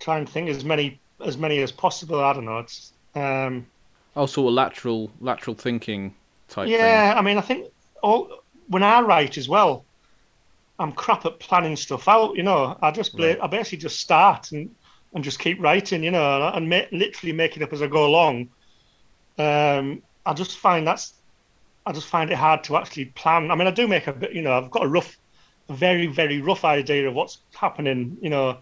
try 0.00 0.18
and 0.18 0.28
think 0.28 0.48
as 0.48 0.64
many 0.64 1.00
as 1.24 1.36
many 1.38 1.60
as 1.62 1.72
possible. 1.72 2.20
I 2.20 2.32
don't 2.32 2.44
know. 2.44 2.58
It's 2.58 2.92
um, 3.14 3.66
Oh, 4.16 4.26
sort 4.26 4.48
of 4.48 4.54
lateral 4.54 5.10
lateral 5.20 5.54
thinking 5.56 6.14
type 6.48 6.72
thing. 6.72 6.72
yeah. 6.72 7.14
I 7.16 7.22
mean, 7.22 7.38
I 7.38 7.40
think 7.40 7.68
all 8.02 8.42
when 8.68 8.82
I 8.82 9.00
write 9.00 9.36
as 9.38 9.48
well, 9.48 9.86
I'm 10.78 10.92
crap 10.92 11.26
at 11.26 11.40
planning 11.40 11.76
stuff 11.76 12.08
out. 12.08 12.36
You 12.36 12.42
know, 12.42 12.78
I 12.82 12.90
just 12.90 13.18
Right. 13.18 13.38
I 13.40 13.46
basically 13.46 13.78
just 13.78 14.00
start 14.00 14.52
and 14.52 14.74
and 15.14 15.24
just 15.24 15.38
keep 15.38 15.60
writing. 15.60 16.02
You 16.04 16.10
know, 16.12 16.46
and, 16.48 16.56
and 16.56 16.68
ma- 16.70 16.98
literally 16.98 17.32
make 17.32 17.56
it 17.56 17.62
up 17.62 17.72
as 17.72 17.82
I 17.82 17.86
go 17.88 18.06
along. 18.06 18.50
Um, 19.38 20.02
I 20.26 20.34
just 20.34 20.58
find 20.58 20.86
that's 20.86 21.14
I 21.84 21.92
just 21.92 22.06
find 22.06 22.30
it 22.30 22.36
hard 22.36 22.64
to 22.64 22.76
actually 22.76 23.06
plan. 23.06 23.50
I 23.50 23.54
mean, 23.54 23.66
I 23.66 23.72
do 23.72 23.88
make 23.88 24.06
a 24.06 24.12
bit. 24.12 24.32
You 24.32 24.42
know, 24.42 24.52
I've 24.52 24.70
got 24.70 24.84
a 24.84 24.88
rough, 24.88 25.18
a 25.68 25.72
very 25.72 26.06
very 26.06 26.40
rough 26.40 26.64
idea 26.64 27.08
of 27.08 27.14
what's 27.14 27.38
happening. 27.54 28.18
You 28.20 28.30
know, 28.30 28.58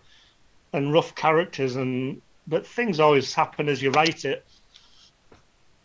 and 0.73 0.93
rough 0.93 1.15
characters 1.15 1.77
and 1.77 2.23
but 2.47 2.67
things 2.67 2.99
always 2.99 3.33
happen 3.35 3.69
as 3.69 3.83
you 3.83 3.91
write 3.91 4.25
it. 4.25 4.45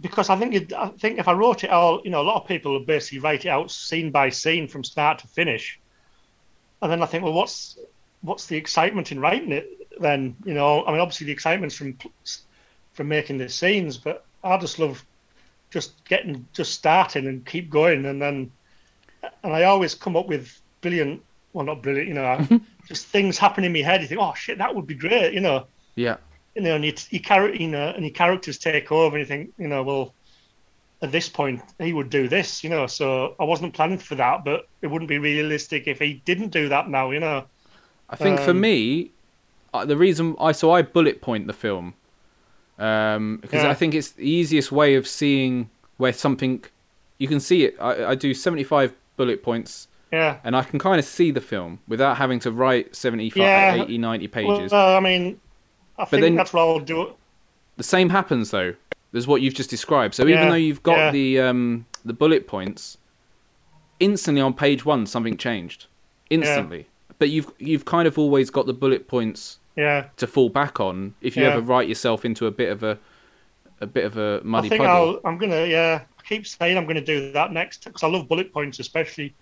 Because 0.02 0.30
I 0.30 0.36
think 0.36 0.56
it, 0.56 0.74
I 0.74 0.90
think 0.90 1.20
if 1.20 1.28
I 1.28 1.34
wrote 1.34 1.64
it 1.64 1.70
all, 1.70 2.02
you 2.04 2.10
know, 2.10 2.22
a 2.22 2.24
lot 2.24 2.42
of 2.42 2.48
people 2.48 2.74
would 2.74 2.86
basically 2.86 3.20
write 3.20 3.46
it 3.46 3.50
out 3.50 3.72
scene 3.72 4.12
by 4.12 4.30
scene 4.30 4.68
from 4.68 4.84
start 4.84 5.20
to 5.20 5.28
finish, 5.28 5.80
and 6.82 6.92
then 6.92 7.02
I 7.02 7.06
think, 7.06 7.24
well, 7.24 7.34
what's 7.34 7.78
what's 8.22 8.48
the 8.48 8.58
excitement 8.58 9.12
in 9.12 9.20
writing 9.20 9.52
it? 9.52 9.70
Then 10.00 10.36
you 10.44 10.54
know, 10.54 10.86
I 10.86 10.92
mean, 10.92 11.00
obviously 11.00 11.28
the 11.28 11.34
excitement's 11.34 11.76
from 11.76 11.98
from 12.94 13.08
making 13.08 13.38
the 13.38 13.48
scenes, 13.48 13.98
but 13.98 14.26
I 14.44 14.58
just 14.58 14.80
love 14.80 15.06
just 15.76 16.06
getting 16.08 16.48
just 16.56 16.74
starting 16.74 17.28
and 17.28 17.46
keep 17.46 17.70
going, 17.72 18.08
and 18.08 18.22
then 18.22 18.52
and 19.44 19.54
I 19.54 19.64
always 19.64 19.96
come 19.96 20.16
up 20.18 20.28
with 20.28 20.62
brilliant, 20.82 21.24
well, 21.54 21.66
not 21.66 21.84
brilliant, 21.84 22.08
you 22.10 22.14
know, 22.16 22.48
just 22.88 23.08
things 23.08 23.38
happen 23.38 23.64
in 23.64 23.74
my 23.74 23.80
head. 23.80 24.02
You 24.02 24.08
think, 24.08 24.22
oh 24.22 24.34
shit, 24.36 24.58
that 24.60 24.76
would 24.76 24.88
be 24.88 24.96
great, 24.96 25.34
you 25.34 25.42
know 25.42 25.68
Yeah. 25.96 26.18
you 26.56 26.64
know, 26.64 26.76
and 26.76 26.86
your, 26.86 26.96
your 27.12 27.22
character, 27.22 27.62
you 27.62 27.70
know, 27.70 27.90
and 27.90 28.06
your 28.06 28.14
characters 28.14 28.60
take 28.60 28.92
over, 28.92 29.18
and 29.18 29.22
you 29.24 29.28
think, 29.28 29.54
you 29.58 29.68
know, 29.68 29.84
well, 29.84 30.16
at 31.02 31.12
this 31.12 31.30
point 31.30 31.62
he 31.80 31.94
would 31.94 32.10
do 32.10 32.28
this, 32.30 32.64
you 32.64 32.70
know. 32.70 32.88
So 32.88 33.36
I 33.40 33.44
wasn't 33.46 33.74
planning 33.74 34.00
for 34.00 34.16
that, 34.16 34.46
but 34.46 34.70
it 34.82 34.88
wouldn't 34.88 35.10
be 35.10 35.20
realistic 35.20 35.88
if 35.88 36.00
he 36.00 36.22
didn't 36.26 36.50
do 36.50 36.70
that 36.70 36.90
now, 36.90 37.12
you 37.12 37.20
know. 37.20 37.46
I 38.10 38.16
think 38.16 38.40
for 38.40 38.52
Um, 38.52 38.62
me, 38.62 39.12
uh, 39.74 39.86
the 39.86 39.98
reason 39.98 40.36
I 40.40 40.52
so 40.54 40.72
I 40.72 40.82
bullet 40.82 41.22
point 41.22 41.48
the 41.48 41.54
film 41.54 41.96
um, 42.80 43.38
because 43.42 43.64
Yeah. 43.64 43.70
I 43.70 43.74
think 43.74 43.94
it's 43.94 44.12
the 44.12 44.28
easiest 44.30 44.72
way 44.72 44.96
of 44.96 45.08
seeing 45.08 45.70
where 45.98 46.14
something 46.14 46.64
you 47.18 47.28
can 47.28 47.40
see 47.40 47.64
it. 47.66 47.76
I, 47.80 48.06
I 48.12 48.16
do 48.16 48.34
seventy 48.34 48.64
five 48.64 48.94
bullet 49.18 49.42
points, 49.44 49.88
Yeah. 50.12 50.38
and 50.44 50.56
I 50.56 50.64
can 50.64 50.78
kind 50.80 51.00
of 51.00 51.06
see 51.06 51.32
the 51.32 51.40
film 51.42 51.80
without 51.88 52.18
having 52.18 52.40
to 52.40 52.52
write 52.52 52.94
75, 52.96 53.38
Yeah. 53.38 53.84
80, 53.84 53.98
90 53.98 54.28
pages. 54.28 54.72
Well, 54.74 54.98
I 54.98 55.00
mean, 55.00 55.40
I 55.98 56.04
think 56.06 56.22
then- 56.22 56.36
that's 56.36 56.52
what 56.52 56.62
I'll 56.64 56.80
do. 56.82 57.14
the 57.78 57.84
same 57.84 58.10
happens 58.10 58.52
though. 58.52 58.74
There's 59.14 59.28
what 59.28 59.42
you've 59.42 59.54
just 59.54 59.70
described. 59.70 60.14
So 60.14 60.28
even 60.28 60.50
though 60.50 60.56
you've 60.56 60.84
got 60.84 60.98
yeah. 60.98 61.12
the 61.12 61.40
um, 61.40 61.86
the 62.04 62.12
bullet 62.12 62.48
points, 62.48 62.98
instantly 64.02 64.42
on 64.42 64.54
page 64.54 64.84
one 64.86 65.06
something 65.06 65.38
changed. 65.38 65.86
Instantly. 66.30 66.88
But 67.18 67.30
you've 67.30 67.50
you've 67.58 67.86
kind 67.86 68.08
of 68.10 68.20
always 68.20 68.50
got 68.50 68.66
the 68.66 68.74
bullet 68.74 69.08
points 69.08 69.60
Yeah. 69.76 70.06
to 70.18 70.28
fall 70.28 70.50
back 70.50 70.80
on 70.80 71.16
if 71.22 71.36
you 71.36 71.44
Yeah. 71.44 71.50
ever 71.52 71.62
write 71.62 71.88
yourself 71.90 72.24
into 72.26 72.48
a 72.48 72.52
bit 72.52 72.72
of 72.72 72.84
a 72.84 72.98
a 73.82 73.86
bit 73.88 74.06
of 74.06 74.18
a 74.18 74.42
muddy 74.44 74.68
I 74.68 74.70
think 74.70 74.84
puddle. 74.84 75.20
I'll, 75.24 75.30
I'm 75.30 75.38
gonna, 75.38 75.66
yeah, 75.66 76.02
I 76.18 76.22
keep 76.28 76.48
saying 76.48 76.78
I'm 76.78 76.86
gonna 76.88 77.02
do 77.02 77.32
that 77.34 77.52
next 77.52 77.84
because 77.84 78.04
I 78.04 78.08
love 78.08 78.30
bullet 78.30 78.54
points, 78.54 78.80
especially. 78.80 79.34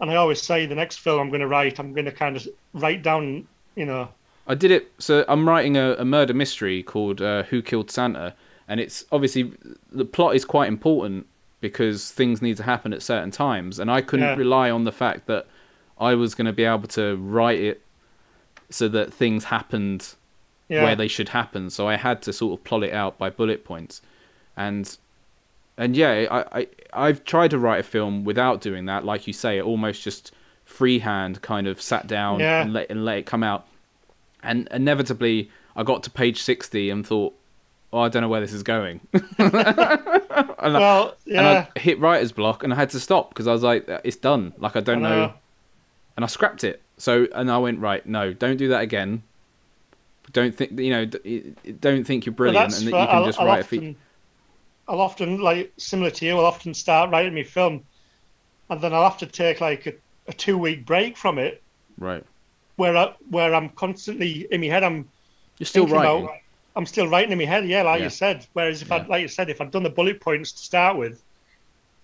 And 0.00 0.10
I 0.10 0.16
always 0.16 0.42
say 0.42 0.66
the 0.66 0.74
next 0.74 0.98
film 0.98 1.18
I'm 1.20 1.30
gonna 1.30 1.48
write, 1.48 1.78
I'm 1.80 1.94
gonna 1.94 2.12
kind 2.12 2.36
of 2.36 2.46
write 2.74 3.02
down, 3.02 3.46
you 3.74 3.86
know, 3.86 4.08
I 4.46 4.54
did 4.54 4.70
it. 4.70 4.92
So 4.98 5.24
I'm 5.28 5.48
writing 5.48 5.78
a, 5.78 5.94
a 5.94 6.04
murder 6.04 6.34
mystery 6.34 6.82
called 6.82 7.22
uh, 7.22 7.44
"Who 7.44 7.62
Killed 7.62 7.90
Santa," 7.90 8.34
and 8.68 8.80
it's 8.80 9.06
obviously 9.10 9.52
the 9.90 10.04
plot 10.04 10.36
is 10.36 10.44
quite 10.44 10.68
important 10.68 11.26
because 11.62 12.10
things 12.10 12.42
need 12.42 12.58
to 12.58 12.62
happen 12.64 12.92
at 12.92 13.00
certain 13.02 13.30
times, 13.30 13.78
and 13.78 13.90
I 13.90 14.02
couldn't 14.02 14.26
Yeah. 14.26 14.34
rely 14.36 14.70
on 14.70 14.84
the 14.84 14.92
fact 14.92 15.26
that 15.28 15.46
I 15.98 16.14
was 16.14 16.34
going 16.34 16.44
to 16.46 16.52
be 16.52 16.64
able 16.64 16.88
to 16.88 17.16
write 17.16 17.60
it 17.60 17.80
so 18.74 18.88
that 18.88 19.14
things 19.14 19.44
happened 19.44 20.14
yeah, 20.68 20.82
where 20.82 20.96
they 20.96 21.08
should 21.08 21.28
happen. 21.28 21.70
So 21.70 21.86
I 21.88 21.96
had 21.96 22.20
to 22.22 22.32
sort 22.32 22.58
of 22.58 22.64
plot 22.64 22.82
it 22.82 22.92
out 22.92 23.18
by 23.18 23.30
bullet 23.30 23.64
points, 23.64 24.00
and 24.56 24.96
and 25.78 25.96
yeah, 25.96 26.26
I, 26.30 26.60
I 26.60 26.66
I've 26.92 27.24
tried 27.24 27.50
to 27.52 27.58
write 27.58 27.80
a 27.80 27.82
film 27.84 28.24
without 28.24 28.60
doing 28.60 28.86
that. 28.86 29.04
Like 29.04 29.26
you 29.26 29.32
say, 29.32 29.58
it 29.58 29.62
almost 29.64 30.02
just 30.02 30.32
freehand 30.64 31.42
kind 31.42 31.66
of 31.66 31.80
sat 31.80 32.06
down 32.06 32.40
Yeah. 32.40 32.62
and 32.62 32.72
let 32.72 32.90
and 32.90 33.04
let 33.04 33.18
it 33.18 33.26
come 33.26 33.42
out, 33.42 33.66
and 34.42 34.66
inevitably 34.70 35.50
I 35.76 35.82
got 35.82 36.02
to 36.04 36.10
page 36.10 36.42
sixty 36.42 36.90
and 36.90 37.06
thought, 37.06 37.34
oh, 37.92 38.00
I 38.00 38.08
don't 38.08 38.22
know 38.22 38.28
where 38.28 38.40
this 38.40 38.52
is 38.52 38.62
going, 38.64 39.00
and, 39.38 39.54
I, 39.56 40.48
well, 40.62 41.14
and 41.26 41.46
I 41.46 41.68
hit 41.76 42.00
writer's 42.00 42.32
block 42.32 42.62
and 42.64 42.72
I 42.72 42.76
had 42.76 42.90
to 42.90 43.00
stop 43.00 43.28
because 43.30 43.46
I 43.46 43.52
was 43.52 43.62
like, 43.62 43.84
it's 44.02 44.16
done. 44.16 44.52
Like 44.58 44.74
I 44.76 44.80
don't 44.80 45.04
I 45.04 45.08
know. 45.08 45.26
know. 45.26 45.32
and 46.16 46.24
I 46.24 46.28
scrapped 46.28 46.64
it. 46.64 46.80
So 46.96 47.26
and 47.34 47.50
I 47.50 47.58
went 47.58 47.80
right, 47.80 48.04
no, 48.06 48.32
don't 48.32 48.56
do 48.56 48.68
that 48.68 48.82
again. 48.82 49.22
Don't 50.32 50.54
think 50.54 50.78
you 50.78 50.90
know. 50.90 51.04
Don't 51.80 52.04
think 52.04 52.26
you're 52.26 52.34
brilliant 52.34 52.66
and 52.66 52.72
that 52.74 52.82
you 52.84 52.90
can 52.90 53.08
I'll- 53.08 53.24
just 53.26 53.38
I'll 53.38 53.46
write 53.46 53.58
a 53.58 53.64
often, 53.64 53.80
feature. 53.80 53.98
I'll 54.88 55.00
often 55.00 55.40
like 55.40 55.72
similar 55.76 56.10
to 56.10 56.24
you. 56.26 56.32
I'll 56.38 56.44
often 56.46 56.74
start 56.74 57.10
writing 57.10 57.34
my 57.34 57.42
film, 57.42 57.84
and 58.70 58.80
then 58.80 58.92
I'll 58.94 59.04
have 59.08 59.18
to 59.18 59.26
take 59.26 59.60
like 59.60 59.86
a, 59.86 59.94
a 60.28 60.32
two 60.32 60.56
week 60.58 60.84
break 60.86 61.16
from 61.16 61.38
it, 61.38 61.62
Right. 61.98 62.24
where 62.76 62.96
I, 62.96 63.14
where 63.30 63.54
I'm 63.54 63.68
constantly 63.70 64.46
in 64.50 64.60
my 64.60 64.66
head. 64.68 64.82
I'm 64.84 65.08
You're 65.58 65.66
still 65.66 65.86
writing. 65.86 66.24
about. 66.24 66.36
I'm 66.76 66.86
still 66.86 67.06
writing 67.08 67.30
in 67.32 67.38
my 67.38 67.44
head. 67.44 67.66
Yeah, 67.68 67.82
like 67.82 67.98
Yeah. 68.00 68.04
you 68.04 68.10
said. 68.10 68.46
Whereas 68.52 68.82
if 68.82 68.88
Yeah. 68.88 68.96
I, 68.96 69.06
like 69.06 69.22
you 69.22 69.28
said, 69.28 69.48
if 69.48 69.60
I'd 69.60 69.70
done 69.70 69.84
the 69.84 69.90
bullet 69.90 70.20
points 70.20 70.52
to 70.52 70.58
start 70.58 70.96
with, 70.96 71.22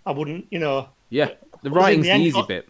I 0.06 0.12
wouldn't. 0.12 0.46
You 0.50 0.58
know, 0.60 0.88
Yeah. 1.08 1.30
The 1.62 1.70
writing's 1.70 2.06
the 2.06 2.12
the 2.12 2.18
easy 2.18 2.32
got- 2.32 2.48
bit. 2.48 2.68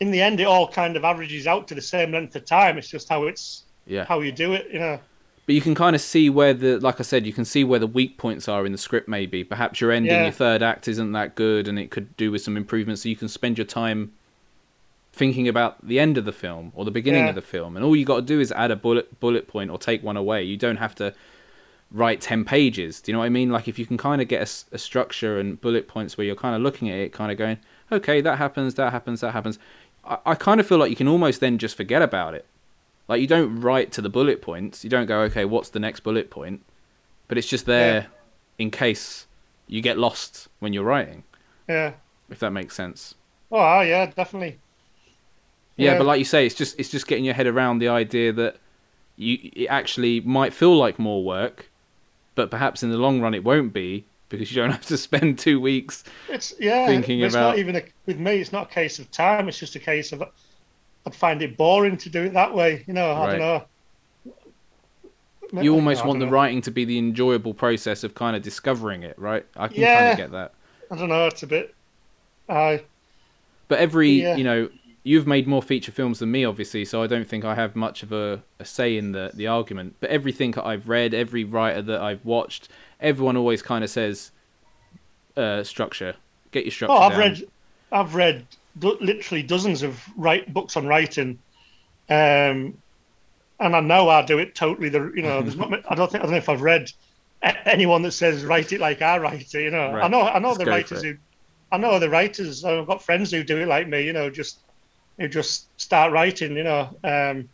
In 0.00 0.10
the 0.10 0.20
end, 0.20 0.40
it 0.40 0.44
all 0.44 0.68
kind 0.68 0.96
of 0.96 1.04
averages 1.04 1.46
out 1.46 1.66
to 1.68 1.74
the 1.74 1.80
same 1.82 2.12
length 2.12 2.36
of 2.36 2.44
time. 2.44 2.78
It's 2.78 2.88
just 2.88 3.08
how 3.08 3.24
it's 3.24 3.64
Yeah. 3.86 4.04
how 4.04 4.20
you 4.20 4.32
do 4.32 4.52
it. 4.52 4.68
You 4.72 4.78
know. 4.80 5.00
But 5.46 5.54
you 5.54 5.60
can 5.60 5.76
kind 5.76 5.94
of 5.94 6.02
see 6.02 6.28
where 6.28 6.52
the, 6.52 6.78
like 6.80 6.98
I 6.98 7.04
said, 7.04 7.24
you 7.24 7.32
can 7.32 7.44
see 7.44 7.62
where 7.62 7.78
the 7.78 7.86
weak 7.86 8.18
points 8.18 8.48
are 8.48 8.66
in 8.66 8.72
the 8.72 8.78
script. 8.78 9.08
Maybe 9.08 9.44
perhaps 9.44 9.80
your 9.80 9.92
ending, 9.92 10.12
Yeah. 10.12 10.24
your 10.24 10.32
third 10.32 10.60
act 10.62 10.88
isn't 10.88 11.12
that 11.12 11.36
good, 11.36 11.68
and 11.68 11.78
it 11.78 11.90
could 11.90 12.16
do 12.16 12.32
with 12.32 12.42
some 12.42 12.56
improvements. 12.56 13.02
So 13.02 13.08
you 13.08 13.14
can 13.16 13.28
spend 13.28 13.56
your 13.56 13.64
time 13.66 14.12
thinking 15.12 15.48
about 15.48 15.86
the 15.86 15.98
end 15.98 16.18
of 16.18 16.24
the 16.24 16.32
film 16.32 16.72
or 16.74 16.84
the 16.84 16.90
beginning 16.90 17.24
Yeah. 17.24 17.28
of 17.30 17.34
the 17.36 17.42
film, 17.42 17.76
and 17.76 17.84
all 17.84 17.96
you 17.96 18.04
got 18.04 18.16
to 18.16 18.22
do 18.22 18.40
is 18.40 18.52
add 18.52 18.70
a 18.70 18.76
bullet 18.76 19.18
bullet 19.20 19.46
point 19.48 19.70
or 19.70 19.78
take 19.78 20.02
one 20.02 20.16
away. 20.16 20.42
You 20.42 20.56
don't 20.56 20.76
have 20.76 20.94
to 20.96 21.14
write 21.92 22.20
ten 22.20 22.44
pages. 22.44 23.00
Do 23.00 23.10
you 23.10 23.14
know 23.14 23.20
what 23.20 23.26
I 23.26 23.30
mean? 23.30 23.50
Like 23.50 23.68
if 23.68 23.78
you 23.78 23.86
can 23.86 23.96
kind 23.96 24.20
of 24.20 24.28
get 24.28 24.42
a 24.72 24.78
structure 24.78 25.38
and 25.38 25.60
bullet 25.60 25.86
points 25.88 26.18
where 26.18 26.26
you're 26.26 26.34
kind 26.36 26.54
of 26.56 26.60
looking 26.60 26.90
at 26.90 26.98
it, 26.98 27.12
kind 27.12 27.30
of 27.30 27.38
going, 27.38 27.58
okay, 27.92 28.20
that 28.20 28.36
happens, 28.36 28.74
that 28.74 28.90
happens, 28.90 29.20
that 29.20 29.30
happens. 29.32 29.58
I, 30.06 30.18
I 30.26 30.34
kind 30.34 30.60
of 30.60 30.66
feel 30.66 30.78
like 30.78 30.90
you 30.90 30.96
can 30.96 31.08
almost 31.08 31.40
then 31.40 31.58
just 31.58 31.76
forget 31.76 32.02
about 32.02 32.34
it. 32.34 32.46
Like 33.08 33.20
you 33.20 33.26
don't 33.26 33.60
write 33.60 33.92
to 33.92 34.02
the 34.02 34.08
bullet 34.08 34.42
points. 34.42 34.82
You 34.84 34.90
don't 34.90 35.06
go, 35.06 35.20
okay, 35.22 35.44
what's 35.44 35.70
the 35.70 35.78
next 35.80 36.00
bullet 36.00 36.30
point? 36.30 36.62
But 37.28 37.38
it's 37.38 37.46
just 37.48 37.66
there 37.66 37.94
Yeah. 38.02 38.06
in 38.58 38.70
case 38.70 39.26
you 39.68 39.80
get 39.80 39.98
lost 39.98 40.48
when 40.60 40.72
you're 40.72 40.84
writing. 40.84 41.24
Yeah. 41.68 41.92
If 42.30 42.38
that 42.40 42.50
makes 42.50 42.74
sense. 42.74 43.14
Oh, 43.52 43.58
ah, 43.58 43.80
yeah, 43.82 44.06
definitely. 44.06 44.58
Yeah, 45.76 45.92
Yeah. 45.92 45.98
but 45.98 46.06
like 46.06 46.18
you 46.18 46.24
say, 46.24 46.46
it's 46.46 46.54
just 46.54 46.78
it's 46.80 46.88
just 46.88 47.06
getting 47.06 47.24
your 47.24 47.34
head 47.34 47.46
around 47.46 47.78
the 47.78 47.88
idea 47.88 48.32
that 48.32 48.56
you 49.16 49.38
it 49.54 49.66
actually 49.66 50.20
might 50.20 50.52
feel 50.52 50.76
like 50.76 50.98
more 50.98 51.22
work, 51.24 51.70
but 52.34 52.50
perhaps 52.50 52.82
in 52.82 52.90
the 52.90 52.96
long 52.96 53.20
run 53.20 53.34
it 53.34 53.44
won't 53.44 53.72
be 53.72 54.04
because 54.28 54.50
you 54.50 54.60
don't 54.62 54.70
have 54.78 54.86
to 54.86 54.96
spend 54.96 55.38
two 55.38 55.60
weeks. 55.60 56.04
It's 56.28 56.54
yeah. 56.58 56.86
Thinking 56.86 57.20
it's 57.20 57.34
about- 57.34 57.50
not 57.50 57.58
even 57.58 57.76
a, 57.76 57.82
with 58.06 58.18
me. 58.18 58.36
It's 58.40 58.52
not 58.52 58.70
a 58.70 58.74
case 58.74 58.98
of 58.98 59.10
time. 59.10 59.48
It's 59.48 59.58
just 59.58 59.74
a 59.76 59.80
case 59.80 60.12
of 60.12 60.22
I'd 60.22 61.14
find 61.14 61.40
it 61.42 61.56
boring 61.56 61.96
to 61.98 62.08
do 62.10 62.22
it 62.24 62.32
that 62.32 62.52
way. 62.54 62.82
You 62.86 62.94
know, 62.94 63.10
I 63.10 63.18
Right. 63.26 63.30
don't 63.38 63.38
know. 65.52 65.62
You 65.62 65.74
almost 65.74 66.04
want 66.04 66.18
the 66.18 66.26
know. 66.26 66.32
writing 66.32 66.60
to 66.62 66.70
be 66.72 66.84
the 66.84 66.98
enjoyable 66.98 67.54
process 67.54 68.02
of 68.02 68.14
kind 68.16 68.34
of 68.36 68.42
discovering 68.42 69.04
it, 69.04 69.16
right? 69.18 69.46
I 69.56 69.68
can 69.68 69.82
kind 69.84 70.10
of 70.10 70.16
get 70.16 70.32
that. 70.32 70.52
I 70.90 70.96
don't 70.96 71.08
know. 71.08 71.26
It's 71.26 71.42
a 71.44 71.46
bit. 71.46 71.74
I 72.48 72.82
But 73.68 73.78
every, 73.78 74.10
Yeah. 74.10 74.36
you 74.36 74.42
know, 74.44 74.68
you've 75.04 75.26
made 75.28 75.46
more 75.46 75.62
feature 75.62 75.92
films 75.92 76.18
than 76.18 76.32
me, 76.32 76.44
obviously, 76.44 76.84
so 76.84 77.00
I 77.00 77.06
don't 77.06 77.28
think 77.28 77.44
I 77.44 77.54
have 77.54 77.76
much 77.76 78.02
of 78.02 78.10
a, 78.12 78.42
a 78.58 78.64
say 78.64 78.96
in 78.96 79.12
the, 79.12 79.30
the 79.34 79.46
argument. 79.46 79.94
But 80.00 80.10
everything 80.10 80.50
that 80.52 80.66
I've 80.66 80.88
read, 80.88 81.14
every 81.14 81.44
writer 81.44 81.80
that 81.82 82.00
I've 82.00 82.24
watched, 82.24 82.68
everyone 83.00 83.36
always 83.36 83.62
kind 83.62 83.84
of 83.84 83.90
says 83.90 84.32
uh, 85.36 85.62
structure. 85.62 86.14
Get 86.52 86.64
your 86.64 86.72
structure 86.72 86.92
oh, 86.92 86.98
I've 86.98 87.12
down. 87.12 87.20
read, 87.20 87.48
I've 87.92 88.14
read 88.14 88.46
literally 88.80 89.42
dozens 89.42 89.82
of 89.82 90.02
write 90.16 90.52
books 90.52 90.76
on 90.76 90.86
writing, 90.86 91.38
um, 92.08 92.76
and 93.58 93.74
I 93.74 93.80
know 93.80 94.08
I 94.08 94.24
do 94.24 94.38
it 94.38 94.54
totally. 94.54 94.88
The 94.88 95.12
you 95.14 95.22
know, 95.22 95.42
there's 95.42 95.56
not. 95.56 95.72
I 95.90 95.94
don't 95.94 96.10
think 96.10 96.22
I 96.22 96.26
don't 96.26 96.32
know 96.32 96.38
if 96.38 96.48
I've 96.48 96.62
read 96.62 96.90
anyone 97.42 98.02
that 98.02 98.12
says 98.12 98.44
write 98.44 98.72
it 98.72 98.80
like 98.80 99.02
I 99.02 99.18
write 99.18 99.54
it. 99.54 99.62
You 99.62 99.70
know, 99.70 99.92
I 99.96 100.08
know 100.08 100.22
I 100.22 100.38
know 100.38 100.50
Just 100.50 100.60
the 100.60 100.66
writers 100.66 101.02
who, 101.02 101.16
I 101.72 101.78
know 101.78 101.98
the 101.98 102.10
writers. 102.10 102.64
I've 102.64 102.86
got 102.86 103.02
friends 103.02 103.30
who 103.30 103.42
do 103.42 103.58
it 103.58 103.68
like 103.68 103.88
me. 103.88 104.02
You 104.02 104.12
know, 104.12 104.30
just 104.30 104.60
who 105.18 105.28
just 105.28 105.68
start 105.80 106.12
writing. 106.12 106.56
You 106.56 106.64
know, 106.64 106.96
um, 107.04 107.48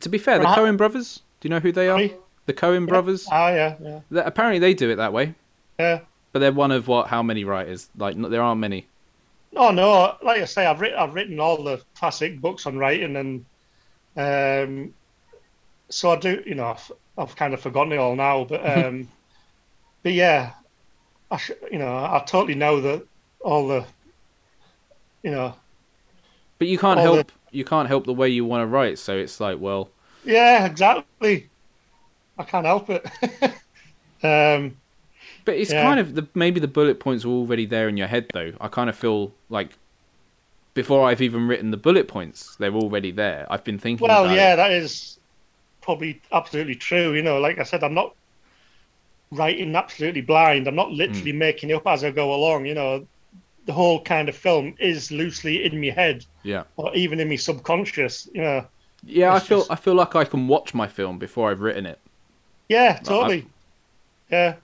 To 0.00 0.08
be 0.08 0.18
fair, 0.18 0.38
the 0.38 0.44
Right. 0.44 0.58
Coen 0.58 0.76
brothers, 0.76 1.22
do 1.40 1.48
you 1.48 1.50
know 1.50 1.60
who 1.60 1.72
they 1.72 1.88
are? 1.88 1.96
Right. 1.96 2.20
The 2.46 2.52
Coen 2.52 2.86
brothers? 2.86 3.26
ah, 3.30 3.48
yeah, 3.48 3.76
yeah, 3.80 4.00
They- 4.10 4.22
Apparently 4.22 4.58
they 4.58 4.74
do 4.74 4.90
it 4.90 4.96
that 4.96 5.12
way. 5.12 5.34
yeah. 5.78 6.00
But 6.32 6.40
they're 6.40 6.52
one 6.52 6.72
of 6.72 6.88
what? 6.88 7.06
How 7.06 7.22
many 7.22 7.44
writers? 7.44 7.88
Like, 7.96 8.16
there 8.20 8.42
aren't 8.42 8.60
many. 8.60 8.86
No, 9.52 9.70
no. 9.70 10.16
Like 10.20 10.42
I 10.42 10.46
say, 10.46 10.66
I've 10.66 10.80
written 10.80 10.98
I've 10.98 11.14
written 11.14 11.38
all 11.38 11.62
the 11.62 11.80
classic 11.94 12.40
books 12.40 12.66
on 12.66 12.76
writing, 12.76 13.14
and 13.16 13.44
um, 14.16 14.94
so 15.90 16.10
I 16.10 16.16
do. 16.16 16.42
You 16.44 16.56
know, 16.56 16.66
I've, 16.66 16.92
I've 17.16 17.36
kind 17.36 17.54
of 17.54 17.60
forgotten 17.60 17.92
it 17.92 17.98
all 17.98 18.16
now, 18.16 18.42
but 18.44 18.60
um, 18.78 19.06
but 20.02 20.12
yeah, 20.12 20.54
I 21.30 21.36
sh- 21.36 21.52
you 21.70 21.78
know 21.78 21.86
I 21.96 22.22
totally 22.26 22.56
know 22.56 22.80
that 22.80 23.06
all 23.40 23.68
the 23.68 23.84
you 25.22 25.30
know 25.30 25.54
But 26.58 26.66
you 26.66 26.78
can't 26.78 26.98
All 26.98 27.06
the- 27.06 27.14
help. 27.18 27.32
You 27.52 27.64
can't 27.64 27.86
help 27.86 28.06
the 28.06 28.12
way 28.12 28.28
you 28.28 28.44
want 28.44 28.62
to 28.62 28.66
write. 28.66 28.98
So 28.98 29.16
it's 29.16 29.38
like, 29.38 29.60
well, 29.60 29.88
yeah 30.24 30.66
exactly. 30.66 31.48
I 32.38 32.44
can't 32.44 32.66
help 32.66 32.88
it. 32.90 33.04
um, 34.22 34.76
But 35.44 35.56
it's 35.56 35.70
Yeah. 35.72 35.82
kind 35.82 36.00
of 36.00 36.14
the 36.14 36.26
maybe 36.34 36.60
the 36.60 36.68
bullet 36.68 37.00
points 37.00 37.24
are 37.24 37.28
already 37.28 37.66
there 37.66 37.88
in 37.88 37.96
your 37.96 38.06
head 38.08 38.26
though. 38.32 38.52
I 38.60 38.68
kind 38.68 38.88
of 38.90 38.96
feel 38.96 39.32
like 39.50 39.70
before 40.74 41.08
I've 41.08 41.22
even 41.22 41.46
written 41.46 41.70
the 41.70 41.76
bullet 41.76 42.08
points, 42.08 42.56
they're 42.56 42.74
already 42.74 43.10
there. 43.12 43.46
I've 43.50 43.62
been 43.64 43.78
thinking. 43.78 44.06
well, 44.06 44.30
yeah, 44.34 44.54
it. 44.54 44.56
that 44.56 44.72
is 44.72 45.18
probably 45.82 46.20
absolutely 46.32 46.74
true. 46.74 47.12
You 47.12 47.22
know, 47.22 47.38
like 47.38 47.58
I 47.58 47.62
said, 47.62 47.84
I'm 47.84 47.94
not 47.94 48.14
writing 49.30 49.74
absolutely 49.76 50.20
blind. 50.22 50.66
I'm 50.66 50.74
not 50.74 50.90
literally 50.92 51.32
Hmm. 51.32 51.38
making 51.38 51.70
it 51.70 51.74
up 51.74 51.86
as 51.86 52.02
I 52.04 52.10
go 52.10 52.34
along. 52.34 52.66
You 52.66 52.74
know, 52.74 53.06
the 53.66 53.72
whole 53.72 54.00
kind 54.02 54.28
of 54.28 54.36
film 54.36 54.74
is 54.78 55.10
loosely 55.12 55.64
in 55.64 55.80
my 55.80 55.90
head 55.90 56.24
yeah, 56.42 56.64
or 56.76 56.94
even 56.94 57.20
in 57.20 57.28
my 57.28 57.36
subconscious. 57.36 58.28
You 58.34 58.42
know, 58.42 58.66
yeah. 59.04 59.32
I 59.34 59.38
feel 59.40 59.58
just- 59.60 59.70
I 59.70 59.76
feel 59.76 59.94
like 59.94 60.16
I 60.16 60.24
can 60.24 60.48
watch 60.48 60.74
my 60.74 60.88
film 60.88 61.18
before 61.18 61.50
I've 61.50 61.60
written 61.60 61.86
it 61.86 61.98
yeah, 62.68 62.98
totally. 63.04 63.46
Yeah, 64.30 64.56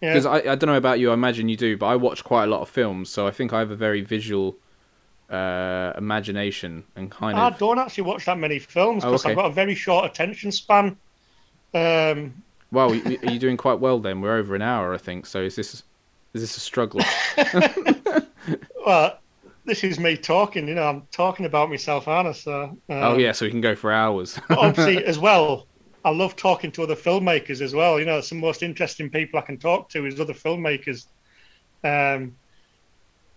yeah, 0.00 0.14
because 0.14 0.26
I, 0.26 0.36
I 0.38 0.54
don't 0.54 0.66
know 0.66 0.76
about 0.76 1.00
you. 1.00 1.10
I 1.10 1.14
imagine 1.14 1.48
you 1.48 1.56
do, 1.56 1.76
but 1.76 1.86
I 1.86 1.96
watch 1.96 2.24
quite 2.24 2.44
a 2.44 2.46
lot 2.46 2.60
of 2.60 2.68
films, 2.68 3.10
so 3.10 3.26
I 3.26 3.30
think 3.30 3.52
I 3.52 3.58
have 3.60 3.70
a 3.70 3.76
very 3.76 4.00
visual 4.00 4.56
uh, 5.30 5.92
imagination 5.96 6.84
and 6.96 7.10
kind 7.10 7.38
I 7.38 7.48
of. 7.48 7.54
I 7.54 7.58
don't 7.58 7.78
actually 7.78 8.04
watch 8.04 8.24
that 8.26 8.38
many 8.38 8.58
films 8.58 9.04
Oh, 9.04 9.12
because 9.12 9.22
okay. 9.24 9.30
I've 9.30 9.36
got 9.36 9.46
a 9.46 9.52
very 9.54 9.74
short 9.74 10.06
attention 10.06 10.52
span. 10.52 10.96
Um, 11.74 12.34
Well, 12.70 12.94
you- 12.94 13.18
are 13.22 13.32
you 13.32 13.38
doing 13.38 13.56
quite 13.56 13.80
well 13.80 13.98
then? 13.98 14.20
We're 14.20 14.36
over 14.36 14.54
an 14.54 14.62
hour, 14.62 14.94
I 14.94 14.98
think. 14.98 15.26
So 15.26 15.40
is 15.42 15.56
this 15.56 15.82
is 16.34 16.40
this 16.42 16.56
a 16.56 16.60
struggle? 16.60 17.00
well, 18.86 19.18
this 19.64 19.84
is 19.84 19.98
me 19.98 20.16
talking. 20.16 20.68
You 20.68 20.74
know, 20.74 20.84
I'm 20.88 21.02
talking 21.12 21.46
about 21.46 21.70
myself, 21.70 22.08
aren't 22.08 22.34
So, 22.36 22.62
um, 22.64 22.78
oh 22.88 23.18
yeah, 23.18 23.32
so 23.32 23.44
we 23.46 23.50
can 23.50 23.60
go 23.60 23.74
for 23.74 23.92
hours. 23.92 24.38
Obviously, 24.50 25.04
as 25.04 25.18
well, 25.18 25.66
I 26.04 26.10
love 26.10 26.34
talking 26.36 26.72
to 26.72 26.82
other 26.82 26.96
filmmakers 26.96 27.60
as 27.60 27.74
well. 27.74 27.98
You 27.98 28.06
know, 28.06 28.20
the 28.20 28.34
most 28.34 28.62
interesting 28.62 29.08
people 29.10 29.38
I 29.38 29.42
can 29.42 29.58
talk 29.58 29.88
to 29.90 30.04
is 30.06 30.18
other 30.20 30.34
filmmakers. 30.34 31.06
Um, 31.84 32.36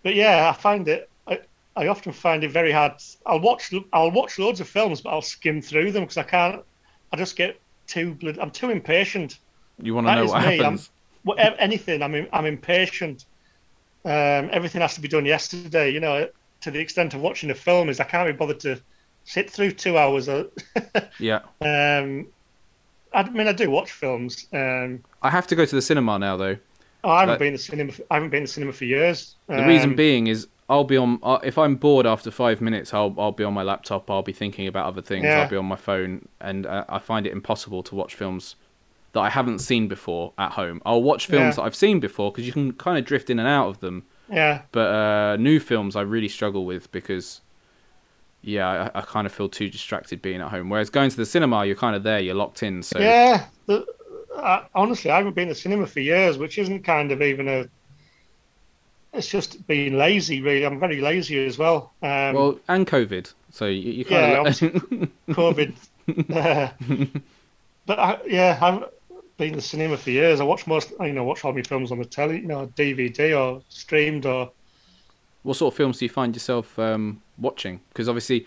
but 0.02 0.14
yeah, 0.14 0.48
I 0.50 0.52
find 0.60 0.88
it. 0.88 1.08
I, 1.26 1.40
I 1.76 1.88
often 1.88 2.12
find 2.12 2.42
it 2.44 2.50
very 2.50 2.72
hard. 2.72 2.92
I'll 3.24 3.40
watch. 3.40 3.72
I'll 3.92 4.10
watch 4.10 4.38
loads 4.38 4.60
of 4.60 4.68
films, 4.68 5.00
but 5.00 5.10
I'll 5.10 5.22
skim 5.22 5.60
through 5.62 5.92
them 5.92 6.04
because 6.04 6.16
I 6.16 6.22
can't. 6.24 6.62
I 7.12 7.16
just 7.16 7.36
get 7.36 7.60
too. 7.86 8.16
I'm 8.40 8.50
too 8.50 8.70
impatient. 8.70 9.38
you 9.80 9.94
want 9.94 10.06
to 10.06 10.10
That 10.10 10.14
know 10.16 10.26
what 10.26 10.42
me, 10.42 10.48
I'm- 10.54 10.58
happens? 10.62 10.90
Whatever, 11.22 11.56
anything, 11.56 12.02
I'm. 12.02 12.14
im- 12.14 12.28
I'm 12.32 12.46
impatient. 12.46 13.24
Um, 14.04 14.48
everything 14.52 14.80
has 14.80 14.94
to 14.94 15.00
be 15.00 15.08
done 15.08 15.26
yesterday. 15.26 15.90
You 15.90 15.98
know, 16.00 16.28
to 16.60 16.70
the 16.70 16.78
extent 16.78 17.14
of 17.14 17.20
watching 17.20 17.50
a 17.50 17.54
film 17.54 17.88
is 17.88 17.98
I 18.00 18.04
can't 18.04 18.28
be 18.28 18.32
bothered 18.32 18.60
to 18.60 18.80
sit 19.24 19.50
through 19.50 19.72
two 19.72 19.98
hours. 19.98 20.28
Of, 20.28 20.50
Yeah. 21.18 21.40
um, 21.60 22.28
I 23.16 23.28
mean, 23.30 23.48
I 23.48 23.52
do 23.52 23.70
watch 23.70 23.90
films. 23.92 24.46
Um, 24.52 25.02
I 25.22 25.30
have 25.30 25.46
to 25.48 25.56
go 25.56 25.64
to 25.64 25.74
the 25.74 25.82
cinema 25.82 26.18
now, 26.18 26.36
though. 26.36 26.56
oh, 27.02 27.10
I 27.10 27.20
haven't 27.20 27.32
That- 27.34 27.38
been 27.40 27.52
to 27.52 27.58
cinema. 27.58 27.92
I 28.10 28.14
haven't 28.14 28.30
been 28.30 28.42
to 28.42 28.48
cinema 28.48 28.72
for 28.72 28.84
years. 28.84 29.36
The 29.48 29.64
reason 29.66 29.90
Um, 29.90 29.96
being 29.96 30.26
is 30.28 30.46
I'll 30.68 30.84
be 30.84 30.96
on. 30.96 31.18
Uh, 31.22 31.38
if 31.42 31.56
I'm 31.58 31.76
bored 31.76 32.06
after 32.06 32.30
five 32.30 32.60
minutes, 32.60 32.92
I'll 32.92 33.14
I'll 33.18 33.32
be 33.32 33.44
on 33.44 33.54
my 33.54 33.62
laptop. 33.62 34.10
I'll 34.10 34.22
be 34.22 34.32
thinking 34.32 34.66
about 34.66 34.86
other 34.86 35.02
things. 35.02 35.24
Yeah. 35.24 35.42
I'll 35.42 35.48
be 35.48 35.56
on 35.56 35.66
my 35.66 35.76
phone, 35.76 36.28
and 36.40 36.66
uh, 36.66 36.84
I 36.88 36.98
find 36.98 37.26
it 37.26 37.32
impossible 37.32 37.82
to 37.84 37.94
watch 37.94 38.14
films 38.14 38.56
that 39.12 39.20
I 39.20 39.30
haven't 39.30 39.60
seen 39.60 39.88
before 39.88 40.32
at 40.36 40.52
home. 40.52 40.82
I'll 40.84 41.02
watch 41.02 41.26
films 41.26 41.44
Yeah. 41.44 41.50
that 41.56 41.62
I've 41.62 41.76
seen 41.76 42.00
before 42.00 42.30
because 42.32 42.46
you 42.46 42.52
can 42.52 42.72
kind 42.72 42.98
of 42.98 43.04
drift 43.06 43.30
in 43.30 43.38
and 43.38 43.48
out 43.48 43.68
of 43.68 43.80
them. 43.80 44.02
yeah, 44.30 44.62
But 44.72 44.88
uh, 44.94 45.36
new 45.36 45.58
films 45.60 45.96
I 45.96 46.02
really 46.02 46.28
struggle 46.28 46.66
with 46.66 46.90
because. 46.92 47.40
Yeah, 48.46 48.90
I, 48.94 49.00
I 49.00 49.02
kind 49.02 49.26
of 49.26 49.32
feel 49.32 49.48
too 49.48 49.68
distracted 49.68 50.22
being 50.22 50.40
at 50.40 50.48
home. 50.48 50.70
Whereas 50.70 50.88
going 50.88 51.10
to 51.10 51.16
the 51.16 51.26
cinema, 51.26 51.66
you're 51.66 51.74
kind 51.74 51.96
of 51.96 52.04
there, 52.04 52.20
you're 52.20 52.36
locked 52.36 52.62
in. 52.62 52.80
So 52.80 53.00
yeah. 53.00 53.46
The, 53.66 53.84
I, 54.36 54.66
honestly, 54.72 55.10
I 55.10 55.16
haven't 55.16 55.34
been 55.34 55.48
to 55.48 55.54
cinema 55.54 55.86
for 55.88 55.98
years, 55.98 56.38
which 56.38 56.56
isn't 56.58 56.84
kind 56.84 57.10
of 57.10 57.22
even 57.22 57.48
a. 57.48 57.68
It's 59.12 59.26
just 59.26 59.66
being 59.66 59.98
lazy, 59.98 60.42
really. 60.42 60.64
I'm 60.64 60.78
very 60.78 61.00
lazy 61.00 61.44
as 61.44 61.58
well. 61.58 61.94
Um, 62.02 62.34
well, 62.34 62.60
and 62.68 62.86
COVID, 62.86 63.32
so 63.50 63.66
you, 63.66 63.90
you 63.90 64.04
Yeah, 64.08 64.44
kind 64.44 64.46
of 64.46 64.54
COVID. 65.30 65.74
uh, 66.30 66.68
but 67.86 67.98
I, 67.98 68.20
yeah, 68.26 68.58
I 68.60 68.64
haven't 68.70 68.92
been 69.38 69.54
to 69.54 69.60
cinema 69.60 69.96
for 69.96 70.10
years. 70.10 70.38
I 70.38 70.44
watch 70.44 70.68
most, 70.68 70.92
you 71.00 71.12
know, 71.12 71.24
watch 71.24 71.44
all 71.44 71.52
my 71.52 71.62
films 71.62 71.90
on 71.90 71.98
the 71.98 72.04
telly, 72.04 72.40
you 72.40 72.46
know, 72.46 72.68
DVD 72.76 73.36
or 73.36 73.62
streamed 73.68 74.24
or. 74.24 74.52
What 75.46 75.56
sort 75.56 75.72
of 75.72 75.76
films 75.76 75.98
do 75.98 76.04
you 76.04 76.08
find 76.08 76.34
yourself 76.34 76.76
um, 76.76 77.22
watching? 77.38 77.80
Because 77.90 78.08
obviously, 78.08 78.46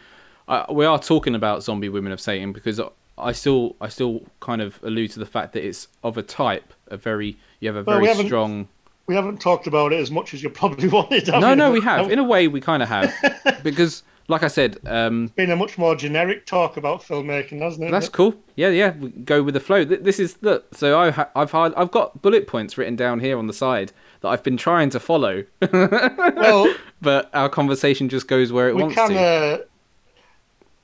uh, 0.50 0.66
we 0.70 0.86
are 0.86 1.00
talking 1.00 1.34
about 1.34 1.64
Zombie 1.64 1.88
Women 1.88 2.12
of 2.12 2.20
Satan 2.20 2.52
because 2.52 2.82
I 3.18 3.32
still, 3.32 3.78
I 3.80 3.88
still 3.88 4.24
kind 4.42 4.62
of 4.62 4.78
allude 4.84 5.12
to 5.12 5.20
the 5.20 5.26
fact 5.26 5.54
that 5.54 5.66
it's 5.66 5.88
of 6.04 6.18
a 6.18 6.24
type, 6.24 6.74
a 6.88 6.98
very, 6.98 7.38
you 7.62 7.70
have 7.70 7.78
a 7.78 7.84
Well, 7.84 8.00
we 8.00 8.06
very 8.06 8.08
haven't- 8.16 8.26
strong. 8.28 8.68
We 9.08 9.16
haven't 9.16 9.40
talked 9.42 9.66
about 9.66 9.92
it 9.94 10.00
as 10.00 10.12
much 10.12 10.34
as 10.36 10.44
you 10.44 10.50
probably 10.52 10.88
wanted. 10.98 11.26
have 11.30 11.42
No, 11.42 11.56
no, 11.56 11.72
we 11.72 11.80
have. 11.82 12.12
In 12.12 12.20
a 12.20 12.24
way, 12.24 12.48
we 12.50 12.60
kind 12.62 12.84
of 12.84 12.90
have 12.90 13.12
because, 13.64 14.04
like 14.28 14.44
I 14.44 14.48
said, 14.50 14.78
um, 14.86 15.28
been 15.36 15.50
a 15.52 15.56
much 15.56 15.78
more 15.80 15.96
generic 15.96 16.46
talk 16.46 16.76
about 16.78 17.02
filmmaking, 17.02 17.62
hasn't 17.62 17.88
it? 17.88 17.92
that's 17.92 18.10
cool. 18.10 18.36
Yeah, 18.56 18.70
yeah, 18.70 18.92
we 18.98 19.10
go 19.10 19.42
with 19.42 19.54
the 19.56 19.60
flow. 19.62 19.84
This 19.86 20.20
is 20.20 20.38
look. 20.42 20.76
So 20.76 21.00
I, 21.00 21.26
I've 21.36 21.52
had, 21.52 21.74
I've 21.76 21.90
got 21.92 22.22
bullet 22.22 22.46
points 22.46 22.78
written 22.78 22.96
down 22.98 23.20
here 23.22 23.38
on 23.38 23.48
the 23.48 23.54
side 23.54 23.94
that 24.22 24.30
I've 24.30 24.44
been 24.44 24.58
trying 24.58 24.90
to 24.92 25.00
follow, 25.00 25.44
well, 25.72 26.74
but 27.02 27.30
our 27.34 27.50
conversation 27.50 28.10
just 28.10 28.28
goes 28.28 28.52
where 28.52 28.70
it 28.70 28.76
we 28.76 28.82
wants 28.84 28.96
can. 28.96 29.10
to. 29.12 29.20
Uh, 29.20 29.58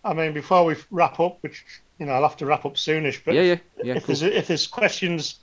I 0.03 0.13
mean, 0.13 0.33
before 0.33 0.65
we 0.65 0.75
wrap 0.91 1.19
up, 1.19 1.37
which 1.41 1.63
you 1.99 2.05
know, 2.05 2.11
I'll 2.13 2.21
have 2.21 2.37
to 2.37 2.45
wrap 2.45 2.65
up 2.65 2.75
soonish. 2.75 3.21
But 3.25 3.33
Yeah, 3.35 3.41
yeah, 3.41 3.55
yeah. 3.83 3.93
if 3.95 4.05
Cool. 4.05 4.15
there's 4.15 4.21
if 4.21 4.47
there's 4.47 4.67
questions 4.67 5.39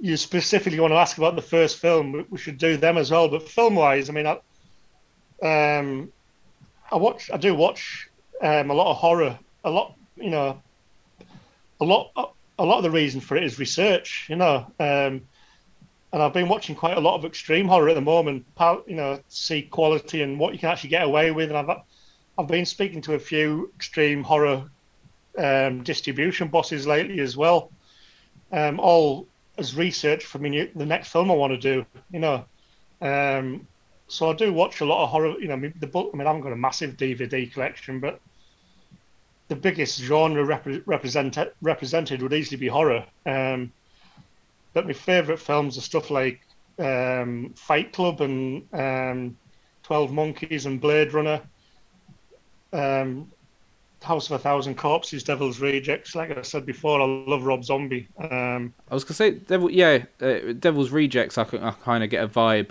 you 0.00 0.16
specifically 0.16 0.80
want 0.80 0.92
to 0.92 0.96
ask 0.96 1.18
about 1.18 1.36
the 1.36 1.42
first 1.42 1.76
film, 1.78 2.12
we- 2.12 2.24
we 2.30 2.38
should 2.38 2.56
do 2.56 2.76
them 2.78 2.96
as 2.96 3.10
well. 3.10 3.28
But 3.28 3.46
film 3.48 3.74
wise, 3.74 4.08
I 4.08 4.12
mean, 4.14 4.26
I, 4.26 5.78
um, 5.78 6.10
I 6.90 6.96
watch. 6.96 7.30
I 7.32 7.36
do 7.36 7.54
watch 7.54 8.08
um, 8.42 8.70
a 8.70 8.74
lot 8.74 8.90
of 8.90 8.96
horror. 8.96 9.38
A 9.64 9.70
lot, 9.70 9.94
you 10.16 10.30
know, 10.30 10.60
a 11.80 11.84
lot. 11.84 12.12
A 12.58 12.64
lot 12.64 12.76
of 12.78 12.82
the 12.82 12.90
reason 12.90 13.20
for 13.22 13.36
it 13.36 13.42
is 13.44 13.58
research. 13.58 14.26
You 14.28 14.36
know, 14.36 14.66
um, 14.80 15.22
and 16.12 16.22
I've 16.22 16.32
been 16.32 16.48
watching 16.48 16.74
quite 16.74 16.96
a 16.96 17.00
lot 17.00 17.14
of 17.14 17.24
extreme 17.24 17.68
horror 17.68 17.88
at 17.88 17.94
the 17.94 18.00
moment. 18.00 18.44
You 18.58 18.96
know, 18.96 19.20
see 19.28 19.62
quality 19.62 20.22
and 20.22 20.38
what 20.38 20.52
you 20.52 20.58
can 20.58 20.70
actually 20.70 20.90
get 20.90 21.02
away 21.02 21.30
with. 21.30 21.50
And 21.50 21.58
I've 21.58 21.78
I've 22.38 22.48
been 22.48 22.66
speaking 22.66 23.00
to 23.02 23.14
a 23.14 23.18
few 23.18 23.72
extreme 23.76 24.24
horror 24.24 24.70
um, 25.38 25.82
distribution 25.82 26.48
bosses 26.48 26.86
lately 26.86 27.20
as 27.20 27.36
well. 27.36 27.70
Um, 28.50 28.80
all 28.80 29.26
as 29.58 29.76
research 29.76 30.24
for 30.24 30.38
me 30.38 30.70
the 30.74 30.86
next 30.86 31.08
film 31.08 31.30
I 31.30 31.34
want 31.34 31.52
to 31.52 31.58
do. 31.58 31.86
You 32.10 32.18
know, 32.18 32.44
um, 33.00 33.66
so 34.08 34.30
I 34.30 34.34
do 34.34 34.52
watch 34.52 34.80
a 34.80 34.84
lot 34.84 35.04
of 35.04 35.10
horror. 35.10 35.38
You 35.38 35.48
know, 35.48 35.72
the 35.78 35.86
book. 35.86 36.10
I 36.12 36.16
mean, 36.16 36.26
I 36.26 36.30
haven't 36.30 36.42
got 36.42 36.52
a 36.52 36.56
massive 36.56 36.96
DVD 36.96 37.52
collection, 37.52 38.00
but 38.00 38.20
the 39.46 39.56
biggest 39.56 40.00
genre 40.00 40.44
rep- 40.44 40.86
represented 40.86 41.52
represented 41.62 42.22
would 42.22 42.32
easily 42.32 42.56
be 42.56 42.68
horror. 42.68 43.06
Um, 43.26 43.72
but 44.72 44.86
my 44.86 44.92
favourite 44.92 45.40
films 45.40 45.76
are 45.78 45.82
stuff 45.82 46.10
like 46.10 46.40
um, 46.78 47.52
Fight 47.56 47.92
Club 47.92 48.20
and 48.20 48.66
um, 48.72 49.36
Twelve 49.82 50.12
Monkeys 50.12 50.66
and 50.66 50.80
Blade 50.80 51.12
Runner. 51.12 51.40
Um, 52.72 53.30
House 54.02 54.30
of 54.30 54.36
a 54.36 54.38
Thousand 54.38 54.76
Corpses, 54.76 55.22
Devil's 55.22 55.60
Rejects. 55.60 56.14
Like 56.14 56.36
I 56.36 56.42
said 56.42 56.64
before, 56.64 57.02
I 57.02 57.04
love 57.04 57.44
Rob 57.44 57.64
Zombie. 57.64 58.08
Um, 58.18 58.72
I 58.90 58.94
was 58.94 59.04
gonna 59.04 59.14
say, 59.14 59.32
Devil, 59.32 59.70
yeah, 59.70 60.04
uh, 60.22 60.52
Devil's 60.58 60.90
Rejects. 60.90 61.36
I, 61.36 61.42
I 61.42 61.72
kind 61.82 62.02
of 62.02 62.08
get 62.08 62.24
a 62.24 62.28
vibe 62.28 62.70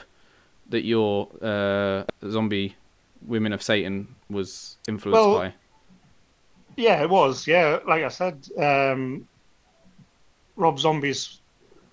that 0.69 0.85
your 0.85 1.29
uh, 1.41 2.03
zombie 2.29 2.75
Women 3.27 3.53
of 3.53 3.61
Satan 3.61 4.15
was 4.29 4.77
influenced 4.87 5.27
well, 5.27 5.37
by. 5.37 5.53
Yeah, 6.77 7.01
it 7.01 7.09
was. 7.09 7.45
Yeah, 7.45 7.79
like 7.85 8.03
I 8.03 8.07
said, 8.07 8.47
um, 8.57 9.27
Rob 10.55 10.79
Zombie's 10.79 11.41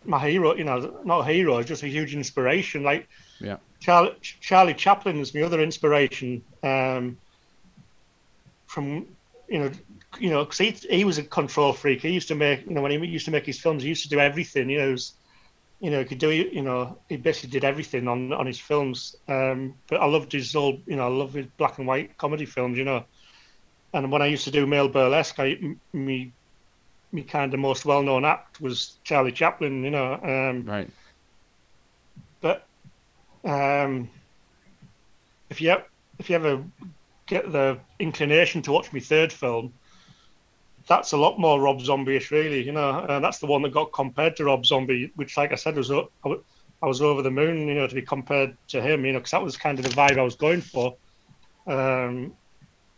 my 0.07 0.19
hero. 0.19 0.55
You 0.55 0.65
know, 0.65 1.01
not 1.05 1.21
a 1.21 1.33
hero, 1.33 1.63
just 1.63 1.83
a 1.83 1.89
huge 1.89 2.15
inspiration. 2.15 2.83
Like, 2.83 3.09
yeah, 3.41 3.57
Charlie, 3.81 4.17
Charlie 4.23 4.75
Chaplin 4.75 5.21
is 5.21 5.35
my 5.35 5.43
other 5.43 5.61
inspiration. 5.61 6.43
Um, 6.63 7.19
from 8.67 9.07
you 9.49 9.61
know, 9.61 9.71
you 10.19 10.31
know, 10.31 10.45
because 10.45 10.59
he, 10.59 10.71
he 10.71 11.05
was 11.05 11.19
a 11.19 11.23
control 11.23 11.73
freak. 11.73 12.03
He 12.03 12.11
used 12.11 12.29
to 12.29 12.35
make, 12.35 12.67
you 12.67 12.75
know, 12.75 12.83
when 12.83 12.91
he 12.91 12.99
used 13.07 13.27
to 13.27 13.31
make 13.31 13.47
his 13.47 13.61
films, 13.61 13.83
he 13.83 13.89
used 13.89 14.03
to 14.05 14.09
do 14.09 14.19
everything. 14.19 14.71
You 14.71 14.79
know, 14.79 14.91
was, 14.91 15.13
you 15.81 15.91
know, 15.91 15.99
he 16.01 16.05
could 16.05 16.19
do, 16.19 16.31
you 16.31 16.63
know, 16.63 16.99
he 17.09 17.17
basically 17.17 17.51
did 17.51 17.65
everything 17.65 18.09
on 18.09 18.33
on 18.33 18.47
his 18.47 18.59
films. 18.59 19.17
Um, 19.29 19.75
but 19.89 20.01
I 20.01 20.07
loved 20.07 20.33
his 20.33 20.55
old, 20.57 20.81
you 20.87 20.97
know, 20.97 21.05
I 21.05 21.11
love 21.11 21.35
his 21.35 21.47
black 21.59 21.79
and 21.79 21.87
white 21.87 22.17
comedy 22.19 22.47
films. 22.47 22.79
You 22.79 22.85
know, 22.85 23.05
and 23.93 24.11
when 24.11 24.23
I 24.23 24.27
used 24.27 24.45
to 24.45 24.51
do 24.51 24.67
male 24.67 24.89
burlesque, 24.89 25.39
I 25.39 25.59
me 25.93 26.33
me 27.13 27.23
kind 27.23 27.53
of 27.55 27.61
most 27.61 27.85
well 27.85 28.03
known 28.03 28.25
act 28.25 28.61
was 28.61 28.99
Charlie 29.05 29.33
Chaplin. 29.33 29.85
You 29.85 29.91
know, 29.91 30.15
um, 30.15 30.65
right. 30.65 30.91
But 32.41 32.67
um, 33.45 34.09
if 35.51 35.61
you 35.61 35.77
if 36.19 36.31
you 36.31 36.37
ever 36.37 36.63
get 37.27 37.51
the 37.51 37.79
inclination 37.99 38.63
to 38.63 38.73
watch 38.73 38.93
my 38.93 39.01
third 39.01 39.33
film, 39.33 39.73
that's 40.87 41.13
a 41.13 41.17
lot 41.17 41.39
more 41.39 41.61
Rob 41.61 41.81
Zombie-ish, 41.81 42.31
really. 42.31 42.63
You 42.65 42.73
know, 42.73 43.07
and 43.09 43.25
that's 43.25 43.39
the 43.39 43.47
one 43.47 43.63
that 43.63 43.73
got 43.73 43.93
compared 43.93 44.37
to 44.37 44.45
Rob 44.45 44.65
Zombie, 44.67 45.13
which, 45.17 45.37
like 45.37 45.53
I 45.53 45.57
said, 45.57 45.77
was 45.77 45.91
I 45.91 46.87
was 46.87 47.01
over 47.01 47.23
the 47.23 47.31
moon, 47.31 47.67
you 47.69 47.75
know, 47.75 47.87
to 47.87 47.95
be 47.95 48.03
compared 48.03 48.57
to 48.69 48.83
him, 48.83 49.05
you 49.05 49.13
know, 49.13 49.19
because 49.19 49.31
that 49.31 49.43
was 49.43 49.57
kind 49.57 49.79
of 49.79 49.85
the 49.85 49.91
vibe 49.91 50.19
I 50.19 50.23
was 50.23 50.37
going 50.37 50.61
for. 50.61 50.95
Um, 51.67 52.35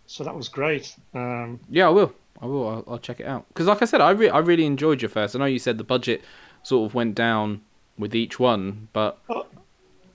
so 0.06 0.24
that 0.24 0.34
was 0.34 0.48
great. 0.48 0.94
Um, 1.14 1.60
yeah, 1.70 1.86
I 1.86 1.90
will. 1.90 2.12
I 2.40 2.46
will. 2.46 2.68
I'll, 2.68 2.84
I'll 2.86 2.98
check 2.98 3.20
it 3.20 3.26
out 3.26 3.46
because, 3.48 3.66
like 3.66 3.82
I 3.82 3.84
said, 3.84 4.00
I 4.00 4.10
re- 4.10 4.30
I 4.30 4.38
really 4.38 4.66
enjoyed 4.66 5.02
your 5.02 5.08
first. 5.08 5.34
I 5.34 5.38
know 5.38 5.44
you 5.44 5.58
said 5.58 5.78
the 5.78 5.84
budget 5.84 6.22
sort 6.62 6.88
of 6.88 6.94
went 6.94 7.14
down 7.14 7.62
with 7.98 8.14
each 8.14 8.38
one, 8.38 8.88
but 8.92 9.18
uh, 9.28 9.42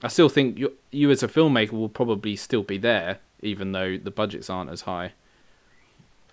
I 0.01 0.07
still 0.07 0.29
think 0.29 0.57
you 0.57 0.73
you 0.91 1.11
as 1.11 1.23
a 1.23 1.27
filmmaker 1.27 1.71
will 1.71 1.89
probably 1.89 2.35
still 2.35 2.63
be 2.63 2.77
there 2.77 3.19
even 3.43 3.73
though 3.73 3.97
the 3.97 4.11
budgets 4.11 4.49
aren't 4.49 4.71
as 4.71 4.81
high. 4.81 5.11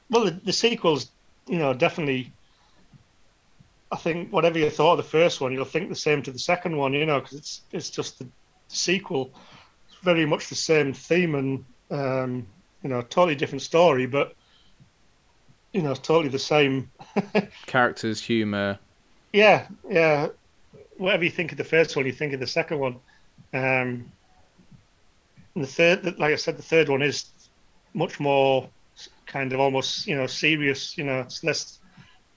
Well, 0.09 0.25
the, 0.25 0.31
the 0.31 0.53
sequels, 0.53 1.11
you 1.47 1.59
know, 1.59 1.75
definitely. 1.75 2.33
I 3.93 3.97
think 3.97 4.33
whatever 4.33 4.57
you 4.57 4.71
thought 4.71 4.93
of 4.93 4.99
the 4.99 5.11
first 5.11 5.41
one, 5.41 5.53
you'll 5.53 5.65
think 5.65 5.89
the 5.89 5.97
same 5.97 6.23
to 6.23 6.31
the 6.31 6.39
second 6.39 6.77
one, 6.77 6.93
you 6.93 7.05
know, 7.05 7.21
because 7.21 7.37
it's 7.37 7.61
it's 7.73 7.91
just 7.91 8.21
the 8.21 8.27
sequel. 8.69 9.33
It's 9.89 9.99
very 10.03 10.25
much 10.25 10.49
the 10.49 10.55
same 10.55 10.93
theme 10.93 11.35
and 11.35 11.65
um, 11.91 12.47
you 12.85 12.89
know, 12.89 13.03
totally 13.03 13.35
different 13.35 13.62
story, 13.62 14.07
but 14.07 14.37
you 15.73 15.83
know, 15.83 15.95
totally 15.95 16.29
the 16.29 16.39
same 16.39 16.91
characters, 17.67 18.23
humor. 18.23 18.79
Yeah, 19.33 19.67
yeah. 19.89 20.29
Whatever 20.97 21.25
you 21.25 21.31
think 21.31 21.53
of 21.53 21.59
the 21.59 21.65
first 21.65 21.97
one, 21.97 22.07
you 22.07 22.13
think 22.13 22.33
of 22.33 22.41
the 22.41 22.47
second 22.47 22.79
one. 22.79 22.97
Um, 23.53 24.11
and 25.55 25.65
the 25.65 25.67
third, 25.67 26.05
like 26.19 26.33
I 26.33 26.37
said, 26.37 26.57
the 26.57 26.63
third 26.63 26.89
one 26.89 27.03
is 27.03 27.31
much 27.95 28.21
more 28.21 28.69
kind 29.27 29.53
of 29.53 29.61
almost 29.61 30.07
you 30.07 30.17
know 30.17 30.27
serious. 30.27 30.97
You 30.99 31.05
know, 31.05 31.21
it's 31.21 31.43
less 31.45 31.79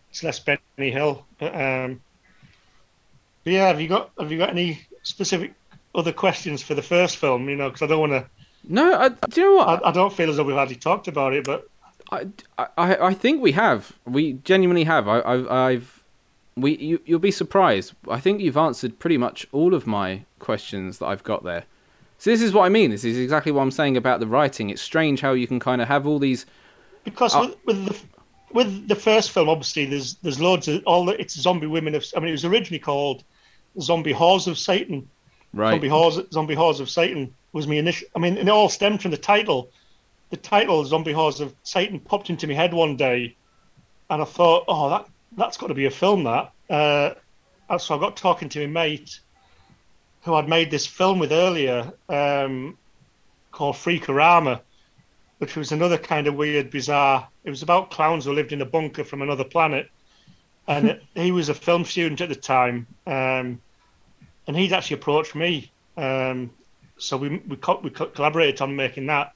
it's 0.09 0.23
less 0.23 0.39
Benny 0.39 0.91
Hill. 0.91 1.25
But, 1.39 1.55
um, 1.55 2.01
but 3.43 3.53
yeah, 3.53 3.67
have 3.67 3.81
you 3.81 3.87
got 3.87 4.11
have 4.19 4.31
you 4.31 4.37
got 4.37 4.49
any 4.49 4.81
specific 5.03 5.53
other 5.95 6.13
questions 6.13 6.61
for 6.61 6.75
the 6.75 6.81
first 6.81 7.17
film? 7.17 7.49
You 7.49 7.55
know, 7.55 7.69
because 7.69 7.81
I 7.81 7.87
don't 7.87 7.99
want 7.99 8.11
to. 8.13 8.29
No, 8.65 8.93
I, 8.97 9.09
do 9.09 9.41
you 9.41 9.47
know 9.47 9.55
what? 9.55 9.83
I, 9.83 9.89
I, 9.89 9.91
don't 9.91 10.13
feel 10.13 10.29
as 10.29 10.37
though 10.37 10.43
we've 10.43 10.55
already 10.55 10.75
talked 10.75 11.09
about 11.09 11.33
it, 11.33 11.43
but 11.43 11.67
I, 12.57 12.65
I, 12.77 12.95
I 13.07 13.13
think 13.13 13.41
we 13.41 13.53
have. 13.53 13.93
We 14.05 14.33
genuinely 14.43 14.83
have. 14.83 15.07
I, 15.07 15.19
I, 15.19 15.69
I've 15.69 16.03
we 16.55 16.77
you, 16.77 17.01
you'll 17.05 17.19
be 17.19 17.31
surprised. 17.31 17.93
I 18.07 18.19
think 18.19 18.41
you've 18.41 18.57
answered 18.57 18.99
pretty 18.99 19.17
much 19.17 19.47
all 19.51 19.73
of 19.73 19.87
my 19.87 20.25
questions 20.39 20.99
that 20.99 21.07
I've 21.07 21.23
got 21.23 21.43
there. 21.43 21.63
So 22.19 22.29
this 22.29 22.41
is 22.41 22.53
what 22.53 22.65
I 22.65 22.69
mean. 22.69 22.91
This 22.91 23.03
is 23.03 23.17
exactly 23.17 23.51
what 23.51 23.61
I'm 23.61 23.71
saying 23.71 23.97
about 23.97 24.19
the 24.19 24.27
writing. 24.27 24.69
It's 24.69 24.81
strange 24.81 25.21
how 25.21 25.33
you 25.33 25.47
can 25.47 25.59
kind 25.59 25.81
of 25.81 25.87
have 25.87 26.07
all 26.07 26.19
these. 26.19 26.45
Because 27.03 27.35
uh, 27.35 27.41
with, 27.41 27.57
with 27.65 27.85
the 27.87 27.99
with 28.53 28.87
the 28.87 28.95
first 28.95 29.31
film, 29.31 29.49
obviously, 29.49 29.85
there's 29.85 30.15
there's 30.15 30.39
loads 30.39 30.67
of 30.67 30.83
all. 30.85 31.05
The, 31.05 31.19
it's 31.19 31.33
zombie 31.33 31.67
women 31.67 31.95
of. 31.95 32.05
I 32.15 32.19
mean, 32.19 32.29
it 32.29 32.33
was 32.33 32.45
originally 32.45 32.79
called 32.79 33.23
Zombie 33.81 34.13
Whores 34.13 34.47
of 34.47 34.57
Satan. 34.57 35.09
Right. 35.53 35.71
Zombie 35.71 35.89
Whores, 35.89 36.31
Zombie 36.31 36.55
Whores 36.55 36.79
of 36.79 36.89
Satan 36.89 37.33
was 37.51 37.67
my 37.67 37.75
initial. 37.75 38.07
I 38.15 38.19
mean, 38.19 38.37
it 38.37 38.47
all 38.49 38.69
stemmed 38.69 39.01
from 39.01 39.11
the 39.11 39.17
title. 39.17 39.69
The 40.33 40.39
title 40.39 40.83
Zombie 40.83 41.13
Whores 41.13 41.41
of 41.41 41.53
Satan 41.61 41.99
popped 41.99 42.31
into 42.31 42.47
my 42.47 42.55
head 42.55 42.73
one 42.73 42.95
day, 42.95 43.35
and 44.09 44.19
I 44.19 44.25
thought, 44.25 44.63
oh, 44.67 44.89
that 44.89 45.05
that's 45.37 45.57
got 45.57 45.67
to 45.67 45.75
be 45.75 45.85
a 45.85 45.91
film. 45.91 46.23
That. 46.23 46.51
Uh, 46.67 47.77
so 47.77 47.95
I 47.95 47.99
got 47.99 48.17
talking 48.17 48.49
to 48.49 48.59
my 48.61 48.65
mate, 48.65 49.19
who 50.23 50.33
I'd 50.33 50.49
made 50.49 50.71
this 50.71 50.87
film 50.87 51.19
with 51.19 51.31
earlier 51.31 51.93
um, 52.09 52.79
called 53.51 53.75
Freakorama, 53.75 54.61
which 55.37 55.55
was 55.55 55.71
another 55.71 55.99
kind 55.99 56.25
of 56.25 56.33
weird, 56.33 56.71
bizarre. 56.71 57.27
It 57.43 57.51
was 57.51 57.61
about 57.61 57.91
clowns 57.91 58.25
who 58.25 58.33
lived 58.33 58.53
in 58.53 58.61
a 58.63 58.65
bunker 58.65 59.03
from 59.03 59.21
another 59.21 59.43
planet, 59.43 59.91
and 60.67 60.99
he 61.13 61.31
was 61.31 61.49
a 61.49 61.53
film 61.53 61.85
student 61.85 62.21
at 62.21 62.29
the 62.29 62.35
time, 62.35 62.87
um, 63.05 63.61
and 64.47 64.57
he'd 64.57 64.73
actually 64.73 64.95
approached 64.95 65.35
me. 65.35 65.71
Um, 65.95 66.49
so 66.97 67.17
we 67.17 67.37
we, 67.47 67.55
co- 67.55 67.81
we 67.83 67.91
co- 67.91 68.07
collaborated 68.07 68.61
on 68.61 68.75
making 68.75 69.05
that. 69.05 69.33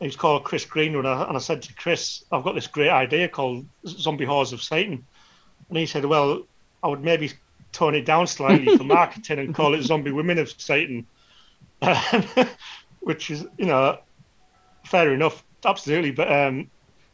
He 0.00 0.06
was 0.06 0.16
called 0.16 0.44
Chris 0.44 0.64
Greenwood, 0.64 1.06
and 1.06 1.36
I, 1.36 1.40
said 1.40 1.62
to 1.62 1.74
Chris, 1.74 2.24
"I've 2.30 2.44
got 2.44 2.54
this 2.54 2.68
great 2.68 2.90
idea 2.90 3.28
called 3.28 3.66
Zombie 3.86 4.26
Whores 4.26 4.52
of 4.52 4.62
Satan," 4.62 5.04
and 5.68 5.78
he 5.78 5.86
said, 5.86 6.04
"Well, 6.04 6.46
I 6.82 6.88
would 6.88 7.02
maybe 7.02 7.32
tone 7.72 7.94
it 7.94 8.04
down 8.04 8.26
slightly 8.26 8.76
for 8.76 8.84
marketing 8.98 9.40
and 9.40 9.54
call 9.54 9.74
it 9.74 9.82
Zombie 9.82 10.12
Women 10.12 10.38
of 10.38 10.50
Satan, 10.50 11.06
which 13.00 13.30
is, 13.30 13.46
you 13.56 13.66
know, 13.66 13.98
fair 14.84 15.12
enough, 15.12 15.42
absolutely. 15.64 16.12
But 16.12 16.32
um, 16.32 16.70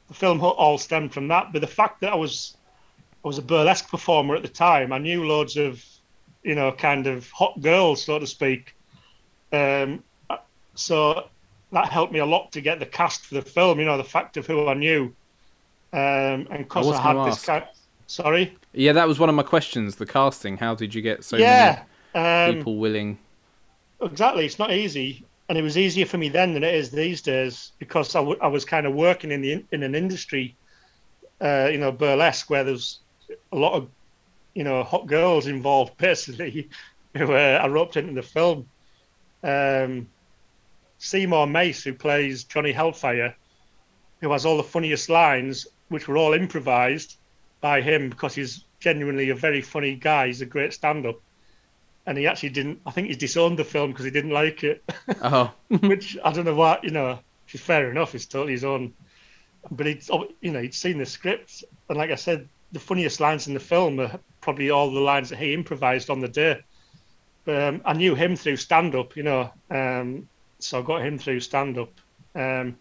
the 0.09 0.15
film 0.15 0.41
all 0.43 0.79
stemmed 0.79 1.13
from 1.15 1.29
that. 1.29 1.53
But 1.53 1.61
the 1.61 1.67
fact 1.67 2.01
that 2.03 2.13
I 2.13 2.17
was 2.17 2.57
I 3.25 3.29
was 3.29 3.39
a 3.39 3.43
burlesque 3.43 3.89
performer 3.89 4.37
at 4.37 4.43
the 4.43 4.49
time, 4.49 4.93
I 4.93 4.99
knew 4.99 5.27
loads 5.27 5.57
of, 5.57 5.83
you 6.43 6.55
know, 6.55 6.71
kind 6.73 7.07
of 7.07 7.31
hot 7.31 7.61
girls, 7.63 8.05
so 8.05 8.19
to 8.19 8.27
speak. 8.27 8.75
Um, 9.53 10.03
so 10.75 11.29
that 11.75 11.91
helped 11.91 12.13
me 12.13 12.21
a 12.21 12.27
lot 12.27 12.53
to 12.53 12.61
get 12.61 12.79
the 12.79 12.87
cast 12.87 13.27
for 13.27 13.35
the 13.35 13.43
film. 13.43 13.79
You 13.79 13.85
know, 13.85 13.97
the 13.97 14.05
fact 14.05 14.37
of 14.37 14.47
who 14.47 14.69
I 14.69 14.75
knew, 14.75 15.15
um, 15.93 16.47
and 16.51 16.59
because 16.59 16.89
I, 16.91 16.97
I 16.97 17.01
had 17.01 17.27
this 17.27 17.45
kind. 17.45 17.65
Sorry. 18.07 18.57
Yeah, 18.73 18.93
that 18.93 19.09
was 19.09 19.19
one 19.19 19.29
of 19.29 19.35
my 19.35 19.43
questions. 19.43 19.97
The 19.97 20.07
casting. 20.07 20.57
How 20.57 20.75
did 20.75 20.95
you 20.95 21.03
get 21.03 21.25
so 21.25 21.37
yeah, 21.37 21.83
many 22.15 22.51
um, 22.51 22.57
people 22.57 22.77
willing? 22.79 23.19
Exactly. 24.01 24.47
It's 24.47 24.59
not 24.59 24.73
easy, 24.73 25.25
and 25.49 25.59
it 25.59 25.63
was 25.63 25.77
easier 25.77 26.07
for 26.07 26.17
me 26.19 26.29
then 26.29 26.55
than 26.55 26.63
it 26.63 26.75
is 26.75 26.91
these 26.91 27.23
days 27.23 27.73
because 27.79 28.15
I, 28.15 28.21
w- 28.21 28.39
I 28.41 28.47
was 28.47 28.65
kind 28.65 28.87
of 28.87 28.95
working 28.95 29.31
in 29.31 29.41
the 29.41 29.65
in 29.73 29.83
an 29.83 29.95
industry, 29.95 30.55
uh, 31.41 31.69
you 31.73 31.79
know, 31.79 31.91
burlesque 31.91 32.51
where 32.51 32.65
there's 32.65 33.01
a 33.53 33.57
lot 33.57 33.73
of, 33.73 33.89
you 34.55 34.63
know, 34.63 34.85
hot 34.85 35.07
girls 35.07 35.47
involved, 35.49 35.97
basically, 35.99 36.69
who 37.17 37.33
uh, 37.33 37.61
I 37.63 37.67
roped 37.67 37.97
into 37.97 38.13
the 38.13 38.23
film. 38.23 38.69
Um, 39.43 40.09
Seymour 41.05 41.47
Mace, 41.47 41.85
who 41.85 41.93
plays 41.93 42.45
Johnny 42.45 42.73
Hellfire, 42.73 43.37
who 44.23 44.33
has 44.33 44.47
all 44.47 44.57
the 44.57 44.63
funniest 44.63 45.11
lines, 45.11 45.67
which 45.89 46.09
were 46.09 46.17
all 46.17 46.33
improvised 46.33 47.17
by 47.61 47.83
him 47.83 48.09
because 48.09 48.35
he's 48.35 48.65
genuinely 48.81 49.29
a 49.29 49.35
very 49.35 49.61
funny 49.61 49.97
guy. 49.97 50.29
He's 50.29 50.41
a 50.41 50.47
great 50.47 50.73
stand-up, 50.73 51.21
and 52.07 52.17
he 52.17 52.27
actually 52.27 52.49
didn't. 52.51 52.81
I 52.87 52.91
think 52.91 53.09
he 53.09 53.17
disowned 53.17 53.59
the 53.59 53.65
film 53.65 53.91
because 53.91 54.07
he 54.07 54.11
didn't 54.11 54.31
like 54.31 54.65
it. 54.65 54.83
Oh, 55.23 55.53
which 55.69 56.17
I 56.25 56.33
don't 56.33 56.47
know 56.47 56.55
why, 56.55 56.79
you 56.83 56.91
know. 56.91 57.19
Which 57.45 57.57
is 57.57 57.61
fair 57.61 57.91
enough. 57.91 58.15
It's 58.15 58.25
totally 58.25 58.53
his 58.53 58.65
own. 58.65 58.95
But 59.71 59.87
he'd 59.87 60.03
you 60.41 60.53
know 60.53 60.63
he'd 60.63 60.75
seen 60.75 60.97
the 60.97 61.07
script, 61.07 61.65
and 61.89 61.99
like 61.99 62.11
I 62.11 62.15
said, 62.17 62.49
the 62.73 62.81
funniest 62.81 63.21
lines 63.21 63.47
in 63.47 63.53
the 63.55 63.61
film 63.61 64.01
are 64.01 64.19
probably 64.41 64.71
all 64.71 64.91
the 64.91 65.01
lines 65.01 65.29
that 65.29 65.39
he 65.39 65.53
improvised 65.53 66.09
on 66.09 66.21
the 66.21 66.29
day. 66.29 66.63
But 67.45 67.63
um, 67.63 67.83
I 67.85 67.93
knew 67.93 68.15
him 68.15 68.37
through 68.37 68.57
stand 68.57 68.95
up, 68.95 69.17
you 69.17 69.23
know, 69.23 69.51
um, 69.71 70.29
so 70.65 70.79
I 70.79 70.83
got 70.83 71.03
him 71.03 71.19
through 71.19 71.41
stand 71.41 71.79
up. 71.79 71.91
Um, 72.35 72.77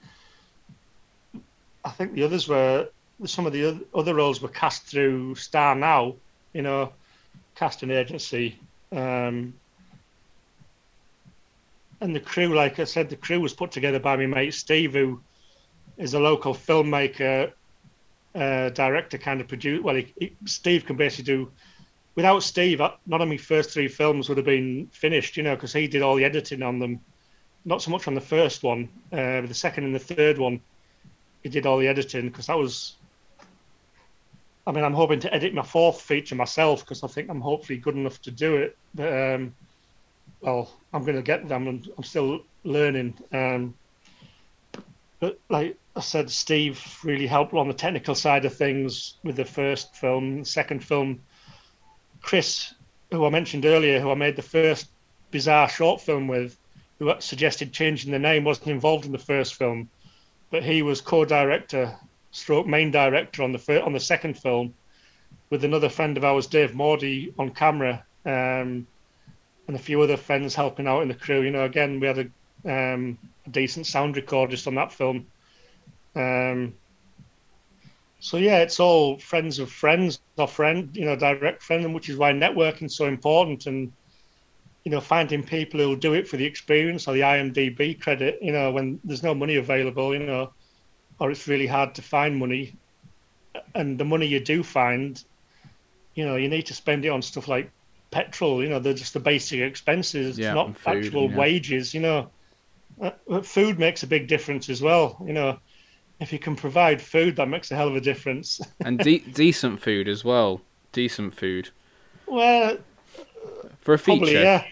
I 1.85 1.89
think 1.89 2.13
the 2.13 2.23
others 2.23 2.47
were 2.47 2.87
some 3.25 3.45
of 3.45 3.53
the 3.53 3.85
other 3.93 4.15
roles 4.15 4.41
were 4.41 4.49
cast 4.49 4.85
through 4.85 5.35
StarNow, 5.35 6.15
you 6.53 6.61
know, 6.61 6.91
casting 7.55 7.91
agency. 7.91 8.59
Um, 8.91 9.53
and 12.01 12.15
the 12.15 12.19
crew, 12.19 12.53
like 12.53 12.79
I 12.79 12.83
said, 12.83 13.09
the 13.09 13.15
crew 13.15 13.39
was 13.39 13.53
put 13.53 13.71
together 13.71 13.99
by 13.99 14.15
my 14.17 14.25
mate 14.25 14.53
Steve, 14.53 14.93
who 14.93 15.21
is 15.97 16.13
a 16.13 16.19
local 16.19 16.53
filmmaker, 16.53 17.51
uh, 18.35 18.69
director, 18.69 19.17
kind 19.17 19.39
of 19.39 19.47
producer. 19.47 19.81
Well, 19.81 19.95
he, 19.95 20.13
he, 20.19 20.35
Steve 20.45 20.85
can 20.85 20.97
basically 20.97 21.33
do. 21.33 21.51
Without 22.15 22.43
Steve, 22.43 22.81
uh, 22.81 22.91
none 23.07 23.21
of 23.21 23.29
my 23.29 23.37
first 23.37 23.71
three 23.71 23.87
films 23.87 24.27
would 24.27 24.37
have 24.37 24.45
been 24.45 24.87
finished, 24.91 25.37
you 25.37 25.43
know, 25.43 25.55
because 25.55 25.73
he 25.73 25.87
did 25.87 26.01
all 26.01 26.15
the 26.15 26.25
editing 26.25 26.61
on 26.61 26.79
them. 26.79 26.99
Not 27.65 27.81
so 27.81 27.91
much 27.91 28.07
on 28.07 28.13
the 28.13 28.21
first 28.21 28.63
one, 28.63 28.89
uh, 29.11 29.41
the 29.41 29.53
second 29.53 29.85
and 29.85 29.95
the 29.95 29.99
third 29.99 30.37
one, 30.37 30.61
he 31.43 31.49
did 31.49 31.65
all 31.65 31.77
the 31.77 31.87
editing 31.87 32.29
because 32.29 32.47
that 32.47 32.57
was. 32.57 32.95
I 34.65 34.71
mean, 34.71 34.83
I'm 34.83 34.93
hoping 34.93 35.19
to 35.21 35.33
edit 35.33 35.53
my 35.53 35.61
fourth 35.61 36.01
feature 36.01 36.35
myself 36.35 36.81
because 36.81 37.03
I 37.03 37.07
think 37.07 37.29
I'm 37.29 37.41
hopefully 37.41 37.77
good 37.77 37.95
enough 37.95 38.21
to 38.21 38.31
do 38.31 38.55
it. 38.55 38.77
But 38.95 39.11
um, 39.11 39.55
well, 40.41 40.73
I'm 40.93 41.03
going 41.03 41.17
to 41.17 41.21
get 41.21 41.47
them, 41.47 41.67
and 41.67 41.89
I'm 41.97 42.03
still 42.03 42.41
learning. 42.63 43.15
Um, 43.31 43.73
but 45.19 45.39
like 45.49 45.77
I 45.95 46.01
said, 46.01 46.29
Steve 46.29 46.99
really 47.03 47.27
helped 47.27 47.53
on 47.53 47.67
the 47.67 47.73
technical 47.73 48.15
side 48.15 48.45
of 48.45 48.55
things 48.55 49.15
with 49.23 49.35
the 49.37 49.45
first 49.45 49.95
film. 49.95 50.39
The 50.39 50.45
second 50.45 50.83
film, 50.83 51.21
Chris, 52.21 52.73
who 53.11 53.25
I 53.25 53.29
mentioned 53.29 53.65
earlier, 53.65 53.99
who 53.99 54.11
I 54.11 54.15
made 54.15 54.35
the 54.35 54.41
first 54.41 54.89
bizarre 55.31 55.69
short 55.69 56.01
film 56.01 56.27
with, 56.27 56.57
who 56.99 57.13
suggested 57.19 57.73
changing 57.73 58.11
the 58.11 58.19
name, 58.19 58.43
wasn't 58.43 58.67
involved 58.67 59.05
in 59.05 59.11
the 59.11 59.17
first 59.17 59.55
film 59.55 59.89
but 60.53 60.63
he 60.63 60.83
was 60.83 61.01
co-director, 61.01 61.97
stroke 62.29 62.67
main 62.67 62.91
director 62.91 63.41
on 63.41 63.51
the 63.51 63.57
fir- 63.57 63.81
on 63.81 63.91
the 63.91 63.99
second 63.99 64.37
film, 64.37 64.71
with 65.49 65.63
another 65.63 65.89
friend 65.89 66.15
of 66.15 66.23
ours, 66.23 66.45
Dave 66.45 66.73
Mordy, 66.73 67.33
on 67.39 67.49
camera, 67.49 68.05
um, 68.23 68.85
and 69.67 69.75
a 69.75 69.79
few 69.79 69.99
other 70.03 70.15
friends 70.15 70.53
helping 70.53 70.85
out 70.85 71.01
in 71.01 71.07
the 71.07 71.15
crew. 71.15 71.41
You 71.41 71.49
know, 71.49 71.65
again, 71.65 71.99
we 71.99 72.05
had 72.05 72.19
a, 72.19 72.93
um, 72.93 73.17
a 73.47 73.49
decent 73.49 73.87
sound 73.87 74.13
recordist 74.13 74.67
on 74.67 74.75
that 74.75 74.91
film. 74.91 75.25
Um, 76.15 76.75
so 78.19 78.37
yeah, 78.37 78.59
it's 78.59 78.79
all 78.79 79.17
friends 79.17 79.57
of 79.57 79.71
friends 79.71 80.19
or 80.37 80.47
friend, 80.47 80.95
you 80.95 81.05
know, 81.05 81.15
direct 81.15 81.63
friend, 81.63 81.95
which 81.95 82.09
is 82.09 82.17
why 82.17 82.31
networking 82.31 82.83
is 82.83 82.95
so 82.95 83.07
important 83.07 83.65
and 83.65 83.91
you 84.83 84.91
know, 84.91 84.99
finding 84.99 85.43
people 85.43 85.79
who'll 85.79 85.95
do 85.95 86.13
it 86.13 86.27
for 86.27 86.37
the 86.37 86.45
experience 86.45 87.07
or 87.07 87.13
the 87.13 87.21
IMDb 87.21 87.99
credit, 87.99 88.39
you 88.41 88.51
know, 88.51 88.71
when 88.71 88.99
there's 89.03 89.23
no 89.23 89.33
money 89.33 89.55
available, 89.55 90.13
you 90.13 90.19
know, 90.19 90.51
or 91.19 91.31
it's 91.31 91.47
really 91.47 91.67
hard 91.67 91.95
to 91.95 92.01
find 92.01 92.37
money. 92.37 92.75
And 93.75 93.97
the 93.97 94.03
money 94.03 94.25
you 94.25 94.39
do 94.39 94.61
find, 94.61 95.23
you 96.15 96.25
know, 96.25 96.35
you 96.35 96.49
need 96.49 96.65
to 96.67 96.73
spend 96.73 97.05
it 97.05 97.09
on 97.09 97.21
stuff 97.21 97.47
like 97.47 97.71
petrol, 98.11 98.61
you 98.61 98.69
know, 98.69 98.79
they're 98.79 98.93
just 98.93 99.13
the 99.13 99.19
basic 99.19 99.61
expenses, 99.61 100.37
yeah, 100.37 100.53
not 100.53 100.77
food, 100.77 100.97
actual 100.97 101.29
yeah. 101.29 101.37
wages, 101.37 101.93
you 101.93 102.01
know. 102.01 102.29
Uh, 103.01 103.41
food 103.41 103.79
makes 103.79 104.03
a 104.03 104.07
big 104.07 104.27
difference 104.27 104.69
as 104.69 104.81
well, 104.81 105.17
you 105.25 105.33
know. 105.33 105.57
If 106.19 106.31
you 106.31 106.39
can 106.39 106.55
provide 106.55 107.01
food, 107.01 107.37
that 107.37 107.47
makes 107.47 107.71
a 107.71 107.75
hell 107.75 107.87
of 107.87 107.95
a 107.95 108.01
difference. 108.01 108.61
and 108.85 108.99
de- 108.99 109.19
decent 109.33 109.81
food 109.81 110.07
as 110.07 110.23
well. 110.23 110.61
Decent 110.91 111.35
food. 111.35 111.69
Well, 112.27 112.77
for 113.83 113.93
a 113.93 113.99
feature. 113.99 114.19
Probably, 114.19 114.33
yeah. 114.41 114.65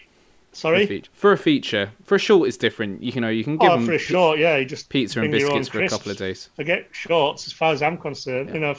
Sorry. 0.52 0.86
For 0.86 0.92
a, 0.92 1.02
for 1.12 1.32
a, 1.32 1.38
feature, 1.38 1.90
for 2.04 2.16
a 2.16 2.18
short, 2.18 2.48
it's 2.48 2.58
different. 2.58 3.02
You 3.02 3.20
know, 3.20 3.28
you 3.28 3.42
can 3.42 3.56
give 3.56 3.70
oh, 3.70 3.76
them 3.76 3.86
for 3.86 3.92
a 3.92 3.98
short, 3.98 4.38
yeah, 4.38 4.56
you 4.58 4.66
just 4.66 4.88
pizza 4.90 5.20
and 5.20 5.30
biscuits 5.30 5.68
for 5.68 5.82
a 5.82 5.88
couple 5.88 6.10
of 6.10 6.18
days. 6.18 6.50
Forget 6.56 6.88
shorts, 6.92 7.46
as 7.46 7.52
far 7.52 7.72
as 7.72 7.82
I'm 7.82 7.96
concerned. 7.96 8.48
Yeah. 8.48 8.54
You 8.54 8.60
know, 8.60 8.74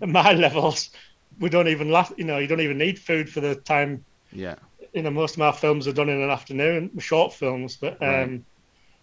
at 0.00 0.08
my 0.08 0.32
levels, 0.32 0.90
we 1.38 1.48
don't 1.48 1.68
even 1.68 1.90
laugh. 1.90 2.12
You 2.16 2.24
know, 2.24 2.38
you 2.38 2.48
don't 2.48 2.60
even 2.60 2.78
need 2.78 2.98
food 2.98 3.30
for 3.30 3.40
the 3.40 3.54
time. 3.54 4.04
Yeah. 4.32 4.56
You 4.92 5.02
know, 5.02 5.10
most 5.10 5.36
of 5.36 5.42
our 5.42 5.52
films 5.52 5.86
are 5.86 5.92
done 5.92 6.08
in 6.08 6.20
an 6.20 6.30
afternoon, 6.30 6.90
short 6.98 7.32
films, 7.32 7.76
but 7.76 8.02
um, 8.02 8.08
right. 8.08 8.42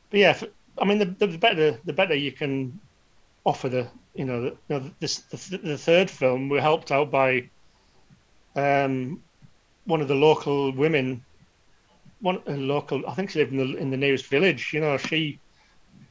but 0.09 0.19
yeah, 0.19 0.39
I 0.77 0.85
mean, 0.85 0.99
the, 0.99 1.05
the 1.05 1.37
better 1.37 1.79
the 1.85 1.93
better 1.93 2.15
you 2.15 2.33
can 2.33 2.79
offer 3.45 3.69
the 3.69 3.87
you 4.13 4.25
know 4.25 4.41
the, 4.41 4.49
you 4.49 4.57
know, 4.69 4.91
this 4.99 5.19
the, 5.19 5.57
the 5.57 5.77
third 5.77 6.09
film 6.09 6.49
we're 6.49 6.61
helped 6.61 6.91
out 6.91 7.09
by 7.09 7.49
um 8.55 9.21
one 9.89 10.01
of 10.01 10.07
the 10.07 10.15
local 10.15 10.71
women, 10.71 11.23
one 12.21 12.41
a 12.45 12.51
local, 12.51 13.05
I 13.07 13.13
think 13.15 13.31
she 13.31 13.39
lived 13.39 13.51
in 13.51 13.57
the 13.57 13.77
in 13.77 13.89
the 13.89 13.97
nearest 13.97 14.27
village. 14.27 14.71
You 14.73 14.81
know, 14.81 14.97
she 14.97 15.39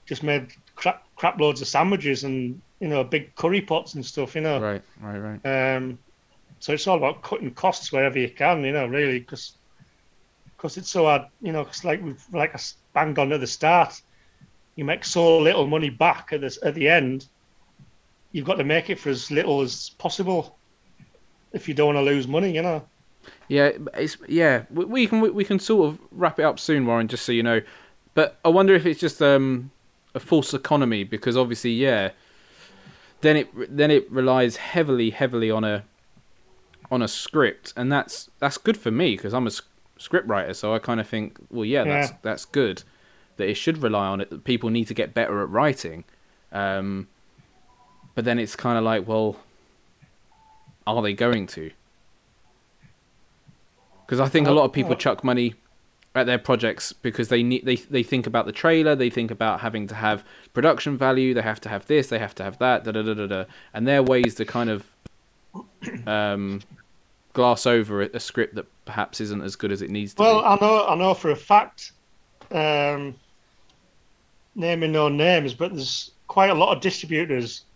just 0.05 0.23
made 0.23 0.49
crap 0.75 1.05
crap 1.17 1.39
loads 1.39 1.61
of 1.61 1.69
sandwiches 1.69 2.25
and 2.25 2.61
you 2.81 2.89
know 2.89 3.05
big 3.05 3.35
curry 3.37 3.61
pots 3.61 3.95
and 3.95 4.05
stuff. 4.05 4.35
You 4.35 4.43
know, 4.43 4.61
right, 4.61 4.83
right, 5.01 5.19
right. 5.19 5.77
Um, 5.77 5.99
so 6.59 6.73
it's 6.73 6.87
all 6.87 6.97
about 6.97 7.23
cutting 7.23 7.55
costs 7.55 7.93
wherever 7.93 8.19
you 8.19 8.29
can. 8.29 8.65
You 8.65 8.73
know, 8.73 8.87
really, 8.87 9.21
because 9.21 9.53
because 10.57 10.77
it's 10.77 10.91
so 10.91 11.05
hard. 11.05 11.23
You 11.41 11.53
know, 11.53 11.63
because 11.63 11.85
like 11.85 12.03
we've 12.03 12.25
like 12.33 12.55
I 12.55 12.61
banged 12.95 13.19
on 13.19 13.33
at 13.33 13.41
the 13.41 13.47
start, 13.47 14.01
you 14.75 14.85
make 14.85 15.05
so 15.05 15.39
little 15.39 15.67
money 15.67 15.91
back 15.91 16.33
at 16.33 16.41
this 16.41 16.59
at 16.63 16.75
the 16.75 16.89
end. 16.89 17.27
You've 18.33 18.47
got 18.47 18.57
to 18.57 18.65
make 18.65 18.91
it 18.91 18.99
for 18.99 19.09
as 19.09 19.31
little 19.31 19.63
as 19.63 19.91
possible 19.91 20.59
if 21.53 21.67
you 21.67 21.75
don't 21.75 21.95
want 21.95 21.99
to 21.99 22.13
lose 22.13 22.27
money. 22.27 22.53
You 22.53 22.63
know. 22.63 22.85
Yeah, 23.49 23.73
it's 23.95 24.17
yeah. 24.29 24.65
We, 24.71 24.85
we 24.85 25.07
can 25.07 25.21
we, 25.21 25.31
we 25.31 25.45
can 25.45 25.59
sort 25.59 25.89
of 25.89 26.01
wrap 26.11 26.39
it 26.39 26.45
up 26.45 26.59
soon, 26.59 26.87
Warren. 26.87 27.09
Just 27.09 27.25
so 27.25 27.33
you 27.33 27.43
know, 27.43 27.61
but 28.15 28.39
I 28.45 28.49
wonder 28.49 28.75
if 28.75 28.87
it's 28.87 29.01
just 29.01 29.23
um, 29.23 29.71
a 30.15 30.21
false 30.21 30.55
economy 30.55 31.05
because 31.05 31.37
obviously, 31.37 31.73
yeah. 31.73 32.11
Then 33.21 33.37
it 33.37 33.77
then 33.77 33.91
it 33.91 34.11
relies 34.11 34.57
heavily 34.57 35.11
heavily 35.11 35.51
on 35.51 35.65
a 35.65 35.85
on 36.91 37.03
a 37.03 37.09
script, 37.09 37.73
and 37.77 37.91
that's 37.91 38.31
that's 38.39 38.59
good 38.59 38.77
for 38.77 38.91
me 38.91 39.17
because 39.17 39.35
I'm 39.35 39.47
a 39.47 39.51
script 39.99 40.29
writer. 40.29 40.55
So 40.55 40.75
I 40.75 40.79
kind 40.79 41.01
of 41.01 41.09
think, 41.09 41.39
well, 41.51 41.65
yeah, 41.65 41.85
yeah, 41.85 42.01
that's 42.01 42.13
that's 42.23 42.45
good. 42.45 42.83
That 43.37 43.49
it 43.49 43.55
should 43.55 43.83
rely 43.83 44.07
on 44.07 44.21
it. 44.21 44.31
That 44.31 44.45
people 44.45 44.71
need 44.71 44.87
to 44.87 44.95
get 44.95 45.15
better 45.15 45.43
at 45.43 45.49
writing. 45.49 46.05
Um, 46.53 47.09
but 48.15 48.25
then 48.25 48.39
it's 48.39 48.57
kind 48.57 48.79
of 48.79 48.85
like, 48.85 49.07
well, 49.07 49.37
are 50.87 51.03
they 51.03 51.13
going 51.13 51.47
to? 51.49 51.71
Because 54.09 54.21
I 54.21 54.29
think 54.31 54.49
a 54.49 54.53
lot 54.53 54.65
of 54.65 54.73
people 54.73 54.97
chuck 54.97 55.23
money 55.23 55.55
at 56.15 56.25
their 56.25 56.39
projects 56.39 56.95
because 56.95 57.29
they 57.29 57.43
need 57.43 57.67
they 57.67 57.77
they 57.77 58.03
think 58.03 58.27
about 58.27 58.47
the 58.47 58.53
trailer, 58.53 58.97
they 58.97 59.11
think 59.11 59.31
about 59.31 59.61
having 59.61 59.87
to 59.89 59.95
have 59.95 60.25
production 60.55 60.97
value, 60.97 61.35
they 61.35 61.43
have 61.43 61.61
to 61.61 61.69
have 61.69 61.85
this, 61.89 62.09
they 62.09 62.19
have 62.19 62.35
to 62.37 62.43
have 62.43 62.59
that, 62.59 62.85
da 62.85 62.93
da 62.93 63.03
da 63.03 63.13
da 63.13 63.27
da, 63.27 63.45
and 63.75 63.87
their 63.87 64.03
ways 64.03 64.35
to 64.37 64.47
kind 64.47 64.71
of 64.71 64.91
um, 66.07 66.63
glass 67.35 67.67
over 67.67 68.01
a, 68.01 68.19
script 68.19 68.55
that 68.55 68.65
perhaps 68.87 69.21
isn't 69.21 69.43
as 69.43 69.57
good 69.57 69.71
as 69.71 69.83
it 69.83 69.91
needs 69.91 70.15
to. 70.15 70.23
Well, 70.23 70.41
be. 70.41 70.47
I 70.47 70.57
know 70.57 70.87
I 70.87 70.95
know 70.95 71.13
for 71.13 71.31
a 71.31 71.37
fact, 71.37 71.93
um, 72.51 73.15
naming 74.55 74.93
no 74.93 75.11
names, 75.11 75.53
but 75.53 75.75
there's 75.75 76.13
quite 76.29 76.49
a 76.49 76.55
lot 76.55 76.75
of 76.75 76.83
distributors. 76.83 77.67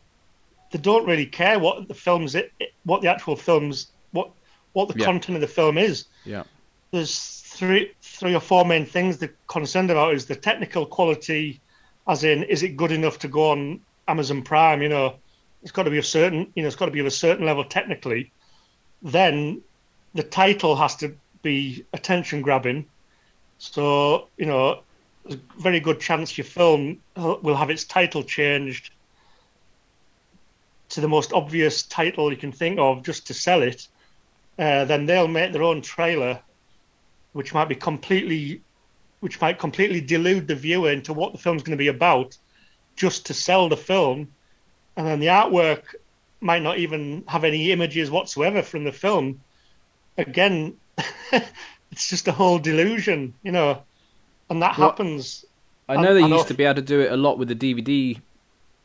They 0.71 0.79
don't 0.79 1.07
really 1.07 1.27
care 1.27 1.59
what 1.59 1.89
the 1.89 1.95
films, 1.95 2.35
it, 2.35 2.53
what 2.85 3.03
the 3.03 3.09
actual 3.09 3.37
films, 3.37 3.89
what 4.13 4.31
what 4.73 4.89
the 4.89 4.99
yeah. 4.99 5.05
content 5.05 5.36
of 5.36 5.40
the 5.40 5.47
film 5.49 5.78
is. 5.78 6.07
Yeah. 6.24 6.44
There's 6.90 7.40
three 7.40 7.93
three 8.03 8.35
or 8.35 8.40
four 8.40 8.65
main 8.65 8.86
things 8.86 9.19
they're 9.19 9.35
concerned 9.47 9.90
about 9.90 10.15
is 10.15 10.27
the 10.27 10.36
technical 10.36 10.86
quality, 10.86 11.61
as 12.07 12.24
in 12.24 12.43
is 12.44 12.62
it 12.62 12.77
good 12.77 12.93
enough 12.93 13.19
to 13.20 13.28
go 13.28 13.51
on 13.51 13.81
Amazon 14.09 14.43
Prime? 14.43 14.82
You 14.82 14.89
know, 14.89 15.15
it's 15.62 15.73
got 15.73 15.85
to 15.85 15.90
be 15.90 15.99
a 15.99 16.03
certain 16.03 16.53
you 16.55 16.62
know 16.62 16.66
it's 16.66 16.77
got 16.77 16.86
to 16.86 16.93
be 16.93 17.01
of 17.01 17.07
a 17.07 17.11
certain 17.11 17.47
level 17.47 17.65
technically. 17.65 18.31
Then 19.03 19.62
the 20.15 20.23
title 20.23 20.77
has 20.77 20.97
to 20.97 21.16
be 21.43 21.85
attention 21.93 22.43
grabbing. 22.43 22.86
So 23.59 24.28
you 24.36 24.47
know, 24.47 24.81
there's 25.24 25.36
a 25.36 25.61
very 25.61 25.81
good 25.81 26.01
chance 26.01 26.36
your 26.36 26.44
film 26.44 26.99
will 27.16 27.57
have 27.57 27.70
its 27.70 27.85
title 27.85 28.23
changed 28.23 28.90
to 30.90 31.01
the 31.01 31.09
most 31.09 31.32
obvious 31.32 31.82
title 31.85 32.31
you 32.31 32.36
can 32.36 32.53
think 32.53 32.78
of 32.78 33.03
just 33.03 33.27
to 33.27 33.35
sell 33.35 33.62
it 33.62 33.89
uh, 34.62 34.84
then 34.84 35.06
they'll 35.06 35.26
make 35.28 35.52
their 35.52 35.64
own 35.64 35.82
trailer, 35.82 36.40
which 37.32 37.52
might 37.52 37.68
be 37.68 37.74
completely 37.74 38.62
which 39.20 39.40
might 39.40 39.59
completely 39.59 40.01
delude 40.01 40.48
the 40.48 40.55
viewer 40.55 40.90
into 40.90 41.12
what 41.12 41.32
the 41.32 41.39
film's 41.39 41.62
going 41.62 41.78
to 41.78 41.82
be 41.82 41.89
about, 41.89 42.36
just 42.97 43.26
to 43.26 43.34
sell 43.34 43.68
the 43.68 43.76
film, 43.76 44.28
and 44.97 45.06
then 45.06 45.20
the 45.20 45.28
artwork 45.28 45.94
might 46.40 46.62
not 46.62 46.78
even 46.78 47.22
have 47.28 47.44
any 47.44 47.70
images 47.70 48.10
whatsoever 48.10 48.62
from 48.62 48.82
the 48.82 48.90
film. 48.90 49.40
Again, 50.18 50.76
it's 51.93 52.09
just 52.09 52.26
a 52.26 52.32
whole 52.32 52.59
delusion, 52.59 53.34
you 53.44 53.52
know, 53.52 53.82
and 54.51 54.60
that 54.62 54.76
Well, 54.76 54.89
happens. 54.89 55.44
I 55.89 55.97
know 55.97 56.14
they 56.14 56.24
I 56.24 56.26
used 56.26 56.48
to 56.48 56.55
be 56.55 56.64
able 56.64 56.76
to 56.76 56.82
do 56.82 57.01
it 57.01 57.12
a 57.12 57.16
lot 57.16 57.39
with 57.39 57.48
the 57.48 57.55
DVD 57.56 58.20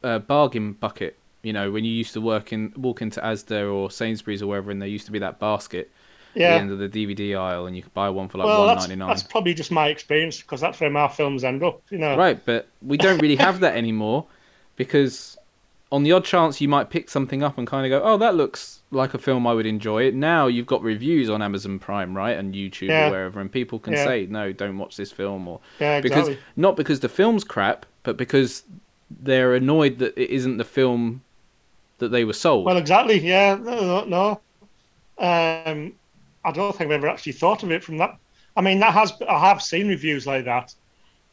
uh, 0.03 0.19
bargain 0.19 0.73
bucket. 0.73 1.17
You 1.43 1.53
know, 1.53 1.72
when 1.72 1.85
you 1.85 1.91
used 1.91 2.14
to 2.14 2.22
work 2.22 2.51
in 2.51 2.73
walk 2.76 3.01
into 3.01 3.22
Asda 3.22 3.72
or 3.73 3.89
Sainsbury's 3.91 4.41
or 4.41 4.47
wherever, 4.47 4.72
and 4.72 4.81
there 4.81 4.89
used 4.89 5.05
to 5.05 5.11
be 5.11 5.19
that 5.19 5.39
basket 5.39 5.89
at 6.35 6.41
the 6.41 6.59
end 6.59 6.72
of 6.72 6.80
the 6.80 6.89
DVD 6.89 7.35
aisle, 7.35 7.68
and 7.68 7.76
you 7.76 7.84
could 7.84 7.93
buy 7.93 8.09
one 8.09 8.27
for 8.27 8.38
like 8.38 8.47
Well, 8.47 8.65
one 8.65 8.68
that's, 8.68 8.88
ninety 8.88 8.95
nine. 8.95 9.09
that's 9.09 9.23
probably 9.23 9.53
just 9.53 9.72
my 9.72 9.88
experience 9.88 10.41
because 10.41 10.61
that's 10.61 10.80
where 10.80 10.89
my 10.89 11.07
films 11.07 11.43
end 11.43 11.64
up, 11.64 11.81
you 11.89 11.97
know. 11.99 12.15
Right, 12.18 12.43
but 12.45 12.68
we 12.81 12.97
don't 12.97 13.19
really 13.22 13.35
have 13.38 13.59
that 13.61 13.76
anymore 13.76 14.26
because 14.76 15.38
on 15.91 16.03
the 16.03 16.11
odd 16.11 16.26
chance 16.26 16.59
you 16.59 16.68
might 16.68 16.89
pick 16.89 17.09
something 17.09 17.43
up 17.43 17.57
and 17.57 17.65
kind 17.65 17.85
of 17.85 17.89
go, 17.89 18.05
"Oh, 18.05 18.18
that 18.18 18.35
looks 18.35 18.81
like 18.91 19.14
a 19.14 19.18
film 19.18 19.47
I 19.47 19.53
would 19.53 19.65
enjoy." 19.65 20.03
It 20.03 20.15
Now 20.15 20.47
you've 20.47 20.65
got 20.65 20.81
reviews 20.84 21.30
on 21.30 21.41
Amazon 21.41 21.80
Prime, 21.80 22.15
right, 22.15 22.38
and 22.38 22.53
YouTube 22.53 22.89
Yeah. 22.89 23.07
or 23.07 23.11
wherever, 23.11 23.39
and 23.39 23.51
people 23.51 23.80
can 23.80 23.93
Yeah. 23.93 24.03
say, 24.03 24.27
"No, 24.30 24.51
don't 24.51 24.77
watch 24.77 24.97
this 24.97 25.11
film," 25.11 25.47
or 25.47 25.59
Yeah, 25.80 26.01
because 26.01 26.30
not 26.55 26.76
because 26.76 26.99
the 26.99 27.09
film's 27.09 27.43
crap, 27.43 27.85
but 28.03 28.18
because 28.18 28.64
they're 29.09 29.55
annoyed 29.55 29.99
that 29.99 30.18
it 30.22 30.30
isn't 30.30 30.57
the 30.57 30.65
film 30.65 31.22
that 31.99 32.10
they 32.10 32.26
were 32.26 32.34
sold. 32.34 32.65
Well, 32.65 32.78
exactly. 32.78 33.19
Yeah, 33.19 33.56
no, 33.56 34.06
no. 34.06 34.41
Um, 35.19 35.95
I 36.44 36.52
don't 36.53 36.76
think 36.76 36.90
I've 36.91 36.98
ever 36.99 37.10
actually 37.10 37.34
thought 37.34 37.64
of 37.64 37.72
it 37.72 37.84
from 37.84 37.98
that. 37.99 38.18
I 38.57 38.61
mean, 38.61 38.80
that 38.82 38.94
has 38.94 39.14
I 39.30 39.40
have 39.49 39.64
seen 39.64 39.90
reviews 39.90 40.28
like 40.28 40.45
that. 40.45 40.74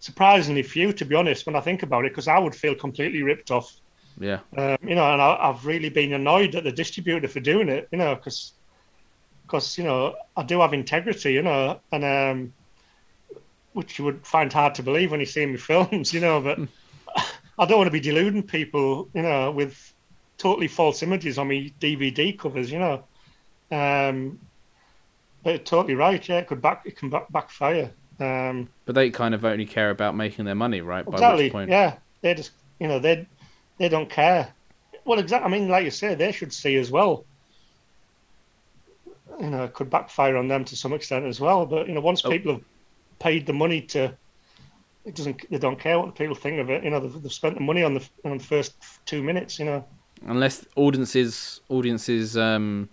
Surprisingly 0.00 0.62
few, 0.64 0.92
to 0.94 1.06
be 1.06 1.16
honest, 1.16 1.46
when 1.46 1.56
I 1.56 1.60
think 1.62 1.82
about 1.84 2.06
it, 2.06 2.12
because 2.12 2.28
I 2.28 2.38
would 2.38 2.56
feel 2.56 2.76
completely 2.76 3.22
ripped 3.22 3.50
off. 3.52 3.72
yeah, 4.18 4.40
Um, 4.58 4.78
you 4.82 4.96
know, 4.96 5.12
and 5.12 5.22
I, 5.22 5.36
I've 5.40 5.66
really 5.66 5.90
been 5.90 6.14
annoyed 6.14 6.56
at 6.56 6.64
the 6.64 6.72
distributor 6.72 7.28
for 7.28 7.40
doing 7.40 7.70
it. 7.70 7.88
You 7.92 7.98
know, 7.98 8.16
because 8.16 8.54
because 9.46 9.78
you 9.78 9.84
know 9.84 10.16
I 10.36 10.44
do 10.44 10.60
have 10.60 10.74
integrity. 10.74 11.32
You 11.34 11.42
know, 11.42 11.80
and 11.92 12.04
um, 12.04 12.54
which 13.72 13.98
you 13.98 14.04
would 14.04 14.26
find 14.26 14.52
hard 14.52 14.74
to 14.76 14.82
believe 14.82 15.10
when 15.10 15.20
you 15.20 15.26
see 15.26 15.46
my 15.46 15.56
films. 15.58 16.12
You 16.12 16.20
know, 16.20 16.40
but 16.40 16.58
I 17.58 17.66
don't 17.66 17.78
want 17.78 17.88
to 17.88 17.92
be 17.92 18.00
deluding 18.00 18.44
people. 18.44 19.10
You 19.14 19.22
know, 19.22 19.50
with 19.52 19.93
totally 20.38 20.68
false 20.68 21.02
images 21.02 21.38
on 21.38 21.48
me 21.48 21.74
DVD 21.80 22.36
covers. 22.38 22.70
You 22.70 22.78
know, 22.78 23.04
um, 23.70 24.38
but 25.42 25.64
totally 25.64 25.94
right. 25.94 26.26
Yeah, 26.28 26.38
it 26.38 26.46
could 26.46 26.62
back 26.62 26.82
it 26.84 26.96
can 26.96 27.10
back, 27.10 27.30
backfire. 27.30 27.90
Um, 28.20 28.68
but 28.86 28.94
they 28.94 29.10
kind 29.10 29.34
of 29.34 29.44
only 29.44 29.66
care 29.66 29.90
about 29.90 30.14
making 30.14 30.44
their 30.44 30.54
money, 30.54 30.80
right? 30.80 31.04
By 31.04 31.14
exactly. 31.14 31.66
Yeah, 31.68 31.96
they 32.20 32.34
just 32.34 32.52
you 32.78 32.88
know 32.88 32.98
they 32.98 33.26
they 33.78 33.88
don't 33.88 34.08
care. 34.08 34.52
Well, 35.04 35.18
exactly. 35.18 35.46
I 35.46 35.58
mean, 35.58 35.68
like 35.68 35.84
you 35.84 35.90
say, 35.90 36.14
they 36.14 36.32
should 36.32 36.52
see 36.52 36.76
as 36.76 36.90
well. 36.90 37.24
You 39.40 39.50
know, 39.50 39.64
it 39.64 39.74
could 39.74 39.90
backfire 39.90 40.36
on 40.36 40.48
them 40.48 40.64
to 40.66 40.76
some 40.76 40.92
extent 40.92 41.26
as 41.26 41.40
well. 41.40 41.66
But 41.66 41.88
you 41.88 41.94
know, 41.94 42.00
once 42.00 42.24
Oh. 42.24 42.30
people 42.30 42.52
have 42.52 42.62
paid 43.18 43.46
the 43.46 43.52
money 43.52 43.80
to, 43.80 44.16
it 45.04 45.14
doesn't. 45.14 45.50
They 45.50 45.58
don't 45.58 45.78
care 45.78 45.98
what 45.98 46.14
people 46.14 46.36
think 46.36 46.60
of 46.60 46.70
it. 46.70 46.84
You 46.84 46.90
know, 46.90 47.00
they've, 47.00 47.22
they've 47.22 47.32
spent 47.32 47.56
the 47.56 47.60
money 47.60 47.82
on 47.82 47.94
the 47.94 48.08
on 48.24 48.38
the 48.38 48.44
first 48.44 48.74
two 49.06 49.22
minutes. 49.22 49.58
You 49.58 49.64
know. 49.66 49.84
Unless 50.26 50.64
audiences 50.76 51.60
audiences 51.68 52.36
um 52.36 52.88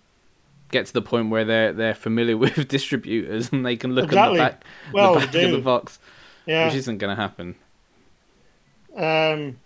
get 0.70 0.86
to 0.86 0.92
the 0.92 1.02
point 1.02 1.30
where 1.30 1.44
they're 1.44 1.72
they're 1.72 1.94
familiar 1.94 2.36
with 2.44 2.68
distributors 2.68 3.50
and 3.52 3.64
they 3.64 3.76
can 3.76 3.94
look 3.94 4.04
Exactly. 4.06 4.40
at 4.40 4.50
the 4.52 4.56
back, 4.56 4.64
Well, 4.92 5.14
the 5.14 5.26
back 5.26 5.34
of 5.34 5.50
the 5.52 5.58
box, 5.58 5.98
Yeah. 6.46 6.66
which 6.66 6.74
isn't 6.76 6.98
going 6.98 7.14
to 7.14 7.20
happen. 7.20 7.54
Um, 8.96 9.58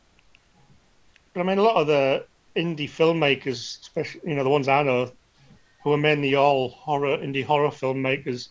but 1.33 1.41
I 1.41 1.43
mean, 1.45 1.59
a 1.59 1.63
lot 1.63 1.77
of 1.77 1.87
the 1.87 2.25
indie 2.57 2.89
filmmakers, 2.89 3.81
especially 3.83 4.21
you 4.25 4.35
know 4.35 4.45
the 4.45 4.51
ones 4.51 4.69
I 4.69 4.83
know, 4.83 5.11
who 5.83 5.93
are 5.93 5.97
mainly 5.99 6.35
all 6.35 6.71
horror 6.71 7.19
indie 7.19 7.45
horror 7.45 7.69
filmmakers, 7.71 8.49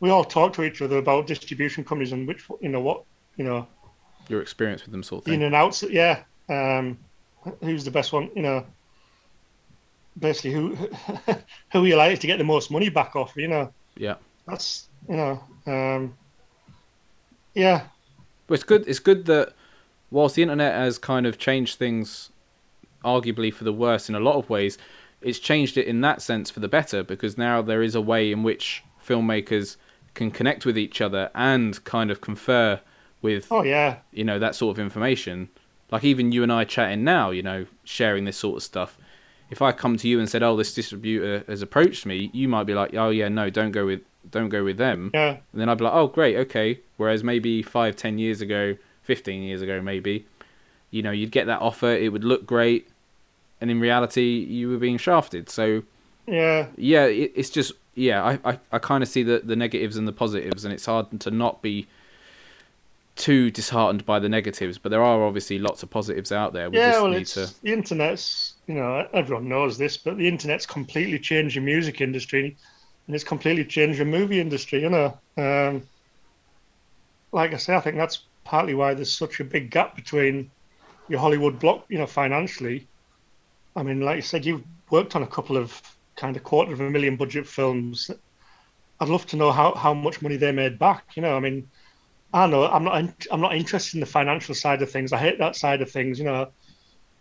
we 0.00 0.10
all 0.10 0.24
talk 0.24 0.52
to 0.54 0.62
each 0.64 0.82
other 0.82 0.98
about 0.98 1.26
distribution 1.26 1.84
companies 1.84 2.12
and 2.12 2.26
which 2.26 2.44
you 2.60 2.68
know 2.68 2.80
what 2.80 3.04
you 3.36 3.44
know 3.44 3.66
Your 4.28 4.42
experience 4.42 4.82
with 4.82 4.92
them, 4.92 5.02
sort 5.02 5.22
of 5.24 5.28
in 5.32 5.40
thing. 5.40 5.42
and 5.44 5.54
outs. 5.54 5.82
Yeah, 5.84 6.22
um, 6.48 6.98
who's 7.60 7.84
the 7.84 7.90
best 7.90 8.12
one? 8.12 8.30
You 8.34 8.42
know, 8.42 8.66
basically 10.18 10.52
who 10.52 10.74
who 11.72 11.84
are 11.84 11.86
you 11.86 11.96
like 11.96 12.18
to 12.20 12.26
get 12.26 12.38
the 12.38 12.44
most 12.44 12.70
money 12.70 12.88
back 12.88 13.16
off. 13.16 13.32
You 13.36 13.48
know, 13.48 13.72
Yeah, 13.96 14.16
that's 14.46 14.88
you 15.08 15.16
know, 15.16 15.42
um, 15.66 16.14
yeah, 17.54 17.84
but 18.46 18.54
it's 18.54 18.64
good. 18.64 18.84
It's 18.86 18.98
good 18.98 19.26
that 19.26 19.54
whilst 20.10 20.36
the 20.36 20.42
internet 20.42 20.74
has 20.74 20.98
kind 20.98 21.26
of 21.26 21.38
changed 21.38 21.78
things, 21.78 22.30
arguably 23.04 23.52
for 23.52 23.64
the 23.64 23.72
worse 23.72 24.08
in 24.08 24.14
a 24.14 24.20
lot 24.20 24.36
of 24.36 24.50
ways, 24.50 24.78
it's 25.20 25.38
changed 25.38 25.76
it 25.76 25.86
in 25.86 26.00
that 26.02 26.22
sense 26.22 26.50
for 26.50 26.60
the 26.60 26.68
better 26.68 27.02
because 27.02 27.38
now 27.38 27.62
there 27.62 27.82
is 27.82 27.94
a 27.94 28.00
way 28.00 28.32
in 28.32 28.42
which 28.42 28.82
filmmakers 29.04 29.76
can 30.14 30.30
connect 30.30 30.66
with 30.66 30.76
each 30.76 31.00
other 31.00 31.30
and 31.34 31.82
kind 31.84 32.10
of 32.10 32.20
confer 32.20 32.80
with 33.22 33.46
oh 33.50 33.62
yeah, 33.62 33.98
you 34.12 34.24
know 34.24 34.38
that 34.38 34.54
sort 34.54 34.76
of 34.76 34.80
information 34.82 35.48
like 35.90 36.04
even 36.04 36.32
you 36.32 36.42
and 36.42 36.52
i 36.52 36.64
chatting 36.64 37.04
now 37.04 37.30
you 37.30 37.42
know 37.42 37.66
sharing 37.84 38.24
this 38.24 38.36
sort 38.36 38.56
of 38.58 38.62
stuff. 38.62 38.98
If 39.50 39.60
i 39.62 39.72
come 39.72 39.96
to 39.96 40.08
you 40.08 40.20
and 40.20 40.28
said 40.28 40.42
oh 40.42 40.56
this 40.56 40.74
distributor 40.74 41.44
has 41.48 41.62
approached 41.62 42.06
me 42.06 42.30
you 42.32 42.48
might 42.48 42.64
be 42.64 42.74
like 42.74 42.94
oh 42.94 43.10
yeah 43.10 43.28
no 43.28 43.50
don't 43.50 43.72
go 43.72 43.86
with 43.86 44.00
don't 44.30 44.48
go 44.48 44.62
with 44.64 44.76
them. 44.76 45.10
Yeah, 45.12 45.38
and 45.52 45.60
then 45.60 45.68
i'd 45.68 45.78
be 45.78 45.84
like 45.84 45.94
oh 45.94 46.06
great 46.06 46.36
okay. 46.36 46.80
Whereas 46.96 47.24
maybe 47.24 47.62
five 47.62 47.96
ten 47.96 48.18
years 48.18 48.40
ago 48.40 48.76
15 49.02 49.42
years 49.42 49.62
ago 49.62 49.80
maybe 49.80 50.26
you 50.90 51.02
know 51.02 51.10
you'd 51.10 51.32
get 51.32 51.46
that 51.46 51.60
offer 51.60 51.88
it 51.88 52.12
would 52.12 52.22
look 52.22 52.46
great 52.46 52.88
and 53.60 53.70
in 53.70 53.80
reality 53.80 54.44
you 54.48 54.68
were 54.70 54.78
being 54.78 54.98
shafted. 54.98 55.48
So 55.48 55.82
yeah. 56.26 56.66
yeah 56.76 57.06
it, 57.06 57.32
it's 57.34 57.50
just 57.50 57.72
yeah 57.94 58.22
i 58.22 58.52
i, 58.52 58.58
I 58.70 58.78
kind 58.78 59.02
of 59.02 59.08
see 59.08 59.22
the 59.24 59.40
the 59.44 59.56
negatives 59.56 59.96
and 59.96 60.06
the 60.06 60.12
positives 60.12 60.64
and 60.64 60.72
it's 60.72 60.86
hard 60.86 61.18
to 61.20 61.30
not 61.30 61.60
be 61.60 61.88
too 63.20 63.50
disheartened 63.50 64.04
by 64.06 64.18
the 64.18 64.28
negatives 64.28 64.78
but 64.78 64.88
there 64.88 65.02
are 65.02 65.22
obviously 65.22 65.58
lots 65.58 65.82
of 65.82 65.90
positives 65.90 66.32
out 66.32 66.52
there 66.52 66.70
we 66.70 66.78
yeah, 66.78 66.92
just 66.92 67.02
well, 67.02 67.12
it's 67.12 67.34
to 67.34 67.54
the 67.62 67.72
internet's. 67.72 68.54
You 68.66 68.74
know, 68.74 69.06
everyone 69.12 69.48
knows 69.48 69.76
this, 69.76 69.96
but 69.96 70.16
the 70.16 70.26
internet's 70.26 70.66
completely 70.66 71.18
changed 71.18 71.56
the 71.56 71.60
music 71.60 72.00
industry, 72.00 72.56
and 73.06 73.14
it's 73.14 73.24
completely 73.24 73.64
changed 73.64 74.00
the 74.00 74.04
movie 74.04 74.40
industry. 74.40 74.82
You 74.82 74.90
know, 74.90 75.18
um, 75.36 75.82
like 77.32 77.52
I 77.52 77.56
say, 77.56 77.74
I 77.74 77.80
think 77.80 77.96
that's 77.96 78.26
partly 78.44 78.74
why 78.74 78.94
there's 78.94 79.12
such 79.12 79.40
a 79.40 79.44
big 79.44 79.70
gap 79.70 79.96
between 79.96 80.50
your 81.08 81.20
Hollywood 81.20 81.58
block. 81.58 81.84
You 81.88 81.98
know, 81.98 82.06
financially. 82.06 82.86
I 83.76 83.82
mean, 83.82 84.00
like 84.00 84.16
you 84.16 84.22
said, 84.22 84.44
you've 84.44 84.64
worked 84.90 85.14
on 85.14 85.22
a 85.22 85.26
couple 85.26 85.56
of 85.56 85.80
kind 86.16 86.36
of 86.36 86.42
quarter 86.42 86.72
of 86.72 86.80
a 86.80 86.90
million 86.90 87.16
budget 87.16 87.46
films. 87.46 88.10
I'd 89.00 89.08
love 89.08 89.26
to 89.28 89.36
know 89.36 89.52
how, 89.52 89.74
how 89.74 89.94
much 89.94 90.20
money 90.20 90.36
they 90.36 90.52
made 90.52 90.78
back. 90.78 91.16
You 91.16 91.22
know, 91.22 91.36
I 91.36 91.40
mean, 91.40 91.68
I 92.32 92.46
know 92.46 92.64
I'm 92.64 92.84
not 92.84 92.98
in- 93.00 93.14
I'm 93.30 93.40
not 93.40 93.56
interested 93.56 93.94
in 93.94 94.00
the 94.00 94.06
financial 94.06 94.54
side 94.54 94.82
of 94.82 94.90
things. 94.90 95.12
I 95.12 95.18
hate 95.18 95.38
that 95.38 95.56
side 95.56 95.82
of 95.82 95.90
things. 95.90 96.18
You 96.18 96.26
know, 96.26 96.48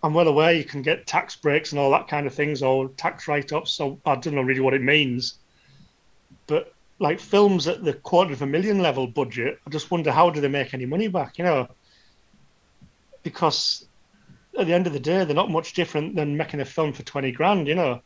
I'm 0.04 0.14
well 0.14 0.28
aware 0.28 0.52
you 0.54 0.64
can 0.64 0.82
get 0.82 1.08
tax 1.08 1.36
breaks 1.36 1.72
and 1.72 1.80
all 1.80 1.92
that 1.92 2.08
kind 2.08 2.28
of 2.28 2.34
things 2.34 2.62
or 2.62 2.90
tax 2.90 3.28
write-ups. 3.28 3.72
So 3.72 4.00
I 4.06 4.16
don't 4.16 4.36
know 4.36 4.42
really 4.44 4.62
what 4.62 4.74
it 4.76 4.82
means. 4.82 5.40
But 6.48 6.74
like 7.00 7.20
films 7.20 7.68
at 7.68 7.84
the 7.84 7.94
quarter 7.94 8.34
of 8.34 8.42
a 8.42 8.46
million 8.46 8.80
level 8.80 9.08
budget, 9.08 9.60
I 9.66 9.70
just 9.70 9.90
wonder 9.90 10.12
how 10.12 10.30
do 10.30 10.42
they 10.42 10.48
make 10.48 10.74
any 10.74 10.86
money 10.86 11.08
back? 11.08 11.38
You 11.38 11.46
know, 11.46 11.70
because 13.24 13.88
at 14.58 14.68
the 14.68 14.74
end 14.74 14.88
of 14.88 14.94
the 14.94 15.00
day, 15.00 15.24
they're 15.26 15.36
not 15.36 15.50
much 15.50 15.74
different 15.74 16.16
than 16.16 16.38
making 16.38 16.60
a 16.60 16.66
film 16.66 16.94
for 16.94 17.04
twenty 17.04 17.32
grand. 17.32 17.68
You 17.68 17.76
know, 17.76 18.02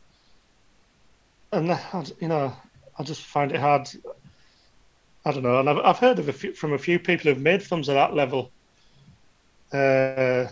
and 1.52 1.70
I- 1.72 2.04
you 2.20 2.28
know, 2.28 2.56
I 2.98 3.02
just 3.02 3.22
find 3.22 3.52
it 3.52 3.60
hard. 3.60 3.88
I 5.24 5.32
don't 5.32 5.42
know, 5.42 5.58
and 5.60 5.70
I've, 5.70 5.78
I've 5.78 5.98
heard 5.98 6.18
of 6.18 6.28
a 6.28 6.32
few, 6.32 6.52
from 6.54 6.72
a 6.74 6.78
few 6.78 6.98
people 6.98 7.30
who've 7.30 7.40
made 7.42 7.62
films 7.62 7.88
at 7.88 7.94
that 7.94 8.14
level. 8.14 8.52
Uh, 9.72 10.46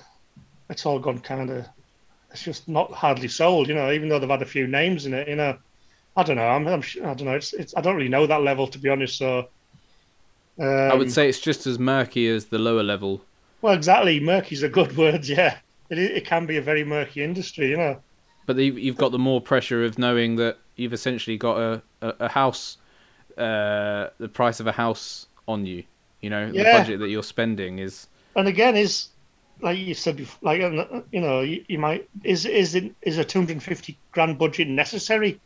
it's 0.70 0.86
all 0.86 0.98
gone 0.98 1.18
kind 1.20 1.50
of. 1.50 1.66
It's 2.30 2.42
just 2.42 2.68
not 2.68 2.92
hardly 2.92 3.28
sold, 3.28 3.68
you 3.68 3.74
know. 3.74 3.92
Even 3.92 4.08
though 4.08 4.18
they've 4.18 4.28
had 4.28 4.42
a 4.42 4.46
few 4.46 4.66
names 4.66 5.06
in 5.06 5.14
it, 5.14 5.28
you 5.28 5.36
know. 5.36 5.58
I 6.16 6.22
don't 6.22 6.36
know. 6.36 6.48
I'm, 6.48 6.66
I'm 6.66 6.82
I 7.04 7.14
don't 7.14 7.24
know. 7.24 7.34
It's, 7.36 7.52
it's. 7.52 7.76
I 7.76 7.80
don't 7.80 7.96
really 7.96 8.08
know 8.08 8.26
that 8.26 8.42
level 8.42 8.66
to 8.68 8.78
be 8.78 8.88
honest. 8.88 9.18
So. 9.18 9.48
Um, 10.58 10.66
i 10.66 10.94
would 10.94 11.10
say 11.10 11.28
it's 11.28 11.40
just 11.40 11.66
as 11.66 11.78
murky 11.78 12.28
as 12.28 12.46
the 12.46 12.58
lower 12.58 12.82
level 12.82 13.22
Well, 13.62 13.72
exactly. 13.74 14.20
Murky's 14.20 14.62
a 14.62 14.68
good 14.68 14.96
word. 14.98 15.24
Yeah, 15.26 15.58
it, 15.88 15.98
it 15.98 16.26
can 16.26 16.46
be 16.46 16.58
a 16.58 16.62
very 16.62 16.84
murky 16.84 17.22
industry, 17.24 17.70
you 17.70 17.76
know. 17.78 18.02
but 18.46 18.56
you- 18.56 18.74
you've 18.74 18.96
got 18.98 19.12
the 19.12 19.18
more 19.18 19.40
pressure 19.40 19.84
of 19.84 19.98
knowing 19.98 20.36
that 20.36 20.58
you've 20.76 20.92
essentially 20.92 21.36
got 21.38 21.58
a 21.58 21.82
a, 22.02 22.14
a 22.20 22.28
house 22.28 22.76
uh 23.38 24.10
the 24.18 24.28
price 24.28 24.60
of 24.60 24.66
a 24.66 24.72
house 24.72 25.26
on 25.48 25.66
you 25.66 25.84
you 26.20 26.30
know 26.30 26.50
the 26.50 26.64
budget 26.64 27.00
that 27.00 27.08
you're 27.08 27.22
spending 27.22 27.78
is 27.78 28.06
and 28.36 28.48
again 28.48 28.76
is 28.76 29.08
like 29.60 29.78
you 29.78 29.94
said 29.94 30.16
before, 30.16 30.38
like 30.42 30.62
uh, 30.62 31.02
you 31.12 31.20
know 31.20 31.40
you, 31.40 31.64
you 31.68 31.78
might 31.78 32.08
is 32.24 32.46
is 32.46 32.74
it 32.74 32.94
is 33.02 33.18
a 33.18 33.24
250 33.24 33.98
grand 34.12 34.38
budget 34.38 34.68
necessary 34.68 35.40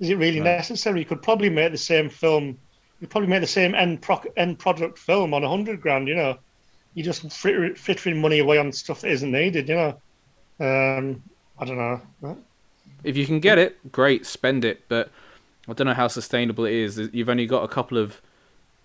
is 0.00 0.10
it 0.10 0.16
really 0.16 0.40
Right. 0.40 0.44
necessary 0.56 1.00
you 1.00 1.06
could 1.06 1.22
probably 1.22 1.50
make 1.50 1.72
the 1.72 1.78
same 1.78 2.08
film 2.08 2.58
you 3.00 3.08
probably 3.08 3.28
make 3.28 3.40
the 3.40 3.46
same 3.46 3.74
end 3.74 4.02
pro- 4.02 4.22
end 4.36 4.58
product 4.58 4.98
film 4.98 5.32
on 5.32 5.42
a 5.42 5.48
hundred 5.48 5.80
grand. 5.80 6.06
You 6.06 6.16
know, 6.16 6.36
you 6.92 7.02
just 7.02 7.32
frit- 7.32 7.78
frittering 7.78 8.20
money 8.20 8.40
away 8.40 8.58
on 8.58 8.72
stuff 8.72 9.00
that 9.00 9.10
isn't 9.10 9.32
needed. 9.32 9.68
You 9.70 9.74
know, 9.76 9.88
um, 10.60 11.22
I 11.58 11.64
don't 11.64 11.78
know. 11.78 12.02
If 13.02 13.16
you 13.16 13.26
can 13.26 13.40
get 13.40 13.58
it, 13.58 13.90
great, 13.90 14.26
spend 14.26 14.64
it. 14.66 14.82
But 14.88 15.10
I 15.70 15.74
don't 15.74 15.86
know 15.86 15.94
how 15.94 16.08
sustainable 16.08 16.64
it 16.64 16.72
is. 16.72 16.98
You've 17.12 17.28
only 17.28 17.46
got 17.46 17.62
a 17.62 17.68
couple 17.68 17.96
of 17.96 18.20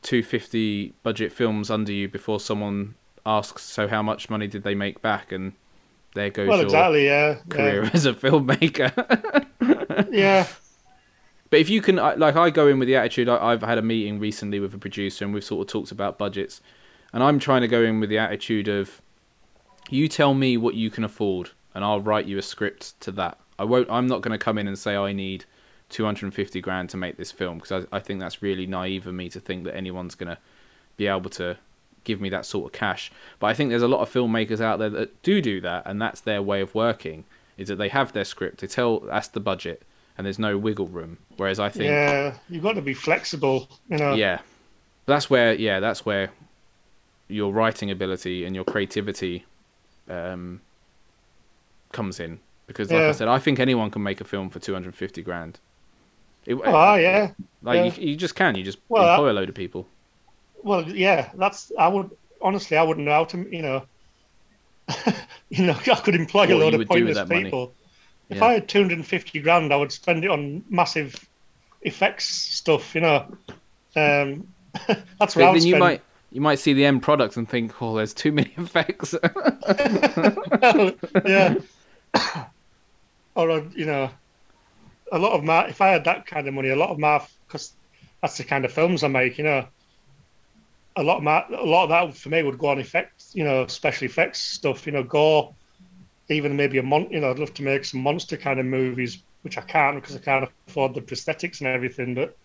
250 0.04 0.94
budget 1.04 1.32
films 1.32 1.72
under 1.72 1.92
you 1.92 2.08
before 2.08 2.40
someone 2.40 2.96
asks, 3.26 3.64
"So 3.64 3.88
how 3.88 4.04
much 4.04 4.30
money 4.30 4.48
did 4.48 4.64
they 4.64 4.76
make 4.76 5.02
back?" 5.02 5.32
And 5.32 5.54
there 6.14 6.30
goes 6.30 6.48
Well, 6.48 6.58
your 6.58 6.66
exactly. 6.66 7.06
Yeah. 7.06 7.38
career 7.50 7.84
Yeah. 7.84 7.90
as 7.94 8.06
a 8.06 8.14
filmmaker. 8.14 10.08
yeah. 10.12 10.48
But 11.50 11.60
if 11.60 11.70
you 11.70 11.82
can, 11.82 11.96
like, 11.98 12.36
I 12.36 12.50
go 12.50 12.68
in 12.68 12.80
with 12.80 12.88
the 12.88 12.96
attitude. 12.96 13.30
I, 13.30 13.38
I've 13.52 13.62
had 13.62 13.78
a 13.78 13.82
meeting 13.82 14.20
recently 14.20 14.60
with 14.60 14.74
a 14.74 14.78
producer, 14.78 15.26
and 15.26 15.34
we've 15.34 15.44
sort 15.44 15.62
of 15.68 15.72
talked 15.72 15.92
about 15.92 16.18
budgets. 16.18 16.62
And 17.14 17.24
I'm 17.24 17.40
trying 17.40 17.62
to 17.62 17.68
go 17.68 17.82
in 17.82 18.00
with 18.00 18.10
the 18.10 18.18
attitude 18.18 18.68
of, 18.68 19.02
you 19.90 20.08
tell 20.08 20.34
me 20.34 20.58
what 20.58 20.76
you 20.76 20.90
can 20.90 21.04
afford, 21.04 21.52
and 21.74 21.84
I'll 21.84 22.02
write 22.02 22.26
you 22.26 22.38
a 22.38 22.42
script 22.42 23.00
to 23.02 23.12
that. 23.14 23.40
I 23.58 23.64
won't. 23.64 23.90
I'm 23.90 24.08
not 24.08 24.22
going 24.22 24.38
to 24.38 24.44
come 24.44 24.58
in 24.58 24.68
and 24.68 24.78
say 24.78 24.96
I 24.96 25.14
need 25.14 25.46
250 25.90 26.62
grand 26.62 26.90
to 26.90 26.98
make 26.98 27.18
this 27.18 27.32
film 27.32 27.60
because 27.60 27.86
I, 27.92 27.98
I 27.98 28.00
think 28.00 28.20
that's 28.20 28.42
really 28.42 28.66
naive 28.66 29.08
of 29.08 29.14
me 29.14 29.30
to 29.30 29.40
think 29.40 29.64
that 29.66 29.76
anyone's 29.76 30.16
going 30.16 30.30
to 30.30 30.38
be 30.98 31.08
able 31.08 31.30
to 31.32 31.58
give 32.04 32.22
me 32.22 32.30
that 32.30 32.46
sort 32.46 32.66
of 32.66 32.72
cash. 32.72 33.12
But 33.40 33.48
I 33.48 33.54
think 33.54 33.70
there's 33.70 33.82
a 33.82 33.88
lot 33.88 34.02
of 34.02 34.12
filmmakers 34.12 34.62
out 34.62 34.80
there 34.80 34.90
that 34.90 35.22
do 35.24 35.42
do 35.42 35.62
that, 35.62 35.84
and 35.86 36.02
that's 36.02 36.22
their 36.22 36.42
way 36.42 36.62
of 36.62 36.74
working. 36.76 37.26
Is 37.58 37.70
that 37.70 37.78
they 37.78 37.90
have 37.90 38.12
their 38.14 38.26
script, 38.26 38.60
they 38.62 38.68
tell 38.68 39.00
that's 39.00 39.30
the 39.30 39.40
budget, 39.40 39.84
and 40.18 40.26
there's 40.26 40.40
no 40.40 40.58
wiggle 40.58 40.88
room. 40.88 41.18
Whereas 41.38 41.60
I 41.60 41.70
think 41.70 41.86
Yeah. 41.86 42.36
You've 42.50 42.64
got 42.64 42.74
to 42.74 42.82
be 42.82 42.94
flexible. 42.94 43.70
You 43.90 43.98
know. 43.98 44.14
yeah 44.14 44.40
that's 45.06 45.30
where 45.30 45.54
yeah 45.54 45.80
that's 45.80 46.06
where 46.06 46.32
your 47.28 47.52
writing 47.52 47.92
ability 47.92 48.46
and 48.46 48.56
your 48.56 48.66
creativity 48.66 49.46
um 50.10 50.62
comes 51.92 52.20
in 52.20 52.40
because 52.68 52.92
like 52.92 53.02
i 53.02 53.12
said 53.12 53.28
i 53.28 53.40
think 53.40 53.60
anyone 53.60 53.90
can 53.90 54.04
make 54.04 54.20
a 54.20 54.24
film 54.24 54.50
for 54.50 54.60
250 54.60 55.22
grand 55.22 55.60
it, 56.46 56.56
Oh 56.56 56.96
yeah. 56.96 57.32
like 57.62 57.78
yeah. 57.78 58.02
You, 58.02 58.10
you 58.12 58.16
just 58.16 58.36
can 58.36 58.56
you 58.56 58.64
just 58.64 58.80
Well, 58.90 59.10
employ 59.10 59.32
a 59.32 59.34
load 59.34 59.50
of 59.50 59.56
people 59.56 59.88
Well, 60.64 60.88
yeah. 60.88 61.30
That's 61.36 61.72
I 61.78 61.88
would 61.88 62.10
honestly 62.42 62.78
I 62.78 62.84
wouldn't 62.84 63.06
know 63.06 63.12
how 63.14 63.26
to. 63.26 63.56
You 63.56 63.62
know. 63.62 63.86
you 65.50 65.66
know, 65.66 65.74
I 65.92 65.96
could 65.96 66.16
employ 66.16 66.42
What 66.42 66.50
a 66.52 66.56
load 66.58 66.74
of 66.76 66.88
pointless 66.88 67.16
that 67.18 67.30
money. 67.30 67.46
people. 67.46 67.74
If. 68.30 68.42
I 68.42 68.54
had 68.54 68.68
250 68.68 69.40
grand, 69.42 69.72
I 69.72 69.76
would 69.76 69.92
spend 69.92 70.24
it 70.24 70.32
on 70.32 70.64
massive 70.70 71.28
effects 71.82 72.26
stuff. 72.28 72.96
You 72.96 73.02
know. 73.02 73.38
Um, 73.96 74.48
that's 75.20 75.36
what 75.36 75.36
but 75.36 75.44
I 75.44 75.52
would 75.52 75.62
then 75.62 75.68
you 75.68 75.78
might 75.78 76.02
you 76.32 76.42
might 76.42 76.60
see 76.60 76.74
the 76.74 76.86
end 76.86 77.02
product 77.02 77.38
and 77.38 77.48
think 77.48 77.82
oh 77.82 77.96
there's 77.96 78.14
too 78.14 78.32
many 78.32 78.52
effects 78.58 79.16
yeah. 81.26 81.56
or 83.36 83.52
uh, 83.52 83.64
you 83.76 83.86
know, 83.86 84.10
a 85.12 85.20
lot 85.20 85.34
of 85.34 85.44
my 85.44 85.68
if 85.68 85.82
I 85.82 85.90
had 85.90 86.04
that 86.06 86.26
kind 86.26 86.48
of 86.48 86.54
money, 86.54 86.70
a 86.70 86.76
lot 86.76 86.90
of 86.90 87.00
my 87.00 87.22
because 87.48 87.74
that's 88.22 88.38
the 88.38 88.44
kind 88.44 88.66
of 88.66 88.72
films 88.72 89.04
I 89.04 89.08
make. 89.08 89.38
You 89.38 89.44
know, 89.44 89.68
a 90.96 91.04
lot 91.04 91.18
of 91.18 91.24
my 91.24 91.44
a 91.50 91.66
lot 91.66 91.84
of 91.84 91.90
that 91.90 92.18
for 92.18 92.30
me 92.30 92.44
would 92.44 92.58
go 92.58 92.68
on 92.68 92.80
effects. 92.80 93.32
You 93.34 93.44
know, 93.44 93.68
special 93.68 94.06
effects 94.06 94.42
stuff. 94.42 94.86
You 94.86 94.94
know, 94.94 95.04
gore. 95.04 95.54
Even 96.30 96.56
maybe 96.56 96.80
a 96.80 96.84
mon. 96.84 97.08
You 97.12 97.20
know, 97.20 97.30
I'd 97.30 97.40
love 97.40 97.54
to 97.56 97.64
make 97.64 97.86
some 97.86 98.02
monster 98.02 98.36
kind 98.36 98.60
of 98.60 98.66
movies, 98.66 99.22
which 99.44 99.58
I 99.58 99.62
can't 99.62 100.02
because 100.02 100.16
I 100.16 100.20
can't 100.20 100.50
afford 100.68 100.96
the 100.96 101.02
prosthetics 101.02 101.60
and 101.60 101.68
everything. 101.68 102.16
But 102.16 102.36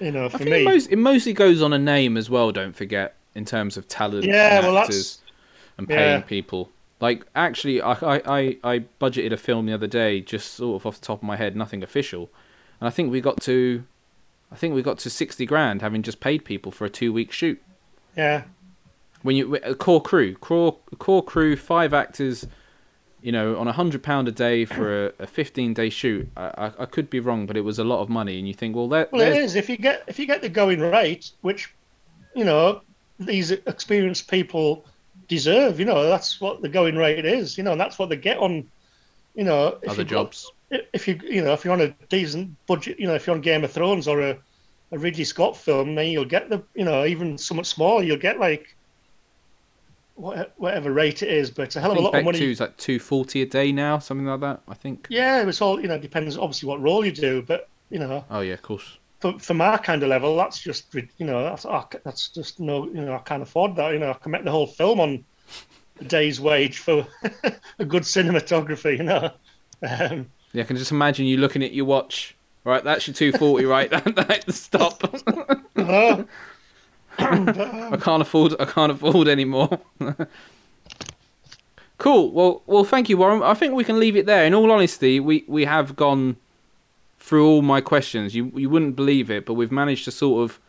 you 0.00 0.12
know, 0.12 0.28
for 0.28 0.44
me, 0.44 0.62
it, 0.62 0.64
most, 0.64 0.90
it 0.90 0.96
mostly 0.96 1.32
goes 1.32 1.60
on 1.60 1.72
a 1.72 1.78
name 1.78 2.16
as 2.16 2.30
well 2.30 2.52
don't 2.52 2.74
forget 2.74 3.16
in 3.34 3.44
terms 3.44 3.76
of 3.76 3.88
talent 3.88 4.24
Yeah, 4.24 4.58
and 4.58 4.66
well, 4.66 4.74
that's- 4.74 4.88
actors 4.90 5.18
and 5.76 5.88
paying 5.88 6.20
yeah. 6.20 6.20
people 6.20 6.70
like 7.04 7.26
actually 7.34 7.76
I, 7.82 7.92
I 7.92 8.16
i 8.38 8.40
i 8.72 8.74
budgeted 9.00 9.32
a 9.32 9.36
film 9.36 9.66
the 9.66 9.74
other 9.78 9.86
day 10.02 10.12
just 10.34 10.54
sort 10.54 10.80
of 10.80 10.86
off 10.86 11.00
the 11.00 11.06
top 11.06 11.18
of 11.18 11.26
my 11.32 11.36
head 11.36 11.54
nothing 11.54 11.82
official. 11.82 12.24
And 12.80 12.88
i 12.88 12.90
think 12.90 13.12
we 13.12 13.20
got 13.20 13.40
to 13.42 13.84
i 14.50 14.56
think 14.56 14.74
we 14.74 14.82
got 14.82 14.98
to 15.04 15.10
60 15.10 15.44
grand 15.46 15.82
having 15.82 16.02
just 16.02 16.20
paid 16.20 16.40
people 16.44 16.72
for 16.72 16.84
a 16.86 16.90
two 16.90 17.12
week 17.12 17.30
shoot. 17.40 17.60
Yeah, 18.16 18.44
when 19.22 19.34
you 19.36 19.56
a 19.56 19.74
core 19.74 20.00
crew 20.10 20.34
core 20.36 20.76
core 20.98 21.24
crew 21.32 21.56
five 21.56 21.92
actors 21.92 22.46
you 23.22 23.32
know 23.32 23.56
on 23.60 23.66
a 23.66 23.72
hundred 23.72 24.02
pound 24.02 24.28
a 24.28 24.32
day 24.32 24.64
for 24.64 25.06
a, 25.06 25.12
a 25.18 25.26
15 25.26 25.74
day 25.74 25.90
shoot 25.90 26.28
I, 26.36 26.46
I 26.64 26.66
i 26.84 26.86
could 26.94 27.08
be 27.10 27.20
wrong 27.20 27.46
but 27.46 27.56
it 27.56 27.64
was 27.70 27.78
a 27.78 27.84
lot 27.92 28.00
of 28.04 28.08
money 28.08 28.38
and 28.38 28.46
you 28.46 28.54
think 28.54 28.76
well 28.76 28.88
that 28.94 29.10
Well, 29.12 29.22
it 29.22 29.36
is. 29.44 29.56
If 29.56 29.68
you 29.68 29.78
get 29.88 30.04
if 30.06 30.16
you 30.18 30.26
get 30.26 30.42
the 30.42 30.48
going 30.62 30.80
rate, 30.80 31.24
which 31.40 31.74
you 32.34 32.44
know 32.44 32.82
these 33.18 33.50
experienced 33.50 34.30
people 34.30 34.84
deserve, 35.28 35.78
you 35.78 35.86
know 35.86 36.08
that's 36.08 36.40
what 36.40 36.62
the 36.62 36.68
going 36.68 36.96
rate 36.96 37.24
is. 37.24 37.56
You 37.58 37.64
know, 37.64 37.72
and 37.72 37.80
that's 37.80 37.98
what 37.98 38.08
they 38.08 38.16
get 38.16 38.38
on. 38.38 38.68
You 39.34 39.44
know, 39.44 39.78
if 39.82 39.90
other 39.90 40.02
you've 40.02 40.10
got- 40.10 40.24
jobs 40.32 40.50
if 40.92 41.06
you 41.06 41.20
you 41.22 41.42
know 41.42 41.52
if 41.52 41.64
you're 41.64 41.72
on 41.74 41.80
a 41.82 41.88
decent 42.08 42.50
budget, 42.66 42.98
you 42.98 43.06
know, 43.06 43.14
if 43.14 43.26
you're 43.26 43.34
on 43.36 43.40
Game 43.42 43.62
of 43.64 43.70
Thrones 43.70 44.08
or 44.08 44.20
a, 44.20 44.36
a 44.92 44.98
Ridley 44.98 45.24
Scott 45.24 45.56
film, 45.56 45.94
then 45.94 46.08
you'll 46.08 46.24
get 46.24 46.48
the 46.48 46.62
you 46.74 46.84
know 46.84 47.04
even 47.04 47.38
somewhat 47.38 47.66
smaller, 47.66 48.02
you'll 48.02 48.16
get 48.16 48.40
like 48.40 48.74
what- 50.16 50.52
whatever 50.56 50.92
rate 50.92 51.22
it 51.22 51.28
is, 51.28 51.50
but 51.50 51.62
it's 51.62 51.76
a 51.76 51.80
hell 51.80 51.92
of 51.92 51.98
a 51.98 52.00
lot 52.00 52.14
of 52.14 52.24
money. 52.24 52.38
2 52.38 52.44
is 52.50 52.60
like 52.60 52.76
240 52.76 53.42
a 53.42 53.46
day 53.46 53.72
now, 53.72 53.98
something 53.98 54.26
like 54.26 54.40
that, 54.40 54.62
I 54.68 54.74
think. 54.74 55.06
Yeah, 55.10 55.46
it's 55.46 55.60
all 55.60 55.80
you 55.80 55.88
know 55.88 55.98
depends 55.98 56.36
obviously 56.36 56.68
what 56.68 56.80
role 56.80 57.04
you 57.04 57.12
do, 57.12 57.42
but 57.42 57.68
you 57.90 57.98
know 57.98 58.24
Oh, 58.30 58.40
yeah, 58.40 58.54
of 58.54 58.62
course. 58.62 58.98
For, 59.24 59.38
for 59.38 59.54
my 59.54 59.78
kind 59.78 60.02
of 60.02 60.10
level, 60.10 60.36
that's 60.36 60.60
just 60.60 60.94
you 60.94 61.24
know 61.24 61.42
that's 61.42 61.64
that's 62.04 62.28
just 62.28 62.60
no 62.60 62.84
you 62.88 63.00
know 63.00 63.14
I 63.14 63.20
can't 63.20 63.42
afford 63.42 63.74
that. 63.76 63.94
You 63.94 63.98
know 63.98 64.10
I 64.10 64.14
can 64.14 64.32
make 64.32 64.44
the 64.44 64.50
whole 64.50 64.66
film 64.66 65.00
on 65.00 65.24
a 65.98 66.04
day's 66.04 66.42
wage 66.42 66.78
for 66.80 67.06
a 67.78 67.84
good 67.86 68.02
cinematography. 68.02 68.98
You 68.98 69.04
know, 69.04 69.30
um, 69.82 70.30
Yeah, 70.52 70.62
I 70.62 70.66
can 70.66 70.76
just 70.76 70.90
imagine 70.90 71.24
you 71.24 71.38
looking 71.38 71.62
at 71.62 71.72
your 71.72 71.86
watch. 71.86 72.36
Right, 72.64 72.84
that's 72.84 73.06
your 73.06 73.14
240, 73.14 73.64
right? 73.64 73.90
That, 73.90 74.14
that, 74.16 74.52
stop. 74.54 75.02
uh, 75.76 76.24
I 77.18 77.96
can't 77.98 78.20
afford. 78.20 78.56
I 78.60 78.66
can't 78.66 78.92
afford 78.92 79.28
anymore. 79.28 79.78
cool. 81.96 82.30
Well, 82.30 82.62
well, 82.66 82.84
thank 82.84 83.08
you, 83.08 83.16
Warren. 83.16 83.42
I 83.42 83.54
think 83.54 83.72
we 83.72 83.84
can 83.84 83.98
leave 83.98 84.16
it 84.16 84.26
there. 84.26 84.44
In 84.44 84.52
all 84.54 84.70
honesty, 84.70 85.18
we 85.18 85.44
we 85.48 85.64
have 85.64 85.96
gone 85.96 86.36
through 87.24 87.46
all 87.48 87.62
my 87.62 87.80
questions. 87.80 88.34
You 88.34 88.52
you 88.54 88.68
wouldn't 88.68 88.96
believe 88.96 89.30
it, 89.30 89.46
but 89.46 89.54
we've 89.54 89.72
managed 89.72 90.04
to 90.04 90.10
sort 90.10 90.44
of, 90.44 90.60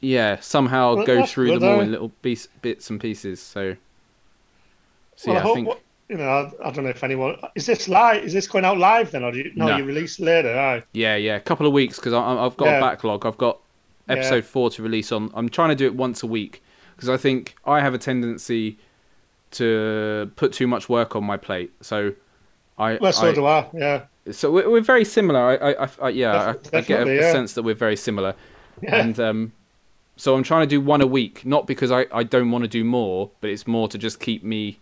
yeah, 0.00 0.38
somehow 0.40 0.96
Well, 0.96 1.06
go 1.06 1.26
through 1.26 1.46
good, 1.48 1.62
them 1.62 1.68
all 1.70 1.76
though. 1.76 1.82
in 1.82 1.88
eh? 1.88 1.92
little 1.92 2.08
piece, 2.26 2.46
bits 2.60 2.90
and 2.90 3.00
pieces. 3.00 3.40
So, 3.40 3.76
so 5.16 5.32
well, 5.32 5.40
yeah, 5.42 5.48
I 5.48 5.50
I 5.50 5.54
think. 5.54 5.68
what- 5.68 5.80
you 6.08 6.16
know 6.18 6.28
I, 6.62 6.68
I 6.68 6.70
don't 6.70 6.84
know 6.84 6.90
if 6.90 7.02
anyone 7.02 7.36
is 7.56 7.66
this 7.66 7.88
live. 7.88 8.22
Is 8.22 8.32
this 8.32 8.46
going 8.46 8.64
out 8.64 8.78
live 8.78 9.10
then, 9.10 9.24
or 9.24 9.32
do 9.32 9.38
you, 9.38 9.50
no, 9.56 9.66
No. 9.66 9.76
You 9.78 9.84
release 9.84 10.20
later. 10.20 10.56
Aye. 10.56 10.82
Yeah, 10.92 11.16
yeah, 11.16 11.34
a 11.34 11.40
couple 11.40 11.66
of 11.66 11.72
weeks 11.72 11.96
because 11.96 12.12
I've 12.12 12.56
got 12.56 12.66
Yeah. 12.66 12.78
a 12.78 12.80
backlog. 12.80 13.26
I've 13.26 13.36
got 13.38 13.58
episode 14.08 14.36
Yeah. 14.36 14.40
four 14.42 14.70
to 14.70 14.82
release 14.84 15.10
on. 15.10 15.32
I'm 15.34 15.48
trying 15.48 15.70
to 15.70 15.74
do 15.74 15.84
it 15.86 15.96
once 15.96 16.22
a 16.22 16.28
week 16.28 16.62
because 16.94 17.08
I 17.08 17.16
think 17.16 17.56
I 17.64 17.80
have 17.80 17.92
a 17.92 17.98
tendency 17.98 18.78
to 19.52 20.30
put 20.36 20.52
too 20.52 20.68
much 20.68 20.88
work 20.88 21.16
on 21.16 21.24
my 21.24 21.36
plate. 21.36 21.72
So 21.80 22.12
I, 22.78 22.98
Well, 23.00 23.12
so 23.12 23.28
I- 23.30 23.34
do 23.34 23.44
I. 23.46 23.66
Yeah. 23.74 24.02
So 24.32 24.50
we're, 24.50 24.68
we're 24.70 24.80
very 24.80 25.04
similar. 25.04 25.40
I, 25.40 25.72
I, 25.84 25.88
I, 26.02 26.08
yeah, 26.10 26.54
I, 26.72 26.76
I 26.78 26.80
get 26.82 27.06
a, 27.06 27.14
yeah. 27.14 27.32
sense 27.32 27.52
that 27.54 27.62
we're 27.62 27.74
very 27.74 27.96
similar, 27.96 28.34
Yeah. 28.82 28.96
and 28.96 29.20
um, 29.20 29.52
so 30.16 30.34
I'm 30.34 30.42
trying 30.42 30.62
to 30.62 30.66
do 30.66 30.80
one 30.80 31.00
a 31.02 31.06
week, 31.06 31.44
not 31.44 31.66
because 31.66 31.90
I, 31.92 32.06
I 32.12 32.22
don't 32.22 32.50
want 32.50 32.62
to 32.64 32.68
do 32.68 32.84
more, 32.84 33.30
but 33.40 33.50
it's 33.50 33.66
more 33.66 33.88
to 33.88 33.98
just 33.98 34.18
keep 34.20 34.42
me 34.42 34.78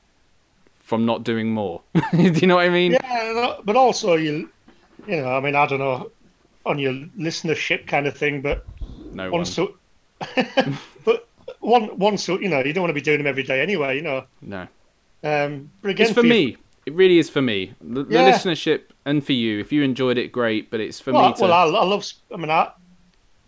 from 0.80 1.04
not 1.06 1.24
doing 1.24 1.50
more. 1.52 1.80
do 2.12 2.22
you 2.22 2.46
know 2.46 2.56
what 2.56 2.64
I 2.66 2.68
mean? 2.68 2.92
Yeah, 2.92 3.56
but 3.64 3.74
also 3.76 4.14
you, 4.14 4.48
you 5.06 5.16
know, 5.22 5.34
I 5.36 5.40
mean, 5.40 5.54
I 5.56 5.66
don't 5.66 5.78
know 5.80 6.10
on 6.66 6.78
your 6.78 6.92
listenership 7.18 7.86
kind 7.86 8.06
of 8.06 8.16
thing, 8.16 8.40
but 8.40 8.64
No 9.12 9.24
one. 9.30 9.40
once, 9.40 9.58
but 11.04 11.28
one 11.60 11.98
once, 11.98 12.28
you 12.28 12.48
know, 12.48 12.60
you 12.62 12.72
don't 12.72 12.82
want 12.82 12.90
to 12.90 12.94
be 12.94 13.00
doing 13.00 13.18
them 13.18 13.26
every 13.26 13.42
day 13.42 13.60
anyway, 13.60 13.96
you 13.96 14.02
know. 14.02 14.24
No. 14.40 14.66
Um, 15.22 15.70
but 15.82 15.90
again, 15.90 16.06
It's 16.06 16.14
for 16.14 16.22
you- 16.24 16.30
me. 16.30 16.56
It 16.86 16.92
really 16.92 17.18
is 17.18 17.30
for 17.30 17.40
me. 17.40 17.74
The, 17.80 18.04
the 18.04 18.16
listenership 18.16 18.82
and 19.04 19.24
for 19.24 19.32
you. 19.32 19.58
If 19.58 19.72
you 19.72 19.82
enjoyed 19.82 20.18
it, 20.18 20.32
great. 20.32 20.70
But 20.70 20.80
it's 20.80 21.00
for 21.00 21.12
well, 21.12 21.28
me 21.28 21.34
to. 21.34 21.42
well, 21.42 21.52
I, 21.52 21.64
I 21.64 21.84
love. 21.84 22.06
I 22.32 22.36
mean, 22.36 22.50
I, 22.50 22.70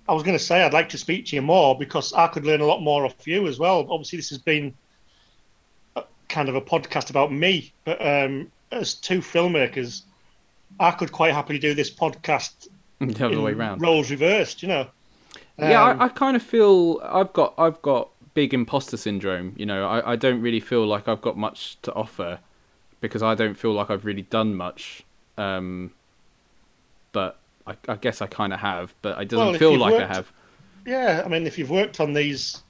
I 0.08 0.12
was 0.12 0.22
going 0.22 0.36
to 0.36 0.42
say 0.42 0.62
I'd 0.62 0.72
like 0.72 0.88
to 0.90 0.98
speak 0.98 1.26
to 1.26 1.36
you 1.36 1.42
more 1.42 1.76
because 1.76 2.12
I 2.12 2.28
could 2.28 2.44
learn 2.44 2.60
a 2.60 2.66
lot 2.66 2.80
more 2.80 3.04
off 3.04 3.26
you 3.26 3.46
as 3.46 3.58
well. 3.58 3.86
Obviously, 3.90 4.18
this 4.18 4.30
has 4.30 4.38
been 4.38 4.72
a, 5.96 6.04
kind 6.28 6.48
of 6.48 6.54
a 6.54 6.60
podcast 6.60 7.10
about 7.10 7.32
me, 7.32 7.72
but 7.84 8.04
um, 8.04 8.50
as 8.72 8.94
two 8.94 9.18
filmmakers, 9.18 10.02
I 10.80 10.92
could 10.92 11.12
quite 11.12 11.34
happily 11.34 11.58
do 11.58 11.74
this 11.74 11.90
podcast 11.90 12.68
the 13.00 13.26
other 13.26 13.40
way 13.40 13.52
in 13.52 13.58
round. 13.58 13.82
roles 13.82 14.10
reversed. 14.10 14.62
You 14.62 14.68
know. 14.68 14.86
yeah, 15.58 15.82
Um, 15.82 16.00
I, 16.00 16.04
I 16.04 16.08
kind 16.08 16.36
of 16.36 16.42
feel 16.42 17.00
I've 17.04 17.32
got 17.32 17.54
I've 17.58 17.82
got 17.82 18.10
big 18.32 18.54
imposter 18.54 18.96
syndrome. 18.96 19.54
You 19.56 19.66
know, 19.66 19.86
I, 19.86 20.12
I 20.12 20.16
don't 20.16 20.40
really 20.40 20.60
feel 20.60 20.86
like 20.86 21.08
I've 21.08 21.22
got 21.22 21.36
much 21.36 21.80
to 21.82 21.92
offer 21.94 22.38
because 23.01 23.23
I 23.23 23.35
don't 23.35 23.55
feel 23.55 23.73
like 23.73 23.90
I've 23.90 24.05
really 24.05 24.23
done 24.23 24.55
much. 24.55 25.05
Um, 25.39 25.93
but 27.12 27.39
I, 27.66 27.77
I 27.89 27.97
guess 27.97 28.20
I 28.23 28.27
kind 28.27 28.52
of 28.52 28.60
have, 28.60 28.94
but 29.02 29.20
it 29.20 29.28
doesn't 29.28 29.52
Well, 29.52 29.52
feel 29.52 29.77
like 29.77 29.98
I 29.98 30.06
have. 30.06 30.32
yeah, 30.85 31.23
I 31.24 31.28
mean, 31.28 31.47
if 31.47 31.59
you've 31.59 31.70
worked 31.70 32.01
on 32.01 32.12
these, 32.12 32.62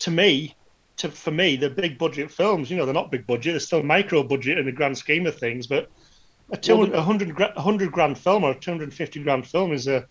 to 0.00 0.10
me, 0.10 0.54
to 0.96 1.10
for 1.10 1.30
me, 1.30 1.56
they're 1.56 1.70
big 1.70 1.98
budget 1.98 2.30
films. 2.30 2.70
You 2.70 2.76
know, 2.76 2.84
they're 2.84 2.94
not 2.94 3.10
big 3.10 3.26
budget; 3.26 3.52
they're 3.54 3.60
still 3.60 3.82
micro 3.82 4.22
budget 4.22 4.58
in 4.58 4.66
the 4.66 4.72
grand 4.72 4.96
scheme 4.98 5.26
of 5.26 5.36
things. 5.38 5.66
But 5.66 5.90
a 6.52 6.56
two 6.56 6.76
Well, 6.76 7.02
hundred 7.02 7.36
hundred 7.56 7.92
grand 7.92 8.18
film 8.18 8.44
or 8.44 8.52
a 8.52 8.58
two 8.60 8.70
hundred 8.72 8.94
fifty 8.94 9.22
grand 9.22 9.46
film 9.46 9.72
is 9.72 9.88
a 9.88 10.06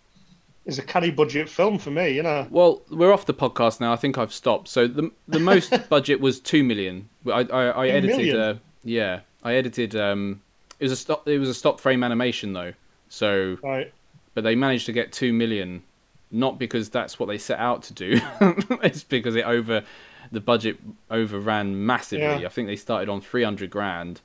is 0.66 0.80
a 0.80 0.84
canny 0.84 1.12
budget 1.12 1.50
film 1.50 1.80
for 1.80 1.92
me. 1.92 2.12
You 2.12 2.24
know, 2.24 2.50
Well, 2.50 2.84
we're 2.90 3.12
off 3.14 3.26
the 3.26 3.34
podcast 3.34 3.80
now. 3.80 3.94
I 3.94 3.96
think 3.96 4.18
I've 4.18 4.34
stopped. 4.34 4.68
So 4.68 4.88
the 4.88 5.12
the 5.28 5.40
most 5.40 5.78
budget 5.90 6.20
was 6.20 6.40
two 6.40 6.64
million. 6.64 7.10
I 7.28 7.42
I, 7.44 7.64
I 7.66 7.88
edited. 7.90 8.18
million? 8.18 8.38
Uh, 8.38 8.60
yeah, 8.84 9.22
I 9.44 9.56
edited. 9.56 9.96
Um, 9.96 10.42
it 10.80 10.86
was 10.86 10.92
a 10.92 10.96
stop. 10.96 11.28
It 11.28 11.40
was 11.40 11.50
a 11.50 11.54
stop 11.54 11.80
frame 11.80 12.04
animation 12.04 12.54
though. 12.54 12.74
So, 13.10 13.58
right? 13.64 13.94
but 14.34 14.44
they 14.44 14.56
managed 14.56 14.86
to 14.88 14.94
get 14.94 15.12
two 15.12 15.34
million, 15.34 15.84
not 16.32 16.58
because 16.58 16.90
that's 16.90 17.20
what 17.20 17.28
they 17.28 17.38
set 17.38 17.60
out 17.60 17.84
to 17.84 17.94
do. 17.94 18.20
it's 18.84 19.04
because 19.04 19.36
it 19.36 19.46
over 19.46 19.84
the 20.32 20.42
budget 20.42 20.78
overran 21.12 21.86
massively. 21.86 22.42
Yeah. 22.42 22.48
I 22.48 22.50
think 22.50 22.68
they 22.68 22.76
started 22.76 23.10
on 23.10 23.22
three 23.22 23.44
hundred 23.44 23.70
grand, 23.70 24.22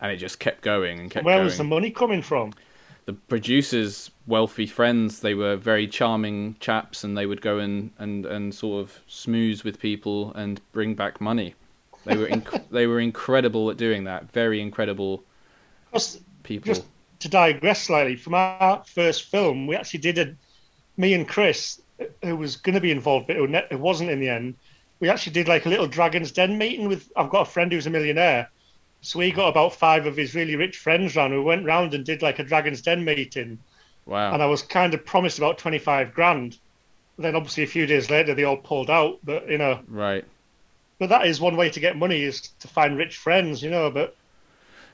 and 0.00 0.10
it 0.10 0.16
just 0.16 0.40
kept 0.40 0.62
going 0.62 0.98
and 0.98 1.10
kept 1.10 1.24
Where 1.24 1.36
going 1.36 1.44
was 1.44 1.58
the 1.58 1.64
money 1.64 1.90
coming 1.90 2.22
from? 2.22 2.52
the 3.08 3.14
producers' 3.14 4.10
wealthy 4.26 4.66
friends. 4.66 5.20
They 5.20 5.32
were 5.32 5.56
very 5.56 5.86
charming 5.86 6.56
chaps, 6.60 7.04
and 7.04 7.16
they 7.16 7.24
would 7.24 7.40
go 7.40 7.58
and, 7.58 7.90
and, 7.96 8.26
and 8.26 8.54
sort 8.54 8.82
of 8.82 9.00
smooze 9.08 9.64
with 9.64 9.80
people 9.80 10.30
and 10.34 10.60
bring 10.72 10.94
back 10.94 11.18
money. 11.18 11.54
They 12.04 12.16
were 12.16 12.26
inc- 12.28 12.62
they 12.70 12.86
were 12.86 13.00
incredible 13.00 13.70
at 13.70 13.76
doing 13.76 14.04
that. 14.04 14.30
Very 14.32 14.60
incredible 14.60 15.24
Just, 15.92 16.20
people. 16.42 16.66
just 16.66 16.84
to 17.20 17.28
digress 17.28 17.82
slightly 17.82 18.16
from 18.16 18.34
our 18.34 18.82
first 18.86 19.24
film, 19.24 19.66
we 19.66 19.76
actually 19.76 20.00
did 20.00 20.18
a 20.18 20.34
me 20.96 21.14
and 21.14 21.28
Chris, 21.28 21.80
who 22.24 22.36
was 22.36 22.56
going 22.56 22.74
to 22.74 22.80
be 22.80 22.90
involved, 22.90 23.26
but 23.28 23.36
it, 23.36 23.78
wasn't 23.80 24.10
in 24.10 24.20
the 24.20 24.28
end. 24.28 24.54
We 25.00 25.08
actually 25.08 25.32
did 25.32 25.46
like 25.48 25.64
a 25.64 25.68
little 25.68 25.86
Dragon's 25.86 26.32
Den 26.32 26.58
meeting 26.58 26.88
with. 26.88 27.10
I've 27.16 27.30
got 27.30 27.42
a 27.42 27.50
friend 27.50 27.70
who's 27.70 27.86
a 27.86 27.90
millionaire, 27.90 28.50
so 29.00 29.20
we 29.20 29.30
got 29.30 29.48
about 29.48 29.74
five 29.74 30.06
of 30.06 30.16
his 30.16 30.34
really 30.34 30.56
rich 30.56 30.76
friends 30.76 31.14
round. 31.14 31.32
We 31.32 31.40
went 31.40 31.64
round 31.64 31.94
and 31.94 32.04
did 32.04 32.20
like 32.20 32.40
a 32.40 32.44
Dragon's 32.44 32.82
Den 32.82 33.04
meeting, 33.04 33.58
Wow. 34.06 34.32
and 34.34 34.42
I 34.42 34.46
was 34.46 34.62
kind 34.62 34.94
of 34.94 35.04
promised 35.06 35.38
about 35.38 35.58
twenty 35.58 35.78
five 35.78 36.14
grand. 36.14 36.58
Then 37.16 37.36
obviously 37.36 37.62
a 37.62 37.68
few 37.68 37.86
days 37.86 38.10
later 38.10 38.34
they 38.34 38.44
all 38.44 38.56
pulled 38.56 38.90
out, 38.90 39.18
but 39.22 39.48
you 39.48 39.58
know, 39.58 39.80
Right. 39.86 40.24
But 40.98 41.08
that 41.08 41.26
is 41.26 41.40
one 41.40 41.56
way 41.56 41.70
to 41.70 41.80
get 41.80 41.96
money 41.96 42.22
is 42.22 42.40
to 42.60 42.68
find 42.68 42.96
rich 42.96 43.16
friends, 43.16 43.62
you 43.62 43.70
know. 43.70 43.90
But 43.90 44.16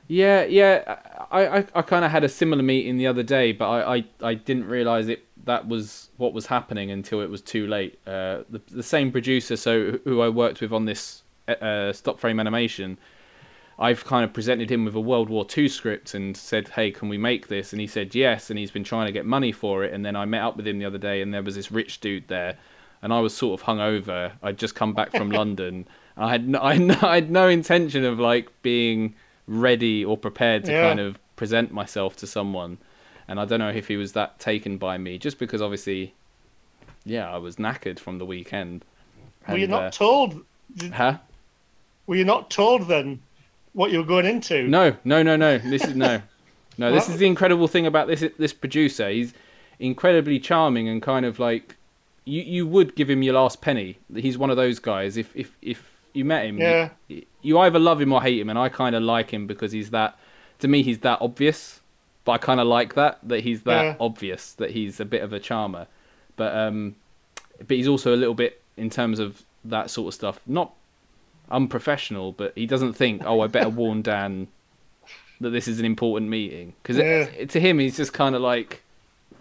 Yeah, 0.08 0.44
yeah. 0.44 0.98
I, 1.30 1.46
I, 1.46 1.66
I 1.74 1.82
kind 1.82 2.04
of 2.04 2.10
had 2.10 2.24
a 2.24 2.28
similar 2.28 2.62
meeting 2.62 2.96
the 2.96 3.06
other 3.06 3.22
day, 3.22 3.52
but 3.52 3.68
I, 3.68 3.96
I, 3.96 4.04
I 4.22 4.34
didn't 4.34 4.66
realize 4.66 5.08
it 5.08 5.24
that 5.44 5.68
was 5.68 6.10
what 6.16 6.32
was 6.32 6.46
happening 6.46 6.90
until 6.90 7.20
it 7.20 7.30
was 7.30 7.40
too 7.40 7.66
late. 7.66 7.98
Uh, 8.06 8.42
the 8.48 8.60
the 8.70 8.82
same 8.82 9.10
producer, 9.12 9.56
so 9.56 9.98
who 10.04 10.20
I 10.20 10.28
worked 10.28 10.60
with 10.60 10.72
on 10.72 10.84
this 10.84 11.22
uh, 11.48 11.92
stop 11.92 12.18
frame 12.18 12.40
animation, 12.40 12.98
I've 13.78 14.04
kind 14.04 14.24
of 14.24 14.32
presented 14.32 14.70
him 14.70 14.84
with 14.84 14.94
a 14.94 15.00
World 15.00 15.28
War 15.28 15.46
II 15.56 15.68
script 15.68 16.14
and 16.14 16.36
said, 16.36 16.68
"Hey, 16.68 16.90
can 16.90 17.08
we 17.08 17.18
make 17.18 17.48
this?" 17.48 17.72
And 17.72 17.80
he 17.80 17.86
said 17.86 18.14
yes, 18.14 18.50
and 18.50 18.58
he's 18.58 18.70
been 18.70 18.84
trying 18.84 19.06
to 19.06 19.12
get 19.12 19.26
money 19.26 19.52
for 19.52 19.84
it. 19.84 19.92
And 19.92 20.04
then 20.04 20.16
I 20.16 20.24
met 20.24 20.42
up 20.42 20.56
with 20.56 20.66
him 20.66 20.78
the 20.78 20.84
other 20.84 20.98
day, 20.98 21.20
and 21.20 21.32
there 21.32 21.42
was 21.42 21.54
this 21.54 21.72
rich 21.72 22.00
dude 22.00 22.28
there, 22.28 22.56
and 23.04 23.12
I 23.12 23.20
was 23.20 23.36
sort 23.36 23.60
of 23.60 23.66
hungover. 23.66 24.32
I'd 24.42 24.56
just 24.58 24.74
come 24.74 24.94
back 24.94 25.12
from 25.12 25.28
London. 25.40 25.86
I 26.16 26.30
had 26.30 26.48
no, 26.48 26.58
I, 26.62 26.72
had 26.74 26.82
no, 26.82 26.96
I 27.02 27.14
had 27.16 27.30
no 27.30 27.48
intention 27.48 28.02
of 28.04 28.18
like 28.18 28.48
being 28.62 29.14
ready 29.46 30.02
or 30.02 30.16
prepared 30.16 30.64
to 30.64 30.72
Yeah. 30.72 30.88
kind 30.88 30.98
of 31.00 31.18
present 31.36 31.70
myself 31.70 32.16
to 32.16 32.26
someone. 32.26 32.78
And 33.28 33.38
I 33.38 33.44
don't 33.44 33.58
know 33.58 33.68
if 33.68 33.88
he 33.88 33.96
was 33.98 34.12
that 34.14 34.38
taken 34.38 34.78
by 34.78 34.96
me, 34.96 35.18
just 35.18 35.38
because 35.38 35.60
obviously, 35.60 36.14
yeah, 37.04 37.30
I 37.30 37.36
was 37.36 37.56
knackered 37.56 37.98
from 37.98 38.16
the 38.18 38.24
weekend. 38.24 38.86
were 39.46 39.58
you 39.58 39.66
not 39.66 39.84
uh, 39.84 39.90
told? 39.90 40.42
huh? 40.92 41.18
Were 42.06 42.16
you 42.16 42.24
not 42.24 42.48
told 42.50 42.88
then 42.88 43.20
what 43.74 43.90
you 43.92 43.98
were 43.98 44.04
going 44.06 44.24
into? 44.26 44.66
No, 44.66 44.96
no, 45.04 45.22
no, 45.22 45.36
no. 45.36 45.58
This 45.58 45.84
is 45.84 45.94
no, 45.94 46.22
no. 46.78 46.90
This 46.90 47.10
is 47.10 47.18
the 47.18 47.26
incredible 47.26 47.68
thing 47.68 47.86
about 47.86 48.06
this 48.08 48.24
this 48.38 48.54
producer. 48.54 49.10
He's 49.10 49.34
incredibly 49.78 50.38
charming 50.38 50.88
and 50.88 51.02
kind 51.02 51.26
of 51.26 51.38
like 51.38 51.76
you. 52.24 52.42
You 52.42 52.66
would 52.66 52.94
give 52.96 53.08
him 53.10 53.22
your 53.22 53.34
last 53.34 53.60
penny. 53.60 53.98
He's 54.14 54.36
one 54.38 54.50
of 54.50 54.56
those 54.56 54.78
guys. 54.78 55.16
If 55.16 55.34
if 55.36 55.56
if 55.62 55.90
you 56.12 56.24
met 56.24 56.46
him, 56.46 56.58
Yeah. 56.58 56.90
you, 57.08 57.24
you 57.42 57.58
either 57.58 57.78
love 57.78 58.00
him 58.00 58.12
or 58.12 58.22
hate 58.22 58.38
him. 58.40 58.48
And 58.50 58.58
I 58.58 58.68
kind 58.68 58.94
of 58.94 59.02
like 59.02 59.30
him 59.30 59.46
because 59.46 59.72
he's 59.72 59.90
that. 59.90 60.18
To 60.60 60.68
me, 60.68 60.82
he's 60.82 60.98
that 61.00 61.18
obvious. 61.20 61.80
But 62.24 62.32
I 62.32 62.38
kind 62.38 62.60
of 62.60 62.66
like 62.66 62.94
that 62.94 63.18
that 63.22 63.40
he's 63.40 63.62
that 63.62 63.82
Yeah. 63.84 63.96
obvious 64.00 64.52
that 64.54 64.70
he's 64.70 65.00
a 65.00 65.04
bit 65.04 65.22
of 65.22 65.32
a 65.32 65.40
charmer. 65.40 65.86
But 66.36 66.56
um, 66.56 66.96
but 67.58 67.76
he's 67.76 67.88
also 67.88 68.14
a 68.14 68.16
little 68.16 68.34
bit 68.34 68.62
in 68.76 68.90
terms 68.90 69.18
of 69.18 69.42
that 69.64 69.90
sort 69.90 70.08
of 70.08 70.14
stuff. 70.14 70.40
Not 70.46 70.72
unprofessional, 71.50 72.32
but 72.32 72.52
he 72.56 72.66
doesn't 72.66 72.94
think, 72.94 73.22
oh, 73.24 73.40
I 73.40 73.46
better 73.46 73.68
warn 73.68 74.02
Dan 74.02 74.48
that 75.40 75.50
this 75.50 75.68
is 75.68 75.78
an 75.78 75.84
important 75.84 76.30
meeting 76.30 76.72
because 76.82 76.96
Yeah. 76.96 77.44
to 77.44 77.60
him, 77.60 77.78
he's 77.78 77.96
just 77.96 78.12
kind 78.12 78.34
of 78.34 78.40
like 78.42 78.82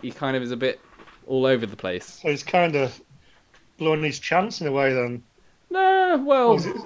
he 0.02 0.12
kind 0.12 0.36
of 0.36 0.44
is 0.44 0.52
a 0.52 0.58
bit 0.58 0.80
all 1.28 1.46
over 1.46 1.66
the 1.66 1.76
place. 1.76 2.20
So 2.22 2.30
he's 2.30 2.44
kind 2.44 2.76
of 2.76 3.00
blowing 3.78 4.04
his 4.04 4.20
chance 4.20 4.62
in 4.62 4.68
a 4.68 4.72
way 4.72 4.94
then. 4.94 5.24
No, 5.70 6.24
well, 6.26 6.50
Or 6.52 6.56
is 6.58 6.66
it- 6.66 6.78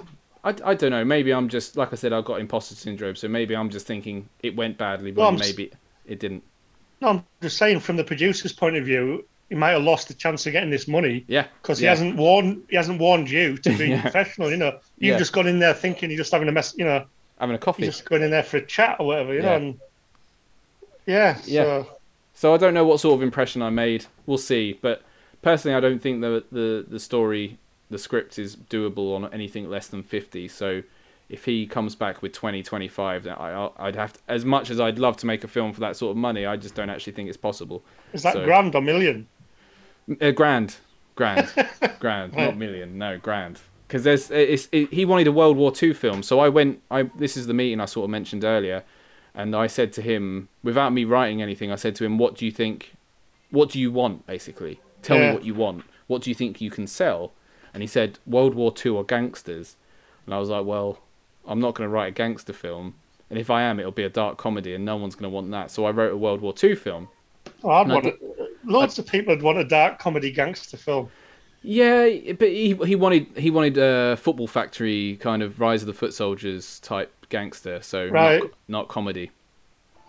I, 0.44 0.54
I 0.64 0.74
don't 0.74 0.90
know. 0.92 1.04
Maybe 1.04 1.32
I'm 1.32 1.48
just 1.48 1.76
like 1.76 1.92
I 1.92 1.96
said, 1.96 2.12
I've 2.12 2.24
got 2.24 2.40
imposter 2.40 2.74
syndrome, 2.76 3.16
so 3.16 3.26
maybe 3.28 3.54
I'm 3.56 3.70
just 3.70 3.86
thinking 3.86 4.28
it 4.42 4.54
went 4.56 4.78
badly, 4.78 5.10
but 5.10 5.20
Well, 5.20 5.32
maybe 5.32 5.72
it 6.06 6.20
didn't. 6.20 6.44
No, 7.00 7.08
I'm 7.08 7.24
just 7.42 7.58
saying 7.58 7.80
from 7.80 7.96
the 7.96 8.04
producer's 8.04 8.52
point 8.52 8.76
of 8.76 8.84
view, 8.84 9.24
he 9.48 9.54
might 9.56 9.70
have 9.70 9.82
lost 9.82 10.08
the 10.08 10.14
chance 10.14 10.46
of 10.46 10.52
getting 10.52 10.70
this 10.70 10.86
money 10.86 11.24
Yeah, 11.26 11.46
because 11.60 11.78
he 11.80 11.84
yeah. 11.84 11.90
hasn't 11.90 12.16
warned 12.16 12.62
he 12.70 12.76
hasn't 12.76 13.00
warned 13.00 13.28
you 13.30 13.58
to 13.58 13.76
be 13.76 13.88
Yeah. 13.90 14.00
professional. 14.02 14.50
You 14.50 14.58
know, 14.58 14.78
you've 14.98 15.12
Yeah. 15.14 15.18
just 15.18 15.32
gone 15.32 15.48
in 15.48 15.58
there 15.58 15.74
thinking 15.74 16.10
you're 16.10 16.18
just 16.18 16.32
having 16.32 16.48
a 16.48 16.52
mess. 16.52 16.72
You 16.78 16.84
know, 16.84 17.04
having 17.40 17.56
a 17.56 17.58
coffee. 17.58 17.82
you're 17.82 17.92
just 17.92 18.04
going 18.04 18.22
in 18.22 18.30
there 18.30 18.42
for 18.44 18.58
a 18.58 18.64
chat 18.64 18.96
or 19.00 19.06
whatever. 19.06 19.34
You 19.34 19.42
know, 19.42 19.56
and 19.56 19.80
yeah, 21.06 21.38
Yeah. 21.46 21.62
So, 21.64 21.97
So 22.38 22.54
I 22.54 22.56
don't 22.56 22.72
know 22.72 22.84
what 22.84 23.00
sort 23.00 23.16
of 23.16 23.22
impression 23.22 23.62
I 23.62 23.70
made. 23.70 24.06
We'll 24.24 24.38
see. 24.38 24.78
But 24.80 25.02
personally, 25.42 25.76
I 25.76 25.80
don't 25.80 26.00
think 26.00 26.20
the 26.20 26.44
the 26.52 26.86
the 26.88 27.00
story, 27.00 27.58
the 27.90 27.98
script 27.98 28.38
is 28.38 28.54
doable 28.54 29.16
on 29.16 29.32
anything 29.34 29.68
less 29.68 29.88
than 29.88 30.04
fifty. 30.04 30.46
So 30.46 30.82
if 31.28 31.44
he 31.44 31.66
comes 31.66 31.94
back 31.96 32.22
with 32.22 32.32
20, 32.32 32.62
25, 32.62 33.24
then 33.24 33.34
I, 33.34 33.68
I'd 33.76 33.96
have 33.96 34.12
to. 34.12 34.20
As 34.28 34.44
much 34.44 34.70
as 34.70 34.78
I'd 34.78 35.00
love 35.00 35.16
to 35.16 35.26
make 35.26 35.42
a 35.42 35.48
film 35.48 35.72
for 35.72 35.80
that 35.80 35.96
sort 35.96 36.12
of 36.12 36.16
money, 36.16 36.46
I 36.46 36.56
just 36.56 36.76
don't 36.76 36.88
actually 36.90 37.14
think 37.14 37.28
it's 37.28 37.36
possible. 37.36 37.82
is 38.12 38.22
that 38.22 38.34
So- 38.34 38.44
grand 38.44 38.72
or 38.76 38.82
million? 38.82 39.26
Uh, 40.20 40.30
grand, 40.30 40.76
grand, 41.16 41.52
grand, 41.98 42.34
not 42.36 42.56
million. 42.56 42.96
No, 42.98 43.18
grand. 43.18 43.58
Because 43.88 44.04
there's 44.04 44.30
it's 44.30 44.68
it, 44.70 44.92
he 44.94 45.04
wanted 45.04 45.26
a 45.26 45.32
World 45.32 45.56
War 45.56 45.72
Two 45.72 45.92
film, 45.92 46.22
so 46.22 46.38
I 46.38 46.48
went. 46.48 46.82
I 46.88 47.02
this 47.18 47.36
is 47.36 47.48
the 47.48 47.54
meeting 47.54 47.80
I 47.80 47.86
sort 47.86 48.04
of 48.04 48.10
mentioned 48.10 48.44
earlier, 48.44 48.84
and 49.34 49.54
I 49.54 49.66
said 49.66 49.92
to 49.94 50.02
him 50.02 50.48
without 50.62 50.92
me 50.92 51.04
writing 51.04 51.42
anything, 51.42 51.70
I 51.70 51.76
said 51.76 51.94
to 51.96 52.04
him, 52.04 52.18
"What 52.18 52.36
do 52.36 52.44
you 52.44 52.52
think? 52.52 52.94
What 53.50 53.70
do 53.70 53.78
you 53.78 53.90
want? 53.90 54.26
Basically, 54.26 54.80
tell 55.02 55.18
me 55.18 55.32
what 55.32 55.44
you 55.44 55.54
want. 55.54 55.84
What 56.06 56.22
do 56.22 56.30
you 56.30 56.34
think 56.34 56.60
you 56.60 56.70
can 56.70 56.86
sell?" 56.86 57.32
And 57.72 57.82
he 57.82 57.86
said, 57.86 58.18
"World 58.26 58.54
War 58.54 58.72
Two 58.72 58.96
or 58.96 59.04
gangsters," 59.04 59.76
and 60.26 60.34
I 60.34 60.38
was 60.38 60.48
like, 60.48 60.64
"Well, 60.64 61.00
I'm 61.46 61.60
not 61.60 61.74
going 61.74 61.88
to 61.88 61.92
write 61.92 62.08
a 62.08 62.12
gangster 62.12 62.52
film." 62.52 62.94
And 63.30 63.38
if 63.38 63.50
I 63.50 63.62
am, 63.62 63.78
it'll 63.78 63.92
be 63.92 64.04
a 64.04 64.08
dark 64.08 64.38
comedy, 64.38 64.74
and 64.74 64.84
no 64.84 64.96
one's 64.96 65.14
going 65.14 65.30
to 65.30 65.34
want 65.34 65.50
that. 65.50 65.70
So 65.70 65.84
I 65.84 65.90
wrote 65.90 66.12
a 66.12 66.16
World 66.16 66.40
War 66.40 66.52
Two 66.52 66.76
film. 66.76 67.08
Oh, 67.62 67.70
I'd 67.70 67.88
want 67.88 68.06
it. 68.06 68.20
Loads 68.64 68.98
of 68.98 69.06
people 69.06 69.34
would 69.34 69.42
want 69.42 69.58
a 69.58 69.64
dark 69.64 69.98
comedy 69.98 70.30
gangster 70.30 70.76
film. 70.76 71.10
Yeah, 71.62 72.08
but 72.38 72.48
he 72.48 72.74
he 72.84 72.94
wanted 72.94 73.26
he 73.36 73.50
wanted 73.50 73.76
a 73.78 74.16
football 74.16 74.46
factory 74.46 75.16
kind 75.20 75.42
of 75.42 75.60
Rise 75.60 75.82
of 75.82 75.86
the 75.86 75.92
Foot 75.92 76.14
Soldiers 76.14 76.78
type 76.80 77.17
gangster, 77.28 77.80
so 77.82 78.08
Right. 78.08 78.40
not, 78.42 78.50
not 78.68 78.88
comedy. 78.88 79.30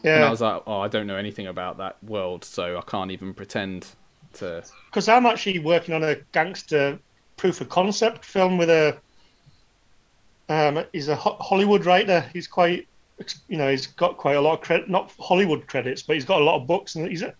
Yeah. 0.03 0.15
And 0.15 0.23
I 0.25 0.29
was 0.29 0.41
like, 0.41 0.63
oh, 0.65 0.79
I 0.79 0.87
don't 0.87 1.07
know 1.07 1.17
anything 1.17 1.47
about 1.47 1.77
that 1.77 2.01
world, 2.03 2.45
so 2.45 2.77
I 2.77 2.81
can't 2.81 3.11
even 3.11 3.33
pretend 3.33 3.87
to. 4.33 4.63
because 4.85 5.09
I'm 5.09 5.25
actually 5.25 5.59
working 5.59 5.93
on 5.93 6.03
a 6.03 6.15
gangster 6.31 6.97
proof 7.35 7.59
of 7.61 7.69
concept 7.69 8.23
film 8.25 8.57
with 8.57 8.69
a. 8.69 8.97
Um, 10.47 10.83
he's 10.93 11.09
a 11.09 11.15
Ho- 11.15 11.37
Hollywood 11.39 11.85
writer. 11.85 12.21
He's 12.33 12.47
quite, 12.47 12.87
you 13.47 13.57
know, 13.57 13.69
he's 13.69 13.87
got 13.87 14.17
quite 14.17 14.35
a 14.35 14.41
lot 14.41 14.53
of 14.53 14.61
credit, 14.61 14.89
not 14.89 15.11
Hollywood 15.19 15.67
credits, 15.67 16.01
but 16.01 16.15
he's 16.15 16.25
got 16.25 16.41
a 16.41 16.43
lot 16.43 16.55
of 16.61 16.67
books, 16.67 16.95
and 16.95 17.07
he's 17.07 17.21
a 17.21 17.33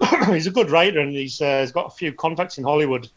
he's 0.26 0.46
a 0.46 0.50
good 0.50 0.70
writer, 0.70 1.00
and 1.00 1.12
he's 1.12 1.40
uh, 1.40 1.60
he's 1.60 1.72
got 1.72 1.86
a 1.86 1.90
few 1.90 2.12
contacts 2.12 2.58
in 2.58 2.64
Hollywood. 2.64 3.08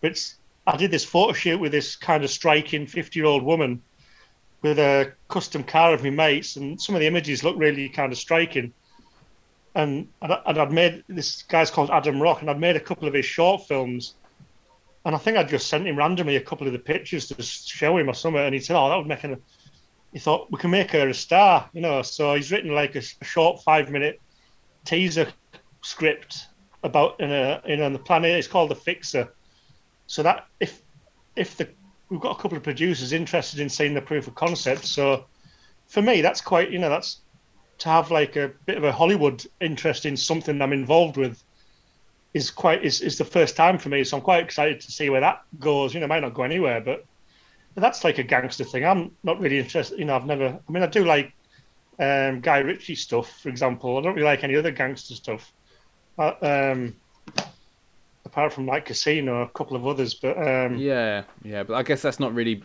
But 0.00 0.18
I 0.66 0.76
did 0.76 0.90
this 0.90 1.04
photo 1.04 1.32
shoot 1.32 1.58
with 1.60 1.72
this 1.72 1.96
kind 1.96 2.24
of 2.24 2.30
striking 2.30 2.86
fifty-year-old 2.86 3.42
woman 3.42 3.82
with 4.62 4.78
a 4.78 5.12
custom 5.28 5.64
car 5.64 5.92
of 5.92 6.02
my 6.02 6.10
mates, 6.10 6.56
and 6.56 6.80
some 6.80 6.94
of 6.94 7.00
the 7.00 7.06
images 7.06 7.44
look 7.44 7.56
really 7.58 7.88
kind 7.88 8.12
of 8.12 8.18
striking. 8.18 8.72
And 9.74 10.08
and 10.20 10.32
I'd 10.32 10.72
made 10.72 11.02
this 11.08 11.42
guy's 11.42 11.70
called 11.70 11.90
Adam 11.90 12.20
Rock, 12.22 12.40
and 12.40 12.50
I'd 12.50 12.60
made 12.60 12.76
a 12.76 12.80
couple 12.80 13.08
of 13.08 13.14
his 13.14 13.26
short 13.26 13.66
films. 13.66 14.14
And 15.04 15.16
I 15.16 15.18
think 15.18 15.36
I 15.36 15.42
just 15.42 15.66
sent 15.66 15.86
him 15.86 15.96
randomly 15.96 16.36
a 16.36 16.40
couple 16.40 16.66
of 16.66 16.72
the 16.72 16.78
pictures 16.78 17.26
to 17.28 17.42
show 17.42 17.98
him 17.98 18.08
or 18.08 18.14
something, 18.14 18.40
and 18.40 18.54
he 18.54 18.60
said, 18.60 18.76
"Oh, 18.76 18.88
that 18.88 18.96
would 18.96 19.06
make 19.06 19.24
a." 19.24 19.38
He 20.12 20.18
thought 20.18 20.52
we 20.52 20.58
can 20.58 20.70
make 20.70 20.90
her 20.92 21.08
a 21.08 21.14
star, 21.14 21.68
you 21.72 21.80
know. 21.80 22.02
So 22.02 22.34
he's 22.34 22.52
written 22.52 22.74
like 22.74 22.94
a 22.94 23.02
short 23.24 23.62
five-minute 23.62 24.20
teaser 24.84 25.32
script, 25.80 26.48
about 26.82 27.18
in 27.20 27.32
a 27.32 27.62
in 27.64 27.82
on 27.82 27.94
the 27.94 27.98
planet. 27.98 28.30
It's 28.30 28.46
called 28.46 28.70
the 28.70 28.76
Fixer. 28.76 29.32
So 30.06 30.22
that 30.22 30.46
if 30.60 30.82
if 31.34 31.56
the 31.56 31.70
we've 32.12 32.20
got 32.20 32.38
a 32.38 32.40
couple 32.40 32.58
of 32.58 32.62
producers 32.62 33.14
interested 33.14 33.58
in 33.58 33.70
seeing 33.70 33.94
the 33.94 34.02
proof 34.02 34.26
of 34.26 34.34
concept. 34.34 34.84
So 34.84 35.24
for 35.88 36.02
me, 36.02 36.20
that's 36.20 36.42
quite 36.42 36.70
you 36.70 36.78
know 36.78 36.90
that's 36.90 37.20
to 37.78 37.88
have 37.88 38.10
like 38.10 38.36
a 38.36 38.52
bit 38.66 38.76
of 38.76 38.84
a 38.84 38.92
Hollywood 38.92 39.44
interest 39.60 40.04
in 40.04 40.16
something 40.16 40.60
I'm 40.60 40.74
involved 40.74 41.16
with 41.16 41.42
is 42.34 42.50
quite 42.50 42.84
is, 42.84 43.00
is 43.00 43.16
the 43.16 43.24
first 43.24 43.56
time 43.56 43.78
for 43.78 43.88
me. 43.88 44.04
So 44.04 44.18
I'm 44.18 44.22
quite 44.22 44.44
excited 44.44 44.80
to 44.82 44.92
see 44.92 45.08
where 45.08 45.22
that 45.22 45.42
goes. 45.58 45.94
You 45.94 46.00
know, 46.00 46.04
it 46.04 46.10
might 46.10 46.20
not 46.20 46.34
go 46.34 46.42
anywhere, 46.42 46.80
but, 46.80 47.04
that's 47.74 48.04
like 48.04 48.18
a 48.18 48.22
gangster 48.22 48.64
thing. 48.64 48.84
I'm 48.84 49.12
not 49.22 49.40
really 49.40 49.58
interested. 49.58 49.98
You 49.98 50.04
know, 50.04 50.14
I've 50.14 50.26
never. 50.26 50.60
I 50.68 50.72
mean, 50.72 50.82
I 50.82 50.86
do 50.86 51.06
like 51.06 51.32
um, 51.98 52.40
Guy 52.42 52.58
Ritchie 52.58 52.96
stuff, 52.96 53.40
for 53.40 53.48
example. 53.48 53.96
I 53.96 54.02
don't 54.02 54.14
really 54.14 54.26
like 54.26 54.44
any 54.44 54.56
other 54.56 54.70
gangster 54.70 55.14
stuff. 55.14 55.50
Uh, 56.18 56.34
um, 56.42 56.94
apart 58.32 58.52
from 58.52 58.66
like 58.66 58.86
Casino, 58.86 59.42
a 59.42 59.48
couple 59.48 59.76
of 59.76 59.86
others, 59.86 60.14
but 60.14 60.36
um, 60.38 60.76
yeah, 60.76 61.24
yeah. 61.44 61.62
But 61.62 61.74
I 61.74 61.82
guess 61.82 62.00
that's 62.00 62.18
not 62.18 62.34
really 62.34 62.62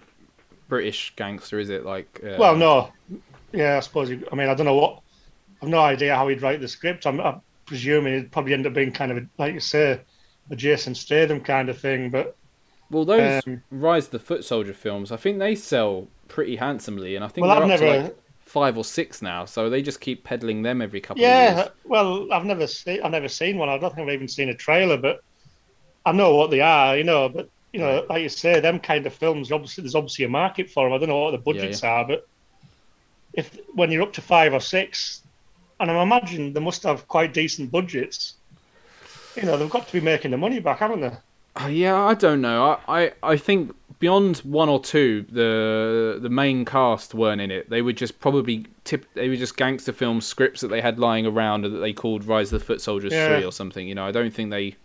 British 0.69 1.13
gangster, 1.15 1.59
is 1.59 1.69
it? 1.69 1.85
Like, 1.85 2.21
uh... 2.23 2.37
well, 2.39 2.55
no. 2.55 2.91
Yeah, 3.51 3.77
I 3.77 3.79
suppose. 3.81 4.09
You, 4.09 4.25
I 4.31 4.35
mean, 4.35 4.47
I 4.47 4.53
don't 4.53 4.65
know 4.65 4.75
what. 4.75 5.01
I've 5.61 5.69
no 5.69 5.79
idea 5.79 6.15
how 6.15 6.27
he'd 6.29 6.41
write 6.41 6.61
the 6.61 6.67
script. 6.67 7.05
I'm, 7.05 7.19
I'm 7.19 7.41
presuming 7.65 8.13
it'd 8.13 8.31
probably 8.31 8.53
end 8.53 8.65
up 8.65 8.73
being 8.73 8.91
kind 8.91 9.11
of 9.11 9.17
a, 9.17 9.27
like 9.37 9.53
you 9.53 9.59
say, 9.59 9.99
a 10.49 10.55
Jason 10.55 10.95
Statham 10.95 11.41
kind 11.41 11.67
of 11.67 11.77
thing. 11.77 12.09
But 12.11 12.37
well, 12.89 13.03
those 13.03 13.41
um, 13.45 13.61
Rise 13.69 14.05
of 14.05 14.11
the 14.11 14.19
Foot 14.19 14.45
Soldier 14.45 14.73
films, 14.73 15.11
I 15.11 15.17
think 15.17 15.39
they 15.39 15.55
sell 15.55 16.07
pretty 16.29 16.55
handsomely, 16.55 17.15
and 17.15 17.25
I 17.25 17.27
think 17.27 17.45
well, 17.45 17.55
they're 17.55 17.65
I've 17.65 17.71
up 17.71 17.79
never. 17.81 17.93
to 17.93 18.03
like 18.03 18.17
five 18.39 18.77
or 18.77 18.85
six 18.85 19.21
now. 19.21 19.43
So 19.43 19.69
they 19.69 19.81
just 19.81 19.99
keep 19.99 20.23
peddling 20.23 20.61
them 20.61 20.81
every 20.81 21.01
couple 21.01 21.23
yeah, 21.23 21.49
of 21.49 21.57
years. 21.57 21.69
well, 21.83 22.31
I've 22.31 22.45
never 22.45 22.67
seen. 22.67 23.01
I've 23.01 23.11
never 23.11 23.27
seen 23.27 23.57
one. 23.57 23.67
I 23.67 23.77
don't 23.77 23.93
think 23.93 24.07
I've 24.07 24.13
even 24.13 24.29
seen 24.29 24.47
a 24.47 24.55
trailer, 24.55 24.95
but 24.95 25.21
I 26.07 26.11
know 26.13 26.35
what 26.35 26.51
they 26.51 26.61
are. 26.61 26.97
You 26.97 27.03
know, 27.03 27.29
but 27.29 27.49
you 27.73 27.79
know, 27.79 28.05
like 28.09 28.23
you 28.23 28.29
say, 28.29 28.59
them 28.59 28.79
kind 28.79 29.05
of 29.05 29.13
films. 29.13 29.51
Obviously, 29.51 29.83
there's 29.83 29.95
obviously 29.95 30.25
a 30.25 30.29
market 30.29 30.69
for 30.69 30.85
them. 30.85 30.93
I 30.93 30.97
don't 30.97 31.09
know 31.09 31.19
what 31.19 31.31
the 31.31 31.37
budgets 31.37 31.83
yeah. 31.83 31.89
are, 31.89 32.05
but 32.05 32.27
if 33.33 33.57
when 33.73 33.91
you're 33.91 34.03
up 34.03 34.13
to 34.13 34.21
five 34.21 34.53
or 34.53 34.59
six, 34.59 35.21
and 35.79 35.91
I 35.91 36.01
imagine 36.01 36.53
they 36.53 36.59
must 36.59 36.83
have 36.83 37.07
quite 37.07 37.33
decent 37.33 37.71
budgets. 37.71 38.35
You 39.35 39.43
know, 39.43 39.57
they've 39.57 39.69
got 39.69 39.85
to 39.85 39.93
be 39.93 40.01
making 40.01 40.31
the 40.31 40.37
money 40.37 40.59
back, 40.59 40.79
haven't 40.79 41.01
they? 41.01 41.11
Uh, 41.55 41.67
yeah, 41.67 41.95
I 41.95 42.15
don't 42.15 42.41
know. 42.41 42.79
I, 42.87 43.03
I, 43.03 43.11
I 43.21 43.37
think 43.37 43.75
beyond 43.99 44.37
one 44.37 44.69
or 44.69 44.79
two, 44.79 45.25
the 45.29 46.19
the 46.21 46.29
main 46.29 46.65
cast 46.65 47.13
weren't 47.13 47.41
in 47.41 47.51
it. 47.51 47.69
They 47.69 47.81
were 47.81 47.93
just 47.93 48.19
probably 48.19 48.65
tip. 48.83 49.05
They 49.13 49.29
were 49.29 49.35
just 49.35 49.57
gangster 49.57 49.91
film 49.91 50.21
scripts 50.21 50.61
that 50.61 50.69
they 50.69 50.81
had 50.81 50.99
lying 50.99 51.25
around 51.25 51.63
that 51.63 51.69
they 51.69 51.93
called 51.93 52.25
Rise 52.25 52.51
of 52.53 52.59
the 52.59 52.65
Foot 52.65 52.81
Soldiers 52.81 53.13
Yeah. 53.13 53.35
Three 53.35 53.45
or 53.45 53.51
something. 53.51 53.87
You 53.87 53.95
know, 53.95 54.05
I 54.05 54.11
don't 54.11 54.33
think 54.33 54.51
they. 54.51 54.75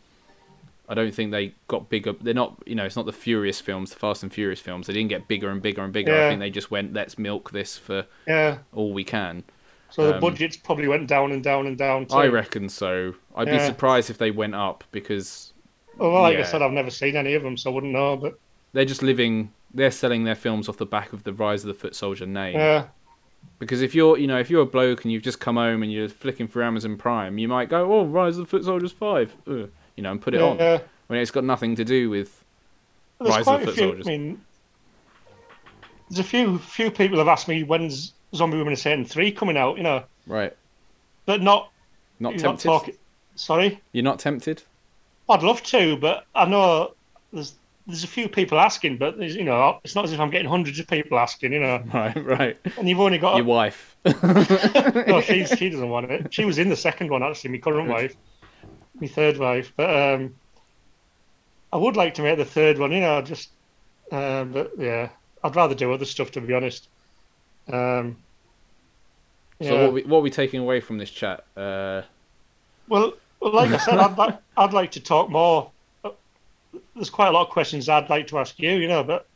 I 0.93 0.94
don't 0.94 1.14
think 1.14 1.31
they 1.31 1.55
got 1.69 1.89
bigger. 1.89 2.12
They're 2.12 2.35
not, 2.35 2.62
you 2.66 2.74
know, 2.74 2.85
it's 2.85 2.97
not 2.97 3.06
the 3.06 3.12
Furious 3.12 3.60
films, 3.60 3.90
the 3.93 3.98
Fast 3.98 4.23
and 4.23 4.31
Furious 4.32 4.60
films. 4.60 4.86
They 4.86 4.93
didn't 4.93 5.09
get 5.09 5.27
bigger 5.27 5.48
and 5.51 5.62
bigger 5.62 5.82
and 5.82 5.93
bigger. 5.93 6.14
I 6.14 6.28
think 6.28 6.40
they 6.40 6.51
just 6.51 6.70
went, 6.70 6.93
let's 6.93 7.19
milk 7.19 7.51
this 7.51 7.78
for 7.78 8.05
Yeah. 8.28 8.59
all 8.74 8.93
we 8.93 9.02
can. 9.02 9.43
So 9.90 10.06
the 10.06 10.14
Um, 10.16 10.20
budgets 10.20 10.56
probably 10.56 10.89
went 10.89 11.09
down 11.09 11.32
and 11.32 11.43
down 11.43 11.66
and 11.66 11.77
down. 11.78 12.06
Too. 12.06 12.14
I 12.14 12.27
reckon 12.27 12.69
so. 12.69 13.14
I'd 13.35 13.48
be 13.48 13.59
surprised 13.59 14.10
if 14.10 14.19
they 14.19 14.31
went 14.31 14.55
up 14.55 14.85
because 14.93 15.52
Well, 15.97 16.12
like 16.23 16.36
I 16.39 16.43
said, 16.43 16.60
I've 16.62 16.73
never 16.73 16.90
seen 16.90 17.16
any 17.16 17.35
of 17.35 17.43
them, 17.43 17.56
so 17.56 17.70
I 17.70 17.74
wouldn't 17.74 17.93
know. 17.93 18.16
But 18.16 18.39
they're 18.74 18.85
just 18.85 19.02
living. 19.02 19.52
They're 19.74 19.90
selling 19.90 20.24
their 20.24 20.35
films 20.35 20.69
off 20.69 20.77
the 20.77 20.86
back 20.86 21.12
of 21.14 21.24
the 21.24 21.32
Rise 21.32 21.64
of 21.64 21.69
the 21.69 21.74
Foot 21.74 21.94
Soldier 21.94 22.27
name. 22.27 22.56
yeah, 22.56 22.86
Because 23.59 23.81
if 23.82 23.94
you're, 23.94 24.19
you 24.19 24.27
know, 24.27 24.39
if 24.39 24.51
you're 24.51 24.62
a 24.62 24.66
bloke 24.66 25.05
and 25.05 25.12
you've 25.12 25.23
just 25.23 25.40
come 25.40 25.56
home 25.56 25.82
and 25.82 25.90
you're 25.93 26.09
flicking 26.09 26.48
through 26.48 26.64
Amazon 26.64 26.97
Prime, 26.97 27.39
you 27.39 27.48
might 27.48 27.69
go, 27.69 27.90
"Oh, 27.93 28.05
Rise 28.05 28.36
of 28.39 28.44
the 28.44 28.51
Foot 28.51 28.64
Soldiers 28.64 28.93
5, 28.93 29.35
Ugh, 29.47 29.70
you 29.97 30.02
know, 30.02 30.10
and 30.10 30.20
put 30.20 30.35
it 30.35 30.40
on 30.43 30.59
yeah. 30.59 30.81
when 31.09 31.19
it's 31.20 31.31
got 31.31 31.44
nothing 31.44 31.77
to 31.77 31.85
do 31.85 32.10
with. 32.10 32.43
There's 33.20 33.31
Rise 33.36 33.47
of 33.48 33.60
the 33.60 33.62
a 33.62 33.66
Foot 33.66 33.74
few. 33.74 33.82
Soldiers. 33.89 34.06
I 34.06 34.10
mean, 34.10 34.40
there's 36.10 36.19
a 36.19 36.24
few 36.24 36.59
few 36.59 36.90
people 36.90 37.19
have 37.19 37.28
asked 37.28 37.48
me 37.48 37.62
when's 37.62 38.12
Zombie 38.35 38.59
Women 38.59 38.73
of 38.73 38.78
Satan 38.78 39.05
three 39.05 39.32
coming 39.32 39.56
out. 39.56 39.77
You 39.77 39.82
know, 39.85 40.05
Right. 40.27 40.55
but 41.27 41.40
not 41.43 41.70
Not 42.20 42.35
not 42.35 42.39
tempted. 42.40 42.64
talking. 42.69 42.94
Sorry, 43.35 43.81
You're 43.93 44.05
not 44.05 44.19
tempted. 44.19 44.62
I'd 45.28 45.43
love 45.43 45.62
to, 45.64 45.97
but 45.97 46.27
I 46.35 46.44
know 46.44 46.93
there's 47.32 47.55
there's 47.86 48.05
a 48.05 48.09
few 48.09 48.28
people 48.28 48.60
asking, 48.60 48.98
but 48.98 49.19
there's, 49.19 49.35
you 49.35 49.43
know, 49.44 49.81
it's 49.82 49.94
not 49.97 50.05
as 50.05 50.12
if 50.12 50.20
I'm 50.20 50.31
getting 50.31 50.48
hundreds 50.48 50.78
of 50.78 50.86
people 50.86 51.19
asking. 51.19 51.52
You 51.52 51.60
know, 51.60 51.82
Right, 51.93 52.24
right. 52.24 52.56
and 52.78 52.89
you've 52.89 53.01
only 53.01 53.19
got 53.19 53.36
Your 53.36 53.44
wife. 53.47 53.97
no, 54.05 55.20
she's, 55.24 55.51
she 55.56 55.70
doesn't 55.70 55.89
want 55.89 56.10
it. 56.10 56.32
She 56.35 56.44
was 56.44 56.59
in 56.59 56.69
the 56.69 56.77
second 56.77 57.10
one 57.10 57.23
actually, 57.23 57.51
my 57.52 57.59
current 57.59 57.89
wife, 57.89 58.14
my 59.02 59.08
third 59.08 59.36
wife. 59.36 59.72
But 59.76 59.94
um, 59.94 60.34
I 61.72 61.76
would 61.76 61.96
like 61.96 62.14
to 62.14 62.22
make 62.22 62.38
the 62.38 62.44
third 62.44 62.78
one, 62.78 62.92
you 62.92 63.00
know, 63.00 63.20
just. 63.20 63.50
Um, 64.10 64.52
but 64.52 64.72
yeah, 64.78 65.08
I'd 65.42 65.56
rather 65.56 65.74
do 65.74 65.92
other 65.92 66.04
stuff 66.04 66.30
to 66.32 66.40
be 66.40 66.54
honest. 66.54 66.88
Um, 67.70 68.16
yeah. 69.58 69.68
So 69.68 69.74
what 69.74 69.84
are 69.84 69.90
we, 69.90 70.02
what 70.02 70.18
are 70.18 70.22
we 70.22 70.30
taking 70.30 70.60
away 70.60 70.80
from 70.80 70.98
this 70.98 71.10
chat? 71.10 71.44
Uh, 71.56 72.02
well, 72.88 73.14
well, 73.40 73.52
like 73.52 73.70
I 73.70 73.78
said, 73.78 73.98
I'd 73.98 74.16
like 74.16 74.38
I'd 74.56 74.72
like 74.72 74.92
to 74.92 75.00
talk 75.00 75.30
more. 75.30 75.70
There's 76.94 77.10
quite 77.10 77.28
a 77.28 77.32
lot 77.32 77.46
of 77.46 77.52
questions 77.52 77.88
I'd 77.88 78.10
like 78.10 78.26
to 78.28 78.38
ask 78.38 78.58
you, 78.58 78.70
you 78.72 78.88
know, 78.88 79.02
but 79.02 79.26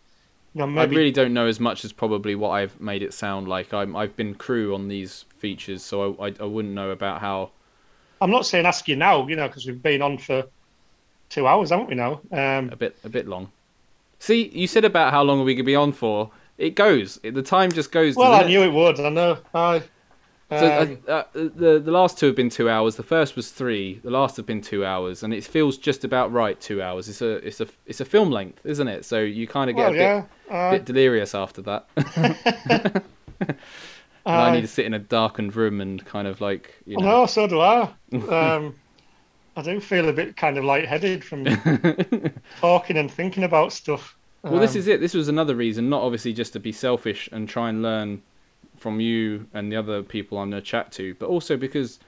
you 0.55 0.60
know, 0.60 0.66
maybe 0.66 0.97
I 0.97 0.98
really 0.98 1.12
don't 1.12 1.32
know 1.32 1.47
as 1.47 1.59
much 1.59 1.84
as 1.84 1.93
probably 1.93 2.34
what 2.34 2.51
I've 2.51 2.78
made 2.80 3.02
it 3.02 3.14
sound 3.14 3.48
like. 3.48 3.72
I'm, 3.74 3.97
I've 3.97 4.16
been 4.16 4.34
crew 4.34 4.74
on 4.74 4.88
these 4.88 5.24
features, 5.38 5.82
so 5.82 6.16
I, 6.18 6.28
I, 6.28 6.34
I 6.40 6.44
wouldn't 6.44 6.74
know 6.74 6.90
about 6.90 7.20
how. 7.20 7.51
I'm 8.20 8.30
not 8.30 8.47
saying 8.47 8.66
ask 8.66 8.88
you 8.88 8.97
now, 8.97 9.26
you 9.28 9.36
know, 9.36 9.48
because 9.48 9.66
we've 9.66 9.82
been 9.82 10.02
on 10.02 10.18
for 10.18 10.44
two 11.28 11.47
hours, 11.47 11.70
haven't 11.70 11.88
we 11.88 11.94
now? 11.94 12.20
Um, 12.32 12.70
a 12.70 12.76
bit 12.76 12.97
a 13.05 13.09
bit 13.09 13.26
long. 13.26 13.51
See, 14.18 14.48
you 14.48 14.66
said 14.66 14.84
about 14.84 15.12
how 15.12 15.22
long 15.22 15.40
are 15.40 15.44
we 15.44 15.55
gonna 15.55 15.64
be 15.64 15.74
on 15.74 15.93
for? 15.93 16.30
It 16.59 16.74
goes. 16.74 17.20
It, 17.22 17.34
the 17.34 17.43
time 17.43 17.70
just 17.70 17.93
goes. 17.93 18.16
well, 18.16 18.32
I 18.32 18.43
it? 18.43 18.47
knew 18.47 18.62
it 18.62 18.72
would. 18.72 18.98
I 19.01 19.10
know. 19.10 19.38
I. 19.55 19.82
So 20.48 20.80
Um, 20.80 20.98
uh, 21.09 21.10
uh, 21.10 21.24
the 21.34 21.82
the 21.84 21.90
last 21.90 22.18
two 22.18 22.26
have 22.26 22.36
been 22.36 22.51
two 22.51 22.70
hours. 22.70 22.94
The 22.94 23.02
first 23.02 23.34
was 23.34 23.51
three. 23.51 24.01
The 24.05 24.10
last 24.10 24.36
have 24.36 24.47
been 24.47 24.60
two 24.60 24.84
hours, 24.84 25.24
and 25.24 25.34
it 25.34 25.44
feels 25.44 25.76
just 25.76 26.05
about 26.05 26.32
right. 26.32 26.59
Two 26.60 26.80
hours. 26.80 27.09
It's 27.09 27.20
a 27.20 27.44
it's 27.47 27.60
a 27.60 27.66
it's 27.84 28.01
a 28.01 28.05
film 28.05 28.30
length, 28.30 28.64
isn't 28.64 28.86
it? 28.86 29.05
So 29.05 29.20
you 29.20 29.48
kind 29.48 29.68
of 29.70 29.76
get 29.76 29.90
well, 29.90 29.90
a 29.90 29.93
bit, 30.22 30.28
yeah. 30.48 30.56
Uh, 30.56 30.70
bit 30.70 30.84
delirious 30.84 31.34
after 31.34 31.62
that. 31.62 31.86
and 34.27 34.36
I 34.36 34.55
need 34.55 34.62
to 34.62 34.69
sit 34.69 34.86
in 34.86 34.94
a 34.94 34.98
darkened 34.98 35.55
room 35.57 35.81
and 35.81 36.05
kind 36.05 36.27
of 36.28 36.40
like 36.40 36.74
you 36.86 36.97
know. 36.98 37.20
No, 37.20 37.27
so 37.27 37.47
do 37.47 37.61
I. 37.61 37.89
Um, 38.12 38.74
I 39.59 39.62
do 39.62 39.81
feel 39.81 40.09
a 40.09 40.12
bit 40.12 40.36
kind 40.36 40.59
of 40.59 40.65
lightheaded 40.65 41.24
from 41.24 41.44
talking 42.61 42.98
and 42.98 43.11
thinking 43.11 43.43
about 43.43 43.73
stuff. 43.73 44.15
Well, 44.43 44.61
this 44.61 44.73
Um, 44.73 44.78
is 44.78 44.86
it. 44.86 45.01
This 45.01 45.15
was 45.15 45.28
another 45.28 45.55
reason, 45.55 45.89
not 45.89 46.03
obviously 46.03 46.35
just 46.35 46.53
to 46.53 46.61
be 46.61 46.73
selfish 46.73 47.28
and 47.32 47.48
try 47.48 47.70
and 47.70 47.82
learn 47.82 48.23
from 48.77 49.01
you 49.01 49.47
and 49.55 49.73
the 49.73 49.77
other 49.77 50.03
people 50.03 50.36
I'm 50.39 50.51
going 50.51 50.62
to 50.62 50.66
chat 50.66 50.93
to, 50.93 51.15
but 51.15 51.28
also 51.31 51.57
because 51.57 51.98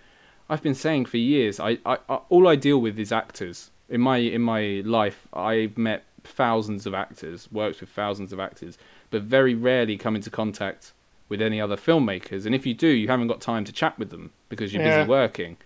I've 0.51 0.63
been 0.63 0.75
saying 0.75 1.07
for 1.07 1.17
years, 1.17 1.59
I, 1.59 1.79
I, 1.87 1.99
I 2.09 2.17
all 2.29 2.47
I 2.47 2.55
deal 2.57 2.81
with 2.81 2.99
is 2.99 3.13
actors. 3.13 3.71
In 3.89 4.03
my 4.03 4.19
in 4.19 4.43
my 4.43 4.83
life, 4.85 5.27
I've 5.33 5.79
met 5.79 6.05
thousands 6.25 6.85
of 6.85 6.93
actors, 6.93 7.49
worked 7.51 7.81
with 7.81 7.89
thousands 7.89 8.33
of 8.33 8.41
actors, 8.41 8.77
but 9.11 9.23
very 9.23 9.55
rarely 9.55 9.97
come 9.97 10.15
into 10.15 10.29
contact 10.31 10.93
with 11.29 11.43
any 11.43 11.61
other 11.61 11.77
filmmakers. 11.77 12.47
And 12.47 12.55
if 12.55 12.67
you 12.67 12.75
do, 12.75 12.89
you 12.89 13.09
haven't 13.09 13.29
got 13.29 13.41
time 13.41 13.65
to 13.65 13.73
chat 13.73 13.99
with 13.99 14.11
them 14.11 14.33
because 14.49 14.73
you're 14.73 14.81
Yeah. 14.81 14.83
busy 14.83 15.05
working. 15.05 15.57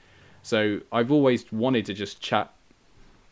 So 0.43 0.81
I've 0.93 1.13
always 1.13 1.51
wanted 1.53 1.87
to 1.87 1.95
just 1.95 2.21
chat 2.21 2.53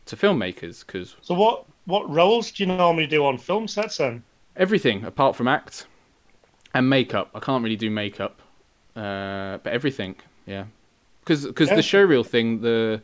to 0.07 0.17
filmmakers 0.17 0.87
because 0.87 1.17
So 1.23 1.33
what 1.35 1.65
what 1.87 2.11
roles 2.11 2.53
do 2.53 2.63
you 2.63 2.67
normally 2.67 3.07
do 3.07 3.25
on 3.25 3.39
film 3.39 3.67
sets 3.69 3.97
then? 3.97 4.27
everything 4.57 5.05
apart 5.05 5.37
from 5.37 5.49
act 5.49 5.87
and 6.75 6.89
makeup. 6.91 7.31
I 7.35 7.41
can't 7.41 7.63
really 7.65 7.77
do 7.77 7.91
makeup, 7.91 8.41
uh, 8.97 9.59
but 9.59 9.73
everything, 9.73 10.17
yeah. 10.47 10.67
Because 11.21 11.45
Yeah. 11.67 11.75
the 11.75 11.83
showreel 11.83 12.27
thing, 12.27 12.63
the 12.63 13.03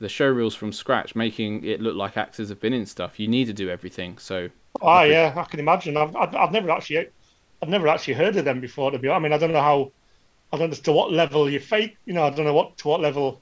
the 0.00 0.08
showreels 0.08 0.56
from 0.56 0.72
scratch, 0.72 1.16
making 1.16 1.64
it 1.64 1.80
look 1.80 1.96
like 1.96 2.16
actors 2.16 2.50
have 2.50 2.60
been 2.60 2.74
in 2.74 2.86
stuff. 2.86 3.20
You 3.20 3.28
need 3.28 3.46
to 3.46 3.54
do 3.54 3.70
everything. 3.70 4.18
So 4.18 4.50
Oh 4.80 5.02
yeah, 5.02 5.34
I 5.36 5.44
can 5.44 5.60
imagine. 5.60 5.96
I've, 5.96 6.14
I've 6.16 6.34
I've 6.34 6.52
never 6.52 6.70
actually 6.70 7.08
I've 7.62 7.68
never 7.68 7.88
actually 7.88 8.14
heard 8.14 8.36
of 8.36 8.44
them 8.44 8.60
before. 8.60 8.90
To 8.90 8.98
be 8.98 9.08
honest, 9.08 9.20
I 9.20 9.22
mean, 9.24 9.32
I 9.32 9.38
don't 9.38 9.52
know 9.52 9.60
how 9.62 9.92
I 10.52 10.58
don't 10.58 10.70
know 10.70 10.76
to 10.76 10.92
what 10.92 11.12
level 11.12 11.50
you 11.50 11.60
fake. 11.60 11.96
You 12.06 12.14
know, 12.14 12.24
I 12.24 12.30
don't 12.30 12.44
know 12.44 12.54
what 12.54 12.76
to 12.78 12.88
what 12.88 13.00
level 13.00 13.40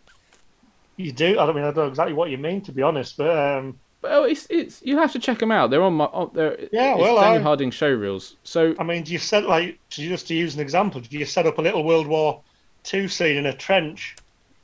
you 0.96 1.12
do. 1.12 1.38
I 1.38 1.46
don't 1.46 1.54
mean 1.54 1.64
I 1.64 1.68
don't 1.68 1.76
know 1.84 1.88
exactly 1.88 2.14
what 2.14 2.30
you 2.30 2.38
mean 2.38 2.60
to 2.62 2.72
be 2.72 2.82
honest, 2.82 3.16
but 3.16 3.36
um, 3.36 3.78
well, 4.02 4.24
it's 4.24 4.46
it's 4.50 4.80
you 4.82 4.98
have 4.98 5.12
to 5.12 5.18
check 5.18 5.38
them 5.38 5.50
out. 5.52 5.70
They're 5.70 5.82
on 5.82 5.94
my 5.94 6.06
on, 6.06 6.30
they're, 6.32 6.58
Yeah, 6.72 6.92
it's 6.94 7.00
well, 7.02 7.16
Daniel 7.16 7.40
I- 7.40 7.44
Harding 7.44 7.70
showreels. 7.70 8.34
So 8.44 8.74
I 8.78 8.84
mean, 8.84 9.02
do 9.02 9.12
you 9.12 9.18
set 9.18 9.44
like 9.44 9.78
to 9.90 10.08
just 10.08 10.26
to 10.28 10.34
use 10.34 10.54
an 10.54 10.60
example? 10.60 11.00
Do 11.00 11.18
you 11.18 11.24
set 11.24 11.46
up 11.46 11.58
a 11.58 11.62
little 11.62 11.84
World 11.84 12.06
War 12.06 12.40
Two 12.84 13.08
scene 13.08 13.36
in 13.36 13.46
a 13.46 13.52
trench? 13.54 14.16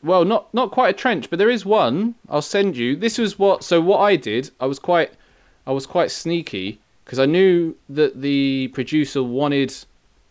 Well, 0.02 0.24
not 0.24 0.52
not 0.54 0.70
quite 0.70 0.90
a 0.90 0.98
trench, 0.98 1.28
but 1.30 1.38
there 1.38 1.50
is 1.50 1.64
one. 1.66 2.14
I'll 2.28 2.42
send 2.42 2.76
you. 2.76 2.96
This 2.96 3.18
was 3.18 3.38
what. 3.38 3.62
So 3.62 3.80
what 3.80 3.98
I 3.98 4.16
did, 4.16 4.50
I 4.60 4.66
was 4.66 4.78
quite, 4.78 5.12
I 5.66 5.72
was 5.72 5.86
quite 5.86 6.10
sneaky 6.10 6.80
because 7.04 7.18
I 7.18 7.26
knew 7.26 7.76
that 7.88 8.20
the 8.20 8.68
producer 8.68 9.22
wanted 9.22 9.74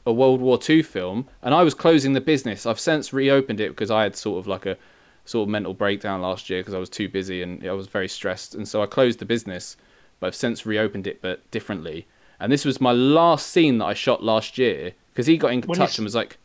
a 0.06 0.12
World 0.12 0.42
War 0.42 0.60
II 0.68 0.82
film, 0.84 1.28
and 1.42 1.54
I 1.54 1.64
was 1.64 1.74
closing 1.74 2.14
the 2.14 2.22
business. 2.22 2.66
I've 2.66 2.80
since 2.80 3.14
reopened 3.14 3.60
it 3.60 3.70
because 3.70 3.92
I 3.92 4.04
had 4.04 4.16
sort 4.16 4.40
of 4.40 4.48
like 4.48 4.66
a, 4.66 4.78
sort 5.26 5.44
of 5.48 5.50
mental 5.50 5.74
breakdown 5.74 6.22
last 6.22 6.50
year 6.50 6.62
because 6.62 6.74
I 6.74 6.80
was 6.80 6.90
too 6.90 7.08
busy 7.08 7.42
and 7.44 7.66
I 7.68 7.74
was 7.74 7.88
very 7.88 8.08
stressed, 8.08 8.56
and 8.56 8.68
so 8.68 8.82
I 8.82 8.86
closed 8.86 9.20
the 9.20 9.26
business. 9.26 9.78
But 10.20 10.28
I've 10.28 10.36
since 10.36 10.66
reopened 10.66 11.08
it, 11.08 11.22
but 11.22 11.50
differently. 11.52 12.06
And 12.40 12.52
this 12.52 12.64
was 12.64 12.80
my 12.80 12.92
last 12.92 13.48
scene 13.48 13.80
that 13.80 13.86
I 13.86 13.94
shot 13.94 14.24
last 14.24 14.58
year 14.58 14.94
because 15.12 15.26
he 15.28 15.38
got 15.38 15.52
in 15.52 15.62
When 15.62 15.78
touch 15.78 15.98
you 15.98 16.02
and 16.02 16.06
was 16.06 16.16
like, 16.16 16.38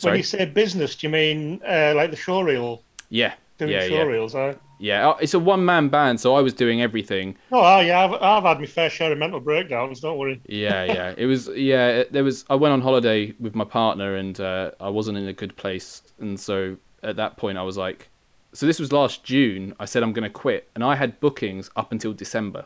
"Sorry, 0.00 0.18
you 0.18 0.22
say 0.22 0.44
business, 0.46 0.96
do 0.96 1.06
you 1.06 1.12
mean 1.12 1.60
uh, 1.66 1.92
like 1.94 2.10
the 2.10 2.16
show 2.16 2.40
reel? 2.40 2.82
yeah, 3.10 3.34
Doing 3.58 3.72
yeah, 3.72 3.88
show 3.88 3.94
yeah, 3.94 4.02
reels, 4.02 4.34
yeah." 4.78 5.08
Oh, 5.08 5.16
It's 5.20 5.34
a 5.34 5.38
one 5.38 5.64
man 5.64 5.88
band, 5.88 6.20
so 6.20 6.36
I 6.36 6.40
was 6.40 6.54
doing 6.54 6.80
everything. 6.80 7.36
Oh, 7.50 7.58
ah, 7.58 7.80
yeah, 7.80 8.04
I've, 8.04 8.12
I've 8.22 8.44
had 8.44 8.60
my 8.60 8.66
fair 8.66 8.88
share 8.88 9.10
of 9.10 9.18
mental 9.18 9.40
breakdowns. 9.40 10.00
Don't 10.00 10.16
worry. 10.16 10.40
yeah, 10.46 10.84
yeah. 10.84 11.14
It 11.18 11.26
was 11.26 11.48
yeah. 11.48 12.04
There 12.10 12.22
was. 12.22 12.44
I 12.48 12.54
went 12.54 12.72
on 12.72 12.80
holiday 12.80 13.34
with 13.40 13.54
my 13.56 13.64
partner, 13.64 14.14
and 14.14 14.38
uh, 14.40 14.70
I 14.80 14.88
wasn't 14.88 15.18
in 15.18 15.26
a 15.26 15.32
good 15.32 15.56
place, 15.56 16.02
and 16.20 16.38
so 16.38 16.76
at 17.02 17.16
that 17.16 17.36
point 17.36 17.58
I 17.58 17.62
was 17.62 17.76
like, 17.76 18.08
so 18.52 18.66
this 18.66 18.78
was 18.78 18.92
last 18.92 19.24
June. 19.24 19.74
I 19.80 19.84
said 19.84 20.02
I'm 20.04 20.12
going 20.12 20.22
to 20.22 20.30
quit, 20.30 20.68
and 20.74 20.84
I 20.84 20.94
had 20.94 21.18
bookings 21.18 21.68
up 21.74 21.90
until 21.90 22.12
December. 22.12 22.64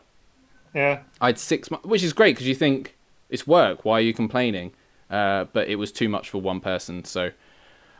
Yeah, 0.75 1.01
I 1.21 1.27
had 1.27 1.39
six 1.39 1.71
months, 1.71 1.85
which 1.87 2.03
is 2.03 2.13
great 2.13 2.35
because 2.35 2.47
you 2.47 2.55
think 2.55 2.95
it's 3.29 3.47
work. 3.47 3.85
Why 3.85 3.93
are 3.97 4.01
you 4.01 4.13
complaining? 4.13 4.73
Uh, 5.09 5.45
but 5.53 5.67
it 5.67 5.75
was 5.75 5.91
too 5.91 6.09
much 6.09 6.29
for 6.29 6.39
one 6.39 6.59
person, 6.59 7.03
so 7.05 7.31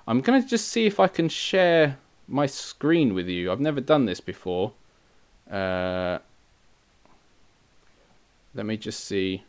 I'm 0.07 0.21
gonna 0.21 0.45
just 0.45 0.67
see 0.69 0.85
if 0.85 0.99
I 0.99 1.07
can 1.07 1.29
share 1.29 1.97
my 2.27 2.45
screen 2.45 3.13
with 3.13 3.27
you. 3.27 3.51
I've 3.51 3.59
never 3.59 3.81
done 3.81 4.05
this 4.05 4.19
before. 4.19 4.73
Uh, 5.49 6.19
let 8.53 8.65
me 8.65 8.77
just 8.77 9.03
see. 9.03 9.43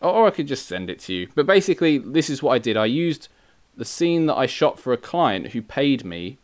Or, 0.00 0.10
or 0.10 0.26
I 0.26 0.30
could 0.30 0.46
just 0.46 0.66
send 0.66 0.90
it 0.90 0.98
to 1.00 1.14
you. 1.14 1.28
But 1.34 1.46
basically, 1.46 1.98
this 1.98 2.30
is 2.30 2.42
what 2.42 2.52
I 2.52 2.58
did. 2.58 2.76
I 2.76 2.86
used 2.86 3.28
the 3.76 3.84
scene 3.84 4.26
that 4.26 4.36
I 4.36 4.46
shot 4.46 4.78
for 4.78 4.92
a 4.92 4.96
client 4.96 5.48
who 5.48 5.62
paid 5.62 6.04
me 6.04 6.38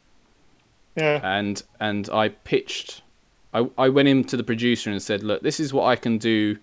yeah, 0.97 1.21
and 1.23 1.63
and 1.79 2.09
I 2.11 2.31
pitched. 2.31 3.03
I 3.53 3.69
I 3.77 3.89
went 3.91 4.09
into 4.09 4.37
the 4.37 4.43
producer 4.43 4.91
and 4.91 5.01
said, 5.01 5.23
"Look, 5.23 5.43
this 5.43 5.61
is 5.61 5.73
what 5.73 5.85
I 5.85 5.97
can 5.97 6.19
do. 6.19 6.57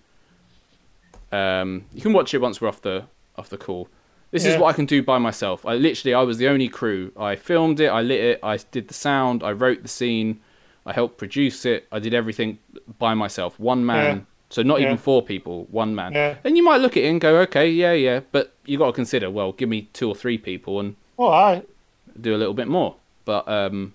Um, 1.30 1.86
you 1.92 2.02
can 2.02 2.12
watch 2.12 2.34
it 2.34 2.40
once 2.40 2.60
we're 2.60 2.68
off 2.68 2.82
the 2.82 3.04
off 3.36 3.48
the 3.48 3.56
call. 3.56 3.88
This 4.34 4.44
is 4.46 4.58
what 4.58 4.66
I 4.66 4.72
can 4.72 4.84
do 4.84 5.00
by 5.00 5.18
myself. 5.18 5.64
I 5.64 5.74
literally 5.74 6.12
I 6.12 6.22
was 6.22 6.38
the 6.38 6.48
only 6.48 6.68
crew. 6.68 7.12
I 7.16 7.36
filmed 7.36 7.78
it, 7.78 7.86
I 7.86 8.02
lit 8.02 8.20
it, 8.20 8.40
I 8.42 8.56
did 8.56 8.88
the 8.88 8.94
sound, 8.94 9.44
I 9.44 9.52
wrote 9.52 9.82
the 9.82 9.88
scene, 9.88 10.40
I 10.84 10.92
helped 10.92 11.18
produce 11.18 11.64
it. 11.64 11.86
I 11.92 12.00
did 12.00 12.14
everything 12.14 12.58
by 12.98 13.14
myself, 13.14 13.60
one 13.60 13.86
man. 13.86 14.16
Yeah. 14.16 14.22
So 14.50 14.62
not 14.62 14.80
even 14.80 14.98
four 14.98 15.22
people, 15.22 15.66
one 15.70 15.94
man. 15.94 16.12
Yeah. 16.12 16.36
And 16.42 16.56
you 16.56 16.64
might 16.64 16.80
look 16.80 16.96
at 16.96 17.04
it 17.04 17.08
and 17.08 17.20
go, 17.20 17.36
okay, 17.42 17.70
yeah, 17.70 17.92
yeah, 17.92 18.20
but 18.32 18.52
you 18.66 18.76
got 18.76 18.86
to 18.86 18.92
consider, 18.92 19.30
well, 19.30 19.52
give 19.52 19.68
me 19.68 19.88
two 19.92 20.08
or 20.08 20.16
three 20.16 20.38
people 20.38 20.80
and 20.80 20.96
oh, 21.18 21.28
I, 21.28 21.62
do 22.20 22.34
a 22.34 22.38
little 22.38 22.54
bit 22.54 22.68
more. 22.68 22.96
But 23.24 23.48
um, 23.48 23.94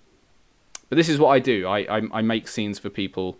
but 0.88 0.96
this 0.96 1.08
is 1.10 1.18
what 1.18 1.28
I 1.28 1.38
do. 1.38 1.66
I, 1.66 1.98
I 1.98 2.02
I 2.14 2.22
make 2.22 2.48
scenes 2.48 2.78
for 2.78 2.88
people, 2.90 3.36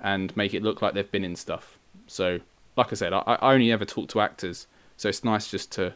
and 0.00 0.34
make 0.36 0.54
it 0.54 0.62
look 0.62 0.80
like 0.82 0.94
they've 0.94 1.10
been 1.10 1.24
in 1.24 1.36
stuff. 1.36 1.78
So 2.06 2.38
like 2.76 2.92
I 2.92 2.94
said, 2.94 3.12
I, 3.12 3.18
I 3.26 3.52
only 3.54 3.72
ever 3.72 3.84
talk 3.84 4.08
to 4.10 4.20
actors, 4.20 4.68
so 4.96 5.08
it's 5.08 5.24
nice 5.24 5.50
just 5.50 5.72
to 5.72 5.94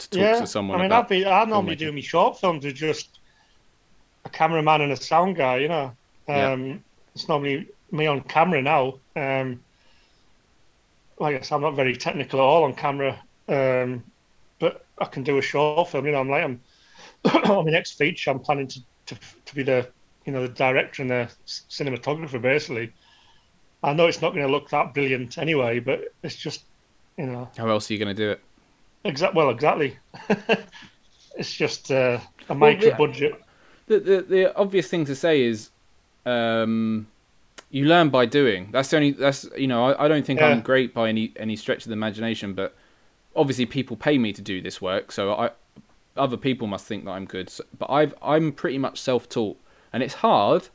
to 0.00 0.10
talk 0.10 0.20
yeah. 0.20 0.40
to 0.40 0.46
someone 0.46 0.78
I 0.78 0.82
mean, 0.82 0.86
about. 0.86 1.04
I'd 1.04 1.08
be—I'd 1.08 1.48
normally 1.48 1.76
filmmaking. 1.76 1.78
do 1.78 1.92
my 1.92 2.00
short 2.00 2.40
films 2.40 2.64
with 2.64 2.74
just 2.74 3.18
a 4.24 4.28
cameraman 4.28 4.80
and 4.82 4.92
a 4.92 4.96
sound 4.96 5.36
guy. 5.36 5.58
You 5.58 5.68
know, 5.68 5.92
Yeah. 6.28 6.52
um, 6.52 6.84
it's 7.14 7.28
normally 7.28 7.68
me 7.90 8.06
on 8.06 8.20
camera 8.22 8.62
now. 8.62 8.94
Um, 9.16 9.62
like 11.18 11.36
I 11.36 11.40
said, 11.40 11.56
I'm 11.56 11.62
not 11.62 11.74
very 11.74 11.94
technical 11.96 12.40
at 12.40 12.44
all 12.44 12.64
on 12.64 12.74
camera, 12.74 13.20
um, 13.48 14.02
but 14.58 14.84
I 14.98 15.04
can 15.04 15.22
do 15.22 15.38
a 15.38 15.42
short 15.42 15.88
film. 15.90 16.06
You 16.06 16.12
know, 16.12 16.20
I'm 16.20 16.30
like 16.30 16.44
I'm 16.44 16.60
on 17.50 17.64
my 17.64 17.70
next 17.70 17.92
feature. 17.92 18.30
I'm 18.30 18.40
planning 18.40 18.68
to, 18.68 18.80
to 19.06 19.16
to 19.46 19.54
be 19.54 19.62
the 19.62 19.88
you 20.24 20.32
know 20.32 20.42
the 20.42 20.48
director 20.52 21.02
and 21.02 21.10
the 21.10 21.30
cinematographer 21.46 22.40
basically. 22.40 22.92
I 23.82 23.94
know 23.94 24.06
it's 24.06 24.20
not 24.20 24.34
going 24.34 24.46
to 24.46 24.52
look 24.52 24.68
that 24.70 24.92
brilliant 24.92 25.38
anyway, 25.38 25.80
but 25.80 26.12
it's 26.22 26.36
just 26.36 26.64
you 27.16 27.26
know 27.26 27.48
How 27.56 27.68
else 27.68 27.90
are 27.90 27.94
you 27.94 27.98
going 27.98 28.14
to 28.14 28.22
do 28.22 28.30
it? 28.30 28.40
Exact 29.04 29.34
well 29.34 29.50
exactly. 29.50 29.96
it's 31.36 31.52
just 31.52 31.90
uh, 31.90 32.18
a 32.48 32.54
Well, 32.54 32.58
micro 32.58 32.88
yeah. 32.88 32.96
budget. 32.96 33.42
The, 33.86 33.98
the 34.00 34.22
the 34.22 34.56
obvious 34.56 34.88
thing 34.88 35.04
to 35.06 35.14
say 35.16 35.42
is, 35.42 35.70
um, 36.26 37.08
you 37.70 37.86
learn 37.86 38.08
by 38.10 38.26
doing. 38.26 38.68
That's 38.72 38.90
the 38.90 38.96
only. 38.96 39.10
That's 39.12 39.46
you 39.56 39.66
know. 39.66 39.86
I, 39.86 40.04
I 40.04 40.08
don't 40.08 40.24
think 40.24 40.40
Yeah. 40.40 40.48
I'm 40.48 40.60
great 40.60 40.94
by 40.94 41.08
any 41.08 41.32
any 41.36 41.56
stretch 41.56 41.84
of 41.84 41.88
the 41.88 41.94
imagination, 41.94 42.54
but 42.54 42.76
obviously 43.34 43.66
people 43.66 43.96
pay 43.96 44.18
me 44.18 44.32
to 44.32 44.42
do 44.42 44.60
this 44.60 44.80
work, 44.80 45.12
so 45.12 45.32
I 45.34 45.50
other 46.16 46.36
people 46.36 46.66
must 46.66 46.86
think 46.86 47.04
that 47.04 47.12
I'm 47.12 47.24
good. 47.24 47.48
So, 47.50 47.64
but 47.78 47.90
I've 47.90 48.14
I'm 48.22 48.52
pretty 48.52 48.78
much 48.78 49.00
self 49.00 49.28
taught, 49.28 49.58
and 49.92 50.02
it's 50.02 50.14
hard, 50.14 50.68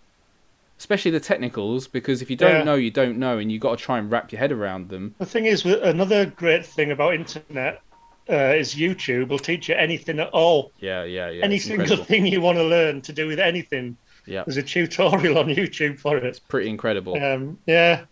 especially 0.77 1.11
the 1.11 1.19
technicals, 1.19 1.87
because 1.87 2.21
if 2.21 2.29
you 2.29 2.35
don't 2.35 2.59
Yeah. 2.59 2.63
know, 2.63 2.75
you 2.75 2.91
don't 2.91 3.17
know, 3.17 3.37
and 3.37 3.51
you 3.51 3.57
have 3.57 3.61
got 3.61 3.77
to 3.77 3.83
try 3.83 3.97
and 3.97 4.09
wrap 4.11 4.31
your 4.31 4.39
head 4.39 4.51
around 4.51 4.89
them. 4.89 5.15
The 5.19 5.25
thing 5.25 5.45
is, 5.45 5.65
another 5.65 6.25
great 6.25 6.65
thing 6.65 6.91
about 6.91 7.13
internet 7.13 7.81
uh, 8.29 8.53
is 8.55 8.73
YouTube 8.75 9.27
will 9.29 9.39
teach 9.39 9.69
you 9.69 9.75
anything 9.75 10.19
at 10.19 10.29
all. 10.29 10.71
Yeah, 10.79 11.03
yeah, 11.03 11.29
yeah. 11.29 11.43
Any 11.43 11.59
single 11.59 11.97
thing 12.09 12.25
you 12.25 12.41
want 12.41 12.57
to 12.57 12.63
learn 12.63 13.01
to 13.01 13.13
do 13.13 13.27
with 13.27 13.39
anything, 13.39 13.97
Yeah, 14.25 14.43
there's 14.45 14.57
a 14.57 14.63
tutorial 14.63 15.37
on 15.41 15.47
YouTube 15.47 15.99
for 15.99 16.17
it. 16.17 16.23
it's 16.23 16.39
pretty 16.39 16.69
incredible. 16.69 17.21
Um, 17.21 17.59
yeah, 17.67 18.05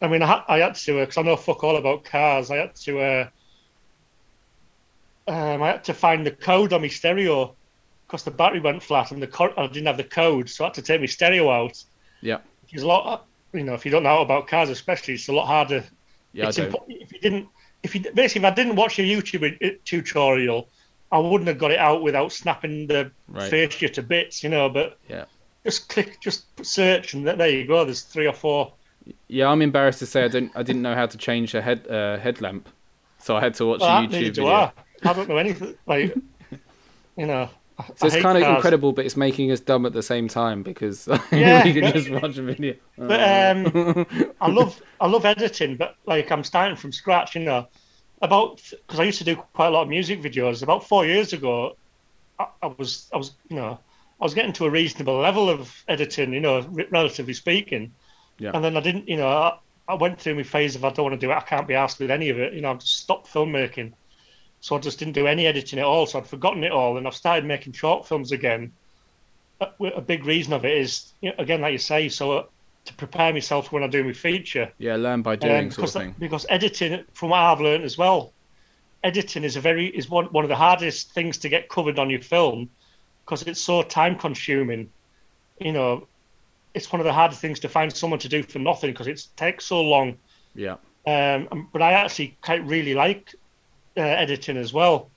I 0.00 0.08
mean, 0.08 0.22
I, 0.22 0.26
ha- 0.26 0.44
I 0.48 0.58
had 0.58 0.74
to 0.76 1.00
because 1.00 1.18
I 1.18 1.22
know 1.22 1.36
fuck 1.36 1.62
all 1.64 1.76
about 1.76 2.04
cars. 2.04 2.50
I 2.50 2.56
had 2.56 2.74
to, 2.76 3.00
uh, 3.00 3.28
um, 5.26 5.62
I 5.62 5.68
had 5.68 5.84
to 5.84 5.94
find 5.94 6.26
the 6.26 6.30
code 6.30 6.72
on 6.72 6.82
my 6.82 6.88
stereo 6.88 7.54
because 8.06 8.22
the 8.24 8.30
battery 8.30 8.60
went 8.60 8.82
flat 8.82 9.10
and 9.12 9.22
the 9.22 9.26
co- 9.26 9.54
I 9.56 9.66
didn't 9.66 9.86
have 9.86 9.96
the 9.96 10.04
code, 10.04 10.48
so 10.50 10.64
I 10.64 10.66
had 10.68 10.74
to 10.74 10.82
take 10.82 11.00
my 11.00 11.06
stereo 11.06 11.50
out. 11.50 11.82
Yeah, 12.20 12.38
It's 12.70 12.82
a 12.82 12.86
lot, 12.86 13.26
you 13.52 13.62
know, 13.64 13.74
if 13.74 13.84
you 13.84 13.90
don't 13.90 14.02
know 14.02 14.20
about 14.20 14.46
cars, 14.48 14.68
especially, 14.70 15.14
it's 15.14 15.28
a 15.28 15.32
lot 15.32 15.46
harder 15.46 15.84
yeah. 16.32 16.48
I 16.48 16.50
don't. 16.50 16.72
impo- 16.72 16.84
if 16.88 17.12
you 17.12 17.20
didn't, 17.20 17.48
if 17.84 17.94
you 17.94 18.00
basically, 18.00 18.46
if 18.46 18.52
I 18.52 18.54
didn't 18.54 18.76
watch 18.76 18.98
a 18.98 19.02
YouTube 19.02 19.84
tutorial, 19.84 20.68
I 21.12 21.18
wouldn't 21.18 21.46
have 21.46 21.58
got 21.58 21.70
it 21.70 21.78
out 21.78 22.02
without 22.02 22.32
snapping 22.32 22.86
the 22.88 23.12
Right. 23.28 23.50
fascia 23.50 23.88
to 23.90 24.02
bits, 24.02 24.42
you 24.42 24.48
know. 24.48 24.68
But 24.68 24.98
Yeah. 25.08 25.26
just 25.64 25.88
click, 25.88 26.18
just 26.20 26.46
search, 26.64 27.14
and 27.14 27.26
there 27.26 27.48
you 27.48 27.66
go. 27.66 27.84
There's 27.84 28.02
three 28.02 28.26
or 28.26 28.32
four. 28.32 28.72
Yeah, 29.28 29.48
I'm 29.48 29.60
embarrassed 29.60 29.98
to 29.98 30.06
say 30.06 30.24
I 30.24 30.28
didn't. 30.28 30.52
I 30.56 30.62
didn't 30.62 30.82
know 30.82 30.94
how 30.94 31.06
to 31.06 31.18
change 31.18 31.54
a 31.54 31.60
head 31.60 31.86
uh, 31.86 32.18
headlamp, 32.18 32.70
so 33.18 33.36
I 33.36 33.40
had 33.40 33.54
to 33.54 33.66
watch 33.66 33.80
Well, 33.80 33.98
a 34.04 34.08
YouTube 34.08 34.34
do. 34.34 34.46
I. 34.46 34.72
I 35.04 35.12
don't 35.12 35.28
know 35.28 35.36
anything. 35.36 35.76
Like, 35.86 36.14
you 37.16 37.26
know. 37.26 37.50
So 37.96 38.06
it's 38.06 38.16
kind 38.16 38.38
of 38.38 38.44
cars. 38.44 38.56
incredible, 38.56 38.92
but 38.92 39.04
it's 39.04 39.16
making 39.16 39.50
us 39.50 39.58
dumb 39.60 39.84
at 39.84 39.92
the 39.92 40.02
same 40.02 40.28
time 40.28 40.62
because 40.62 41.08
Yeah. 41.32 41.64
we 41.64 41.72
can 41.72 41.92
just 41.92 42.08
watch 42.10 42.38
a 42.38 42.42
video. 42.42 42.74
But 42.96 43.20
um, 43.20 44.06
I 44.40 44.48
love 44.48 44.80
I 45.00 45.06
love 45.08 45.24
editing, 45.24 45.76
but 45.76 45.96
like 46.06 46.30
I'm 46.30 46.44
starting 46.44 46.76
from 46.76 46.92
scratch, 46.92 47.34
you 47.34 47.42
know. 47.42 47.68
About 48.22 48.62
because 48.70 49.00
I 49.00 49.04
used 49.04 49.18
to 49.18 49.24
do 49.24 49.36
quite 49.36 49.66
a 49.66 49.70
lot 49.70 49.82
of 49.82 49.88
music 49.88 50.22
videos. 50.22 50.62
About 50.62 50.86
four 50.86 51.04
years 51.04 51.32
ago, 51.32 51.76
I, 52.38 52.46
I 52.62 52.66
was 52.78 53.08
I 53.12 53.16
was 53.16 53.32
you 53.48 53.56
know 53.56 53.78
I 54.20 54.24
was 54.24 54.34
getting 54.34 54.52
to 54.54 54.66
a 54.66 54.70
reasonable 54.70 55.18
level 55.18 55.50
of 55.50 55.82
editing, 55.88 56.32
you 56.32 56.40
know, 56.40 56.60
re- 56.70 56.86
relatively 56.90 57.34
speaking. 57.34 57.92
Yeah. 58.38 58.52
And 58.54 58.64
then 58.64 58.76
I 58.76 58.80
didn't, 58.80 59.08
you 59.08 59.16
know, 59.16 59.28
I, 59.28 59.58
I 59.88 59.94
went 59.94 60.20
through 60.20 60.36
my 60.36 60.42
phase 60.44 60.76
of 60.76 60.84
I 60.84 60.90
don't 60.90 61.04
want 61.04 61.20
to 61.20 61.26
do 61.26 61.30
it. 61.32 61.34
I 61.36 61.40
can't 61.40 61.66
be 61.68 61.74
asked 61.74 61.98
with 61.98 62.10
any 62.10 62.30
of 62.30 62.38
it. 62.38 62.52
You 62.54 62.60
know, 62.62 62.70
I've 62.70 62.78
just 62.78 62.96
stopped 62.98 63.26
filmmaking, 63.32 63.92
so 64.64 64.74
I 64.74 64.78
just 64.78 64.98
didn't 64.98 65.12
do 65.12 65.26
any 65.26 65.44
editing 65.46 65.78
at 65.78 65.84
all. 65.84 66.06
So 66.06 66.18
I'd 66.18 66.26
forgotten 66.26 66.64
it 66.64 66.72
all, 66.72 66.96
and 66.96 67.06
I've 67.06 67.14
started 67.14 67.44
making 67.44 67.74
short 67.74 68.08
films 68.08 68.32
again. 68.32 68.72
A, 69.60 69.66
a 69.96 70.00
big 70.00 70.24
reason 70.24 70.54
of 70.54 70.64
it 70.64 70.74
is, 70.78 71.12
you 71.20 71.28
know, 71.28 71.36
again, 71.38 71.60
like 71.60 71.72
you 71.72 71.78
say, 71.78 72.08
so 72.08 72.32
uh, 72.32 72.44
to 72.86 72.94
prepare 72.94 73.30
myself 73.30 73.72
when 73.72 73.82
I 73.82 73.88
do 73.88 74.02
my 74.02 74.14
feature. 74.14 74.72
yeah, 74.78 74.96
learn 74.96 75.20
by 75.20 75.36
doing 75.36 75.66
Um, 75.66 75.70
sort 75.70 75.70
of 75.70 75.76
because, 75.76 75.92
thing. 75.92 76.14
because 76.18 76.46
editing, 76.48 77.04
from 77.12 77.28
what 77.28 77.40
I've 77.40 77.60
learned 77.60 77.84
as 77.84 77.98
well, 77.98 78.32
editing 79.02 79.44
is 79.44 79.56
a 79.56 79.60
very 79.60 79.88
is 79.88 80.08
one 80.08 80.26
one 80.32 80.44
of 80.44 80.48
the 80.48 80.56
hardest 80.56 81.12
things 81.12 81.36
to 81.38 81.50
get 81.50 81.68
covered 81.68 81.98
on 81.98 82.08
your 82.08 82.22
film 82.22 82.70
because 83.26 83.42
it's 83.42 83.60
so 83.60 83.82
time 83.82 84.16
consuming. 84.16 84.88
You 85.60 85.72
know, 85.72 86.06
it's 86.72 86.90
one 86.90 87.00
of 87.00 87.04
the 87.04 87.12
hardest 87.12 87.42
things 87.42 87.60
to 87.60 87.68
find 87.68 87.94
someone 87.94 88.20
to 88.20 88.30
do 88.30 88.42
for 88.42 88.60
nothing 88.60 88.92
because 88.92 89.08
it 89.08 89.26
takes 89.36 89.66
so 89.66 89.82
long. 89.82 90.16
Yeah, 90.54 90.76
Um, 91.06 91.68
but 91.70 91.82
I 91.82 91.92
actually 91.92 92.38
quite 92.40 92.64
really 92.64 92.94
like 92.94 93.34
uh, 93.96 94.00
editing 94.00 94.56
as 94.56 94.72
well. 94.72 95.10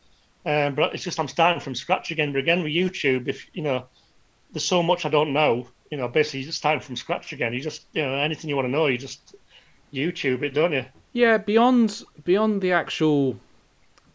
Um, 0.45 0.75
but 0.75 0.93
it's 0.93 1.03
just 1.03 1.19
I'm 1.19 1.27
starting 1.27 1.59
from 1.59 1.75
scratch 1.75 2.11
again. 2.11 2.31
But 2.31 2.39
again 2.39 2.63
with 2.63 2.71
YouTube, 2.71 3.27
if 3.27 3.47
you 3.53 3.63
know, 3.63 3.85
there's 4.51 4.65
so 4.65 4.81
much 4.81 5.05
I 5.05 5.09
don't 5.09 5.33
know. 5.33 5.67
You 5.91 5.97
know, 5.97 6.07
basically 6.07 6.43
just 6.43 6.57
starting 6.57 6.81
from 6.81 6.95
scratch 6.95 7.33
again. 7.33 7.53
You 7.53 7.61
just 7.61 7.85
you 7.93 8.01
know 8.01 8.13
anything 8.13 8.49
you 8.49 8.55
want 8.55 8.67
to 8.67 8.71
know, 8.71 8.87
you 8.87 8.97
just 8.97 9.35
YouTube 9.93 10.43
it, 10.43 10.53
don't 10.53 10.73
you? 10.73 10.85
yeah. 11.13 11.37
Beyond 11.37 12.03
beyond 12.23 12.61
the 12.61 12.71
actual 12.71 13.37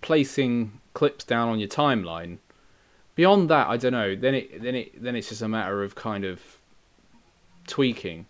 placing 0.00 0.80
clips 0.94 1.24
down 1.24 1.48
on 1.48 1.58
your 1.58 1.68
timeline, 1.68 2.38
beyond 3.14 3.48
that, 3.50 3.68
I 3.68 3.76
don't 3.76 3.92
know. 3.92 4.16
Then 4.16 4.34
it 4.34 4.62
then 4.62 4.74
it 4.74 5.02
then 5.02 5.16
it's 5.16 5.28
just 5.28 5.42
a 5.42 5.48
matter 5.48 5.82
of 5.82 5.94
kind 5.94 6.24
of 6.24 6.40
tweaking. 7.66 8.26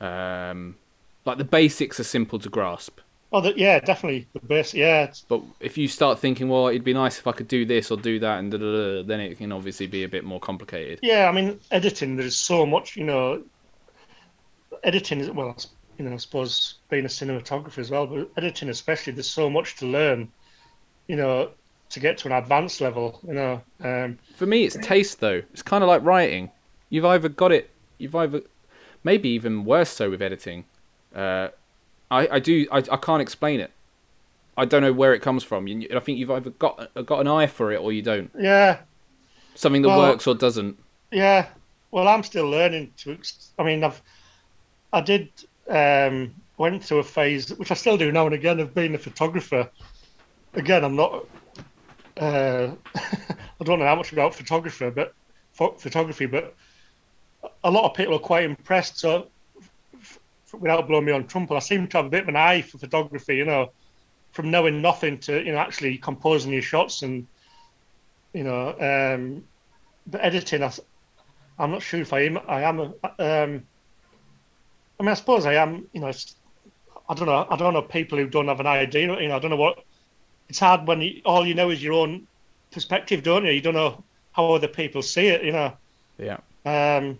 Um, 0.00 0.76
like 1.24 1.38
the 1.38 1.44
basics 1.44 2.00
are 2.00 2.04
simple 2.04 2.38
to 2.40 2.48
grasp. 2.48 2.98
Oh, 3.32 3.40
the, 3.40 3.54
yeah, 3.56 3.80
definitely 3.80 4.28
the 4.34 4.40
best. 4.40 4.74
Yeah, 4.74 5.10
But 5.28 5.42
if 5.60 5.78
you 5.78 5.88
start 5.88 6.18
thinking, 6.18 6.48
well, 6.48 6.68
it'd 6.68 6.84
be 6.84 6.92
nice 6.92 7.18
if 7.18 7.26
I 7.26 7.32
could 7.32 7.48
do 7.48 7.64
this 7.64 7.90
or 7.90 7.96
do 7.96 8.18
that, 8.18 8.38
and 8.38 8.50
da, 8.50 8.58
da, 8.58 8.64
da, 8.72 9.02
then 9.02 9.20
it 9.20 9.38
can 9.38 9.52
obviously 9.52 9.86
be 9.86 10.04
a 10.04 10.08
bit 10.08 10.24
more 10.24 10.38
complicated. 10.38 10.98
yeah. 11.02 11.28
I 11.28 11.32
mean, 11.32 11.58
editing. 11.70 12.16
There's 12.16 12.36
so 12.36 12.66
much, 12.66 12.96
you 12.96 13.04
know. 13.04 13.42
Editing 14.84 15.20
is 15.20 15.30
well, 15.30 15.56
you 15.98 16.04
know, 16.04 16.12
I 16.12 16.16
suppose 16.16 16.74
being 16.90 17.04
a 17.04 17.08
cinematographer 17.08 17.78
as 17.78 17.90
well, 17.90 18.06
but 18.06 18.30
editing 18.36 18.68
especially. 18.68 19.12
There's 19.12 19.28
so 19.30 19.48
much 19.48 19.76
to 19.76 19.86
learn, 19.86 20.28
you 21.06 21.16
know, 21.16 21.50
to 21.90 22.00
get 22.00 22.18
to 22.18 22.28
an 22.28 22.32
advanced 22.32 22.80
level. 22.80 23.20
You 23.26 23.34
know, 23.34 23.62
um, 23.80 24.18
For 24.34 24.46
me, 24.46 24.64
it's 24.64 24.76
taste 24.76 25.20
though. 25.20 25.42
It's 25.52 25.62
kind 25.62 25.84
of 25.84 25.88
like 25.88 26.02
writing. 26.04 26.50
You've 26.90 27.04
either 27.04 27.28
got 27.28 27.52
it, 27.52 27.70
you've 27.98 28.14
either, 28.14 28.42
maybe 29.04 29.28
even 29.30 29.64
worse 29.64 29.90
so 29.90 30.10
with 30.10 30.20
editing. 30.20 30.64
Uh, 31.14 31.48
I, 32.12 32.36
I 32.36 32.38
do, 32.38 32.66
I, 32.70 32.78
I 32.78 32.96
can't 32.96 33.22
explain 33.22 33.58
it. 33.60 33.70
I 34.56 34.66
don't 34.66 34.82
know 34.82 34.92
where 34.92 35.14
it 35.14 35.20
comes 35.22 35.42
from. 35.42 35.66
You, 35.66 35.88
I 35.96 36.00
think 36.00 36.18
you've 36.18 36.30
either 36.30 36.50
got 36.50 36.90
got 37.06 37.20
an 37.20 37.26
eye 37.26 37.46
for 37.46 37.72
it 37.72 37.80
or 37.80 37.90
you 37.92 38.02
don't. 38.02 38.30
yeah, 38.38 38.80
Something 39.54 39.82
that 39.82 39.88
Well- 39.88 40.00
works 40.10 40.26
or 40.26 40.34
doesn't. 40.34 40.78
Yeah, 41.10 41.46
well, 41.90 42.08
I'm 42.08 42.22
still 42.22 42.48
learning 42.48 42.92
to. 42.98 43.18
I 43.58 43.64
mean, 43.64 43.84
I've, 43.84 44.00
I 44.92 45.00
did 45.02 45.28
um, 45.68 46.34
went 46.56 46.82
through 46.84 46.98
a 47.00 47.04
phase, 47.04 47.54
which 47.56 47.70
I 47.70 47.74
still 47.74 47.96
do 47.98 48.10
now 48.12 48.24
and 48.26 48.34
again, 48.34 48.60
of 48.60 48.74
being 48.74 48.94
a 48.94 48.98
photographer. 48.98 49.68
Again, 50.54 50.84
I'm 50.84 50.96
not. 50.96 51.26
Uh, 52.18 52.72
I 52.94 53.64
don't 53.64 53.78
know 53.78 53.86
how 53.86 53.94
much 53.96 54.12
about 54.12 54.34
photographer, 54.34 54.90
but 54.90 55.14
pho- 55.52 55.76
photography, 55.78 56.26
but 56.26 56.54
a 57.64 57.70
lot 57.70 57.84
of 57.90 57.94
people 57.96 58.14
are 58.14 58.18
quite 58.20 58.44
impressed. 58.44 58.98
So, 58.98 59.28
without 60.52 60.86
blowing 60.86 61.04
me 61.04 61.12
on 61.12 61.26
trumpet, 61.26 61.54
I 61.54 61.60
seem 61.60 61.88
to 61.88 61.96
have 61.98 62.06
a 62.06 62.10
bit 62.10 62.22
of 62.22 62.28
an 62.28 62.36
eye 62.36 62.62
for 62.62 62.78
photography. 62.78 63.36
You 63.36 63.44
know, 63.44 63.70
from 64.32 64.50
knowing 64.50 64.82
nothing 64.82 65.18
to 65.18 65.44
you 65.44 65.52
know 65.52 65.58
actually 65.58 65.98
composing 65.98 66.52
your 66.52 66.62
shots 66.62 67.02
and 67.02 67.26
you 68.32 68.44
know 68.44 68.70
um, 68.70 69.44
the 70.06 70.24
editing. 70.24 70.62
I, 70.62 70.72
am 71.58 71.70
not 71.70 71.82
sure 71.82 72.00
if 72.00 72.12
I 72.12 72.20
am. 72.20 72.38
I 72.48 72.62
am. 72.62 72.80
A, 72.80 72.84
um, 72.84 73.62
I 74.98 75.02
mean, 75.02 75.10
I 75.10 75.14
suppose 75.14 75.46
I 75.46 75.54
am. 75.54 75.86
You 75.92 76.00
know, 76.00 76.08
it's, 76.08 76.34
I 77.08 77.14
don't 77.14 77.26
know. 77.26 77.46
I 77.48 77.56
don't 77.56 77.74
know 77.74 77.82
people 77.82 78.18
who 78.18 78.26
don't 78.26 78.48
have 78.48 78.60
an 78.60 78.66
idea. 78.66 79.20
You 79.20 79.28
know, 79.28 79.36
I 79.36 79.38
don't 79.38 79.50
know 79.50 79.56
what. 79.56 79.84
It's 80.48 80.58
hard 80.58 80.86
when 80.86 81.00
you, 81.00 81.22
all 81.24 81.46
you 81.46 81.54
know 81.54 81.70
is 81.70 81.82
your 81.82 81.94
own 81.94 82.26
perspective, 82.72 83.22
don't 83.22 83.44
you? 83.44 83.52
You 83.52 83.60
don't 83.60 83.74
know 83.74 84.02
how 84.32 84.52
other 84.52 84.68
people 84.68 85.02
see 85.02 85.28
it. 85.28 85.44
You 85.44 85.52
know. 85.52 85.76
Yeah. 86.18 86.38
Um, 86.64 87.18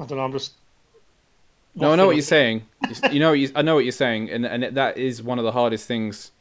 I 0.00 0.06
don't 0.06 0.18
know. 0.18 0.24
I'm 0.24 0.32
just. 0.32 0.54
No, 1.80 1.92
I 1.92 1.96
know 1.96 2.06
what 2.06 2.16
you're 2.16 2.22
saying. 2.22 2.66
You 3.10 3.20
know, 3.20 3.32
you, 3.32 3.50
I 3.54 3.62
know 3.62 3.74
what 3.74 3.84
you're 3.84 3.92
saying, 3.92 4.30
and 4.30 4.44
and 4.44 4.76
that 4.76 4.98
is 4.98 5.22
one 5.22 5.38
of 5.38 5.44
the 5.44 5.52
hardest 5.52 5.86
things 5.86 6.32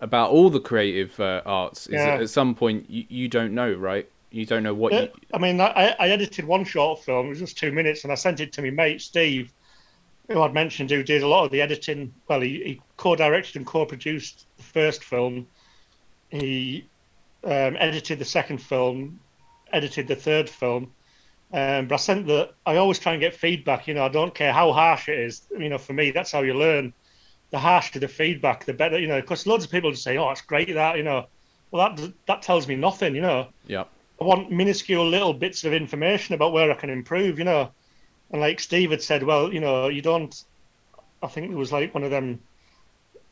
about 0.00 0.30
all 0.30 0.50
the 0.50 0.60
creative 0.60 1.18
uh, 1.20 1.42
arts. 1.46 1.86
Is 1.86 1.94
Yeah. 1.94 2.06
that 2.06 2.20
at 2.22 2.30
some 2.30 2.54
point 2.54 2.88
you, 2.88 3.04
you 3.08 3.28
don't 3.28 3.54
know, 3.54 3.72
right? 3.72 4.08
You 4.30 4.46
don't 4.46 4.62
know 4.62 4.74
what 4.74 4.92
you. 4.92 5.08
I 5.32 5.38
mean, 5.38 5.60
I, 5.60 5.94
I 5.98 6.08
edited 6.08 6.44
one 6.44 6.64
short 6.64 7.04
film. 7.04 7.26
It 7.26 7.30
was 7.30 7.38
just 7.38 7.56
two 7.56 7.72
minutes, 7.72 8.04
and 8.04 8.12
I 8.12 8.16
sent 8.16 8.40
it 8.40 8.52
to 8.54 8.62
my 8.62 8.70
mate 8.70 9.00
Steve, 9.00 9.52
who 10.28 10.42
I'd 10.42 10.52
mentioned, 10.54 10.90
who 10.90 11.02
did 11.02 11.22
a 11.22 11.28
lot 11.28 11.44
of 11.44 11.50
the 11.50 11.60
editing. 11.60 12.12
Well, 12.28 12.40
he, 12.40 12.62
he 12.64 12.80
co-directed 12.96 13.56
and 13.56 13.66
co-produced 13.66 14.46
the 14.56 14.62
first 14.62 15.04
film. 15.04 15.46
He 16.30 16.84
um, 17.44 17.76
edited 17.78 18.18
the 18.18 18.24
second 18.24 18.58
film, 18.58 19.20
edited 19.72 20.08
the 20.08 20.16
third 20.16 20.50
film. 20.50 20.92
Um, 21.54 21.86
but 21.86 21.94
I 21.94 21.98
sent 21.98 22.26
the. 22.26 22.50
I 22.66 22.76
always 22.76 22.98
try 22.98 23.12
and 23.12 23.20
get 23.20 23.34
feedback. 23.34 23.86
You 23.86 23.94
know, 23.94 24.04
I 24.04 24.08
don't 24.08 24.34
care 24.34 24.52
how 24.52 24.72
harsh 24.72 25.08
it 25.08 25.18
is. 25.18 25.42
You 25.56 25.68
know, 25.68 25.78
for 25.78 25.92
me, 25.92 26.10
that's 26.10 26.32
how 26.32 26.42
you 26.42 26.54
learn. 26.54 26.92
The 27.52 27.60
harsher 27.60 28.00
the 28.00 28.08
feedback, 28.08 28.64
the 28.64 28.74
better. 28.74 28.98
You 28.98 29.06
know, 29.06 29.20
because 29.20 29.46
loads 29.46 29.64
of 29.64 29.70
people 29.70 29.92
just 29.92 30.02
say, 30.02 30.18
"Oh, 30.18 30.30
it's 30.30 30.40
great 30.40 30.74
that." 30.74 30.96
You 30.96 31.04
know, 31.04 31.26
well, 31.70 31.94
that 31.94 32.12
that 32.26 32.42
tells 32.42 32.66
me 32.66 32.74
nothing. 32.74 33.14
You 33.14 33.22
know. 33.22 33.48
Yeah. 33.68 33.84
I 34.20 34.24
want 34.24 34.50
minuscule 34.50 35.08
little 35.08 35.32
bits 35.32 35.64
of 35.64 35.72
information 35.72 36.34
about 36.34 36.52
where 36.52 36.70
I 36.70 36.74
can 36.74 36.90
improve, 36.90 37.38
you 37.38 37.44
know. 37.44 37.70
And 38.30 38.40
like 38.40 38.58
Steve 38.60 38.90
had 38.90 39.02
said, 39.02 39.22
well, 39.22 39.52
you 39.52 39.60
know, 39.60 39.88
you 39.88 40.02
don't. 40.02 40.34
I 41.22 41.28
think 41.28 41.52
it 41.52 41.56
was 41.56 41.72
like 41.72 41.94
one 41.94 42.04
of 42.04 42.10
them 42.10 42.40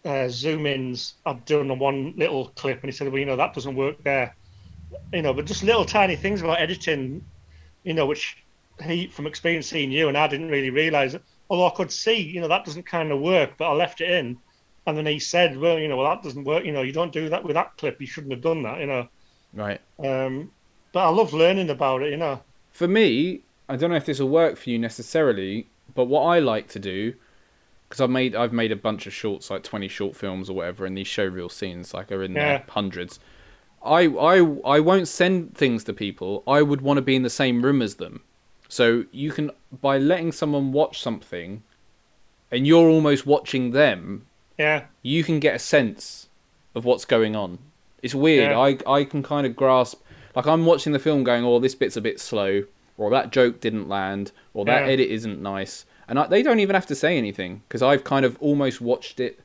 uh, 0.04 0.28
zoom 0.28 0.66
ins 0.66 1.14
I'd 1.26 1.44
done 1.44 1.70
on 1.70 1.78
one 1.78 2.14
little 2.16 2.48
clip, 2.48 2.82
and 2.82 2.90
he 2.90 2.96
said, 2.96 3.08
well, 3.08 3.18
you 3.18 3.26
know, 3.26 3.36
that 3.36 3.54
doesn't 3.54 3.74
work 3.74 4.02
there, 4.02 4.34
you 5.12 5.22
know. 5.22 5.32
But 5.32 5.46
just 5.46 5.62
little 5.62 5.84
tiny 5.84 6.16
things 6.16 6.42
about 6.42 6.60
editing, 6.60 7.24
you 7.84 7.94
know, 7.94 8.06
which 8.06 8.36
he, 8.82 9.06
from 9.08 9.26
experience 9.26 9.66
seeing 9.68 9.90
you 9.92 10.08
and 10.08 10.16
I, 10.16 10.26
didn't 10.28 10.48
really 10.48 10.70
realize. 10.70 11.16
Although 11.50 11.66
I 11.66 11.74
could 11.74 11.92
see, 11.92 12.20
you 12.20 12.40
know, 12.40 12.48
that 12.48 12.64
doesn't 12.64 12.86
kind 12.86 13.12
of 13.12 13.20
work, 13.20 13.52
but 13.58 13.70
I 13.70 13.74
left 13.74 14.00
it 14.00 14.10
in. 14.10 14.38
And 14.86 14.96
then 14.96 15.06
he 15.06 15.18
said, 15.18 15.56
well, 15.58 15.78
you 15.78 15.86
know, 15.88 15.96
well, 15.96 16.10
that 16.10 16.22
doesn't 16.22 16.44
work. 16.44 16.64
You 16.64 16.72
know, 16.72 16.82
you 16.82 16.92
don't 16.92 17.12
do 17.12 17.28
that 17.28 17.44
with 17.44 17.54
that 17.54 17.76
clip. 17.76 18.00
You 18.00 18.06
shouldn't 18.06 18.32
have 18.32 18.40
done 18.40 18.62
that, 18.62 18.80
you 18.80 18.86
know. 18.86 19.06
Right. 19.52 19.80
Um, 19.98 20.50
but 20.92 21.00
I 21.06 21.08
love 21.10 21.32
learning 21.32 21.70
about 21.70 22.02
it, 22.02 22.10
you 22.10 22.16
know. 22.16 22.40
For 22.72 22.88
me, 22.88 23.40
I 23.68 23.76
don't 23.76 23.90
know 23.90 23.96
if 23.96 24.06
this 24.06 24.18
will 24.18 24.28
work 24.28 24.56
for 24.56 24.70
you 24.70 24.78
necessarily, 24.78 25.66
but 25.94 26.04
what 26.06 26.22
I 26.22 26.38
like 26.38 26.68
to 26.68 26.78
do, 26.78 27.14
because 27.88 28.00
I've 28.00 28.10
made 28.10 28.34
I've 28.34 28.52
made 28.52 28.72
a 28.72 28.76
bunch 28.76 29.06
of 29.06 29.12
shorts, 29.12 29.50
like 29.50 29.62
twenty 29.62 29.88
short 29.88 30.16
films 30.16 30.48
or 30.48 30.56
whatever, 30.56 30.86
and 30.86 30.96
these 30.96 31.06
show 31.06 31.26
reel 31.26 31.50
scenes 31.50 31.92
like 31.92 32.10
are 32.10 32.22
in 32.22 32.32
Yeah. 32.32 32.58
there 32.58 32.64
hundreds. 32.68 33.20
I 33.84 34.02
I 34.06 34.38
I 34.64 34.80
won't 34.80 35.08
send 35.08 35.56
things 35.56 35.84
to 35.84 35.92
people. 35.92 36.42
I 36.46 36.62
would 36.62 36.80
want 36.80 36.98
to 36.98 37.02
be 37.02 37.16
in 37.16 37.22
the 37.22 37.30
same 37.30 37.62
room 37.62 37.82
as 37.82 37.96
them. 37.96 38.22
So 38.68 39.04
you 39.12 39.30
can 39.32 39.50
by 39.80 39.98
letting 39.98 40.32
someone 40.32 40.72
watch 40.72 41.00
something, 41.02 41.62
and 42.50 42.66
you're 42.66 42.88
almost 42.88 43.26
watching 43.26 43.72
them, 43.72 44.26
Yeah, 44.58 44.84
you 45.02 45.24
can 45.24 45.40
get 45.40 45.54
a 45.56 45.58
sense 45.58 46.28
of 46.74 46.84
what's 46.84 47.04
going 47.04 47.36
on. 47.36 47.58
It's 48.02 48.14
weird. 48.14 48.50
Yeah. 48.50 48.58
I 48.58 48.78
I 48.86 49.04
can 49.04 49.22
kind 49.22 49.46
of 49.46 49.54
grasp. 49.56 50.00
Like 50.34 50.46
I'm 50.46 50.64
watching 50.64 50.92
the 50.92 50.98
film, 50.98 51.24
going, 51.24 51.44
"Oh, 51.44 51.58
this 51.58 51.74
bit's 51.74 51.96
a 51.96 52.00
bit 52.00 52.18
slow," 52.20 52.64
or 52.96 53.10
"That 53.10 53.30
joke 53.32 53.60
didn't 53.60 53.88
land," 53.88 54.32
or 54.54 54.64
"That 54.64 54.86
Yeah. 54.86 54.92
edit 54.92 55.10
isn't 55.10 55.42
nice," 55.42 55.84
and 56.08 56.18
I, 56.18 56.26
they 56.26 56.42
don't 56.42 56.60
even 56.60 56.74
have 56.74 56.86
to 56.86 56.94
say 56.94 57.18
anything 57.18 57.62
because 57.68 57.82
I've 57.82 58.04
kind 58.04 58.24
of 58.24 58.36
almost 58.40 58.80
watched 58.80 59.20
it 59.20 59.40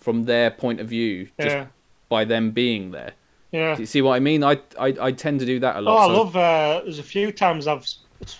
from 0.00 0.24
their 0.24 0.50
point 0.50 0.80
of 0.80 0.88
view, 0.88 1.28
just 1.40 1.54
yeah, 1.54 1.66
by 2.08 2.24
them 2.24 2.50
being 2.50 2.90
there. 2.90 3.12
Yeah. 3.54 3.74
Do 3.76 3.82
you 3.82 3.86
see 3.86 4.02
what 4.02 4.14
I 4.16 4.20
mean? 4.20 4.42
I 4.42 4.58
I, 4.78 4.88
I 5.00 5.12
tend 5.12 5.40
to 5.40 5.46
do 5.46 5.60
that 5.60 5.76
a 5.76 5.80
lot. 5.80 5.94
Oh. 5.94 5.98
I 5.98 6.06
so- 6.08 6.22
love. 6.22 6.36
Uh, 6.36 6.80
there's 6.84 6.98
a 6.98 7.02
few 7.04 7.30
times 7.32 7.66
I've 7.66 7.86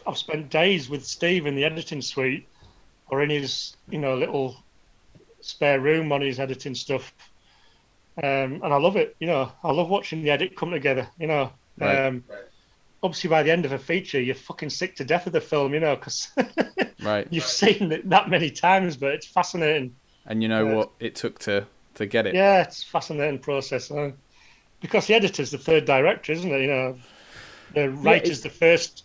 I've 0.07 0.19
spent 0.19 0.51
days 0.51 0.89
with 0.89 1.05
Steve 1.07 1.47
in 1.47 1.55
the 1.55 1.65
editing 1.65 2.03
suite, 2.03 2.47
or 3.09 3.23
in 3.23 3.31
his 3.31 3.77
you 3.89 3.99
know 3.99 4.17
little 4.17 4.57
spare 5.41 5.79
room 5.81 6.11
on 6.13 6.21
his 6.21 6.41
editing 6.41 6.75
stuff, 6.75 7.13
um, 8.23 8.61
and 8.63 8.73
I 8.73 8.77
love 8.77 8.97
it. 8.97 9.15
You 9.21 9.27
know, 9.29 9.53
I 9.63 9.73
love 9.73 9.89
watching 9.89 10.23
the 10.23 10.31
edit 10.31 10.57
come 10.57 10.71
together. 10.71 11.07
You 11.19 11.27
know, 11.29 11.53
Right. 11.79 12.07
um, 12.07 12.25
obviously 13.03 13.29
by 13.31 13.43
the 13.43 13.51
end 13.53 13.65
of 13.65 13.73
a 13.73 13.79
feature, 13.79 14.21
you're 14.21 14.35
fucking 14.35 14.71
sick 14.71 14.97
to 14.97 15.05
death 15.05 15.27
of 15.27 15.33
the 15.33 15.41
film. 15.41 15.75
You 15.75 15.81
know, 15.81 15.97
because 15.97 16.29
right, 17.03 17.27
you've 17.31 17.45
seen 17.45 17.93
it 17.93 18.09
that 18.11 18.29
many 18.31 18.51
times, 18.51 18.97
but 18.97 19.13
it's 19.13 19.27
fascinating. 19.27 19.95
and 20.27 20.43
you 20.43 20.49
know 20.49 20.67
what 20.67 20.91
it 21.01 21.15
took 21.15 21.39
to 21.41 21.67
to 21.97 22.07
get 22.07 22.27
it. 22.27 22.35
Yeah, 22.35 22.63
it's 22.63 22.83
a 22.83 22.87
fascinating 22.87 23.39
process. 23.39 23.91
Uh, 23.91 24.13
because 24.85 25.07
the 25.07 25.15
editor's 25.15 25.51
the 25.51 25.57
third 25.57 25.87
director, 25.87 26.31
isn't 26.31 26.53
it? 26.53 26.61
You 26.61 26.67
know, 26.67 26.99
the 27.73 27.89
writer's 27.89 28.43
the 28.43 28.51
first. 28.51 29.05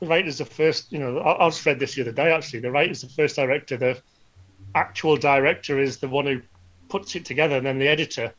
The 0.00 0.06
writer's 0.06 0.38
the 0.38 0.46
first. 0.46 0.90
You 0.90 0.98
know, 0.98 1.18
I, 1.18 1.44
I 1.44 1.48
just 1.50 1.66
read 1.66 1.78
this 1.78 1.94
the 1.94 2.00
other 2.00 2.12
day. 2.12 2.32
Actually, 2.32 2.60
the 2.60 2.70
writer's 2.70 3.02
the 3.02 3.10
first 3.10 3.36
director. 3.36 3.76
The 3.76 4.00
actual 4.74 5.18
director 5.18 5.78
is 5.78 5.98
the 5.98 6.08
one 6.08 6.24
who 6.24 6.40
puts 6.88 7.14
it 7.16 7.26
together, 7.26 7.58
and 7.58 7.66
then 7.66 7.78
the 7.78 7.86
editor. 7.86 8.32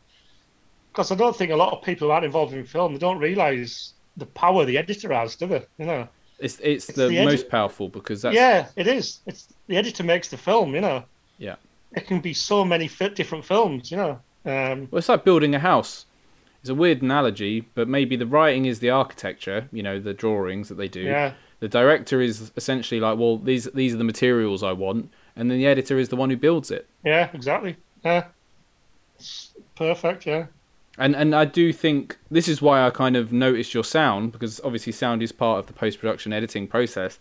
Because 0.91 1.11
I 1.11 1.15
don't 1.15 1.35
think 1.35 1.51
a 1.51 1.55
lot 1.55 1.71
of 1.71 1.83
people 1.83 2.07
who 2.07 2.11
aren't 2.11 2.25
involved 2.25 2.51
in 2.51 2.65
film 2.65 2.93
they 2.93 2.99
don't 2.99 3.19
realise 3.19 3.93
the 4.17 4.25
power 4.25 4.65
the 4.65 4.79
editor 4.79 5.13
has, 5.13 5.35
do 5.35 5.45
they? 5.45 5.65
You 5.77 5.85
know. 5.85 6.07
It's 6.39 6.59
it's, 6.61 6.89
It's 6.89 6.97
the, 6.97 7.09
the 7.09 7.19
edit- 7.19 7.31
most 7.31 7.49
powerful 7.49 7.89
because 7.89 8.23
that's 8.23 8.35
yeah, 8.35 8.69
it 8.75 8.87
is. 8.87 9.19
It's 9.27 9.49
the 9.67 9.77
editor 9.77 10.03
makes 10.03 10.29
the 10.29 10.37
film. 10.37 10.73
You 10.73 10.81
know. 10.81 11.03
Yeah. 11.37 11.57
It 11.91 12.07
can 12.07 12.21
be 12.21 12.33
so 12.33 12.65
many 12.65 12.87
fi- 12.87 13.09
different 13.09 13.45
films. 13.45 13.91
You 13.91 13.97
know. 13.97 14.11
Um, 14.47 14.87
Well, 14.89 14.97
it's 14.97 15.09
like 15.09 15.23
building 15.23 15.53
a 15.53 15.59
house. 15.59 16.07
It's 16.65 16.69
a 16.71 16.73
weird 16.73 17.03
analogy, 17.03 17.61
but 17.75 17.87
maybe 17.87 18.15
the 18.15 18.25
writing 18.25 18.65
is 18.65 18.79
the 18.79 18.89
architecture. 18.89 19.69
You 19.71 19.83
know, 19.83 19.99
the 19.99 20.15
drawings 20.15 20.67
that 20.69 20.75
they 20.79 20.87
do. 20.87 21.01
yeah. 21.01 21.33
The 21.59 21.67
director 21.67 22.21
is 22.21 22.51
essentially 22.57 22.99
like, 22.99 23.19
well, 23.19 23.37
these 23.37 23.65
these 23.75 23.93
are 23.93 23.97
the 23.97 24.03
materials 24.03 24.63
I 24.63 24.71
want, 24.71 25.11
and 25.35 25.51
then 25.51 25.59
the 25.59 25.67
editor 25.67 25.99
is 25.99 26.09
the 26.09 26.15
one 26.15 26.31
who 26.31 26.35
builds 26.35 26.71
it. 26.71 26.87
Yeah, 27.03 27.29
exactly. 27.33 27.77
Yeah. 28.03 28.25
It's 29.13 29.53
perfect, 29.75 30.25
yeah. 30.25 30.47
And 30.97 31.15
and 31.15 31.35
I 31.35 31.45
do 31.45 31.71
think 31.71 32.17
this 32.31 32.47
is 32.47 32.63
why 32.63 32.83
I 32.83 32.89
kind 32.89 33.15
of 33.15 33.31
noticed 33.31 33.75
your 33.75 33.83
sound 33.83 34.31
because 34.31 34.59
obviously 34.63 34.91
sound 34.91 35.21
is 35.21 35.31
part 35.31 35.59
of 35.59 35.67
the 35.67 35.73
post 35.73 35.99
production 35.99 36.33
editing 36.33 36.67
process, 36.67 37.19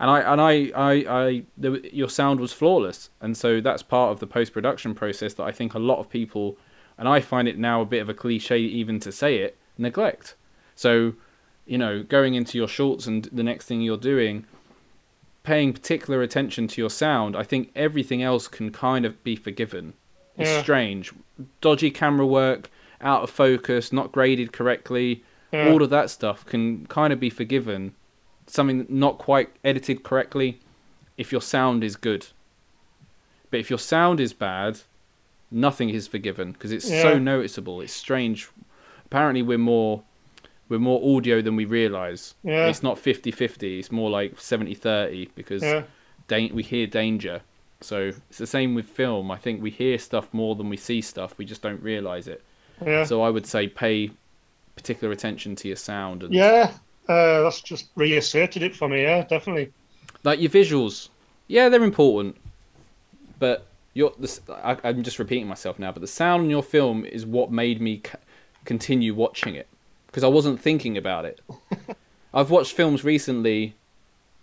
and 0.00 0.10
I 0.10 0.20
and 0.20 0.40
I 0.40 0.52
I, 0.74 0.92
I 1.08 1.42
the, 1.58 1.90
your 1.92 2.08
sound 2.08 2.40
was 2.40 2.54
flawless, 2.54 3.10
and 3.20 3.36
so 3.36 3.60
that's 3.60 3.82
part 3.82 4.12
of 4.12 4.20
the 4.20 4.26
post 4.26 4.54
production 4.54 4.94
process 4.94 5.34
that 5.34 5.44
I 5.44 5.52
think 5.52 5.74
a 5.74 5.78
lot 5.78 5.98
of 5.98 6.08
people, 6.08 6.56
and 6.98 7.08
I 7.08 7.20
find 7.20 7.48
it 7.48 7.56
now 7.58 7.80
a 7.80 7.86
bit 7.86 8.00
of 8.02 8.08
a 8.08 8.14
cliche 8.14 8.58
even 8.58 9.00
to 9.00 9.12
say 9.12 9.36
it, 9.38 9.56
neglect. 9.78 10.34
So, 10.74 11.14
you 11.66 11.78
know, 11.78 12.02
going 12.02 12.34
into 12.34 12.58
your 12.58 12.68
shorts 12.68 13.06
and 13.06 13.24
the 13.32 13.42
next 13.42 13.66
thing 13.66 13.80
you're 13.80 13.96
doing, 13.96 14.44
paying 15.44 15.72
particular 15.72 16.20
attention 16.22 16.66
to 16.68 16.80
your 16.80 16.90
sound, 16.90 17.36
I 17.36 17.42
think 17.42 17.70
everything 17.74 18.22
else 18.22 18.48
can 18.48 18.70
kind 18.70 19.04
of 19.06 19.22
be 19.24 19.36
forgiven 19.36 19.94
It's 20.36 20.48
Yeah. 20.50 20.62
strange. 20.62 21.12
Dodgy 21.60 21.90
camera 21.90 22.24
work, 22.24 22.70
out 23.00 23.22
of 23.24 23.30
focus, 23.30 23.92
not 23.92 24.12
graded 24.12 24.52
correctly. 24.52 25.24
Yeah. 25.52 25.70
All 25.72 25.82
of 25.82 25.90
that 25.90 26.10
stuff 26.10 26.46
can 26.46 26.86
kind 26.86 27.12
of 27.12 27.18
be 27.18 27.28
forgiven. 27.30 27.94
Something 28.46 28.86
not 28.88 29.18
quite 29.18 29.50
edited 29.64 30.04
correctly, 30.04 30.60
if 31.16 31.32
your 31.32 31.40
sound 31.40 31.82
is 31.82 31.96
good. 31.96 32.28
But 33.50 33.58
if 33.60 33.68
your 33.68 33.80
sound 33.80 34.20
is 34.20 34.32
bad, 34.32 34.82
nothing 35.50 35.88
is 35.90 36.06
forgiven 36.06 36.52
because 36.52 36.72
it's 36.72 36.88
so 36.88 37.18
noticeable. 37.18 37.80
It's 37.80 37.92
strange. 37.92 38.48
Apparently, 39.06 39.42
we're 39.42 39.58
more 39.58 40.02
we're 40.68 40.78
more 40.78 41.16
audio 41.16 41.40
than 41.40 41.56
we 41.56 41.64
realize. 41.64 42.34
Yeah. 42.42 42.66
It's 42.68 42.82
not 42.82 42.98
50-50, 42.98 43.78
It's 43.78 43.90
more 43.90 44.10
like 44.10 44.36
70-30 44.36 45.30
because 45.34 45.62
Yeah. 45.62 45.84
da- 46.26 46.52
we 46.52 46.62
hear 46.62 46.86
danger. 46.86 47.40
So 47.80 48.12
it's 48.28 48.36
the 48.36 48.46
same 48.46 48.74
with 48.74 48.84
film. 48.84 49.30
I 49.30 49.38
think 49.38 49.62
we 49.62 49.70
hear 49.70 49.96
stuff 49.98 50.28
more 50.34 50.54
than 50.56 50.68
we 50.68 50.76
see 50.76 51.00
stuff. 51.00 51.38
We 51.38 51.46
just 51.46 51.62
don't 51.62 51.82
realize 51.82 52.28
it. 52.28 52.42
Yeah. 52.84 53.04
So 53.04 53.22
I 53.22 53.30
would 53.30 53.46
say 53.46 53.66
pay 53.66 54.10
particular 54.76 55.10
attention 55.10 55.56
to 55.56 55.68
your 55.68 55.76
sound 55.78 56.22
and 56.22 56.34
yeah. 56.34 56.72
Uh, 57.08 57.40
that's 57.44 57.62
just 57.62 57.86
reasserted 57.94 58.62
it 58.62 58.76
for 58.76 58.90
me. 58.90 59.00
Yeah, 59.02 59.24
definitely. 59.24 59.72
like 60.22 60.38
your 60.38 60.50
visuals. 60.50 61.08
Yeah, 61.46 61.70
they're 61.70 61.82
important, 61.82 62.36
but 63.38 63.66
your 63.98 64.12
the, 64.18 64.28
s- 64.28 64.40
I, 64.48 64.76
I'm 64.84 65.02
just 65.02 65.18
repeating 65.18 65.46
myself 65.48 65.78
now. 65.78 65.90
But 65.92 66.00
the 66.00 66.06
sound 66.06 66.44
in 66.44 66.50
your 66.50 66.62
film 66.62 67.04
is 67.04 67.26
what 67.26 67.50
made 67.50 67.80
me 67.80 68.00
c- 68.04 68.12
continue 68.64 69.12
watching 69.14 69.54
it 69.54 69.66
because 70.06 70.24
I 70.24 70.28
wasn't 70.28 70.60
thinking 70.60 70.96
about 70.96 71.24
it. 71.24 71.40
I've 72.34 72.50
watched 72.50 72.72
films 72.72 73.04
recently, 73.04 73.74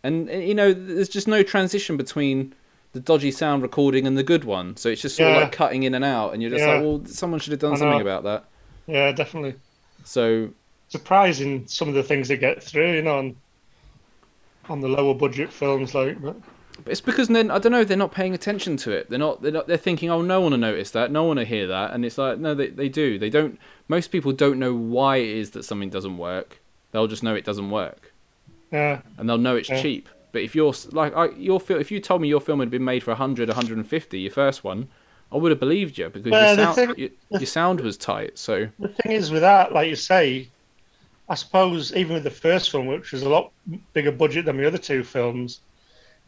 and 0.03 0.27
you 0.29 0.53
know, 0.55 0.73
there's 0.73 1.09
just 1.09 1.27
no 1.27 1.41
transition 1.43 1.95
between 1.97 2.53
the 2.93 2.99
dodgy 2.99 3.31
sound 3.31 3.61
recording 3.61 4.05
and 4.07 4.17
the 4.17 4.23
good 4.23 4.43
one. 4.43 4.75
So 4.77 4.89
it's 4.89 5.01
just 5.01 5.15
sort 5.17 5.31
of 5.31 5.41
like 5.43 5.51
cutting 5.51 5.83
in 5.83 5.93
and 5.95 6.03
out, 6.05 6.33
and 6.33 6.41
you're 6.41 6.51
just 6.51 6.63
Yeah. 6.63 6.73
like, 6.75 6.81
well, 6.81 7.01
someone 7.05 7.39
should 7.39 7.51
have 7.51 7.59
done 7.59 7.77
something 7.77 8.01
about 8.01 8.23
that. 8.23 8.45
Yeah, 8.87 9.11
definitely. 9.11 9.55
So 10.03 10.49
Surprising 10.89 11.65
some 11.67 11.87
of 11.89 11.93
the 11.95 12.03
things 12.03 12.27
that 12.27 12.37
get 12.37 12.61
through, 12.63 12.93
you 12.93 13.01
know, 13.01 13.17
on, 13.17 13.35
on 14.69 14.79
the 14.81 14.87
lower 14.87 15.13
budget 15.13 15.51
films, 15.51 15.93
like. 15.95 16.21
But, 16.21 16.35
But 16.83 16.91
it's 16.91 17.01
because 17.01 17.27
then 17.29 17.49
I 17.51 17.57
don't 17.59 17.71
know 17.71 17.83
they're 17.83 17.95
not 17.97 18.11
paying 18.11 18.33
attention 18.33 18.75
to 18.77 18.91
it. 18.91 19.09
They're 19.09 19.19
not. 19.19 19.41
They're 19.41 19.51
not. 19.51 19.67
They're 19.67 19.77
thinking, 19.77 20.09
oh, 20.09 20.21
no 20.21 20.41
one 20.41 20.51
will 20.51 20.57
notice 20.59 20.91
that. 20.91 21.11
No 21.11 21.23
one 21.23 21.37
will 21.37 21.45
hear 21.45 21.67
that. 21.67 21.93
And 21.93 22.03
it's 22.05 22.17
like, 22.17 22.37
no, 22.37 22.53
they 22.53 22.67
they 22.67 22.89
do. 22.89 23.17
They 23.17 23.29
don't. 23.29 23.59
Most 23.87 24.07
people 24.11 24.31
don't 24.33 24.59
know 24.59 24.73
why 24.73 25.17
it 25.17 25.29
is 25.29 25.51
that 25.51 25.63
something 25.63 25.89
doesn't 25.89 26.17
work. 26.17 26.59
They'll 26.91 27.07
just 27.07 27.23
know 27.23 27.35
it 27.35 27.45
doesn't 27.45 27.69
work, 27.71 28.13
yeah. 28.71 29.01
and 29.17 29.27
they'll 29.29 29.37
know 29.37 29.55
it's 29.55 29.69
Yeah. 29.69 29.81
cheap. 29.81 30.09
But 30.31 30.41
if 30.43 30.53
you're 30.55 30.73
like, 30.91 31.15
I, 31.15 31.29
your 31.29 31.59
film, 31.61 31.79
if 31.79 31.91
you 31.91 31.99
told 32.01 32.21
me 32.21 32.27
your 32.27 32.41
film 32.41 32.59
had 32.59 32.69
been 32.69 32.83
made 32.83 33.03
for 33.03 33.11
100, 33.11 33.47
150, 33.47 34.19
your 34.19 34.31
first 34.31 34.63
one, 34.65 34.87
I 35.31 35.37
would 35.37 35.51
have 35.51 35.59
believed 35.61 35.97
you 35.97 36.09
because 36.09 36.29
Well, 36.31 36.55
your, 36.55 36.65
sound, 36.65 36.75
thing- 36.75 36.93
your, 36.97 37.09
your 37.39 37.45
sound 37.47 37.79
was 37.81 37.95
tight. 37.97 38.37
So 38.37 38.67
The 38.79 38.89
thing 38.89 39.11
is 39.13 39.31
with 39.31 39.41
that, 39.41 39.71
like 39.73 39.87
you 39.89 39.95
say, 39.95 40.49
I 41.29 41.35
suppose 41.35 41.93
even 41.95 42.13
with 42.15 42.23
the 42.23 42.31
first 42.31 42.69
film, 42.69 42.87
which 42.87 43.11
was 43.13 43.21
a 43.23 43.29
lot 43.29 43.51
bigger 43.93 44.11
budget 44.11 44.45
than 44.45 44.57
the 44.57 44.67
other 44.67 44.77
two 44.77 45.03
films, 45.03 45.61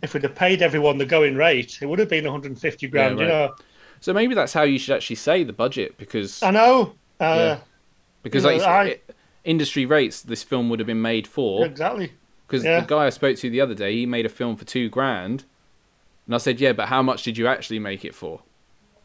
if 0.02 0.14
we'd 0.14 0.24
have 0.24 0.36
paid 0.36 0.62
everyone 0.62 0.98
the 0.98 1.06
going 1.06 1.36
rate, 1.36 1.80
it 1.82 1.86
would 1.88 2.00
have 2.00 2.10
been 2.10 2.24
150 2.26 2.88
grand. 2.88 3.16
right. 3.18 3.24
You 3.24 3.28
know, 3.30 3.56
so 4.00 4.14
maybe 4.14 4.36
that's 4.36 4.54
how 4.54 4.64
you 4.64 4.78
should 4.78 4.96
actually 4.96 5.16
say 5.16 5.44
the 5.44 5.54
budget 5.54 5.98
because 5.98 6.42
I 6.44 6.52
know. 6.52 6.94
Uh, 7.20 7.24
Yeah. 7.36 7.60
because 8.24 8.44
like 8.44 8.52
know, 8.52 8.56
you 8.56 8.60
said, 8.62 8.70
I- 8.70 8.86
it- 8.86 9.16
industry 9.44 9.86
rates, 9.86 10.22
this 10.22 10.44
film 10.44 10.70
would 10.70 10.80
have 10.80 10.88
been 10.88 11.02
made 11.02 11.26
for. 11.28 11.66
Exactly. 11.66 12.12
Because 12.48 12.64
Yeah. 12.64 12.82
the 12.82 12.86
guy 12.86 13.06
I 13.06 13.10
spoke 13.10 13.38
to 13.38 13.50
the 13.50 13.60
other 13.62 13.74
day, 13.74 13.94
he 13.96 14.06
made 14.06 14.26
a 14.26 14.30
film 14.30 14.56
for 14.56 14.66
two 14.66 14.88
grand, 14.90 15.46
and 16.26 16.36
I 16.36 16.38
said, 16.38 16.60
"Yeah, 16.62 16.74
but 16.74 16.88
how 16.90 17.02
much 17.02 17.24
did 17.24 17.38
you 17.38 17.48
actually 17.48 17.80
make 17.80 18.06
it 18.06 18.14
for?" 18.14 18.42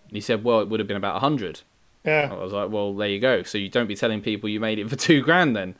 And 0.08 0.16
he 0.16 0.20
said, 0.20 0.44
"Well, 0.44 0.60
it 0.60 0.68
would 0.68 0.78
have 0.80 0.86
been 0.88 0.96
about 0.96 1.16
a 1.16 1.20
hundred. 1.20 1.60
Yeah. 2.04 2.28
I 2.32 2.34
was 2.42 2.52
like, 2.52 2.70
"Well, 2.70 2.92
there 2.94 3.08
you 3.08 3.18
go. 3.20 3.42
So 3.44 3.56
you 3.58 3.68
don't 3.68 3.86
be 3.86 3.94
telling 3.94 4.20
people 4.20 4.48
you 4.48 4.58
made 4.60 4.78
it 4.78 4.90
for 4.90 4.96
two 5.08 5.22
grand 5.22 5.54
then, 5.56 5.74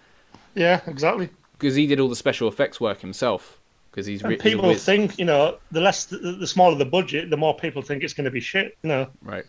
Yeah. 0.55 0.81
Exactly. 0.87 1.29
because 1.59 1.75
he 1.75 1.87
did 1.87 2.01
all 2.01 2.09
the 2.09 2.17
special 2.17 2.49
effects 2.49 2.81
work 2.81 3.01
himself. 3.01 3.59
Because 3.93 4.07
he's, 4.07 4.23
And 4.23 4.39
people 4.41 4.75
think, 4.75 5.19
you 5.19 5.25
know, 5.27 5.59
the 5.71 5.81
less, 5.81 6.07
the, 6.07 6.17
the 6.17 6.47
smaller 6.47 6.77
the 6.77 6.85
budget, 6.87 7.29
the 7.31 7.37
more 7.37 7.55
people 7.55 7.83
think 7.83 8.03
it's 8.03 8.15
going 8.15 8.25
to 8.25 8.31
be 8.31 8.41
shit. 8.41 8.77
You 8.83 8.89
know. 8.89 9.07
right. 9.23 9.45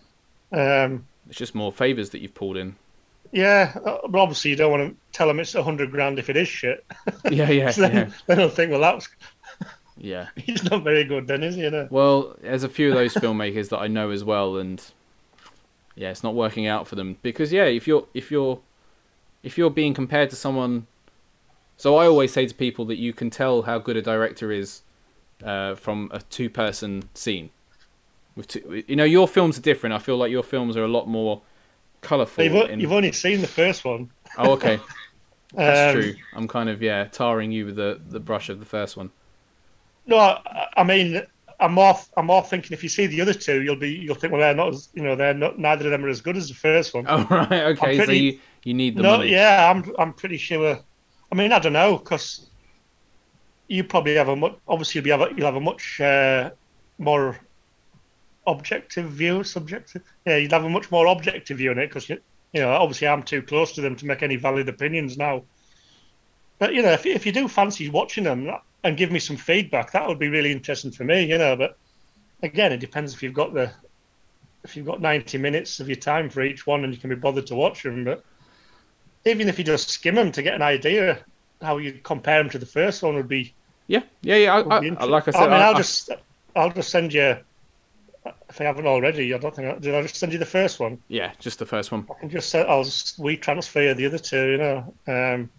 Um, 0.52 1.06
It's 1.30 1.38
just 1.40 1.56
more 1.56 1.72
favors 1.72 2.10
that 2.12 2.20
you've 2.22 2.36
pulled 2.36 2.58
in. 2.58 2.76
yeah, 3.32 3.74
uh, 3.86 4.00
but 4.08 4.20
obviously 4.20 4.52
you 4.52 4.58
don't 4.58 4.70
want 4.72 4.90
to 4.90 4.96
tell 5.18 5.28
them 5.28 5.40
it's 5.40 5.56
a 5.56 5.60
100 5.60 5.90
grand 5.92 6.20
if 6.20 6.30
it 6.30 6.36
is 6.38 6.48
shit. 6.50 6.86
Yeah, 7.32 7.50
yeah, 7.50 7.70
So 7.72 7.82
then 7.84 7.96
yeah, 7.96 8.14
they 8.28 8.36
don't 8.36 8.54
think, 8.54 8.70
well, 8.72 8.82
that's 8.82 9.08
yeah. 9.98 10.28
he's 10.36 10.64
not 10.70 10.84
very 10.84 11.06
good, 11.06 11.26
then, 11.28 11.42
is 11.42 11.56
he? 11.56 11.62
You 11.62 11.72
know. 11.72 11.88
Well, 11.90 12.36
there's 12.42 12.64
a 12.64 12.70
few 12.70 12.90
of 12.90 12.96
those 12.96 13.14
filmmakers 13.14 13.70
that 13.70 13.80
I 13.80 13.88
know 13.88 14.10
as 14.12 14.24
well, 14.26 14.58
and 14.58 14.84
yeah, 15.96 16.10
it's 16.12 16.24
not 16.24 16.36
working 16.36 16.68
out 16.68 16.86
for 16.88 16.96
them 16.96 17.18
because 17.22 17.54
yeah, 17.54 17.66
if 17.66 17.88
you're 17.88 18.06
if 18.14 18.30
you're 18.30 18.60
if 19.42 19.58
you're 19.58 19.70
being 19.70 19.94
compared 19.94 20.30
to 20.32 20.36
someone, 20.36 20.86
so 21.78 21.98
I 21.98 22.06
always 22.08 22.32
say 22.34 22.46
to 22.48 22.56
people 22.56 22.86
that 22.86 22.98
you 22.98 23.14
can 23.14 23.30
tell 23.30 23.64
how 23.64 23.80
good 23.80 23.98
a 23.98 24.02
director 24.02 24.52
is 24.52 24.84
uh, 25.44 25.76
from 25.76 26.10
a 26.14 26.22
two-person 26.22 27.10
scene. 27.14 27.52
With 28.36 28.48
two, 28.50 28.84
you 28.88 28.96
know, 28.96 29.04
your 29.06 29.28
films 29.28 29.58
are 29.58 29.62
different. 29.62 29.94
I 29.96 30.00
feel 30.00 30.18
like 30.18 30.32
your 30.32 30.44
films 30.44 30.78
are 30.78 30.86
a 30.86 30.90
lot 30.90 31.08
more 31.08 31.44
colourful. 32.02 32.44
You've, 32.44 32.70
in- 32.70 32.82
you've 32.82 32.92
only 32.92 33.12
seen 33.12 33.42
the 33.42 33.48
first 33.48 33.86
one. 33.86 34.12
Oh, 34.38 34.52
okay, 34.54 34.80
that's 35.66 35.82
Um, 35.92 35.92
true. 35.92 36.16
I'm 36.34 36.48
kind 36.48 36.70
of 36.70 36.82
yeah 36.82 37.06
tarring 37.06 37.52
you 37.52 37.66
with 37.68 37.76
the 37.76 38.02
the 38.06 38.20
brush 38.20 38.50
of 38.50 38.60
the 38.60 38.66
first 38.66 38.98
one. 38.98 39.12
No, 40.06 40.18
I, 40.18 40.68
I 40.78 40.84
mean, 40.84 41.24
I'm 41.60 41.74
more, 41.74 41.96
I'm 42.18 42.26
more 42.26 42.44
thinking 42.44 42.74
if 42.74 42.84
you 42.84 42.90
see 42.90 43.08
the 43.08 43.22
other 43.22 43.34
two, 43.34 43.62
you'll 43.62 43.76
be, 43.78 43.92
you'll 43.92 44.16
think, 44.16 44.32
well, 44.34 44.42
they're 44.42 44.54
not, 44.56 44.70
as, 44.74 44.90
you 44.94 45.04
know, 45.04 45.16
they're 45.16 45.34
not, 45.34 45.60
neither 45.60 45.86
of 45.86 45.92
them 45.92 46.04
are 46.06 46.10
as 46.10 46.22
good 46.22 46.38
as 46.38 46.50
the 46.50 46.56
first 46.56 46.94
one. 46.94 47.10
Oh 47.18 47.26
right, 47.30 47.52
okay. 47.78 48.02
so 48.02 48.12
you 48.12 48.40
you 48.64 48.74
need 48.74 48.96
the 48.98 49.04
no, 49.04 49.04
money. 49.04 49.32
yeah, 49.32 49.70
I'm, 49.70 49.84
I'm 49.98 50.14
pretty 50.14 50.38
sure. 50.38 50.84
I 51.34 51.36
mean, 51.36 51.52
I 51.52 51.58
don't 51.58 51.74
know, 51.74 51.98
because 51.98 52.46
you 53.68 53.84
probably 53.84 54.14
have 54.18 54.30
a 54.30 54.36
much, 54.36 54.56
obviously 54.68 55.02
you'll, 55.02 55.18
have 55.18 55.32
a, 55.32 55.36
you'll 55.36 55.48
have 55.48 55.56
a 55.56 55.60
much 55.60 56.00
uh, 56.00 56.52
more 57.00 57.40
objective 58.46 59.10
view, 59.10 59.44
subjective. 59.44 60.04
Yeah, 60.28 60.38
you'd 60.38 60.52
have 60.52 60.64
a 60.64 60.70
much 60.70 60.92
more 60.92 61.08
objective 61.08 61.58
view 61.58 61.72
on 61.72 61.80
it, 61.80 61.88
because 61.88 62.08
you, 62.08 62.20
you 62.52 62.62
know, 62.62 62.70
obviously 62.70 63.08
I'm 63.08 63.24
too 63.24 63.42
close 63.42 63.72
to 63.72 63.82
them 63.82 63.96
to 63.96 64.06
make 64.06 64.22
any 64.22 64.36
valid 64.36 64.70
opinions 64.70 65.18
now. 65.18 65.42
But 66.60 66.76
you 66.76 66.84
know, 66.84 66.92
if 66.92 67.08
if 67.08 67.26
you 67.26 67.32
do 67.32 67.48
fancy 67.48 67.90
watching 67.90 68.26
them 68.26 68.52
and 68.84 68.96
give 68.96 69.12
me 69.12 69.18
some 69.18 69.38
feedback, 69.38 69.92
that 69.94 70.08
would 70.08 70.20
be 70.20 70.30
really 70.30 70.52
interesting 70.52 70.92
for 70.92 71.04
me. 71.04 71.24
You 71.24 71.40
know, 71.40 71.56
but 71.56 71.80
again, 72.44 72.72
it 72.72 72.80
depends 72.80 73.12
if 73.12 73.24
you've 73.24 73.34
got 73.34 73.56
the 73.56 73.72
if 74.64 74.78
you've 74.78 74.86
got 74.86 75.02
90 75.02 75.40
minutes 75.40 75.80
of 75.80 75.88
your 75.88 75.96
time 75.96 76.30
for 76.30 76.44
each 76.44 76.68
one 76.68 76.84
and 76.84 76.94
you 76.94 77.00
can 77.00 77.10
be 77.10 77.16
bothered 77.16 77.48
to 77.48 77.56
watch 77.56 77.82
them. 77.82 78.04
But 78.04 78.24
even 79.26 79.48
if 79.50 79.58
you 79.58 79.64
just 79.64 79.90
skim 79.90 80.16
them 80.16 80.32
to 80.32 80.42
get 80.44 80.54
an 80.56 80.62
idea 80.62 81.20
how 81.62 81.78
you 81.78 81.94
compare 82.04 82.40
them 82.42 82.50
to 82.52 82.60
the 82.60 82.66
first 82.66 83.04
one 83.04 83.16
would 83.16 83.28
be. 83.30 83.54
Yeah, 83.88 84.02
yeah, 84.22 84.36
yeah. 84.38 84.54
I, 84.56 84.60
I, 84.88 85.06
like 85.06 85.28
I 85.28 85.32
said, 85.32 85.42
I 85.42 85.44
mean, 85.46 85.54
I, 85.54 85.68
I'll 85.68 85.76
I- 85.76 85.78
just 85.78 86.10
I'll 86.56 86.72
just 86.72 86.90
send 86.90 87.14
you. 87.14 87.38
If 88.50 88.62
I 88.62 88.64
haven't 88.66 88.88
already, 88.88 89.34
I 89.34 89.38
don't 89.38 89.54
think 89.54 89.68
I, 89.68 89.78
did. 89.80 89.94
I 89.94 90.02
just 90.04 90.16
send 90.16 90.32
you 90.32 90.40
the 90.40 90.46
first 90.46 90.80
one. 90.80 90.98
yeah, 91.10 91.32
just 91.40 91.60
the 91.60 91.66
first 91.66 91.92
one. 91.92 92.08
I 92.10 92.20
can 92.22 92.30
just 92.30 92.54
I'll 92.56 92.84
just 92.86 93.20
retransfer 93.20 93.96
the 93.96 94.06
other 94.06 94.18
two, 94.18 94.52
you 94.52 94.58
know, 94.58 94.94
um, 95.08 95.50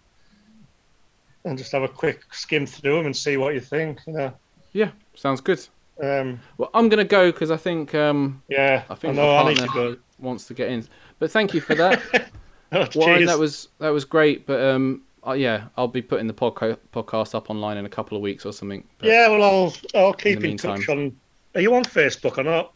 and 1.43 1.57
just 1.57 1.71
have 1.73 1.83
a 1.83 1.87
quick 1.87 2.21
skim 2.33 2.65
through 2.65 2.97
them 2.97 3.05
and 3.07 3.15
see 3.15 3.37
what 3.37 3.53
you 3.53 3.59
think, 3.59 3.99
you 4.07 4.13
know. 4.13 4.33
Yeah, 4.73 4.89
sounds 5.13 5.41
good. 5.41 5.65
Um, 6.01 6.39
Well, 6.57 6.69
I'm 6.73 6.89
gonna 6.89 7.03
go 7.05 7.31
because 7.31 7.51
I 7.51 7.57
think 7.57 7.93
um 7.93 8.41
yeah, 8.49 8.83
I 8.89 8.93
I, 8.93 8.95
think 8.95 9.15
know 9.15 9.27
my 9.27 9.41
I 9.41 9.49
need 9.49 9.57
to 9.57 9.65
partner- 9.67 9.95
go. 9.95 10.01
wants 10.19 10.45
to 10.47 10.53
get 10.55 10.69
in. 10.69 10.87
But 11.19 11.29
thank 11.31 11.53
you 11.53 11.61
for 11.61 11.75
that, 11.75 12.01
Oh, 12.71 12.87
Warren. 12.95 13.25
That 13.25 13.39
was 13.39 13.69
that 13.79 13.89
was 13.89 14.05
great. 14.05 14.45
But 14.45 14.59
um, 14.61 15.01
uh, 15.25 15.33
yeah, 15.33 15.65
I'll 15.77 15.87
be 15.87 16.01
putting 16.01 16.27
the 16.27 16.33
podca- 16.33 16.77
podcast 16.93 17.33
up 17.35 17.49
online 17.49 17.77
in 17.77 17.85
a 17.85 17.89
couple 17.89 18.17
of 18.17 18.21
weeks 18.21 18.45
or 18.45 18.51
something. 18.53 18.83
Yeah, 19.01 19.29
well, 19.29 19.43
I'll 19.43 19.73
I'll 19.93 20.13
keep 20.13 20.39
the 20.39 20.51
in, 20.51 20.57
touch 20.57 20.89
on. 20.89 21.15
Are 21.53 21.61
you 21.61 21.73
on 21.75 21.83
Facebook 21.85 22.37
or 22.37 22.43
not? 22.43 22.73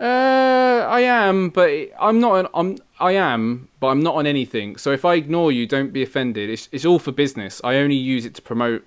Uh, 0.00 0.86
I 0.88 1.00
am, 1.00 1.50
but 1.50 1.70
I'm 1.98 2.20
not. 2.20 2.34
An, 2.36 2.46
I'm. 2.54 2.78
I 3.00 3.12
am, 3.12 3.68
but 3.80 3.88
I'm 3.88 4.00
not 4.02 4.14
on 4.14 4.26
anything. 4.26 4.76
So 4.76 4.92
if 4.92 5.04
I 5.04 5.14
ignore 5.14 5.50
you, 5.52 5.66
don't 5.66 5.92
be 5.92 6.02
offended. 6.02 6.48
It's 6.50 6.68
it's 6.72 6.84
all 6.84 6.98
for 7.00 7.10
business. 7.12 7.60
I 7.64 7.76
only 7.76 7.96
use 7.96 8.24
it 8.24 8.34
to 8.36 8.42
promote 8.42 8.84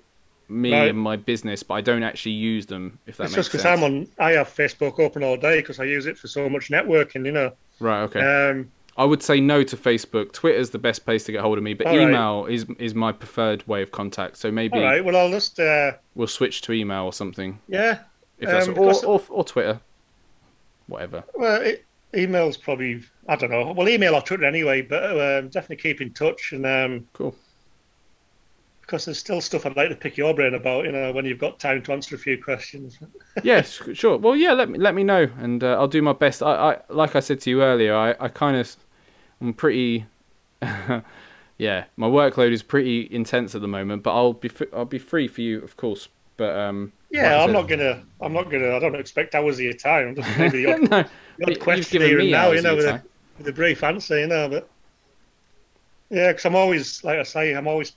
me 0.48 0.72
Right. 0.72 0.88
and 0.88 0.98
my 0.98 1.16
business, 1.16 1.62
but 1.62 1.74
I 1.74 1.80
don't 1.82 2.02
actually 2.02 2.32
use 2.32 2.66
them. 2.66 2.98
If 3.06 3.18
that 3.18 3.24
It's 3.24 3.32
makes 3.32 3.48
just 3.48 3.52
because. 3.52 3.66
I'm 3.66 3.82
on. 3.84 4.08
I 4.18 4.32
have 4.32 4.48
Facebook 4.48 4.98
open 4.98 5.22
all 5.22 5.36
day 5.36 5.60
because 5.60 5.78
I 5.80 5.84
use 5.84 6.06
it 6.06 6.16
for 6.16 6.28
so 6.28 6.48
much 6.48 6.70
networking, 6.70 7.26
you 7.26 7.32
know. 7.32 7.52
Right. 7.78 8.02
Okay. 8.04 8.20
Um, 8.20 8.70
I 9.02 9.04
would 9.04 9.22
say 9.22 9.40
no 9.40 9.62
to 9.64 9.76
Facebook. 9.76 10.32
Twitter's 10.32 10.70
the 10.70 10.78
best 10.78 11.04
place 11.04 11.24
to 11.24 11.32
get 11.32 11.40
hold 11.40 11.58
of 11.58 11.64
me, 11.64 11.74
but 11.74 11.86
All 11.88 11.96
right. 11.96 12.08
email 12.08 12.46
is 12.46 12.66
is 12.78 12.94
my 12.94 13.10
preferred 13.12 13.66
way 13.66 13.82
of 13.82 13.90
contact. 13.90 14.36
So 14.36 14.50
maybe 14.52 14.78
all 14.78 14.84
right. 14.84 15.04
Well, 15.04 15.16
I'll 15.16 15.30
just. 15.30 15.58
Uh, 15.58 15.92
we'll 16.14 16.28
switch 16.28 16.62
to 16.62 16.72
email 16.72 17.04
or 17.04 17.12
something. 17.12 17.58
yeah. 17.68 17.98
If 18.38 18.48
that's 18.48 18.68
Um, 18.68 18.78
or, 18.78 18.94
or 19.04 19.20
or 19.28 19.44
Twitter, 19.44 19.80
whatever. 20.86 21.24
Well, 21.34 21.60
it, 21.62 21.84
email's 22.16 22.56
probably. 22.56 23.02
I 23.28 23.36
don't 23.36 23.50
know. 23.50 23.72
Well, 23.72 23.88
email 23.88 24.14
or 24.14 24.22
Twitter 24.22 24.44
anyway, 24.44 24.82
but 24.82 25.02
um, 25.04 25.48
definitely 25.48 25.76
keep 25.76 26.00
in 26.00 26.12
touch 26.12 26.52
and. 26.52 26.64
Um, 26.66 27.06
Cool. 27.12 27.34
because 28.82 29.04
there's 29.04 29.18
still 29.18 29.40
stuff 29.40 29.64
I'd 29.64 29.76
like 29.76 29.88
to 29.90 29.94
pick 29.96 30.16
your 30.16 30.34
brain 30.34 30.54
about. 30.54 30.84
You 30.84 30.92
know, 30.92 31.12
when 31.12 31.24
you've 31.24 31.38
got 31.38 31.58
time 31.60 31.82
to 31.82 31.92
answer 31.92 32.14
a 32.14 32.18
few 32.18 32.42
questions. 32.42 32.98
yes, 33.42 33.80
sure. 33.94 34.16
Well, 34.18 34.36
yeah. 34.36 34.52
Let 34.52 34.68
me 34.70 34.78
let 34.78 34.94
me 34.94 35.04
know, 35.04 35.28
and 35.38 35.62
uh, 35.62 35.74
I'll 35.78 35.88
do 35.88 36.02
my 36.02 36.12
best. 36.12 36.42
I, 36.42 36.52
I 36.72 36.78
like 36.88 37.14
I 37.16 37.20
said 37.20 37.40
to 37.42 37.50
you 37.50 37.62
earlier. 37.62 37.94
I, 37.94 38.14
I 38.20 38.28
kind 38.28 38.56
of 38.56 38.76
I'm 39.42 39.52
pretty. 39.52 40.06
yeah, 41.58 41.84
my 41.96 42.06
workload 42.06 42.52
is 42.52 42.62
pretty 42.62 43.08
intense 43.10 43.54
at 43.54 43.60
the 43.60 43.68
moment, 43.68 44.02
but 44.04 44.14
I'll 44.14 44.34
be 44.34 44.50
I'll 44.72 44.84
be 44.84 44.98
free 44.98 45.28
for 45.28 45.40
you, 45.40 45.60
of 45.62 45.76
course. 45.76 46.08
But 46.36 46.56
um, 46.56 46.92
yeah, 47.10 47.42
I'm 47.42 47.52
not 47.52 47.68
gonna. 47.68 48.02
I'm 48.20 48.32
not 48.32 48.50
gonna. 48.50 48.74
I 48.74 48.78
don't 48.78 48.94
expect 48.94 49.34
hours 49.34 49.56
of 49.56 49.64
your 49.64 49.74
time. 49.74 50.08
I'm 50.08 50.14
just 50.14 50.38
maybe 50.38 50.64
the 50.64 50.72
odd, 50.72 50.90
no, 50.90 51.04
the 51.38 51.52
odd 51.52 51.60
question 51.60 52.02
here 52.02 52.20
and 52.20 52.30
now, 52.30 52.52
you 52.52 52.62
know, 52.62 52.76
with 52.76 52.86
a, 52.86 53.02
with 53.38 53.48
a 53.48 53.52
brief 53.52 53.82
answer, 53.82 54.18
you 54.18 54.28
know. 54.28 54.48
But 54.48 54.68
yeah, 56.10 56.28
because 56.28 56.44
I'm 56.44 56.54
always, 56.54 57.02
like 57.02 57.18
I 57.18 57.24
say, 57.24 57.52
I'm 57.54 57.66
always 57.66 57.96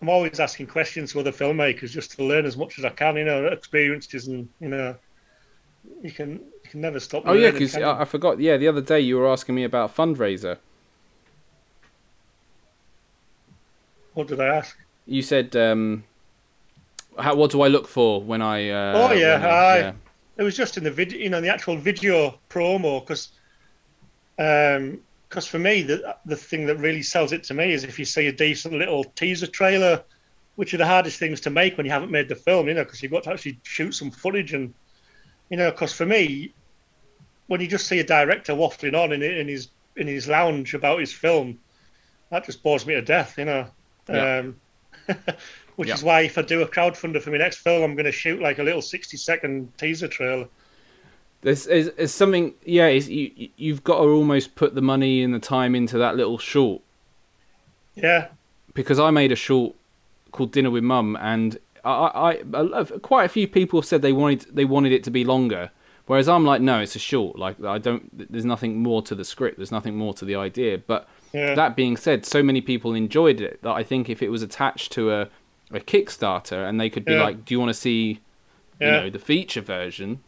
I'm 0.00 0.08
always 0.08 0.40
asking 0.40 0.66
questions 0.66 1.12
to 1.12 1.20
other 1.20 1.32
filmmakers 1.32 1.90
just 1.90 2.12
to 2.16 2.24
learn 2.24 2.44
as 2.44 2.56
much 2.56 2.78
as 2.78 2.84
I 2.84 2.90
can. 2.90 3.16
You 3.16 3.24
know, 3.24 3.46
experiences 3.46 4.26
and 4.26 4.48
you 4.60 4.68
know, 4.68 4.96
you 6.02 6.10
can 6.10 6.40
can 6.72 6.80
never 6.80 6.98
stop. 6.98 7.22
Oh 7.26 7.34
yeah, 7.34 7.50
because 7.50 7.76
I, 7.76 8.00
I, 8.00 8.04
forgot. 8.06 8.40
Yeah, 8.40 8.56
the 8.56 8.66
other 8.66 8.80
day 8.80 8.98
you 8.98 9.18
were 9.18 9.28
asking 9.30 9.54
me 9.54 9.64
about 9.64 9.94
fundraiser. 9.94 10.56
What 14.14 14.26
did 14.28 14.40
I 14.40 14.46
ask? 14.56 14.76
You 15.06 15.20
said, 15.20 15.54
um, 15.54 16.04
how, 17.18 17.34
"What 17.34 17.50
do 17.50 17.60
I 17.60 17.68
look 17.68 17.86
for 17.86 18.22
when 18.22 18.40
I?" 18.40 18.70
Uh, 18.70 18.92
oh 18.96 19.12
yeah, 19.12 19.46
I, 19.46 19.78
yeah, 19.78 19.92
it 20.38 20.42
was 20.42 20.56
just 20.56 20.78
in 20.78 20.84
the 20.84 20.90
video, 20.90 21.18
you 21.18 21.28
know, 21.28 21.40
the 21.40 21.50
actual 21.50 21.76
video 21.76 22.38
promo 22.48 23.00
because. 23.00 23.28
Um, 24.38 25.00
because 25.28 25.46
for 25.46 25.58
me, 25.58 25.80
the 25.80 26.14
the 26.26 26.36
thing 26.36 26.66
that 26.66 26.76
really 26.76 27.00
sells 27.02 27.32
it 27.32 27.42
to 27.44 27.54
me 27.54 27.72
is 27.72 27.84
if 27.84 27.98
you 27.98 28.04
see 28.04 28.26
a 28.26 28.32
decent 28.32 28.74
little 28.74 29.02
teaser 29.02 29.46
trailer, 29.46 30.04
which 30.56 30.74
are 30.74 30.76
the 30.76 30.86
hardest 30.86 31.18
things 31.18 31.40
to 31.40 31.48
make 31.48 31.78
when 31.78 31.86
you 31.86 31.92
haven't 31.92 32.10
made 32.10 32.28
the 32.28 32.34
film, 32.34 32.68
you 32.68 32.74
know, 32.74 32.84
because 32.84 33.02
you've 33.02 33.12
got 33.12 33.22
to 33.22 33.30
actually 33.30 33.58
shoot 33.62 33.92
some 33.92 34.10
footage 34.10 34.52
and, 34.52 34.74
you 35.48 35.56
know, 35.56 35.70
because 35.70 35.94
for 35.94 36.04
me, 36.04 36.52
when 37.46 37.60
you 37.60 37.66
just 37.66 37.86
see 37.86 37.98
a 37.98 38.04
director 38.04 38.52
waffling 38.52 38.98
on 38.98 39.12
in, 39.12 39.22
in 39.22 39.48
his 39.48 39.68
in 39.96 40.06
his 40.06 40.28
lounge 40.28 40.74
about 40.74 41.00
his 41.00 41.12
film, 41.12 41.58
that 42.30 42.44
just 42.44 42.62
bores 42.62 42.86
me 42.86 42.94
to 42.94 43.02
death, 43.02 43.36
you 43.36 43.44
know. 43.44 43.66
Yeah. 44.08 44.38
Um, 44.38 44.56
which 45.76 45.88
yeah. 45.88 45.94
is 45.94 46.02
why 46.02 46.22
if 46.22 46.38
I 46.38 46.42
do 46.42 46.62
a 46.62 46.68
crowdfunder 46.68 47.20
for 47.20 47.30
my 47.30 47.38
next 47.38 47.58
film, 47.58 47.82
I'm 47.82 47.94
going 47.94 48.06
to 48.06 48.12
shoot 48.12 48.40
like 48.40 48.58
a 48.58 48.62
little 48.62 48.82
sixty 48.82 49.16
second 49.16 49.76
teaser 49.78 50.08
trailer. 50.08 50.48
This 51.42 51.66
is, 51.66 51.90
there's 51.96 52.12
something, 52.12 52.54
yeah. 52.64 52.88
you 52.88 53.48
you've 53.56 53.82
got 53.82 53.96
to 53.96 54.04
almost 54.04 54.54
put 54.54 54.76
the 54.76 54.82
money 54.82 55.24
and 55.24 55.34
the 55.34 55.40
time 55.40 55.74
into 55.74 55.98
that 55.98 56.16
little 56.16 56.38
short. 56.38 56.82
Yeah. 57.96 58.28
Because 58.74 59.00
I 59.00 59.10
made 59.10 59.32
a 59.32 59.36
short 59.36 59.74
called 60.30 60.52
Dinner 60.52 60.70
with 60.70 60.84
Mum, 60.84 61.18
and 61.20 61.58
I, 61.84 62.38
I, 62.54 62.80
I, 62.80 62.84
quite 62.84 63.24
a 63.24 63.28
few 63.28 63.48
people 63.48 63.82
said 63.82 64.02
they 64.02 64.12
wanted 64.12 64.46
they 64.54 64.64
wanted 64.64 64.92
it 64.92 65.04
to 65.04 65.10
be 65.10 65.24
longer. 65.24 65.70
Whereas 66.06 66.28
I'm 66.28 66.44
like, 66.44 66.60
no, 66.60 66.80
it's 66.80 66.96
a 66.96 66.98
short. 66.98 67.38
Like 67.38 67.62
I 67.64 67.78
don't. 67.78 68.32
There's 68.32 68.44
nothing 68.44 68.82
more 68.82 69.02
to 69.02 69.14
the 69.14 69.24
script. 69.24 69.56
There's 69.56 69.72
nothing 69.72 69.96
more 69.96 70.14
to 70.14 70.24
the 70.24 70.34
idea. 70.34 70.78
But 70.78 71.08
yeah. 71.32 71.54
that 71.54 71.76
being 71.76 71.96
said, 71.96 72.26
so 72.26 72.42
many 72.42 72.60
people 72.60 72.94
enjoyed 72.94 73.40
it 73.40 73.62
that 73.62 73.72
I 73.72 73.82
think 73.82 74.10
if 74.10 74.22
it 74.22 74.28
was 74.28 74.42
attached 74.42 74.92
to 74.92 75.12
a 75.12 75.28
a 75.70 75.80
Kickstarter 75.80 76.68
and 76.68 76.80
they 76.80 76.90
could 76.90 77.04
be 77.04 77.12
yeah. 77.12 77.22
like, 77.22 77.44
do 77.44 77.54
you 77.54 77.58
want 77.58 77.70
to 77.70 77.74
see, 77.74 78.20
yeah. 78.80 78.86
you 78.86 78.92
know, 78.92 79.10
the 79.10 79.18
feature 79.18 79.62
version? 79.62 80.20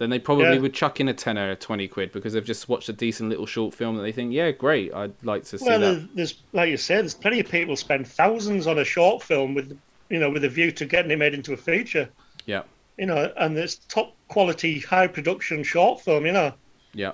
then 0.00 0.08
they 0.08 0.18
probably 0.18 0.58
would 0.58 0.72
chuck 0.72 0.98
in 0.98 1.08
a 1.08 1.14
tenner 1.14 1.50
or 1.52 1.54
twenty 1.54 1.86
quid 1.86 2.10
because 2.10 2.32
they've 2.32 2.42
just 2.42 2.70
watched 2.70 2.88
a 2.88 2.92
decent 2.92 3.28
little 3.28 3.44
short 3.44 3.74
film 3.74 3.96
that 3.96 4.02
they 4.02 4.12
think, 4.12 4.32
yeah, 4.32 4.50
great, 4.50 4.94
I'd 4.94 5.12
like 5.22 5.44
to 5.44 5.58
see 5.58 5.66
well, 5.66 5.78
that. 5.78 6.08
There's, 6.14 6.36
like 6.54 6.70
you 6.70 6.78
said, 6.78 7.02
there's 7.02 7.12
plenty 7.12 7.38
of 7.38 7.50
people 7.50 7.76
spend 7.76 8.08
thousands 8.08 8.66
on 8.66 8.78
a 8.78 8.84
short 8.84 9.22
film 9.22 9.52
with, 9.52 9.78
you 10.08 10.18
know, 10.18 10.30
with 10.30 10.42
a 10.44 10.48
view 10.48 10.72
to 10.72 10.86
getting 10.86 11.10
it 11.10 11.18
made 11.18 11.34
into 11.34 11.52
a 11.52 11.56
feature. 11.58 12.08
Yeah. 12.46 12.62
You 13.00 13.06
know, 13.06 13.32
and 13.36 13.56
it's 13.56 13.76
top 13.88 14.14
quality, 14.28 14.78
high 14.78 15.06
production 15.06 15.62
short 15.64 16.00
film. 16.00 16.26
You 16.26 16.32
know. 16.32 16.54
Yeah. 16.94 17.12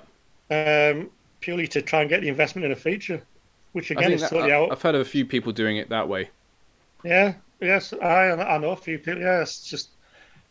Um, 0.51 1.09
purely 1.39 1.67
to 1.67 1.81
try 1.81 2.01
and 2.01 2.09
get 2.09 2.21
the 2.21 2.27
investment 2.27 2.65
in 2.65 2.71
a 2.71 2.75
feature, 2.75 3.21
which 3.71 3.91
again 3.91 4.11
is 4.11 4.21
totally 4.21 4.51
I, 4.51 4.57
out. 4.57 4.71
I've 4.71 4.81
heard 4.81 4.95
of 4.95 5.01
a 5.01 5.05
few 5.05 5.25
people 5.25 5.51
doing 5.51 5.77
it 5.77 5.89
that 5.89 6.07
way. 6.07 6.29
Yeah. 7.03 7.33
Yes, 7.59 7.91
I 7.93 8.31
I 8.31 8.57
know 8.59 8.71
a 8.71 8.75
few 8.75 8.99
people. 8.99 9.21
Yeah, 9.21 9.41
it's 9.41 9.67
just 9.67 9.89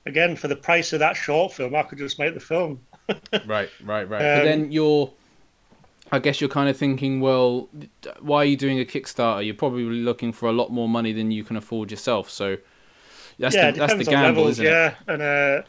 again, 0.06 0.36
for 0.36 0.48
the 0.48 0.56
price 0.56 0.92
of 0.92 1.00
that 1.00 1.16
short 1.16 1.52
film, 1.52 1.74
I 1.74 1.82
could 1.82 1.98
just 1.98 2.18
make 2.18 2.34
the 2.34 2.40
film. 2.40 2.80
right, 3.46 3.68
right, 3.84 4.08
right. 4.08 4.22
Um, 4.22 4.38
but 4.38 4.44
then 4.44 4.72
you're, 4.72 5.12
I 6.10 6.18
guess 6.20 6.40
you're 6.40 6.50
kind 6.50 6.68
of 6.68 6.76
thinking, 6.76 7.20
well, 7.20 7.68
why 8.20 8.38
are 8.38 8.44
you 8.44 8.56
doing 8.56 8.80
a 8.80 8.84
Kickstarter? 8.84 9.44
You're 9.44 9.54
probably 9.54 9.82
looking 9.84 10.32
for 10.32 10.48
a 10.48 10.52
lot 10.52 10.70
more 10.70 10.88
money 10.88 11.12
than 11.12 11.30
you 11.30 11.44
can 11.44 11.56
afford 11.56 11.90
yourself. 11.90 12.30
So 12.30 12.56
that's 13.38 13.54
yeah, 13.54 13.70
the, 13.70 13.78
that's 13.78 13.94
the 13.94 14.04
gamble, 14.04 14.42
levels, 14.42 14.58
yeah. 14.58 14.88
it? 14.88 14.94
And 15.08 15.22
uh, 15.22 15.62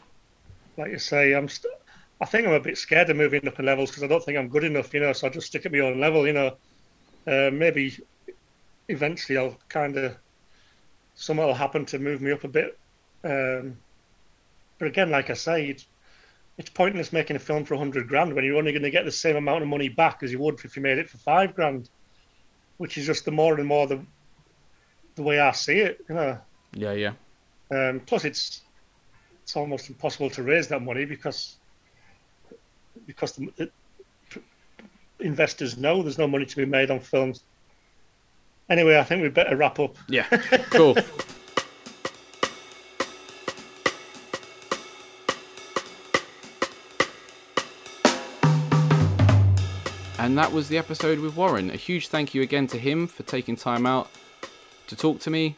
like 0.76 0.92
you 0.92 0.98
say, 0.98 1.34
I'm. 1.34 1.48
St- 1.48 1.74
I 2.20 2.24
think 2.24 2.48
I'm 2.48 2.54
a 2.54 2.60
bit 2.60 2.76
scared 2.76 3.10
of 3.10 3.16
moving 3.16 3.46
up 3.46 3.60
in 3.60 3.66
levels 3.66 3.90
because 3.90 4.02
I 4.02 4.08
don't 4.08 4.24
think 4.24 4.38
I'm 4.38 4.48
good 4.48 4.64
enough, 4.64 4.92
you 4.92 5.00
know. 5.00 5.12
So 5.12 5.28
I 5.28 5.30
just 5.30 5.46
stick 5.46 5.66
at 5.66 5.72
my 5.72 5.80
own 5.80 6.00
level, 6.00 6.26
you 6.26 6.32
know. 6.32 6.56
Uh, 7.26 7.50
maybe 7.52 7.96
eventually 8.88 9.38
I'll 9.38 9.56
kind 9.68 9.96
of 9.96 10.16
something 11.14 11.44
will 11.44 11.54
happen 11.54 11.84
to 11.86 11.98
move 11.98 12.20
me 12.20 12.32
up 12.32 12.44
a 12.44 12.48
bit. 12.48 12.78
Um, 13.22 13.76
but 14.78 14.88
again, 14.88 15.10
like 15.10 15.30
I 15.30 15.34
say, 15.34 15.66
it's 15.66 15.86
it's 16.56 16.70
pointless 16.70 17.12
making 17.12 17.36
a 17.36 17.40
film 17.40 17.64
for 17.64 17.74
a 17.74 17.78
hundred 17.78 18.08
grand 18.08 18.34
when 18.34 18.44
you're 18.44 18.56
only 18.56 18.72
going 18.72 18.82
to 18.82 18.90
get 18.90 19.04
the 19.04 19.12
same 19.12 19.36
amount 19.36 19.62
of 19.62 19.68
money 19.68 19.88
back 19.88 20.22
as 20.22 20.32
you 20.32 20.40
would 20.40 20.58
if 20.64 20.76
you 20.76 20.82
made 20.82 20.98
it 20.98 21.08
for 21.08 21.18
five 21.18 21.54
grand, 21.54 21.88
which 22.78 22.98
is 22.98 23.06
just 23.06 23.24
the 23.24 23.30
more 23.30 23.54
and 23.54 23.66
more 23.66 23.86
the 23.86 24.00
the 25.14 25.22
way 25.22 25.38
I 25.38 25.52
see 25.52 25.78
it, 25.78 26.04
you 26.08 26.14
know. 26.14 26.38
Yeah, 26.72 26.92
yeah. 26.92 27.12
Um, 27.70 28.00
plus, 28.06 28.24
it's 28.24 28.62
it's 29.42 29.56
almost 29.56 29.88
impossible 29.88 30.30
to 30.30 30.42
raise 30.42 30.68
that 30.68 30.82
money 30.82 31.04
because 31.04 31.56
because 33.06 33.32
the, 33.32 33.50
the 33.56 33.70
investors 35.20 35.76
know 35.76 36.02
there's 36.02 36.18
no 36.18 36.26
money 36.26 36.46
to 36.46 36.56
be 36.56 36.64
made 36.64 36.90
on 36.90 37.00
films. 37.00 37.42
Anyway, 38.70 38.98
I 38.98 39.04
think 39.04 39.22
we 39.22 39.28
better 39.28 39.56
wrap 39.56 39.78
up. 39.80 39.96
Yeah, 40.08 40.24
cool. 40.70 40.96
And 50.18 50.36
that 50.36 50.52
was 50.52 50.68
the 50.68 50.76
episode 50.76 51.20
with 51.20 51.36
Warren. 51.36 51.70
A 51.70 51.76
huge 51.76 52.08
thank 52.08 52.34
you 52.34 52.42
again 52.42 52.66
to 52.66 52.78
him 52.78 53.06
for 53.06 53.22
taking 53.22 53.56
time 53.56 53.86
out 53.86 54.10
to 54.88 54.96
talk 54.96 55.20
to 55.20 55.30
me. 55.30 55.54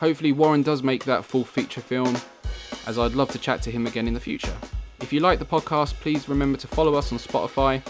Hopefully, 0.00 0.32
Warren 0.32 0.62
does 0.62 0.82
make 0.82 1.04
that 1.04 1.26
full 1.26 1.44
feature 1.44 1.82
film, 1.82 2.16
as 2.86 2.98
I'd 2.98 3.12
love 3.12 3.30
to 3.32 3.38
chat 3.38 3.60
to 3.62 3.70
him 3.70 3.86
again 3.86 4.08
in 4.08 4.14
the 4.14 4.20
future. 4.20 4.56
If 5.02 5.12
you 5.12 5.20
like 5.20 5.38
the 5.38 5.44
podcast, 5.44 5.92
please 6.00 6.26
remember 6.26 6.58
to 6.58 6.66
follow 6.66 6.94
us 6.94 7.12
on 7.12 7.18
Spotify, 7.18 7.82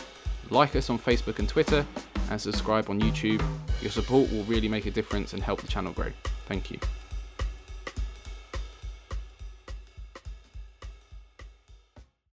like 0.51 0.75
us 0.75 0.91
on 0.91 0.99
Facebook 0.99 1.39
and 1.39 1.49
Twitter, 1.49 1.87
and 2.29 2.41
subscribe 2.41 2.91
on 2.91 3.01
YouTube. 3.01 3.41
Your 3.81 3.93
support 3.93 4.31
will 4.33 4.43
really 4.45 4.69
make 4.69 4.87
a 4.87 4.91
difference 4.91 5.35
and 5.35 5.43
help 5.43 5.61
the 5.61 5.69
channel 5.69 5.93
grow. 5.93 6.11
Thank 6.47 6.73
you. 6.73 6.81